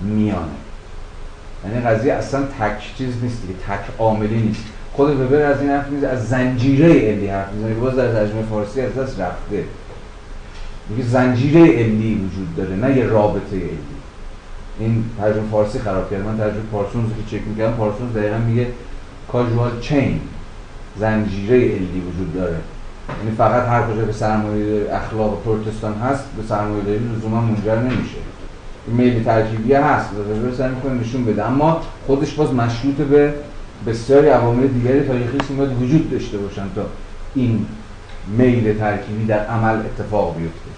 میانه. 0.00 0.46
یعنی 1.64 1.86
قضیه 1.86 2.12
اصلا 2.12 2.40
تک 2.40 2.96
چیز 2.98 3.14
نیست 3.22 3.42
دیگه 3.42 3.54
تک 3.68 3.80
عاملی 3.98 4.40
نیست. 4.40 4.64
خود 4.92 5.20
وبر 5.20 5.42
از 5.42 5.60
این 5.60 5.70
حرف 5.70 5.88
می‌زنه 5.88 6.10
از 6.10 6.28
زنجیره 6.28 6.92
علی 6.92 7.26
حرف 7.26 7.52
می‌زنه. 7.52 7.74
که 7.74 7.80
باز 7.80 7.96
در 7.96 8.12
ترجمه 8.12 8.42
فارسی 8.42 8.80
از 8.80 8.94
دست 8.94 9.20
رفته. 9.20 9.64
میگه 10.88 11.02
زنجیره 11.08 11.60
علی 11.60 12.14
وجود 12.14 12.56
داره 12.56 12.76
نه 12.76 12.96
یه 12.96 13.04
رابطه 13.04 13.56
علی. 13.56 13.78
این 14.78 15.04
ترجمه 15.18 15.48
فارسی 15.50 15.78
خراب 15.78 16.10
کرد 16.10 16.26
من 16.26 16.38
ترجمه 16.38 16.62
پارسونز 16.72 17.08
که 17.08 17.36
چک 17.36 17.42
می‌کردم 17.48 17.72
پارسونز 17.72 18.12
دقیقا 18.12 18.38
میگه 18.38 18.66
کاژوال 19.32 19.70
چین 19.80 20.20
زنجیره 20.96 21.56
علی 21.56 22.02
وجود 22.08 22.34
داره. 22.34 22.56
یعنی 23.08 23.36
فقط 23.36 23.68
هر 23.68 23.82
کجا 23.82 24.04
به 24.04 24.12
سرمایه 24.12 24.94
اخلاق 24.94 25.42
پروتستان 25.44 25.94
هست 25.94 26.24
به 26.36 26.42
سرمایه 26.48 26.84
داری 26.84 26.98
لزوما 26.98 27.40
منجر 27.40 27.78
نمیشه. 27.78 28.18
میل 28.86 29.24
ترکیبی 29.24 29.72
هست. 29.72 30.08
و 30.12 30.56
سعی 30.56 30.70
می‌کنه 30.70 30.94
نشون 30.94 31.24
بده. 31.24 31.44
اما 31.44 31.80
خودش 32.06 32.34
باز 32.34 32.54
مشروط 32.54 32.94
به 32.94 33.34
بسیاری 33.86 34.28
عوامل 34.28 34.66
دیگری 34.66 35.00
تاریخی 35.00 35.38
است 35.38 35.50
وجود 35.80 36.10
داشته 36.10 36.38
باشن 36.38 36.66
تا 36.74 36.82
این 37.34 37.66
میل 38.36 38.78
ترکیبی 38.78 39.24
در 39.24 39.46
عمل 39.46 39.78
اتفاق 39.78 40.36
بیفته. 40.36 40.70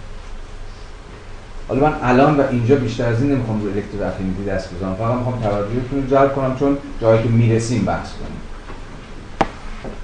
حالا 1.68 1.88
من 1.88 1.94
الان 2.02 2.36
و 2.36 2.42
اینجا 2.50 2.76
بیشتر 2.76 3.06
از 3.06 3.22
این 3.22 3.32
نمی‌خوام 3.32 3.62
رو 3.62 3.66
الکترو 3.66 4.06
افینیتی 4.08 4.44
دست 4.44 4.74
بزنم 4.74 4.94
فقط 4.94 5.16
می‌خوام 5.16 5.40
توجهتون 5.42 6.02
رو 6.02 6.10
جلب 6.10 6.34
کنم 6.34 6.56
چون 6.58 6.76
جایی 7.00 7.22
که 7.22 7.28
می‌رسیم 7.28 7.84
بحث 7.84 8.08
کنیم. 8.12 8.40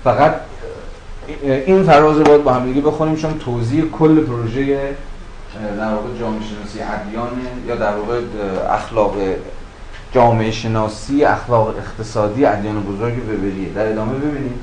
فقط 0.05 0.35
این 1.43 1.83
فراز 1.83 2.19
رو 2.19 2.25
باید 2.25 2.45
با 2.45 2.53
هم 2.53 2.67
دیگه 2.67 2.81
بخونیم 2.81 3.17
چون 3.17 3.39
توضیح 3.39 3.85
کل 3.85 4.21
پروژه 4.21 4.95
در 5.79 5.95
واقع 5.95 6.19
جامعه 6.21 6.41
شناسی 6.41 6.81
ادیان 6.81 7.29
یا 7.67 7.77
در 7.77 7.97
واقع 7.97 8.21
اخلاق 8.71 9.17
جامعه 10.13 10.51
شناسی 10.51 11.25
اخلاق 11.25 11.69
اقتصادی 11.69 12.45
ادیان 12.45 12.83
بزرگ 12.83 13.15
وبریه. 13.29 13.69
در 13.69 13.93
ادامه 13.93 14.19
ببینیم. 14.19 14.61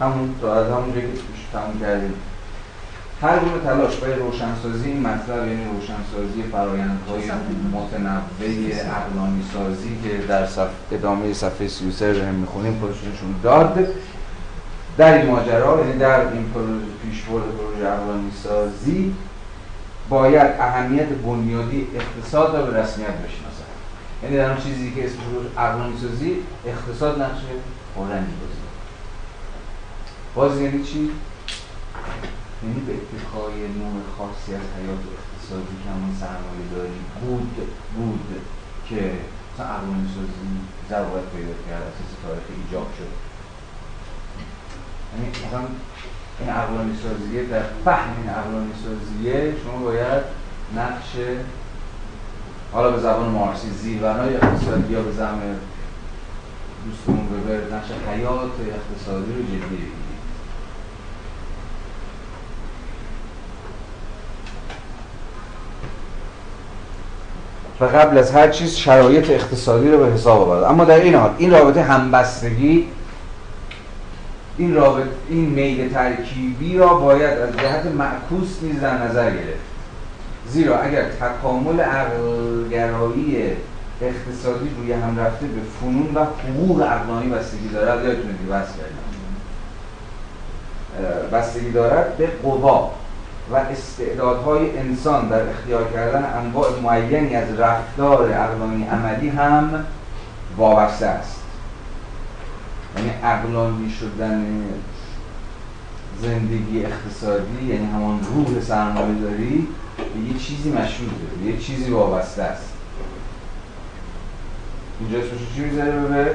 همون 0.00 0.34
تا 0.40 0.54
از 0.54 0.66
همون 0.66 0.92
که 0.94 1.02
تموم 1.52 1.80
کردیم. 1.80 2.14
هر 3.22 3.38
گونه 3.38 3.64
تلاش 3.64 3.96
برای 3.96 4.14
روشنسازی 4.14 4.88
این 4.88 5.00
مطلب 5.00 5.46
یعنی 5.46 5.64
روشنسازی 5.64 6.42
فرایندهای 6.52 7.22
متنوع 7.72 8.72
عقلانی 8.72 9.42
سازی 9.54 9.98
که 10.02 10.26
در 10.26 10.46
صف... 10.46 10.68
ادامه 10.92 11.32
صفحه 11.32 11.68
33 11.68 12.12
رو 12.12 12.26
هم 12.26 12.34
می‌خونیم 12.34 12.82
داد 13.42 13.78
در 14.98 15.18
این 15.18 15.30
ماجرا 15.30 15.80
یعنی 15.80 15.98
در 15.98 16.20
این 16.32 16.44
پیشبرد 17.02 17.42
پروژه 17.42 17.86
عقلانی 17.86 18.30
سازی 18.42 19.14
باید 20.08 20.50
اهمیت 20.60 21.08
بنیادی 21.08 21.86
اقتصاد 21.94 22.56
را 22.56 22.62
به 22.62 22.80
رسمیت 22.80 23.08
بشناسد. 23.08 23.72
یعنی 24.22 24.36
در 24.36 24.50
اون 24.50 24.60
چیزی 24.60 24.92
که 24.94 25.04
اسمش 25.04 25.24
رو 25.32 26.08
سازی 26.08 26.36
اقتصاد 26.66 27.22
نقش 27.22 27.40
پررنگی 27.96 28.32
بازی. 28.40 28.62
باز 30.34 30.60
یعنی 30.60 30.84
چی؟ 30.84 31.10
یعنی 32.62 32.80
به 32.86 32.92
اتکای 32.92 33.68
نوع 33.78 34.02
خاصی 34.18 34.54
از 34.54 34.68
حیات 34.78 35.02
اقتصادی 35.18 35.74
که 35.84 35.90
همون 35.90 36.14
سرمایه 36.20 36.66
داری 36.74 37.00
بود 37.20 37.56
بود 37.96 38.40
که 38.88 39.12
مثلا 39.54 39.94
سازی 40.14 40.48
ضرورت 40.90 41.26
پیدا 41.34 41.54
کرد 41.68 41.82
اساس 41.82 42.12
تاریخ 42.22 42.46
ایجاب 42.64 42.88
شد. 42.98 43.31
یعنی 45.12 45.28
مثلا 45.30 45.60
این 46.40 46.48
عقلانی 46.48 46.96
سازیه 47.02 47.44
در 47.44 47.62
فهم 47.84 48.08
این 48.20 48.30
عقلانی 48.30 48.72
سازیه 48.84 49.54
شما 49.64 49.84
باید 49.84 50.22
نقش 50.76 51.10
حالا 52.72 52.90
به 52.90 53.00
زبان 53.00 53.28
مارسی 53.28 53.70
زیربنای 53.70 54.36
اقتصادی 54.36 54.92
یا 54.92 55.02
به 55.02 55.12
زبان 55.12 55.58
دوستمون 56.84 57.26
ببر 57.26 57.76
نقش 57.76 57.88
حیات 58.08 58.50
اقتصادی 58.60 59.32
رو 59.32 59.42
جدی 59.42 59.58
بگیرید. 59.58 60.02
و 67.80 67.84
قبل 67.84 68.18
از 68.18 68.30
هر 68.30 68.48
چیز 68.48 68.76
شرایط 68.76 69.30
اقتصادی 69.30 69.90
رو 69.90 69.98
به 69.98 70.12
حساب 70.12 70.40
آورد. 70.40 70.62
اما 70.62 70.84
در 70.84 71.00
این 71.00 71.14
حال 71.14 71.34
این 71.38 71.50
رابطه 71.50 71.82
همبستگی 71.82 72.88
این 74.56 74.74
رابط 74.74 75.06
این 75.28 75.44
میل 75.44 75.92
ترکیبی 75.92 76.78
را 76.78 76.94
باید 76.94 77.38
از 77.38 77.56
جهت 77.56 77.86
معکوس 77.86 78.62
نیز 78.62 78.80
در 78.80 78.98
نظر 78.98 79.30
گرفت. 79.30 79.72
زیرا 80.48 80.78
اگر 80.78 81.04
تکامل 81.04 81.80
عقلگرایی 81.80 83.52
اقتصادی 84.00 84.70
روی 84.78 84.92
هم 84.92 85.18
رفته 85.18 85.46
به 85.46 85.60
فنون 85.80 86.14
و 86.14 86.24
حقوق 86.24 86.82
عقلانی 86.82 87.28
بستگی 87.28 87.68
دارد 87.68 88.04
یادتونه 88.04 88.32
دیگه 88.32 88.50
بحث 88.50 88.68
کردیم. 88.68 88.96
بستگی 91.32 91.70
دارد 91.70 92.16
به 92.16 92.26
قوا 92.26 92.90
و 93.52 93.56
استعدادهای 93.56 94.78
انسان 94.78 95.28
در 95.28 95.48
اختیار 95.48 95.84
کردن 95.92 96.24
انواع 96.24 96.80
معینی 96.82 97.36
از 97.36 97.58
رفتار 97.58 98.32
عقلانی 98.32 98.86
عملی 98.86 99.28
هم 99.28 99.84
وابسته 100.56 101.06
است. 101.06 101.41
یعنی 102.96 103.10
عقلانی 103.10 103.90
شدن 103.90 104.64
زندگی 106.22 106.84
اقتصادی 106.84 107.64
یعنی 107.66 107.86
همان 107.86 108.20
روح 108.24 108.60
سرمایه 108.60 109.14
داری 109.14 109.68
به 110.14 110.20
یه 110.20 110.38
چیزی 110.38 110.70
مشروطه 110.70 111.36
به 111.40 111.50
یه 111.50 111.58
چیزی 111.58 111.90
وابسته 111.90 112.42
است. 112.42 112.72
اینجا 115.00 115.18
اسمش 115.18 115.54
چی 115.54 115.60
می‌ذاره 115.60 116.00
به 116.00 116.34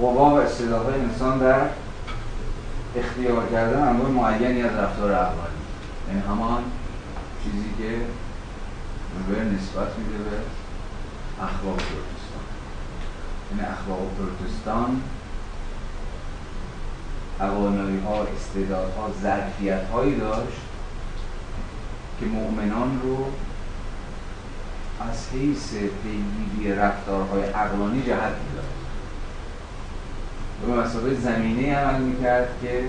قوا 0.00 0.34
و 0.34 0.38
انسان 1.04 1.38
در 1.38 1.60
اختیار 2.96 3.46
کردن 3.52 3.88
انواع 3.88 4.10
معینی 4.10 4.62
از 4.62 4.74
رفتار 4.74 5.12
عقلانی 5.12 5.62
یعنی 6.08 6.20
همان 6.20 6.62
چیزی 7.44 7.68
که 7.78 7.90
به 9.28 9.44
نسبت 9.44 9.98
میده 9.98 10.18
به 10.24 10.36
اخلاق 11.42 11.76
پروتستان. 11.76 12.44
یعنی 13.50 13.62
اخلاق 13.62 14.00
پروتستان 14.18 15.02
توانایی 17.38 18.00
ها 18.00 18.22
استعدادها 18.36 19.10
ظرفیت 19.22 19.90
هایی 19.92 20.20
داشت 20.20 20.60
که 22.20 22.26
مؤمنان 22.26 23.00
رو 23.02 23.16
از 25.10 25.28
حیث 25.32 25.74
پیگیری 25.74 26.74
رفتارهای 26.74 27.42
عقلانی 27.42 28.02
جهت 28.02 28.32
می‌داد. 28.48 28.72
به 30.66 30.82
مسابقه 30.82 31.14
زمینه 31.14 31.76
عمل 31.76 32.00
می‌کرد 32.00 32.48
که 32.62 32.84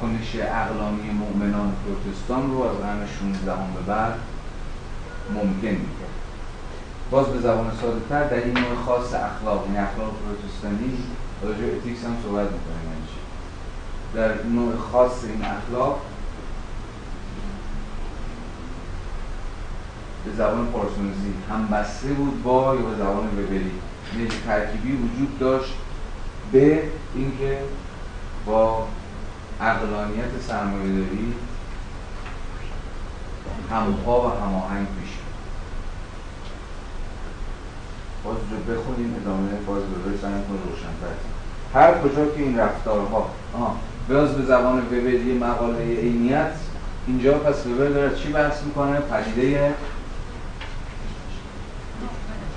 کنش 0.00 0.34
عقلانی 0.36 1.10
مؤمنان 1.10 1.72
پروتستان 1.84 2.50
رو 2.50 2.62
از 2.62 2.76
قرن 2.76 3.06
16 3.34 3.52
به 3.52 3.80
بعد 3.86 4.14
ممکن 5.34 5.68
می‌کرد. 5.68 6.16
باز 7.10 7.26
به 7.26 7.40
زبان 7.40 7.72
ساده 7.80 8.00
تر 8.08 8.24
در 8.24 8.44
این 8.44 8.58
نوع 8.58 8.84
خاص 8.86 9.14
اخلاق 9.14 9.64
این 9.64 9.74
یعنی 9.74 9.86
اخلاق 9.86 10.10
پروتستانی 10.10 10.98
راجع 11.42 11.64
اتیکس 11.76 12.04
هم 12.04 12.16
صحبت 12.22 12.46
می‌کنیم. 12.46 12.91
در 14.14 14.42
نوع 14.44 14.76
خاص 14.76 15.24
این 15.24 15.44
اخلاق 15.44 16.00
به 20.24 20.32
زبان 20.32 20.66
پارسونزی 20.66 21.34
هم 21.50 21.68
بسته 21.68 22.08
بود 22.08 22.42
با 22.42 22.74
یا 22.74 22.82
به 22.82 22.96
زبان 22.96 23.26
وبری 23.26 23.70
یعنی 24.12 24.28
ترکیبی 24.46 24.92
وجود 24.92 25.38
داشت 25.38 25.74
به 26.52 26.82
اینکه 27.14 27.58
با 28.46 28.86
اقلانیت 29.60 30.40
سرمایه 30.48 30.92
داری 30.92 31.34
همپا 33.70 34.28
و 34.28 34.30
هماهنگ 34.30 34.86
پیش 35.00 35.10
باز 38.24 38.36
رو 38.36 38.74
بخونیم 38.74 39.16
ادامه 39.20 39.50
باز 39.66 39.82
رو 39.82 40.10
روشن 40.10 40.32
هر 41.74 41.98
کجا 41.98 42.26
که 42.26 42.42
این 42.42 42.58
رفتارها 42.58 43.30
آه 43.54 43.76
باز 44.08 44.32
به 44.34 44.44
زبان 44.44 44.78
وبری 44.78 45.38
مقاله 45.40 45.84
عینیت 45.84 46.52
اینجا 47.06 47.32
پس 47.32 47.66
وبر 47.66 47.88
داره 47.88 48.16
چی 48.16 48.32
بحث 48.32 48.62
می‌کنه؟ 48.62 49.00
پدیده 49.00 49.74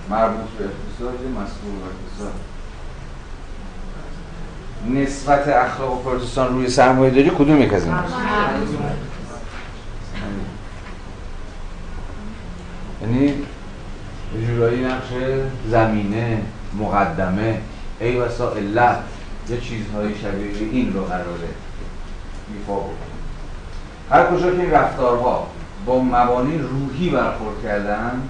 مربوط 0.09 0.49
به 0.57 0.65
اقتصاد 0.65 1.13
مسئول 1.13 1.71
به 1.71 1.85
اقتصاد. 1.85 2.33
نسبت 4.89 5.47
اخلاق 5.47 5.93
و 5.93 6.03
پروتستان 6.03 6.53
روی 6.55 6.69
سرمایه 6.69 7.11
داری 7.11 7.29
کدوم 7.29 7.61
یک 7.61 7.73
از 7.73 7.83
این 7.83 7.93
یعنی 13.01 13.33
ابتدایی 14.35 14.85
نقش 14.85 15.07
زمینه 15.69 16.41
مقدمه 16.79 17.61
ای 17.99 18.17
وسا 18.17 18.51
علت 18.51 18.97
یه 19.49 19.59
چیزهای 19.61 20.15
شبیه 20.15 20.69
این 20.71 20.93
رو 20.93 21.03
قراره 21.03 21.49
ایفا 22.53 22.75
بکنه 22.75 23.15
هر 24.11 24.25
کجا 24.25 24.51
که 24.51 24.61
این 24.61 24.71
رفتارها 24.71 25.47
با 25.85 25.99
مبانی 25.99 26.57
روحی 26.57 27.09
برخورد 27.09 27.63
کردن 27.63 28.21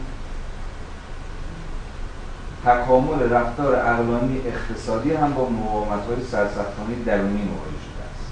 تکامل 2.66 3.30
رفتار 3.30 3.76
اقلانی 3.76 4.42
اقتصادی 4.46 5.14
هم 5.14 5.34
با 5.34 5.50
مقاومت 5.50 6.06
های 6.08 6.26
سرسختانه 6.32 6.96
درونی 7.06 7.42
مواجه 7.42 7.82
شده 7.86 8.04
است. 8.12 8.32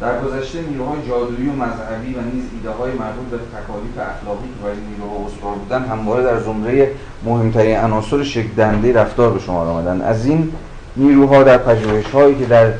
در 0.00 0.20
گذشته 0.20 0.62
نیروهای 0.62 1.08
جادویی 1.08 1.48
و 1.48 1.52
مذهبی 1.52 2.14
و 2.14 2.20
نیز 2.20 2.44
ایده 2.52 2.70
های 2.70 2.92
مربوط 2.92 3.26
به 3.30 3.36
تکالیف 3.36 3.98
اخلاقی 3.98 4.48
که 4.48 4.62
برای 4.62 4.76
نیروها 4.90 5.26
استوار 5.26 5.54
بودن 5.54 5.84
همواره 5.84 6.22
در 6.24 6.40
زمره 6.40 6.90
مهمترین 7.24 7.76
عناصر 7.76 8.22
شکل 8.22 8.92
رفتار 8.96 9.30
به 9.30 9.40
شما 9.40 9.60
آمدن. 9.60 10.00
از 10.00 10.26
این 10.26 10.52
نیروها 10.96 11.42
در 11.42 11.58
پژوهش 11.58 12.06
هایی 12.06 12.34
که 12.34 12.46
در 12.46 12.72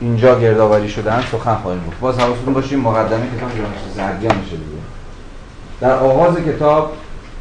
اینجا 0.00 0.40
گردآوری 0.40 0.88
شدن 0.88 1.22
سخن 1.32 1.54
خواهیم 1.54 1.84
گفت. 1.86 2.00
باز 2.00 2.18
حواستون 2.18 2.54
باشیم 2.54 2.80
مقدمه 2.80 3.26
کتاب 3.36 3.50
جانش 3.50 3.78
زرگیان 3.96 4.36
میشه 4.36 4.56
دیگه. 4.56 4.82
در 5.80 5.94
آغاز 5.94 6.36
کتاب 6.36 6.92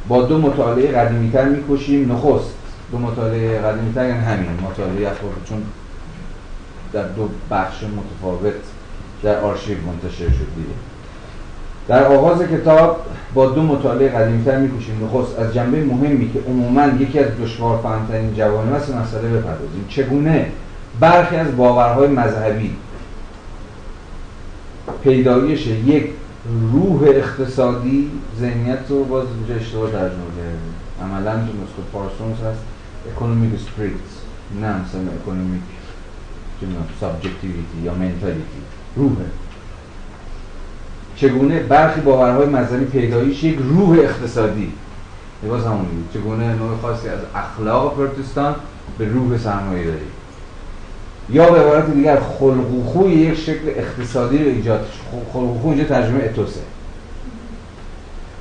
با 0.08 0.22
دو 0.22 0.38
مطالعه 0.38 0.92
قدیمیتر 0.92 1.46
می‌کشیم. 1.46 2.12
نخست 2.12 2.54
دو 2.92 2.98
مطالعه 2.98 3.60
قدیمیتر 3.62 4.08
یعنی 4.08 4.20
همین 4.20 4.50
مطالعه 4.64 5.12
اخبار 5.12 5.32
چون 5.50 5.64
در 6.94 7.08
دو 7.08 7.30
بخش 7.52 7.84
متفاوت 7.84 8.54
در 9.24 9.40
آرشیو 9.40 9.78
منتشر 9.88 10.26
شد 10.26 10.48
دیگه. 10.56 10.93
در 11.88 12.04
آغاز 12.04 12.42
کتاب 12.42 13.06
با 13.34 13.46
دو 13.46 13.62
مطالعه 13.62 14.10
قدیمیتر 14.10 14.58
می‌کشیم 14.58 15.06
نخست 15.06 15.40
از 15.40 15.54
جنبه 15.54 15.86
مهمی 15.86 16.32
که 16.34 16.40
عموما 16.40 16.88
یکی 17.00 17.20
از 17.20 17.28
دشوار 17.44 17.78
فهمترین 17.78 18.36
جوانب 18.36 18.74
است 18.74 18.96
مسئله 18.96 19.30
بپردازیم. 19.30 19.86
چگونه؟ 19.90 20.52
برخی 21.00 21.36
از 21.36 21.58
باورهای 21.58 22.08
مذهبی. 22.08 22.76
پیدایش 25.04 25.68
یک 25.68 26.10
روح 26.74 27.04
اقتصادی 27.04 28.12
ذهنیت 28.40 28.80
رو 28.90 29.04
باز 29.04 29.26
اینجا 29.38 29.56
اشتباه 29.56 29.92
ترجمه 29.92 30.10
کردیم. 30.10 30.74
عملا 31.02 31.32
تو 31.32 31.40
نسخه 31.40 31.92
پارسونز 31.94 32.38
هست. 32.38 32.64
economic 33.12 33.60
spirit 33.60 33.91
نه 34.62 34.68
مثلا 34.68 35.02
economic 35.22 35.62
subjectivity 37.00 37.78
یا 37.84 37.94
mentality 37.94 38.62
روحه. 38.96 39.26
چگونه 41.15 41.60
برخی 41.60 42.02
باورهای 42.02 42.45
مذهبی 42.45 42.85
پیدایش 42.85 43.44
یک 43.44 43.57
روح 43.69 43.99
اقتصادی 43.99 44.72
باز 45.49 45.65
همون 45.65 45.85
چگونه 46.14 46.56
نوع 46.56 46.77
خاصی 46.81 47.10
از 47.10 47.19
اخلاق 47.35 47.95
پروتستان 47.95 48.56
به 48.98 49.06
روح 49.06 49.38
سرمایه 49.38 49.84
داری 49.84 50.06
یا 51.30 51.52
به 51.52 51.60
عبارت 51.60 51.94
دیگر 51.94 52.19
خلق 52.19 52.73
و 52.73 52.84
خوی 52.84 53.11
یک 53.11 53.40
شکل 53.40 53.69
اقتصادی 53.76 54.38
رو 54.38 54.49
ایجاد 54.49 54.85
خلق 55.34 55.44
و 55.44 55.60
خوی 55.60 55.69
اینجا 55.69 55.84
ترجمه 55.84 56.23
اتوسه. 56.23 56.60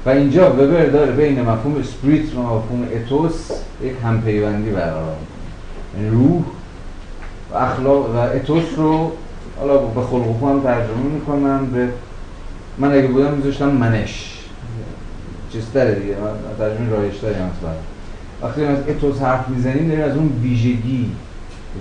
و 0.07 0.09
اینجا 0.09 0.53
وبر 0.53 0.87
داره 0.87 1.13
بین 1.13 1.41
مفهوم 1.41 1.77
اسپریت 1.81 2.35
و 2.35 2.43
مفهوم 2.43 2.89
اتوس 2.93 3.51
یک 3.83 3.93
همپیوندی 4.05 4.71
برقرار 4.71 5.17
یعنی 5.97 6.11
روح 6.11 6.43
و 7.53 7.57
اخلاق 7.57 8.15
و 8.15 8.19
اتوس 8.19 8.65
رو 8.77 9.13
حالا 9.59 9.77
به 9.77 10.01
خلق 10.01 10.43
و 10.43 10.49
هم 10.49 10.61
ترجمه 10.63 11.03
می‌کنم 11.15 11.67
به 11.67 11.89
من 12.79 12.93
اگه 12.93 13.07
بودم 13.07 13.35
میذاشتم 13.35 13.69
منش. 13.69 14.39
چیز 15.53 15.73
دیگه 15.95 16.17
ترجمه 16.59 16.91
رایش 16.91 17.17
داری 17.17 17.35
وقتی 18.43 18.65
از 18.65 18.79
اتوس 18.89 19.21
حرف 19.21 19.49
می‌زنیم 19.49 19.89
داریم 19.89 20.05
از 20.05 20.17
اون 20.17 20.41
ویژگی. 20.43 21.11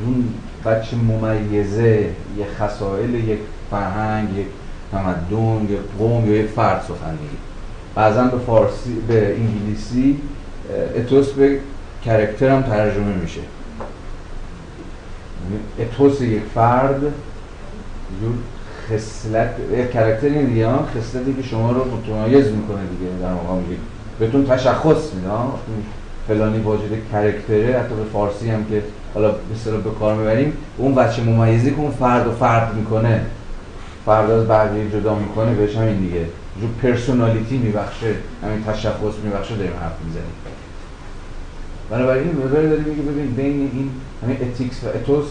اون 0.05 0.33
بچه 0.65 0.97
ممیزه 0.97 2.09
یک 2.37 2.47
خصائل 2.59 3.13
یک 3.13 3.39
فرهنگ 3.71 4.37
یک 4.37 4.47
تمدن 4.91 5.67
یک 5.69 5.79
قوم 5.99 6.29
یا 6.29 6.37
یک 6.37 6.47
فرد 6.47 6.81
سخن 6.81 7.11
میگه. 7.11 7.37
بعضا 7.95 8.23
به 8.23 8.37
فارسی 8.37 8.93
به 9.07 9.35
انگلیسی 9.35 10.17
اتوس 10.95 11.29
به 11.29 11.59
کرکتر 12.05 12.49
هم 12.49 12.61
ترجمه 12.61 13.13
میشه. 13.21 13.41
یعنی 15.43 15.89
اتوس 15.89 16.21
یک 16.21 16.43
فرد 16.55 17.01
خصلت 18.91 19.49
کرکتر 19.93 20.27
این 20.27 20.45
دیگه 20.45 20.67
خصلتی 20.67 21.33
که 21.33 21.43
شما 21.43 21.71
رو 21.71 21.97
متمایز 21.97 22.47
می‌کنه 22.47 22.79
دیگه 22.99 23.11
در 23.21 23.33
مقام 23.33 23.63
بهتون 24.19 24.45
تشخص 24.45 25.13
میده 25.13 25.29
فلانی 26.27 26.59
واجد 26.59 26.91
کرکتره 27.11 27.79
حتی 27.79 27.95
به 27.95 28.03
فارسی 28.13 28.49
هم 28.49 28.65
که 28.65 28.83
حالا 29.13 29.31
به 29.31 29.77
به 29.77 29.91
کار 29.99 30.15
می‌بریم 30.15 30.53
اون 30.77 30.95
بچه 30.95 31.23
ممیزی 31.23 31.71
که 31.71 31.77
اون 31.77 31.91
فرد 31.91 32.27
و 32.27 32.31
فرد 32.31 32.75
می‌کنه 32.75 33.21
فرد 34.05 34.31
از 34.31 34.47
بقیه 34.47 34.89
جدا 34.89 35.15
می‌کنه 35.15 35.53
بهش 35.53 35.75
همین 35.75 35.97
دیگه. 35.97 36.25
جو 36.61 36.67
پرسونالیتی 36.81 37.57
میبخشه 37.57 38.13
همین 38.43 38.63
تشخص 38.63 39.15
میبخشه 39.23 39.55
داریم 39.55 39.73
حرف 39.81 39.93
می‌زنیم. 40.05 40.35
بنابراین 41.89 42.29
وبر 42.29 42.61
داریم 42.61 42.83
میگه 42.83 43.01
ببین 43.01 43.31
بین 43.31 43.71
این 43.73 43.89
همین 44.23 44.37
اتیکس 44.41 44.83
و 44.83 44.87
اتوس 44.87 45.25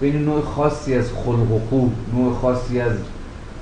بین 0.00 0.24
نوع 0.24 0.40
خاصی 0.40 0.94
از 0.94 1.12
خلق 1.12 1.52
و 1.52 1.60
خوب 1.70 1.92
نوع 2.14 2.34
خاصی 2.34 2.80
از 2.80 2.92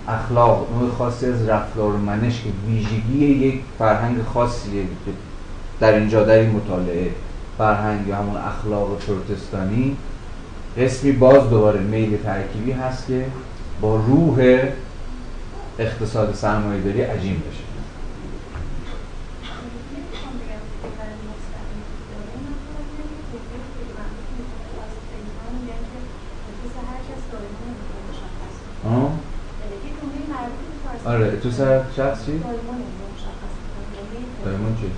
اخلاق 0.09 0.67
نوع 0.81 0.91
خاصی 0.91 1.27
از 1.27 1.49
رفتار 1.49 1.95
و 1.95 1.99
منش 1.99 2.43
که 2.43 2.49
ویژگی 2.69 3.27
یک 3.27 3.61
فرهنگ 3.79 4.23
خاصیه 4.35 4.83
که 4.83 5.13
در 5.81 5.95
اینجا 5.95 6.25
در 6.25 6.39
این 6.39 6.51
مطالعه 6.51 7.11
فرهنگ 7.59 8.07
یا 8.07 8.17
همون 8.17 8.37
اخلاق 8.37 8.99
پروتستانی 8.99 9.97
قسمی 10.79 11.13
باز 11.13 11.51
دوباره 11.51 11.81
میل 11.81 12.17
ترکیبی 12.17 12.73
هست 12.73 13.07
که 13.07 13.27
با 13.81 13.97
روح 13.97 14.59
اقتصاد 15.79 16.35
سرمایه 16.35 16.81
داری 16.81 17.01
عجیم 17.01 17.43
بشه. 17.51 17.66
آره 31.17 31.37
تو 31.37 31.51
سر 31.51 31.81
شخص 31.97 32.27
چی؟ 32.27 32.33
دایمون 34.45 34.77
چی؟ 34.81 34.91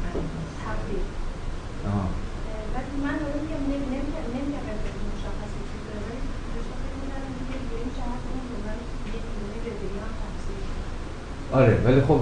آره 11.53 11.81
ولی 11.85 12.01
خب 12.01 12.20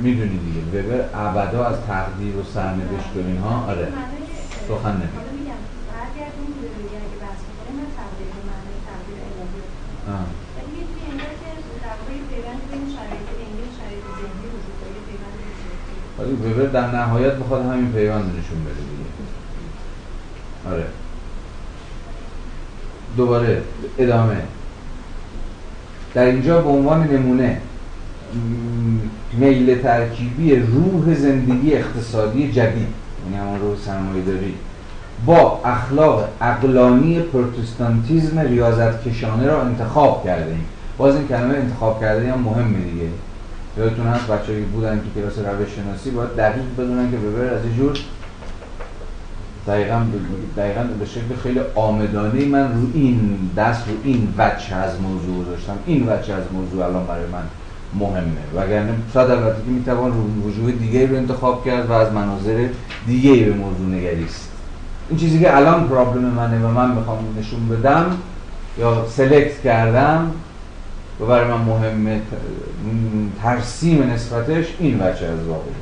می‌دونی 0.00 0.38
دیگه. 0.38 0.82
وبر 0.82 1.04
ابدا 1.14 1.66
از 1.66 1.76
تقدیر 1.86 2.36
و 2.36 2.42
سرنوشت 2.54 3.16
و 3.16 3.18
اینها 3.18 3.64
آره. 3.66 3.88
سخن 4.68 4.96
نمی 4.96 5.30
ولی 16.20 16.52
وبر 16.52 16.66
در 16.66 16.90
نهایت 16.90 17.32
بخواد 17.32 17.62
همین 17.66 17.92
پیوند 17.92 18.24
نشون 18.24 18.64
بده 18.64 18.74
دیگه. 18.74 19.10
آره. 20.74 20.86
دوباره 23.16 23.62
ادامه. 23.98 24.36
در 26.14 26.24
اینجا 26.24 26.60
به 26.60 26.68
عنوان 26.68 27.08
نمونه 27.08 27.60
میل 29.32 29.82
ترکیبی 29.82 30.56
روح 30.56 31.14
زندگی 31.14 31.74
اقتصادی 31.74 32.52
جدید 32.52 32.86
یعنی 33.24 33.36
همون 33.36 33.60
روح 33.60 33.76
سرمایه 33.78 34.24
داری 34.24 34.54
با 35.26 35.60
اخلاق 35.64 36.28
اقلانی 36.40 37.20
پروتستانتیزم 37.20 38.38
ریاضت 38.38 39.08
کشانه 39.08 39.46
را 39.46 39.62
انتخاب 39.62 40.24
کرده 40.24 40.50
ایم. 40.50 40.66
باز 40.98 41.14
این 41.14 41.28
کلمه 41.28 41.54
انتخاب 41.54 42.00
کرده 42.00 42.32
هم 42.32 42.40
مهمه 42.40 42.78
دیگه. 42.78 43.08
یادتون 43.78 44.06
هست 44.06 44.26
بچه‌ای 44.26 44.62
بودن 44.62 45.00
که 45.14 45.20
کلاس 45.20 45.38
روش 45.38 45.68
شناسی 45.76 46.10
باید 46.10 46.36
دقیق 46.36 46.64
بدونن 46.78 47.10
که 47.10 47.16
ببر 47.16 47.54
از 47.54 47.64
این 47.64 47.76
جور 47.76 47.98
دقیقا, 49.66 50.02
دقیقا 50.56 50.82
به 50.82 51.06
شکل 51.06 51.36
خیلی 51.42 51.60
آمدانه 51.74 52.44
من 52.44 52.72
رو 52.72 52.88
این 52.94 53.50
دست 53.56 53.88
رو 53.88 53.94
این 54.04 54.34
وجه 54.38 54.76
از 54.76 55.00
موضوع 55.00 55.44
داشتم 55.44 55.78
این 55.86 56.02
وجه 56.02 56.34
از 56.34 56.44
موضوع 56.52 56.84
الان 56.84 57.06
برای 57.06 57.26
من 57.26 57.42
مهمه. 57.94 58.64
وگرنه 58.64 58.92
شاید 59.14 59.30
البته 59.30 59.62
که 59.62 59.70
می‌توان 59.70 60.12
رو 60.12 60.50
وجوه 60.50 60.72
دیگه 60.72 61.06
رو 61.06 61.16
انتخاب 61.16 61.64
کرد 61.64 61.90
و 61.90 61.92
از 61.92 62.12
مناظر 62.12 62.68
دیگه 63.06 63.44
به 63.44 63.52
موضوع 63.52 63.86
نگریست 63.86 64.48
این 65.08 65.18
چیزی 65.18 65.40
که 65.40 65.56
الان 65.56 65.88
پرابلم 65.88 66.24
منه 66.24 66.66
و 66.66 66.68
من 66.68 66.94
می‌خوام 66.94 67.18
نشون 67.38 67.68
بدم 67.68 68.16
یا 68.78 69.06
سلکت 69.08 69.62
کردم 69.62 70.30
و 71.20 71.26
برای 71.26 71.48
من 71.48 71.60
مهمه 71.60 72.20
ترسیم 73.42 74.02
نسبتش 74.02 74.66
این 74.78 74.94
وجه 74.94 75.26
از 75.26 75.46
واقعی 75.46 75.72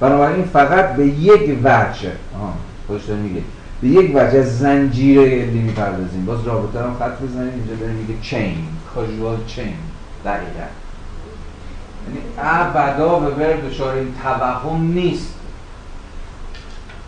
بنابراین 0.00 0.44
فقط 0.44 0.96
به 0.96 1.06
یک 1.06 1.58
وجه 1.64 2.12
خودش 2.86 3.08
میگه 3.08 3.42
به 3.82 3.88
یک 3.88 4.10
وجه 4.14 4.38
از 4.38 4.58
زنجیره 4.58 5.22
علمی 5.22 5.60
می‌پردازیم. 5.60 6.26
باز 6.26 6.46
رابطه 6.46 6.78
هم 6.80 6.94
خط 6.98 7.20
بزنیم 7.20 7.52
اینجا 7.54 7.74
داره 7.80 7.92
میگه 7.92 8.14
چین 8.22 8.54
کاژوال 8.94 9.36
چین 9.46 9.74
دقیقا. 10.24 10.66
یعنی 12.06 12.20
ابدا 12.38 13.18
به 13.18 13.30
بر 13.30 13.52
دچار 13.52 13.94
این 13.94 14.14
توهم 14.22 14.82
نیست 14.82 15.34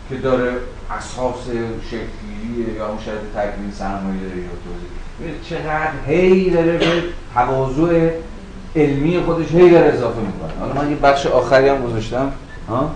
که 0.09 0.15
داره 0.15 0.53
اساس 0.91 1.47
شکلیه 1.87 2.73
یا 2.77 2.87
اون 2.87 2.97
شرط 3.05 3.21
تکوین 3.35 3.71
سرمایه 3.71 4.19
داره 4.21 4.37
یا 4.37 4.49
توضیح 4.65 5.39
چقدر 5.49 5.91
هی 6.07 6.49
داره 6.49 6.77
به 6.77 7.03
تواضع 7.35 8.09
علمی 8.75 9.19
خودش 9.25 9.51
هی 9.51 9.69
داره 9.69 9.93
اضافه 9.93 10.19
می‌کنه. 10.19 10.59
حالا 10.59 10.81
من 10.81 10.89
یه 10.89 10.95
بخش 10.95 11.25
آخری 11.25 11.69
هم 11.69 11.85
گذاشتم. 11.85 12.31
ها؟ 12.69 12.91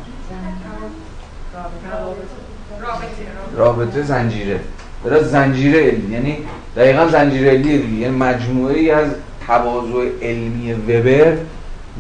رابطه 3.56 4.04
زنجیره. 4.04 4.60
برای 5.04 5.24
زنجیره 5.24 5.80
علمی. 5.80 6.14
یعنی 6.14 6.38
دقیقا 6.76 7.08
زنجیره 7.08 7.50
علمی 7.52 7.78
دیگه. 7.78 8.02
یعنی 8.02 8.18
مجموعه 8.18 8.80
ای 8.80 8.92
از 8.92 9.10
تواضع 9.48 10.10
علمی 10.22 10.74
وبر 10.74 11.38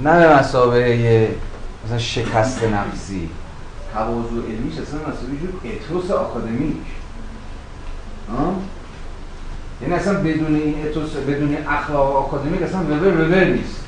نه 0.04 0.20
به 0.20 0.40
مسابقه 0.40 1.28
مثلا 1.86 1.98
شکست 1.98 2.64
نفسی. 2.64 3.30
تواضع 3.94 4.48
علمیش 4.48 4.74
اصلا 4.74 5.00
مسابقه 5.00 5.38
جور 5.42 5.72
اتوس 5.72 6.12
آکادمیک. 6.12 6.76
یعنی 9.82 9.94
اصلا 9.94 10.14
بدون 10.14 10.56
این 10.56 10.76
اتوس 10.86 11.16
بدون 11.16 11.58
اخلاق 11.70 12.16
آکادمیک 12.16 12.62
اصلا 12.62 12.82
وبر 12.82 13.08
وبر 13.08 13.44
نیست. 13.44 13.84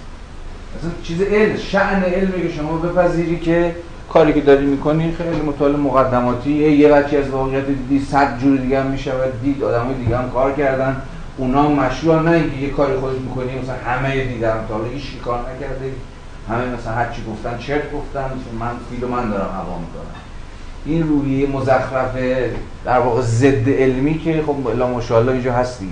اصلا 0.79 0.91
چیز 1.03 1.21
علم 1.21 1.57
شأن 1.57 2.03
علمی 2.03 2.41
که 2.47 2.53
شما 2.53 2.77
بپذیری 2.77 3.39
که 3.39 3.75
کاری 4.09 4.33
که 4.33 4.41
داری 4.41 4.65
می‌کنی 4.65 5.15
خیلی 5.17 5.41
مطالعه 5.41 5.77
مقدماتی. 5.77 6.51
یه 6.51 6.89
بچی 6.89 7.17
از 7.17 7.29
واقعیت 7.29 7.67
دیدی 7.67 8.05
صد 8.05 8.39
جور 8.39 8.57
دیگه 8.57 8.83
هم 8.83 8.87
میشه 8.87 9.11
دید 9.43 9.63
آدمای 9.63 9.95
دیگه 9.95 10.17
هم 10.17 10.29
کار 10.29 10.53
کردن. 10.53 11.01
اونا 11.37 11.69
مشروع 11.69 12.21
نه 12.21 12.31
اینکه 12.31 12.57
یه 12.57 12.69
کاری 12.69 12.93
خودش 12.97 13.17
می‌کنی 13.17 13.59
مثلا 13.59 13.75
همه 13.85 14.25
دیدن. 14.25 14.53
تا 14.69 14.73
حالا 14.73 14.87
هیچ 14.87 15.03
کار 15.25 15.39
نکرده 15.39 15.91
همه 16.49 16.65
مثلا 16.65 16.93
هر 16.93 17.09
چی 17.09 17.21
گفتن 17.31 17.57
چرت 17.57 17.93
گفتن. 17.93 18.25
من 18.59 18.71
فیلو 18.89 19.07
من 19.07 19.29
دارم 19.29 19.49
هوا 19.53 19.79
می‌کنم. 19.79 20.15
این 20.85 21.07
رویه 21.07 21.47
مزخرف 21.47 22.15
در 22.85 22.99
واقع 22.99 23.21
ضد 23.21 23.69
علمی 23.69 24.19
که 24.19 24.43
خب 24.45 24.67
الا 24.67 24.87
ماشاءالله 24.87 25.31
اینجا 25.31 25.53
هست 25.53 25.79
دیگه. 25.79 25.91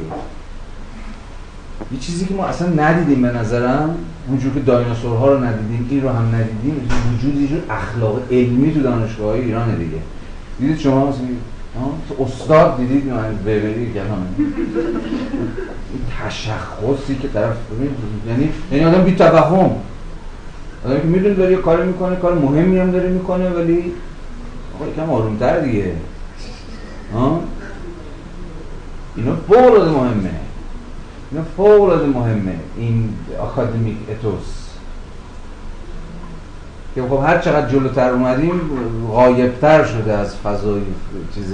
یه 1.92 2.00
چیزی 2.00 2.26
که 2.26 2.34
ما 2.34 2.46
اصلا 2.46 2.68
ندیدیم 2.68 3.22
به 3.22 3.28
نظرم 3.28 3.96
اونجور 4.28 4.54
که 4.54 4.60
دایناسورها 4.60 5.34
رو 5.34 5.44
ندیدیم 5.44 5.88
این 5.90 6.02
رو 6.02 6.10
هم 6.10 6.36
ندیدیم 6.36 6.90
وجود 7.14 7.42
یه 7.42 7.50
اخلاق 7.70 8.22
علمی 8.32 8.74
تو 8.74 8.82
دانشگاه 8.82 9.34
ایران 9.34 9.76
دیگه. 9.76 9.98
دیدید 10.60 10.80
شما 10.80 11.14
استاد 12.20 12.78
دیدید 12.78 13.08
من 13.08 13.36
ببری 13.46 13.92
این 15.94 16.02
تشخصی 16.26 17.16
که 17.22 17.28
طرف 17.28 17.56
یعنی 18.28 18.50
یعنی 18.72 18.86
آدم 18.86 19.04
بی 19.04 19.16
توهم 19.16 19.72
که 20.84 21.08
می‌دونه 21.08 21.34
داره 21.34 21.52
یه 21.52 21.58
کاری 21.58 21.88
می‌کنه 21.88 22.16
کار 22.16 22.34
مهمی 22.34 22.78
هم 22.78 22.92
داره 22.92 23.10
می‌کنه 23.10 23.50
ولی 23.50 23.94
آقا 24.80 24.90
یکم 24.90 25.10
آرومتر 25.10 25.60
دیگه. 25.60 25.94
ها؟ 27.14 27.42
اینا 29.16 29.36
فوق 29.36 29.88
مهمه. 29.88 30.40
اینا 31.32 31.44
فوق 31.58 32.04
مهمه. 32.04 32.56
این 32.78 33.14
اکادمیک 33.42 33.98
اتوس. 34.10 34.70
که 36.96 37.02
خب 37.02 37.24
هر 37.26 37.38
چقدر 37.38 37.70
جلوتر 37.70 38.10
اومدیم 38.10 38.62
غایبتر 39.12 39.86
شده 39.86 40.14
از 40.14 40.36
فضای 40.36 40.82
چیز 41.36 41.54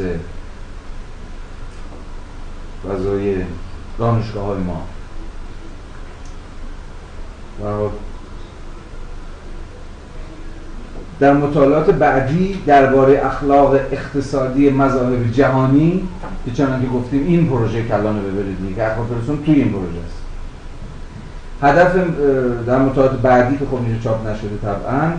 فضای 2.88 3.36
دانشگاه 4.00 4.46
های 4.46 4.58
ما 4.58 4.82
در 11.20 11.34
مطالعات 11.34 11.90
بعدی 11.90 12.62
درباره 12.66 13.26
اخلاق 13.26 13.74
اقتصادی 13.74 14.70
مذاهب 14.70 15.32
جهانی 15.32 16.08
که 16.46 16.52
چنان 16.52 16.82
که 16.82 16.88
گفتیم 16.88 17.26
این 17.28 17.50
پروژه 17.50 17.84
کلان 17.84 18.20
ببرید 18.20 18.76
که 18.76 18.84
اخلاق 18.84 19.08
توی 19.46 19.56
این 19.56 19.72
پروژه 19.72 20.00
است. 20.06 20.16
هدف 21.62 21.96
در 22.68 22.80
مطالعات 22.80 23.22
بعدی 23.22 23.58
که 23.58 23.66
خب 23.66 23.76
اینجا 23.76 24.04
چاپ 24.04 24.28
نشده 24.28 24.58
طبعا 24.62 25.12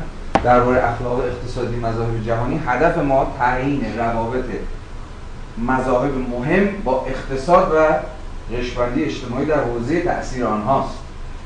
درباره 0.44 0.85
اخلاق 0.85 1.18
اقتصادی 1.18 1.77
مذاهب 1.77 2.24
جهانی 2.27 2.60
هدف 2.66 2.98
ما 2.98 3.32
تعیین 3.39 3.81
روابط 3.98 4.44
مذاهب 5.59 6.12
مهم 6.31 6.68
با 6.85 7.06
اقتصاد 7.09 7.73
و 7.74 7.77
رشوندی 8.56 9.05
اجتماعی 9.05 9.47
در 9.47 9.60
حوزه 9.60 10.01
تاثیر 10.01 10.44
آنهاست. 10.44 10.98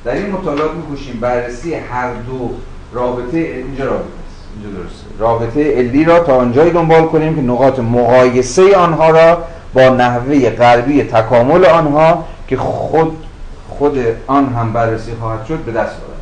در 0.04 0.12
این 0.12 0.30
مطالعات 0.30 0.70
میکوشیم 0.74 1.20
بررسی 1.20 1.74
هر 1.74 2.12
دو 2.14 2.50
رابطه 2.92 3.38
اینجا 3.38 3.84
رابطه. 3.84 4.19
رابطه 5.18 5.72
علی 5.72 6.04
را 6.04 6.20
تا 6.20 6.36
آنجایی 6.36 6.70
دنبال 6.70 7.04
کنیم 7.04 7.34
که 7.34 7.42
نقاط 7.42 7.78
مقایسه 7.78 8.76
آنها 8.76 9.10
را 9.10 9.44
با 9.74 9.88
نحوه 9.88 10.50
غربی 10.50 11.02
تکامل 11.02 11.64
آنها 11.64 12.24
که 12.48 12.56
خود 12.56 13.16
خود 13.68 13.98
آن 14.26 14.54
هم 14.54 14.72
بررسی 14.72 15.12
خواهد 15.20 15.46
شد 15.46 15.58
به 15.58 15.72
دست 15.72 15.96
آورد. 15.96 16.20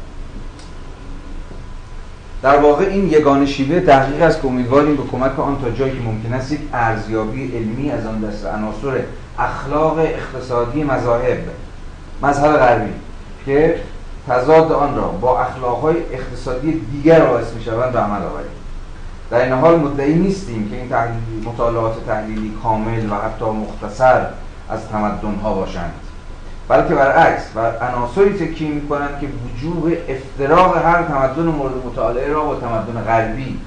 در 2.43 2.57
واقع 2.57 2.85
این 2.85 3.13
یگان 3.13 3.47
شیوه 3.47 3.81
تحقیق 3.81 4.23
است 4.23 4.41
که 4.41 4.47
امیدواریم 4.47 4.97
به 4.97 5.03
کمک 5.13 5.41
آن 5.41 5.59
تا 5.63 5.71
جایی 5.71 5.93
که 5.93 5.99
ممکن 6.01 6.33
است 6.33 6.53
یک 6.53 6.61
ارزیابی 6.73 7.53
علمی 7.57 7.91
از 7.91 8.07
آن 8.07 8.21
دست 8.21 8.47
عناصر 8.47 9.01
اخلاق 9.39 9.99
اقتصادی 9.99 10.85
مذاهب 10.85 11.39
مذهب 12.23 12.57
غربی 12.57 12.93
که 13.47 13.75
تضاد 14.29 14.73
آن 14.73 14.97
را 14.97 15.09
با 15.09 15.41
اخلاقهای 15.41 15.97
اقتصادی 16.13 16.81
دیگر 16.93 17.21
باعث 17.21 17.53
می 17.53 17.63
شوند 17.63 17.93
به 17.93 17.99
عمل 17.99 18.23
آوریم. 18.23 18.51
در 19.31 19.45
این 19.45 19.53
حال 19.53 19.79
مدعی 19.79 20.15
نیستیم 20.15 20.71
که 20.71 20.77
این 20.77 21.45
مطالعات 21.45 22.07
تحلیلی 22.07 22.53
کامل 22.63 23.11
و 23.11 23.15
حتی 23.15 23.45
مختصر 23.45 24.27
از 24.71 24.89
تمدن 24.89 25.35
ها 25.43 25.55
باشند. 25.55 25.93
بلکه 26.69 26.95
برعکس 26.95 27.43
بر 27.55 27.77
عناصری 27.77 28.47
تکیه 28.47 28.69
می‌کنند 28.69 29.21
که 29.21 29.27
وجوه 29.27 29.97
افتراق 30.09 30.77
هر 30.77 31.03
تمدن 31.03 31.43
مورد 31.43 31.73
مطالعه 31.87 32.33
را 32.33 32.45
با 32.45 32.55
تمدن 32.55 33.03
غربی 33.03 33.61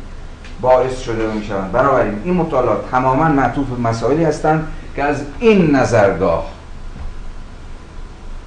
باعث 0.61 1.01
شده 1.01 1.29
و 1.29 1.31
می‌شوند. 1.31 1.71
بنابراین 1.71 2.21
این 2.23 2.33
مطالعات 2.33 2.91
تماما 2.91 3.23
معطوف 3.23 3.67
به 3.69 3.89
مسائلی 3.89 4.23
هستند 4.23 4.67
که 4.95 5.03
از 5.03 5.21
این 5.39 5.75
نظرگاه. 5.75 6.45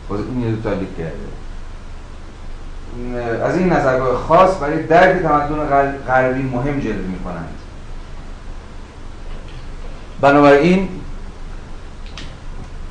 خود 0.09 0.19
این 0.19 0.41
یه 0.41 0.51
دو 0.51 0.71
کرده 0.71 1.34
از 3.45 3.57
این 3.57 3.73
نظرگاه 3.73 4.17
خاص 4.17 4.51
برای 4.61 4.83
درک 4.83 5.23
تمدن 5.23 5.87
غربی 6.07 6.43
مهم 6.43 6.81
جلوه 6.81 7.07
می 7.07 7.19
کنند 7.25 7.49
بنابراین 10.21 10.89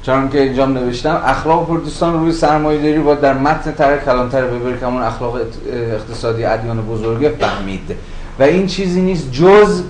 چون 0.03 0.29
که 0.29 0.41
اینجا 0.41 0.65
نوشتم 0.65 1.21
اخلاق 1.25 1.67
پردستان 1.67 2.13
روی 2.19 2.31
سرمایه 2.31 2.81
داری 2.81 2.99
با 2.99 3.15
در 3.15 3.33
متن 3.33 3.71
طرح 3.71 4.05
کلانتر 4.05 4.45
ببر 4.45 4.77
که 4.77 4.87
اخلاق 4.87 5.39
اقتصادی 5.71 6.45
ادیان 6.45 6.81
بزرگه 6.81 7.29
فهمید. 7.29 7.95
و 8.39 8.43
این 8.43 8.67
چیزی 8.67 9.01
نیست 9.01 9.31
جز 9.31 9.83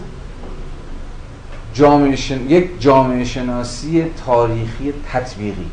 جامعه 1.73 2.17
یک 2.47 2.81
جامعه 2.81 3.23
شناسی 3.23 4.05
تاریخی 4.25 4.93
تطبیقی. 5.13 5.65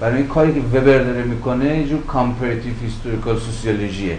برای 0.00 0.16
این 0.16 0.26
کاری 0.26 0.54
که 0.54 0.60
وبر 0.60 0.98
داره 0.98 1.22
می‌کنه 1.22 1.78
یه 1.78 1.88
جور 1.88 2.02
comparative 2.06 2.74
historical 2.82 3.38
sociology 3.38 4.10
ه 4.10 4.18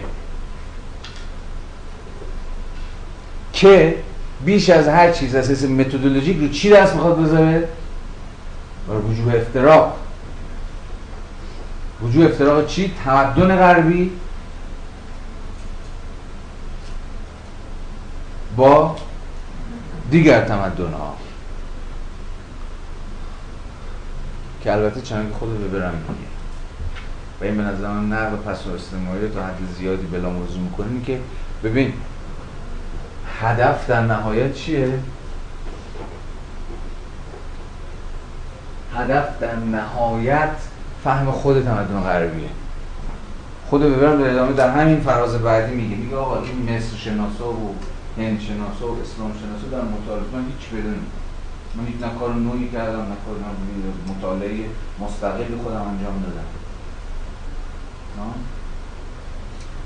که 3.52 3.96
بیش 4.44 4.70
از 4.70 4.88
هر 4.88 5.12
چیز 5.12 5.34
اساس 5.34 5.64
methodologic 5.64 6.38
رو 6.38 6.48
چی 6.48 6.70
دست 6.70 6.94
می‌خواد 6.94 7.22
بذاره؟ 7.22 7.68
برای 8.88 9.00
وجوه 9.00 9.34
افتراق. 9.34 9.96
وجوه 12.02 12.24
افتراق 12.24 12.66
چی؟ 12.66 12.92
تمدن 13.04 13.56
غربی 13.56 14.10
با 18.56 18.96
دیگر 20.10 20.44
تمدن 20.44 20.92
ها 20.92 21.16
که 24.62 24.72
البته 24.72 25.00
چنانکه 25.00 25.34
خود 25.34 25.64
ببرم 25.64 25.94
میگه. 25.94 26.30
و 27.40 27.44
این 27.44 27.56
به 27.56 27.62
نظر 27.62 27.88
من 27.88 28.12
نقل 28.12 28.36
پس 28.36 28.66
و 28.66 28.74
استماعی 28.74 29.28
تا 29.28 29.42
حد 29.42 29.58
زیادی 29.78 30.06
بلا 30.06 30.30
موضوع 30.30 30.60
می‌کنه 30.60 31.04
که 31.06 31.20
ببین 31.64 31.92
هدف 33.40 33.86
در 33.86 34.02
نهایت 34.02 34.54
چیه؟ 34.54 34.98
هدف 38.96 39.38
در 39.40 39.56
نهایت 39.56 40.56
فهم 41.04 41.30
خود 41.30 41.64
تمدن 41.64 42.00
غربیه. 42.00 42.48
خود 43.70 43.82
ببرم 43.82 44.22
در 44.22 44.30
ادامه 44.30 44.52
در 44.52 44.70
همین 44.70 45.00
فراز 45.00 45.34
بعدی 45.34 45.74
میگه. 45.74 45.96
میگه 45.96 46.16
آقا 46.16 46.42
این 46.42 46.76
مصر 46.76 46.96
شناسا 46.96 47.52
و 47.52 47.74
هند 48.18 48.40
شناسا 48.40 48.86
و 48.86 49.00
اسلام 49.02 49.32
شناسا 49.32 49.68
در 49.70 49.88
مطالعه 49.88 50.24
من 50.32 50.44
هیچ 50.46 50.68
بدون 50.68 50.98
من 51.76 52.08
نه 52.08 52.18
کار 52.18 52.34
نوعی 52.34 52.68
کردم 52.68 52.98
نه 52.98 53.16
کار 53.26 53.36
مطالعه 54.08 54.64
مستقلی 55.00 55.56
خودم 55.64 55.82
انجام 55.82 56.22
دادم. 56.22 56.48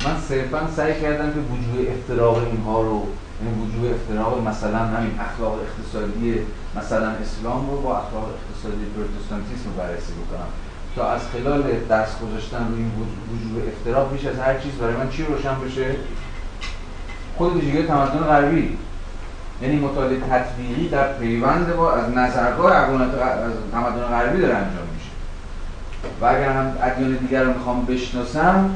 من 0.05 0.21
صرفا 0.29 0.69
سعی 0.77 1.01
کردم 1.01 1.33
که 1.33 1.39
وجود 1.39 1.89
افتراق 1.89 2.37
اینها 2.37 2.83
رو 2.83 3.07
یعنی 3.43 3.63
وجود 3.63 3.93
افتراق 3.93 4.49
مثلا 4.49 4.79
همین 4.79 5.21
اخلاق 5.21 5.59
اقتصادی 5.61 6.39
مثلا 6.77 7.09
اسلام 7.09 7.71
رو 7.71 7.81
با 7.81 7.99
اخلاق 7.99 8.29
اقتصادی 8.35 8.85
پروتستانتیسم 8.97 9.65
رو 9.65 9.77
بررسی 9.79 10.13
بکنم. 10.13 10.49
تا 10.97 11.11
از 11.11 11.21
خلال 11.33 11.63
دست 11.91 12.21
گذاشتن 12.21 12.69
روی 12.69 12.79
این 12.79 12.93
وجود 13.33 13.69
افتراق 13.69 14.13
بیش 14.13 14.27
از 14.27 14.39
هر 14.39 14.59
چیز 14.59 14.73
برای 14.73 14.97
من 14.97 15.11
چی 15.11 15.23
روشن 15.23 15.61
بشه؟ 15.61 15.97
خود 17.37 17.57
ویژگی 17.57 17.83
تمدن 17.83 18.19
غربی. 18.19 18.79
یعنی 19.63 19.77
مطالعه 19.77 20.21
تطبیقی 20.21 20.89
در 20.89 21.13
پیوند 21.13 21.77
با 21.77 21.93
از 21.93 22.11
نظرگاه 22.11 22.77
اقوانت 22.77 23.15
از 23.15 23.53
تمدن 23.73 24.05
غربی 24.05 24.41
داره 24.41 24.55
انجام 24.55 24.87
میشه. 24.95 25.11
و 26.21 26.25
اگر 26.25 26.53
هم 26.53 26.77
ادیان 26.83 27.17
دیگر 27.17 27.43
رو 27.43 27.53
می‌خوام 27.53 27.87
بشناسم 27.87 28.71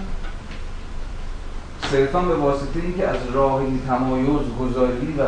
صرفا 1.90 2.20
به 2.20 2.34
واسطه 2.34 2.80
اینکه 2.82 3.08
از 3.08 3.16
راه 3.32 3.54
این 3.54 3.80
تمایز 3.86 4.40
گذاری 4.60 5.14
و 5.18 5.22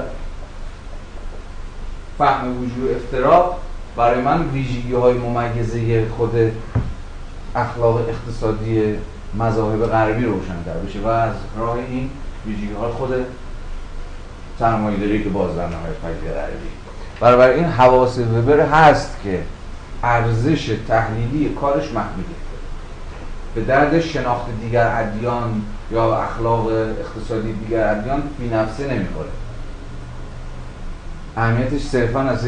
فهم 2.19 2.63
وجود 2.63 2.97
افتراق 2.97 3.61
برای 3.97 4.21
من 4.21 4.49
ویژگی 4.49 4.95
های 4.95 5.15
ممیزه 5.15 6.09
خود 6.09 6.53
اخلاق 7.57 8.09
اقتصادی 8.09 8.95
مذاهب 9.35 9.87
غربی 9.87 10.25
روشن 10.25 10.63
در 10.63 10.73
بشه 10.73 11.01
و 11.01 11.07
از 11.07 11.35
راه 11.59 11.77
این 11.91 12.11
ویژگی 12.47 12.73
های 12.73 12.93
خود 12.93 13.11
سرمایه‌داری 14.61 15.25
که 15.25 15.29
باز 15.29 15.57
در 15.57 15.67
نهایت 15.67 15.97
پدیده 16.05 16.35
غربی 16.35 16.69
برای 17.21 17.55
این 17.55 17.65
حواس 17.65 18.19
وبر 18.19 18.61
هست 18.61 19.17
که 19.25 19.43
ارزش 20.03 20.77
تحلیلی 20.89 21.55
کارش 21.61 21.93
محدوده. 21.93 22.35
به 23.55 23.61
درد 23.61 24.01
شناخت 24.01 24.47
دیگر 24.63 24.93
ادیان 24.97 25.63
یا 25.93 26.23
اخلاق 26.23 26.67
اقتصادی 26.67 27.53
دیگر 27.53 27.99
ادیان 27.99 28.23
بی 28.39 28.49
نفسه 28.49 28.95
نمی‌خوره. 28.95 29.29
اهمیتش 31.37 31.83
صرفا 31.83 32.21
از 32.21 32.47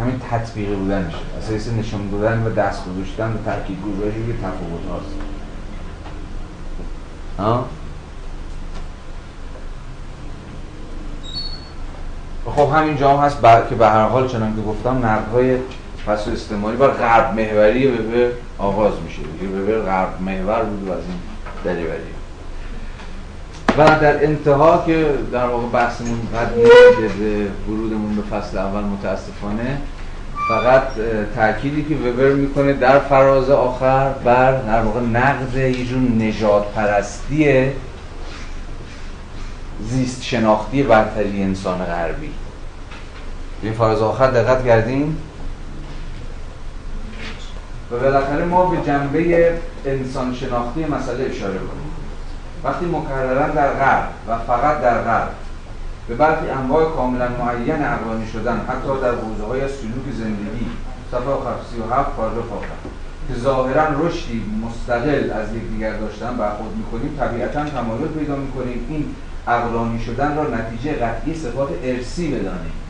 همین 0.00 0.20
تطبیقی 0.30 0.74
بودن 0.74 1.04
میشه 1.04 1.18
از 1.38 1.50
حیث 1.50 1.68
نشون 1.68 2.08
بودن 2.08 2.42
و 2.46 2.50
دست 2.50 2.82
گذاشتن 2.84 3.32
و 3.32 3.36
ترکیب 3.44 3.78
گذاری 3.82 4.38
تفاوت 4.42 4.86
هاست. 4.90 5.14
خب 12.62 12.72
همین 12.72 12.96
جا 12.96 13.16
هست 13.16 13.36
که 13.68 13.74
به 13.74 13.88
هر 13.88 14.08
حال 14.08 14.28
چنان 14.28 14.56
که 14.56 14.62
گفتم 14.62 15.06
نقدهای 15.06 15.56
پس 16.06 16.28
استعمالی 16.28 16.76
بر 16.76 16.88
غرب 16.88 17.34
محوری 17.34 17.86
به 17.86 18.30
آغاز 18.58 18.92
میشه. 19.06 19.18
دیگه 19.40 19.52
به 19.52 19.78
غرب 19.78 20.08
محور 20.20 20.62
بود 20.62 20.88
و 20.88 20.92
از 20.92 20.98
این 20.98 21.18
دریوری. 21.64 22.00
و 23.78 24.00
در 24.00 24.24
انتها 24.24 24.82
که 24.86 25.06
در 25.32 25.46
واقع 25.46 25.66
بحثمون 25.66 26.18
قد 26.34 26.54
به 26.54 27.46
ورودمون 27.68 28.16
به 28.16 28.22
فصل 28.22 28.58
اول 28.58 28.80
متاسفانه 28.80 29.78
فقط 30.48 30.82
تأکیدی 31.36 31.84
که 31.84 31.94
وبر 31.94 32.32
می‌کنه 32.32 32.72
در 32.72 32.98
فراز 32.98 33.50
آخر 33.50 34.08
بر 34.24 34.52
در 34.52 34.82
واقع 34.82 35.00
نقد 35.00 35.56
یه 35.56 35.84
جور 35.84 36.00
نجات 36.00 36.72
پرستی 36.74 37.70
زیست 39.80 40.22
شناختی 40.22 40.82
برتری 40.82 41.42
انسان 41.42 41.78
غربی. 41.78 42.30
این 43.62 43.72
فراز 43.72 44.02
آخر 44.02 44.30
دقت 44.30 44.64
کردیم 44.64 45.16
و 47.92 47.98
بالاخره 47.98 48.44
ما 48.44 48.66
به 48.66 48.76
جنبه 48.86 49.52
انسان 49.86 50.34
شناختی 50.34 50.84
مسئله 50.84 51.24
اشاره 51.24 51.58
کنیم. 51.58 51.92
وقتی 52.64 52.86
مکررن 52.86 53.50
در 53.50 53.72
غرب 53.72 54.08
و 54.28 54.38
فقط 54.38 54.80
در 54.80 55.02
غرب 55.02 55.30
به 56.08 56.14
برخی 56.14 56.50
انواع 56.50 56.90
کاملا 56.90 57.28
معین 57.28 57.82
عقلانی 57.82 58.26
شدن 58.32 58.60
حتی 58.68 59.00
در 59.02 59.14
حوزه 59.14 59.44
های 59.44 59.60
سلوک 59.60 60.16
زندگی 60.18 60.66
صفحه 61.10 61.24
37 61.70 62.10
پاراگراف 62.16 62.46
که 63.28 63.34
ظاهرا 63.34 63.84
رشدی 64.00 64.44
مستقل 64.62 65.30
از 65.30 65.54
یکدیگر 65.54 65.92
داشتن 65.92 66.36
برخورد 66.36 66.70
می‌کنیم 66.76 67.16
طبیعتا 67.18 67.64
تمایل 67.64 68.08
پیدا 68.08 68.36
می‌کنیم 68.36 68.86
این 68.88 69.14
عقلانی 69.48 70.00
شدن 70.00 70.36
را 70.36 70.46
نتیجه 70.48 70.92
قطعی 70.92 71.34
صفات 71.34 71.68
ارسی 71.84 72.28
بدانیم. 72.28 72.81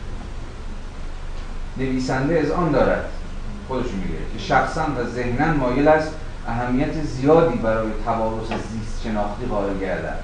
نویسنده 1.77 2.41
از 2.41 2.51
آن 2.51 2.71
دارد 2.71 3.05
خودش 3.69 3.87
میگه 3.87 4.19
که 4.33 4.39
شخصا 4.39 4.81
و 4.81 5.11
ذهنا 5.15 5.53
مایل 5.53 5.89
است 5.89 6.11
اهمیت 6.49 7.03
زیادی 7.03 7.59
برای 7.59 7.91
توارث 8.05 8.49
زیست 8.49 9.03
شناختی 9.05 9.47
قائل 9.47 9.79
گردد. 9.79 10.19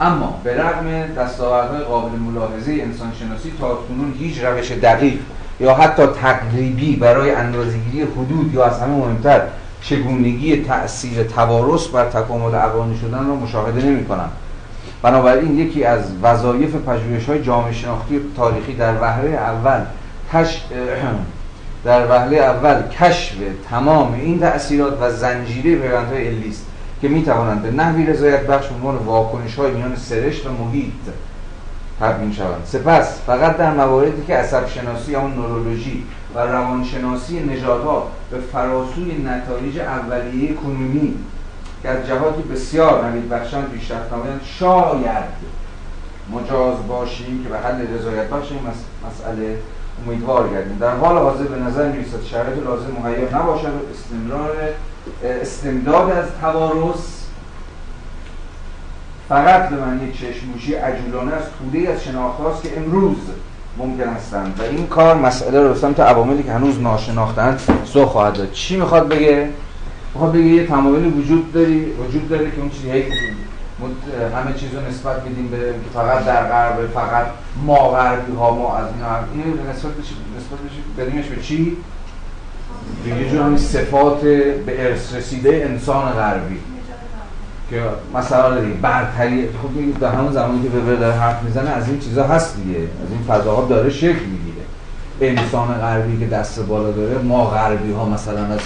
اما 0.00 0.40
به 0.44 0.62
رغم 0.62 1.14
دستاوردهای 1.14 1.80
قابل 1.80 2.18
ملاحظه 2.18 2.72
انسان 2.72 3.12
شناسی 3.20 3.52
تا 3.60 3.74
کنون 3.74 4.14
هیچ 4.18 4.44
روش 4.44 4.72
دقیق 4.72 5.18
یا 5.60 5.74
حتی 5.74 6.06
تقریبی 6.06 6.96
برای 6.96 7.30
اندازهگیری 7.30 8.02
حدود 8.02 8.54
یا 8.54 8.64
از 8.64 8.80
همه 8.80 8.94
مهمتر 8.94 9.42
چگونگی 9.82 10.64
تأثیر 10.64 11.22
توارث 11.22 11.86
بر 11.86 12.04
تکامل 12.04 12.54
اقوانی 12.54 12.98
شدن 12.98 13.26
را 13.26 13.34
مشاهده 13.34 13.86
نمی 13.86 14.04
کنم 14.04 14.28
بنابراین 15.06 15.58
یکی 15.58 15.84
از 15.84 16.00
وظایف 16.22 16.74
پژوهش 16.74 17.28
های 17.28 17.42
جامعه 17.42 17.72
شناختی 17.72 18.20
تاریخی 18.36 18.74
در 18.74 19.00
وهله 19.00 19.30
اول 19.30 19.80
تش... 20.32 20.64
در 21.84 22.06
وهله 22.06 22.36
اول 22.36 22.82
کشف 22.88 23.34
تمام 23.70 24.14
این 24.14 24.38
تأثیرات 24.38 25.02
و 25.02 25.10
زنجیره 25.10 25.76
پیوندهای 25.76 26.28
علی 26.28 26.48
است 26.48 26.66
که 27.00 27.08
می 27.08 27.22
توانند 27.22 27.62
به 27.62 27.70
نحوی 27.70 28.06
رضایت 28.06 28.46
بخش 28.46 28.66
عنوان 28.72 28.96
واکنش 28.96 29.54
های 29.54 29.70
میان 29.70 29.96
سرشت 29.96 30.46
و 30.46 30.50
محیط 30.52 30.92
تبیین 32.00 32.32
شوند. 32.32 32.62
سپس 32.64 33.20
فقط 33.26 33.56
در 33.56 33.74
مواردی 33.74 34.22
که 34.26 34.36
عصب 34.36 34.68
شناسی 34.68 35.12
یا 35.12 35.26
نورولوژی 35.26 36.04
و 36.34 36.38
روانشناسی 36.38 37.40
نژادها 37.40 38.08
به 38.30 38.38
فراسوی 38.52 39.24
نتایج 39.24 39.78
اولیه 39.78 40.54
کنونی 40.54 41.14
که 41.86 41.92
از 41.92 42.06
جهاتی 42.06 42.42
بسیار 42.42 43.04
نوید 43.04 43.28
بخشند 43.28 43.70
پیشرفت 43.70 44.12
نمایند. 44.12 44.40
شاید 44.44 45.56
مجاز 46.32 46.86
باشیم 46.88 47.44
که 47.44 47.48
به 47.48 47.58
حل 47.58 47.86
رضایت 47.98 48.28
بخش 48.28 48.52
این 48.52 48.60
مسئله 49.06 49.58
امیدوار 50.06 50.48
گردیم. 50.48 50.78
در 50.80 50.96
حال 50.96 51.18
حاضر 51.18 51.44
به 51.44 51.56
نظر 51.56 51.92
می‌رسد 51.92 52.22
شرایط 52.30 52.58
لازم 52.64 52.86
مهیا 53.04 53.38
نباشد. 53.38 53.66
و 53.66 53.80
استمرار 53.92 54.56
استمداد 55.42 56.10
از 56.10 56.26
توارث 56.40 57.04
فقط 59.28 59.68
به 59.68 59.76
معنی 59.76 60.12
چشموشی 60.12 60.74
عجولانه 60.74 61.32
از 61.34 61.42
توده 61.58 61.88
از 61.92 62.04
شناخت 62.04 62.62
که 62.62 62.76
امروز 62.76 63.16
ممکن 63.78 64.08
هستند. 64.08 64.60
و 64.60 64.62
این 64.62 64.86
کار 64.86 65.16
مسئله 65.16 65.60
رو 65.60 65.74
سمت 65.74 66.00
عواملی 66.00 66.42
که 66.42 66.52
هنوز 66.52 66.80
ناشناختند 66.80 67.60
سو 67.84 68.06
خواهد 68.06 68.34
داد. 68.34 68.52
چی 68.52 68.76
می‌خواد 68.76 69.08
بگه؟ 69.08 69.48
می‌خواد 70.16 70.32
بگه 70.32 70.44
یه 70.44 70.66
تمایلی 70.66 71.08
وجود 71.08 71.52
داری 71.52 71.84
وجود 71.84 72.28
داره 72.28 72.50
که 72.50 72.60
اون 72.60 72.70
چیزی 72.70 72.90
همه 74.34 74.54
چیز 74.56 74.74
رو 74.74 74.80
نسبت 74.88 75.20
بدیم 75.20 75.48
به 75.50 75.56
که 75.56 75.90
فقط 75.94 76.24
در 76.24 76.48
غرب 76.48 76.86
فقط 76.94 77.26
ما 77.66 77.88
غربی 77.88 78.32
ها 78.32 78.54
ما 78.54 78.76
از 78.76 78.86
این 79.34 79.42
این 79.44 79.52
نسبت 79.52 79.92
بشه 79.92 80.14
نسبت 80.36 80.58
بشه 80.58 80.80
بدیمش 80.98 81.26
به 81.26 81.42
چی؟ 81.42 81.76
به 83.04 83.10
یه 83.10 83.30
جور 83.30 83.42
همین 83.42 83.58
صفات 83.58 84.20
به 84.66 84.86
ارث 84.86 85.14
رسیده 85.14 85.66
انسان 85.70 86.12
غربی. 86.12 86.58
که 87.70 87.82
مثلا 88.14 88.60
دیگه 88.60 88.74
برتری 88.74 89.48
خب 89.62 89.98
در 90.00 90.12
همون 90.12 90.32
زمانی 90.32 90.62
که 90.62 90.68
به 90.68 90.96
داره 90.96 91.14
حرف 91.14 91.42
می‌زنه 91.42 91.70
از 91.70 91.88
این 91.88 91.98
چیزا 91.98 92.24
هست 92.24 92.56
دیگه. 92.56 92.78
از 92.78 93.10
این 93.10 93.22
فضاها 93.28 93.64
داره 93.68 93.90
شکل 93.90 94.24
می‌گیره. 94.24 94.64
انسان 95.20 95.68
غربی 95.68 96.18
که 96.18 96.26
دست 96.26 96.60
بالا 96.60 96.90
داره 96.90 97.18
ما 97.18 97.44
غربی 97.44 97.92
ها 97.92 98.08
مثلا 98.08 98.46
از 98.46 98.60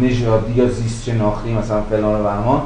نژادی 0.00 0.52
یا 0.52 0.68
زیست 0.68 1.04
شناختی 1.04 1.54
مثلا 1.54 1.82
فلان 1.82 2.24
و 2.24 2.28
همان. 2.28 2.60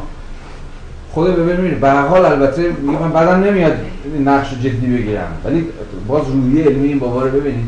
خود 1.12 1.36
ببین 1.36 1.57
می‌بینید 1.57 1.81
به 1.81 1.90
حال 1.90 2.24
البته 2.24 2.73
من 3.01 3.12
بعدم 3.12 3.44
نمیاد 3.44 3.73
نقش 4.24 4.55
جدی 4.55 4.97
بگیرم 4.97 5.32
ولی 5.44 5.65
باز 6.09 6.23
روی 6.28 6.62
علمی 6.62 6.89
این 6.89 6.99
بابا 6.99 7.23
رو 7.23 7.31
ببینید. 7.31 7.65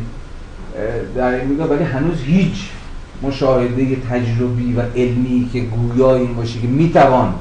در 1.16 1.31
این 1.31 1.48
میگه 1.48 1.64
ولی 1.64 1.85
هنوز 1.85 2.22
هیچ 2.22 2.70
مشاهده 3.22 3.97
تجربی 4.10 4.72
و 4.72 4.81
علمی 4.97 5.51
که 5.52 5.60
گویا 5.60 6.14
این 6.14 6.35
باشه 6.35 6.60
که 6.60 6.66
می‌توان 6.66 7.35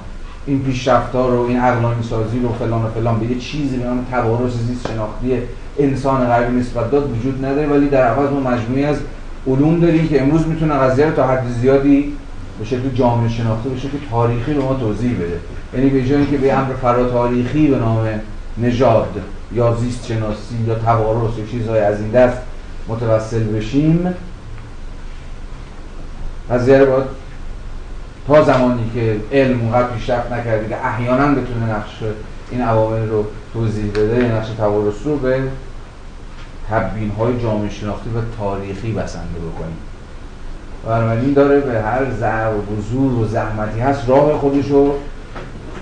این 0.46 0.64
پیشرفت‌ها 0.64 1.30
رو 1.30 1.40
این 1.42 1.60
عقلانی 1.60 2.04
سازی 2.04 2.40
رو 2.40 2.54
فلان 2.54 2.86
و 2.86 2.90
فلان 2.90 3.20
به 3.20 3.26
یه 3.26 3.40
چیزی 3.40 3.78
به 3.78 3.86
نام 3.86 4.06
توارث 4.12 4.54
زیست 4.54 4.88
شناختی 4.88 5.38
انسان 5.80 6.26
غربی 6.26 6.60
نسبت 6.60 6.92
داد 6.92 7.12
وجود 7.18 7.46
نداره. 7.46 7.68
ولی 7.68 7.90
در 7.90 8.08
عوض 8.08 8.30
ما 8.30 8.40
مجموعی 8.40 8.84
از 8.84 8.98
علوم 9.48 9.80
داریم 9.80 10.08
که 10.08 10.22
امروز 10.22 10.48
می‌تونه 10.48 10.74
قضیه 10.74 11.06
رو 11.06 11.12
تا 11.12 11.28
حد 11.28 11.44
زیادی 11.62 12.14
به 12.60 12.66
شکل 12.66 12.90
جامعه 12.96 13.30
شناخته 13.30 13.70
به 13.70 13.80
شکل 13.80 13.98
تاریخی 14.12 14.54
به 14.54 14.62
ما 14.62 14.74
توضیح 14.74 15.16
بده. 15.16 15.40
یعنی 15.74 15.90
به 15.90 16.06
جای 16.06 16.18
اینکه 16.18 16.38
به 16.38 16.54
امر 16.54 16.74
فرا 16.74 17.10
تاریخی 17.10 17.68
به 17.68 17.78
نام 17.78 18.08
نژاد 18.58 19.22
یا 19.54 19.76
زیست 19.76 20.06
شناسی 20.06 20.56
یا 20.68 20.76
توارث 20.76 21.38
یا 21.38 21.46
چیزهای 21.46 21.80
از 21.80 22.02
این 22.02 22.12
دست 22.12 22.38
متوسل 22.88 23.44
بشیم 23.44 24.14
قضیه 26.52 26.78
رو 26.78 26.86
باید 26.86 27.06
تا 28.28 28.44
زمانی 28.44 28.92
که 28.94 29.18
علم 29.32 29.62
اونقدر 29.62 29.88
پیشرفت 29.88 30.32
نکرده 30.32 30.70
که 30.70 30.86
احیانا 30.86 31.28
بتونه 31.28 31.76
نقش 31.76 32.04
این 32.52 32.62
عوامل 32.62 33.10
رو 33.10 33.26
توضیح 33.54 33.92
بده 33.92 34.36
نقش 34.36 34.50
توارث 34.58 34.96
رو 35.06 35.18
به 35.18 35.42
تبیین 36.70 37.12
های 37.12 37.42
جامعه 37.42 37.70
شناختی 37.70 38.10
و 38.10 38.38
تاریخی 38.40 38.92
بسنده 38.92 39.40
بکنیم. 39.40 39.78
بنابراین 40.86 41.34
داره 41.34 41.60
به 41.60 41.82
هر 41.82 42.12
ضرب 42.12 42.72
و 42.72 42.82
زور 42.92 43.14
و 43.14 43.28
زحمتی 43.28 43.80
هست 43.80 44.10
راه 44.10 44.38
خودش 44.38 44.68
رو 44.68 44.94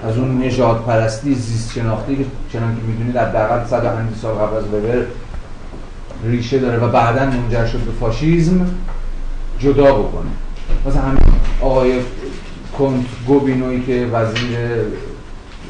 از 0.08 0.18
اون 0.18 0.38
نژاد 0.38 0.84
پرستی 0.84 1.36
زیست 1.36 1.72
شناختی 1.72 2.16
که 2.16 2.26
چنان 2.54 2.76
که 2.76 2.82
می‌دونید 2.82 3.18
حداقل 3.18 3.66
100 3.66 3.94
سال 4.22 4.36
قبل 4.36 4.58
از 4.58 4.64
وبر 4.64 5.06
ریشه 6.24 6.60
داره 6.60 6.78
و 6.78 6.88
بعدا 6.88 7.26
منجر 7.26 7.66
شد 7.66 7.80
به 7.80 7.92
فاشیزم 7.92 8.70
جدا 9.60 9.94
بکنه. 9.94 10.30
مثلا 10.88 11.02
همین 11.02 11.20
آقای 11.62 12.00
کنت 12.78 13.06
گوبینوی 13.28 13.82
که 13.82 14.10
وزیر 14.14 14.58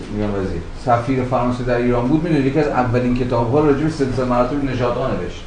میگم 0.09 0.35
وزیر 0.35 0.61
سفیر 0.85 1.23
فرانسه 1.23 1.63
در 1.63 1.75
ایران 1.75 2.07
بود 2.07 2.23
می‌دونید 2.23 2.45
یکی 2.45 2.59
از 2.59 2.67
اولین 2.67 3.17
کتاب 3.17 3.51
ها 3.51 3.59
راجع 3.59 3.83
به 3.83 3.89
سلسله 3.89 4.25
مراتب 4.25 4.63
نژادها 4.63 5.07
نوشت. 5.07 5.43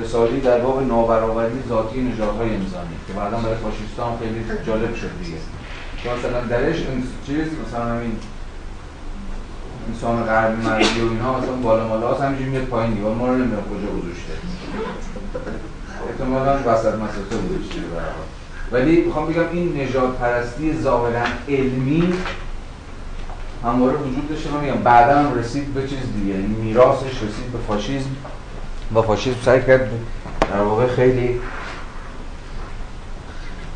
رسالی 0.00 0.40
در 0.40 0.58
باب 0.58 0.86
نابرابری 0.86 1.52
ذاتی 1.68 2.00
نژادهای 2.00 2.48
انسانی 2.48 2.96
که 3.06 3.12
بعدا 3.12 3.36
برای 3.36 3.56
فاشیستان 3.56 4.18
خیلی 4.18 4.44
جالب 4.66 4.94
شد 4.94 5.10
دیگه. 5.24 5.38
مثلا 6.18 6.40
درش 6.40 6.76
چیز 7.26 7.46
مثلا 7.66 7.84
همین 7.84 8.12
انسان 9.88 10.24
غربی 10.24 10.66
مرزی 10.66 11.00
و 11.00 11.08
اینها 11.10 11.38
مثلا 11.38 11.52
بالا 11.52 11.88
مالا 11.88 12.14
هست 12.14 12.22
همینجوری 12.22 12.50
میاد 12.50 12.64
پایین 12.64 12.94
دیگه. 12.94 13.06
ما 13.06 13.26
رو 13.26 13.34
نمی‌دونم 13.34 13.62
کجا 13.62 14.00
گذاشته. 14.00 14.32
احتمالا 16.10 16.52
وسط 16.52 16.94
مسافه 16.94 17.36
گذاشته 17.48 17.80
ولی 18.72 19.00
می‌خوام 19.00 19.26
بگم 19.26 19.48
این 19.52 19.80
نجات 19.80 20.18
پرستی 20.18 20.78
ظاهرا 20.82 21.24
علمی 21.48 22.14
همواره 23.64 23.96
وجود 23.96 24.28
داشته 24.28 24.50
من 24.50 24.60
میگم 24.60 24.82
بعدا 24.82 25.18
هم 25.18 25.38
رسید 25.38 25.74
به 25.74 25.80
چیز 25.80 25.98
دیگه. 26.16 26.34
این 26.34 26.56
میراثش 26.62 27.06
رسید 27.06 27.52
به 27.52 27.58
فاشیسم 27.68 28.10
و 28.94 29.02
فاشیسم 29.02 29.36
سعی 29.44 29.62
کرد 29.62 29.90
در 30.52 30.60
واقع 30.60 30.86
خیلی 30.86 31.40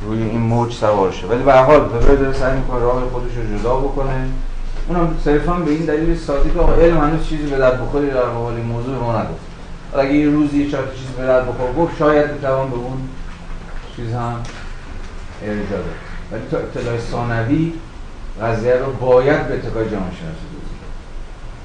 روی 0.02 0.22
این 0.22 0.40
موج 0.40 0.72
سوار 0.72 1.12
شه. 1.12 1.26
ولی 1.26 1.42
به 1.42 1.52
هر 1.52 1.62
حال 1.62 1.80
وبر 1.80 2.14
داره 2.14 2.32
سعی 2.32 2.56
می‌کنه 2.56 2.80
راه 2.80 3.02
خودش 3.12 3.32
رو 3.36 3.58
جدا 3.58 3.76
بکنه. 3.76 4.28
اونم 4.88 5.16
صرفا 5.24 5.52
به 5.52 5.70
این 5.70 5.84
دلیل 5.84 6.16
سادی 6.16 6.50
که 6.50 6.60
علم 6.60 6.98
هنوز 6.98 7.26
چیزی 7.26 7.46
به 7.46 7.58
در 7.58 7.74
بخوری 7.74 8.10
در 8.10 8.26
مقابل 8.26 8.56
این 8.56 8.66
موضوع 8.66 8.98
ما 8.98 9.12
نگفت. 9.12 9.48
اگه 9.98 10.14
یه 10.14 10.30
روزی 10.30 10.70
چهار 10.70 10.84
چیزی 10.86 11.12
به 11.16 11.22
در 11.22 11.40
بخور 11.40 11.72
گفت 11.72 11.98
شاید 11.98 12.38
بتوان 12.38 12.70
به 12.70 12.76
اون 12.76 13.08
چیز 13.96 14.12
هم 14.12 14.36
ارجاع 15.42 15.80
ولی 16.32 16.42
تا 16.50 16.58
اطلاع 16.58 16.98
ثانوی 16.98 17.72
قضیه 18.42 18.74
رو 18.74 18.92
باید 18.92 19.48
به 19.48 19.54
اتکای 19.54 19.90
جامعه 19.90 20.10
شناسی 20.10 20.48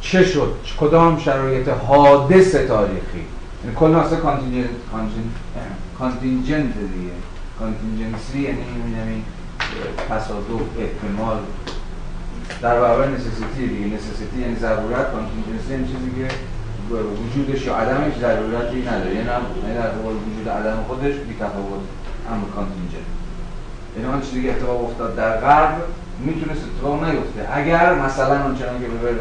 چه 0.03 0.23
شد؟ 0.23 0.55
کدام 0.79 1.19
شرایط 1.19 1.69
حادث 1.69 2.55
تاریخی؟ 2.55 3.23
یعنی 3.63 3.75
کل 3.75 3.95
اصلا 3.95 4.19
contingent 5.99 6.73
دیگه. 6.73 7.13
contingency 7.59 8.39
یعنی 8.39 8.61
این 9.09 9.23
تصادف 10.09 10.61
احتمال. 10.79 11.37
در 12.61 12.79
برابر 12.79 13.07
necessity 13.07 13.67
دیگه. 13.67 13.95
necessity 13.95 14.39
یعنی 14.41 14.55
ضرورت 14.55 15.11
contingency 15.11 15.71
یعنی 15.71 15.87
چیزی 15.87 16.11
که 16.17 16.27
وجودش 17.23 17.65
یا 17.65 17.75
عدمش 17.75 18.13
ضرورتی 18.19 18.81
نداره. 18.81 19.15
یعنی 19.15 19.27
نه 19.67 19.73
در 19.75 19.91
واقع 19.95 20.15
وجود 20.15 20.49
عدم 20.49 20.83
خودش 20.87 21.13
بی 21.13 21.33
تفاوت 21.39 21.83
اما 22.31 22.45
contingent. 22.55 23.09
یعنی 23.97 24.13
آن 24.13 24.21
چیزی 24.21 24.43
که 24.43 24.51
اتفاق 24.51 24.83
افتاد 24.83 25.15
در 25.15 25.37
غرب 25.37 25.81
می‌تونست 26.19 26.61
اتفاق 26.63 27.03
نیفته. 27.03 27.47
اگر 27.53 27.95
مثلا 27.95 28.43
آنچنان 28.43 28.79
که 28.79 28.87
به 28.87 29.15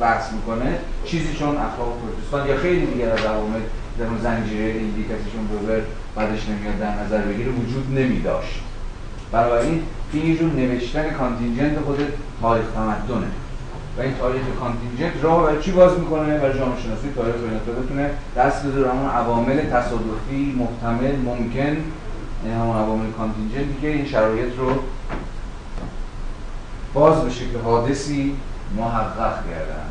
بحث 0.00 0.32
می‌کنه 0.32 0.78
چیزی 1.04 1.34
چون 1.34 1.48
اخلاق 1.48 1.92
پروتستان 2.00 2.48
یا 2.48 2.56
خیلی 2.56 2.86
دیگر 2.86 3.12
از 3.12 3.24
عوامل 3.24 3.60
در 3.98 4.04
زنجیره 4.22 4.64
ایدی 4.64 5.04
کسیشون 5.04 5.48
ببر 5.48 5.80
بعدش 6.16 6.48
نمیاد 6.48 6.78
در 6.80 7.04
نظر 7.04 7.18
بگیره 7.18 7.50
وجود 7.50 7.98
نمی 7.98 8.20
داشت 8.20 8.60
بنابراین 9.32 9.82
این 10.12 10.36
جور 10.36 10.52
نوشتن 10.52 11.10
کانتینجنت 11.10 11.80
خود 11.80 11.98
تاریخ 12.40 12.66
تمدنه. 12.74 13.26
و 13.98 14.00
این 14.00 14.14
تاریخ 14.20 14.42
کانتینجنت 14.60 15.12
راه 15.22 15.42
برای 15.42 15.62
چی 15.62 15.72
باز 15.72 15.98
می‌کنه؟ 15.98 16.38
برای 16.38 16.58
جامعه 16.58 16.80
شناسی 16.82 17.08
تاریخ 17.16 17.34
بین 17.34 17.84
بتونه 17.84 18.10
دست 18.36 18.66
بده 18.66 18.90
همون 18.90 19.10
عوامل 19.10 19.60
تصادفی 19.60 20.54
محتمل 20.58 21.16
ممکن. 21.16 21.76
این 22.44 22.54
همون 22.54 22.76
عوامل 22.76 23.10
کانتینجنتی 23.10 23.80
که 23.80 23.88
این 23.88 24.06
شرایط 24.06 24.58
رو 24.58 24.70
باز 26.94 27.22
به 27.24 27.30
شکل 27.30 27.60
حادثی 27.64 28.36
محقق 28.76 29.44
کردن 29.50 29.88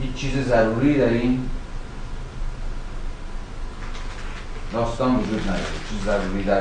هیچ 0.00 0.14
چیز 0.14 0.48
ضروری 0.48 0.98
در 0.98 1.08
این 1.08 1.48
داستان 4.72 5.16
وجود 5.16 5.42
نداره. 5.42 5.62
چیز 5.90 6.04
ضروری 6.04 6.44
در 6.44 6.60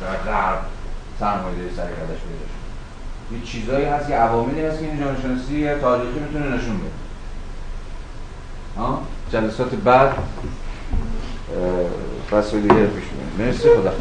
در 0.00 0.16
غرب 0.24 0.58
سرمایه 1.20 1.56
داری 1.56 1.70
سر 1.76 1.86
کردش 1.86 2.20
پیدا 2.20 2.46
شد. 2.46 2.60
یه 3.34 3.40
چیزایی 3.44 3.84
هست 3.84 4.08
که 4.08 4.14
عواملی 4.14 4.60
هست 4.60 4.78
که 4.78 4.84
این 4.84 5.00
جامعه 5.00 5.22
شناسی 5.22 5.74
تاریخی 5.74 6.18
می‌تونه 6.18 6.56
نشون 6.56 6.78
بده. 6.78 6.90
جلسات 9.32 9.74
بعد 9.74 10.12
دیگه 12.62 12.86
پیش 12.86 13.04
مرسی 13.38 13.68
خدا 13.68 13.92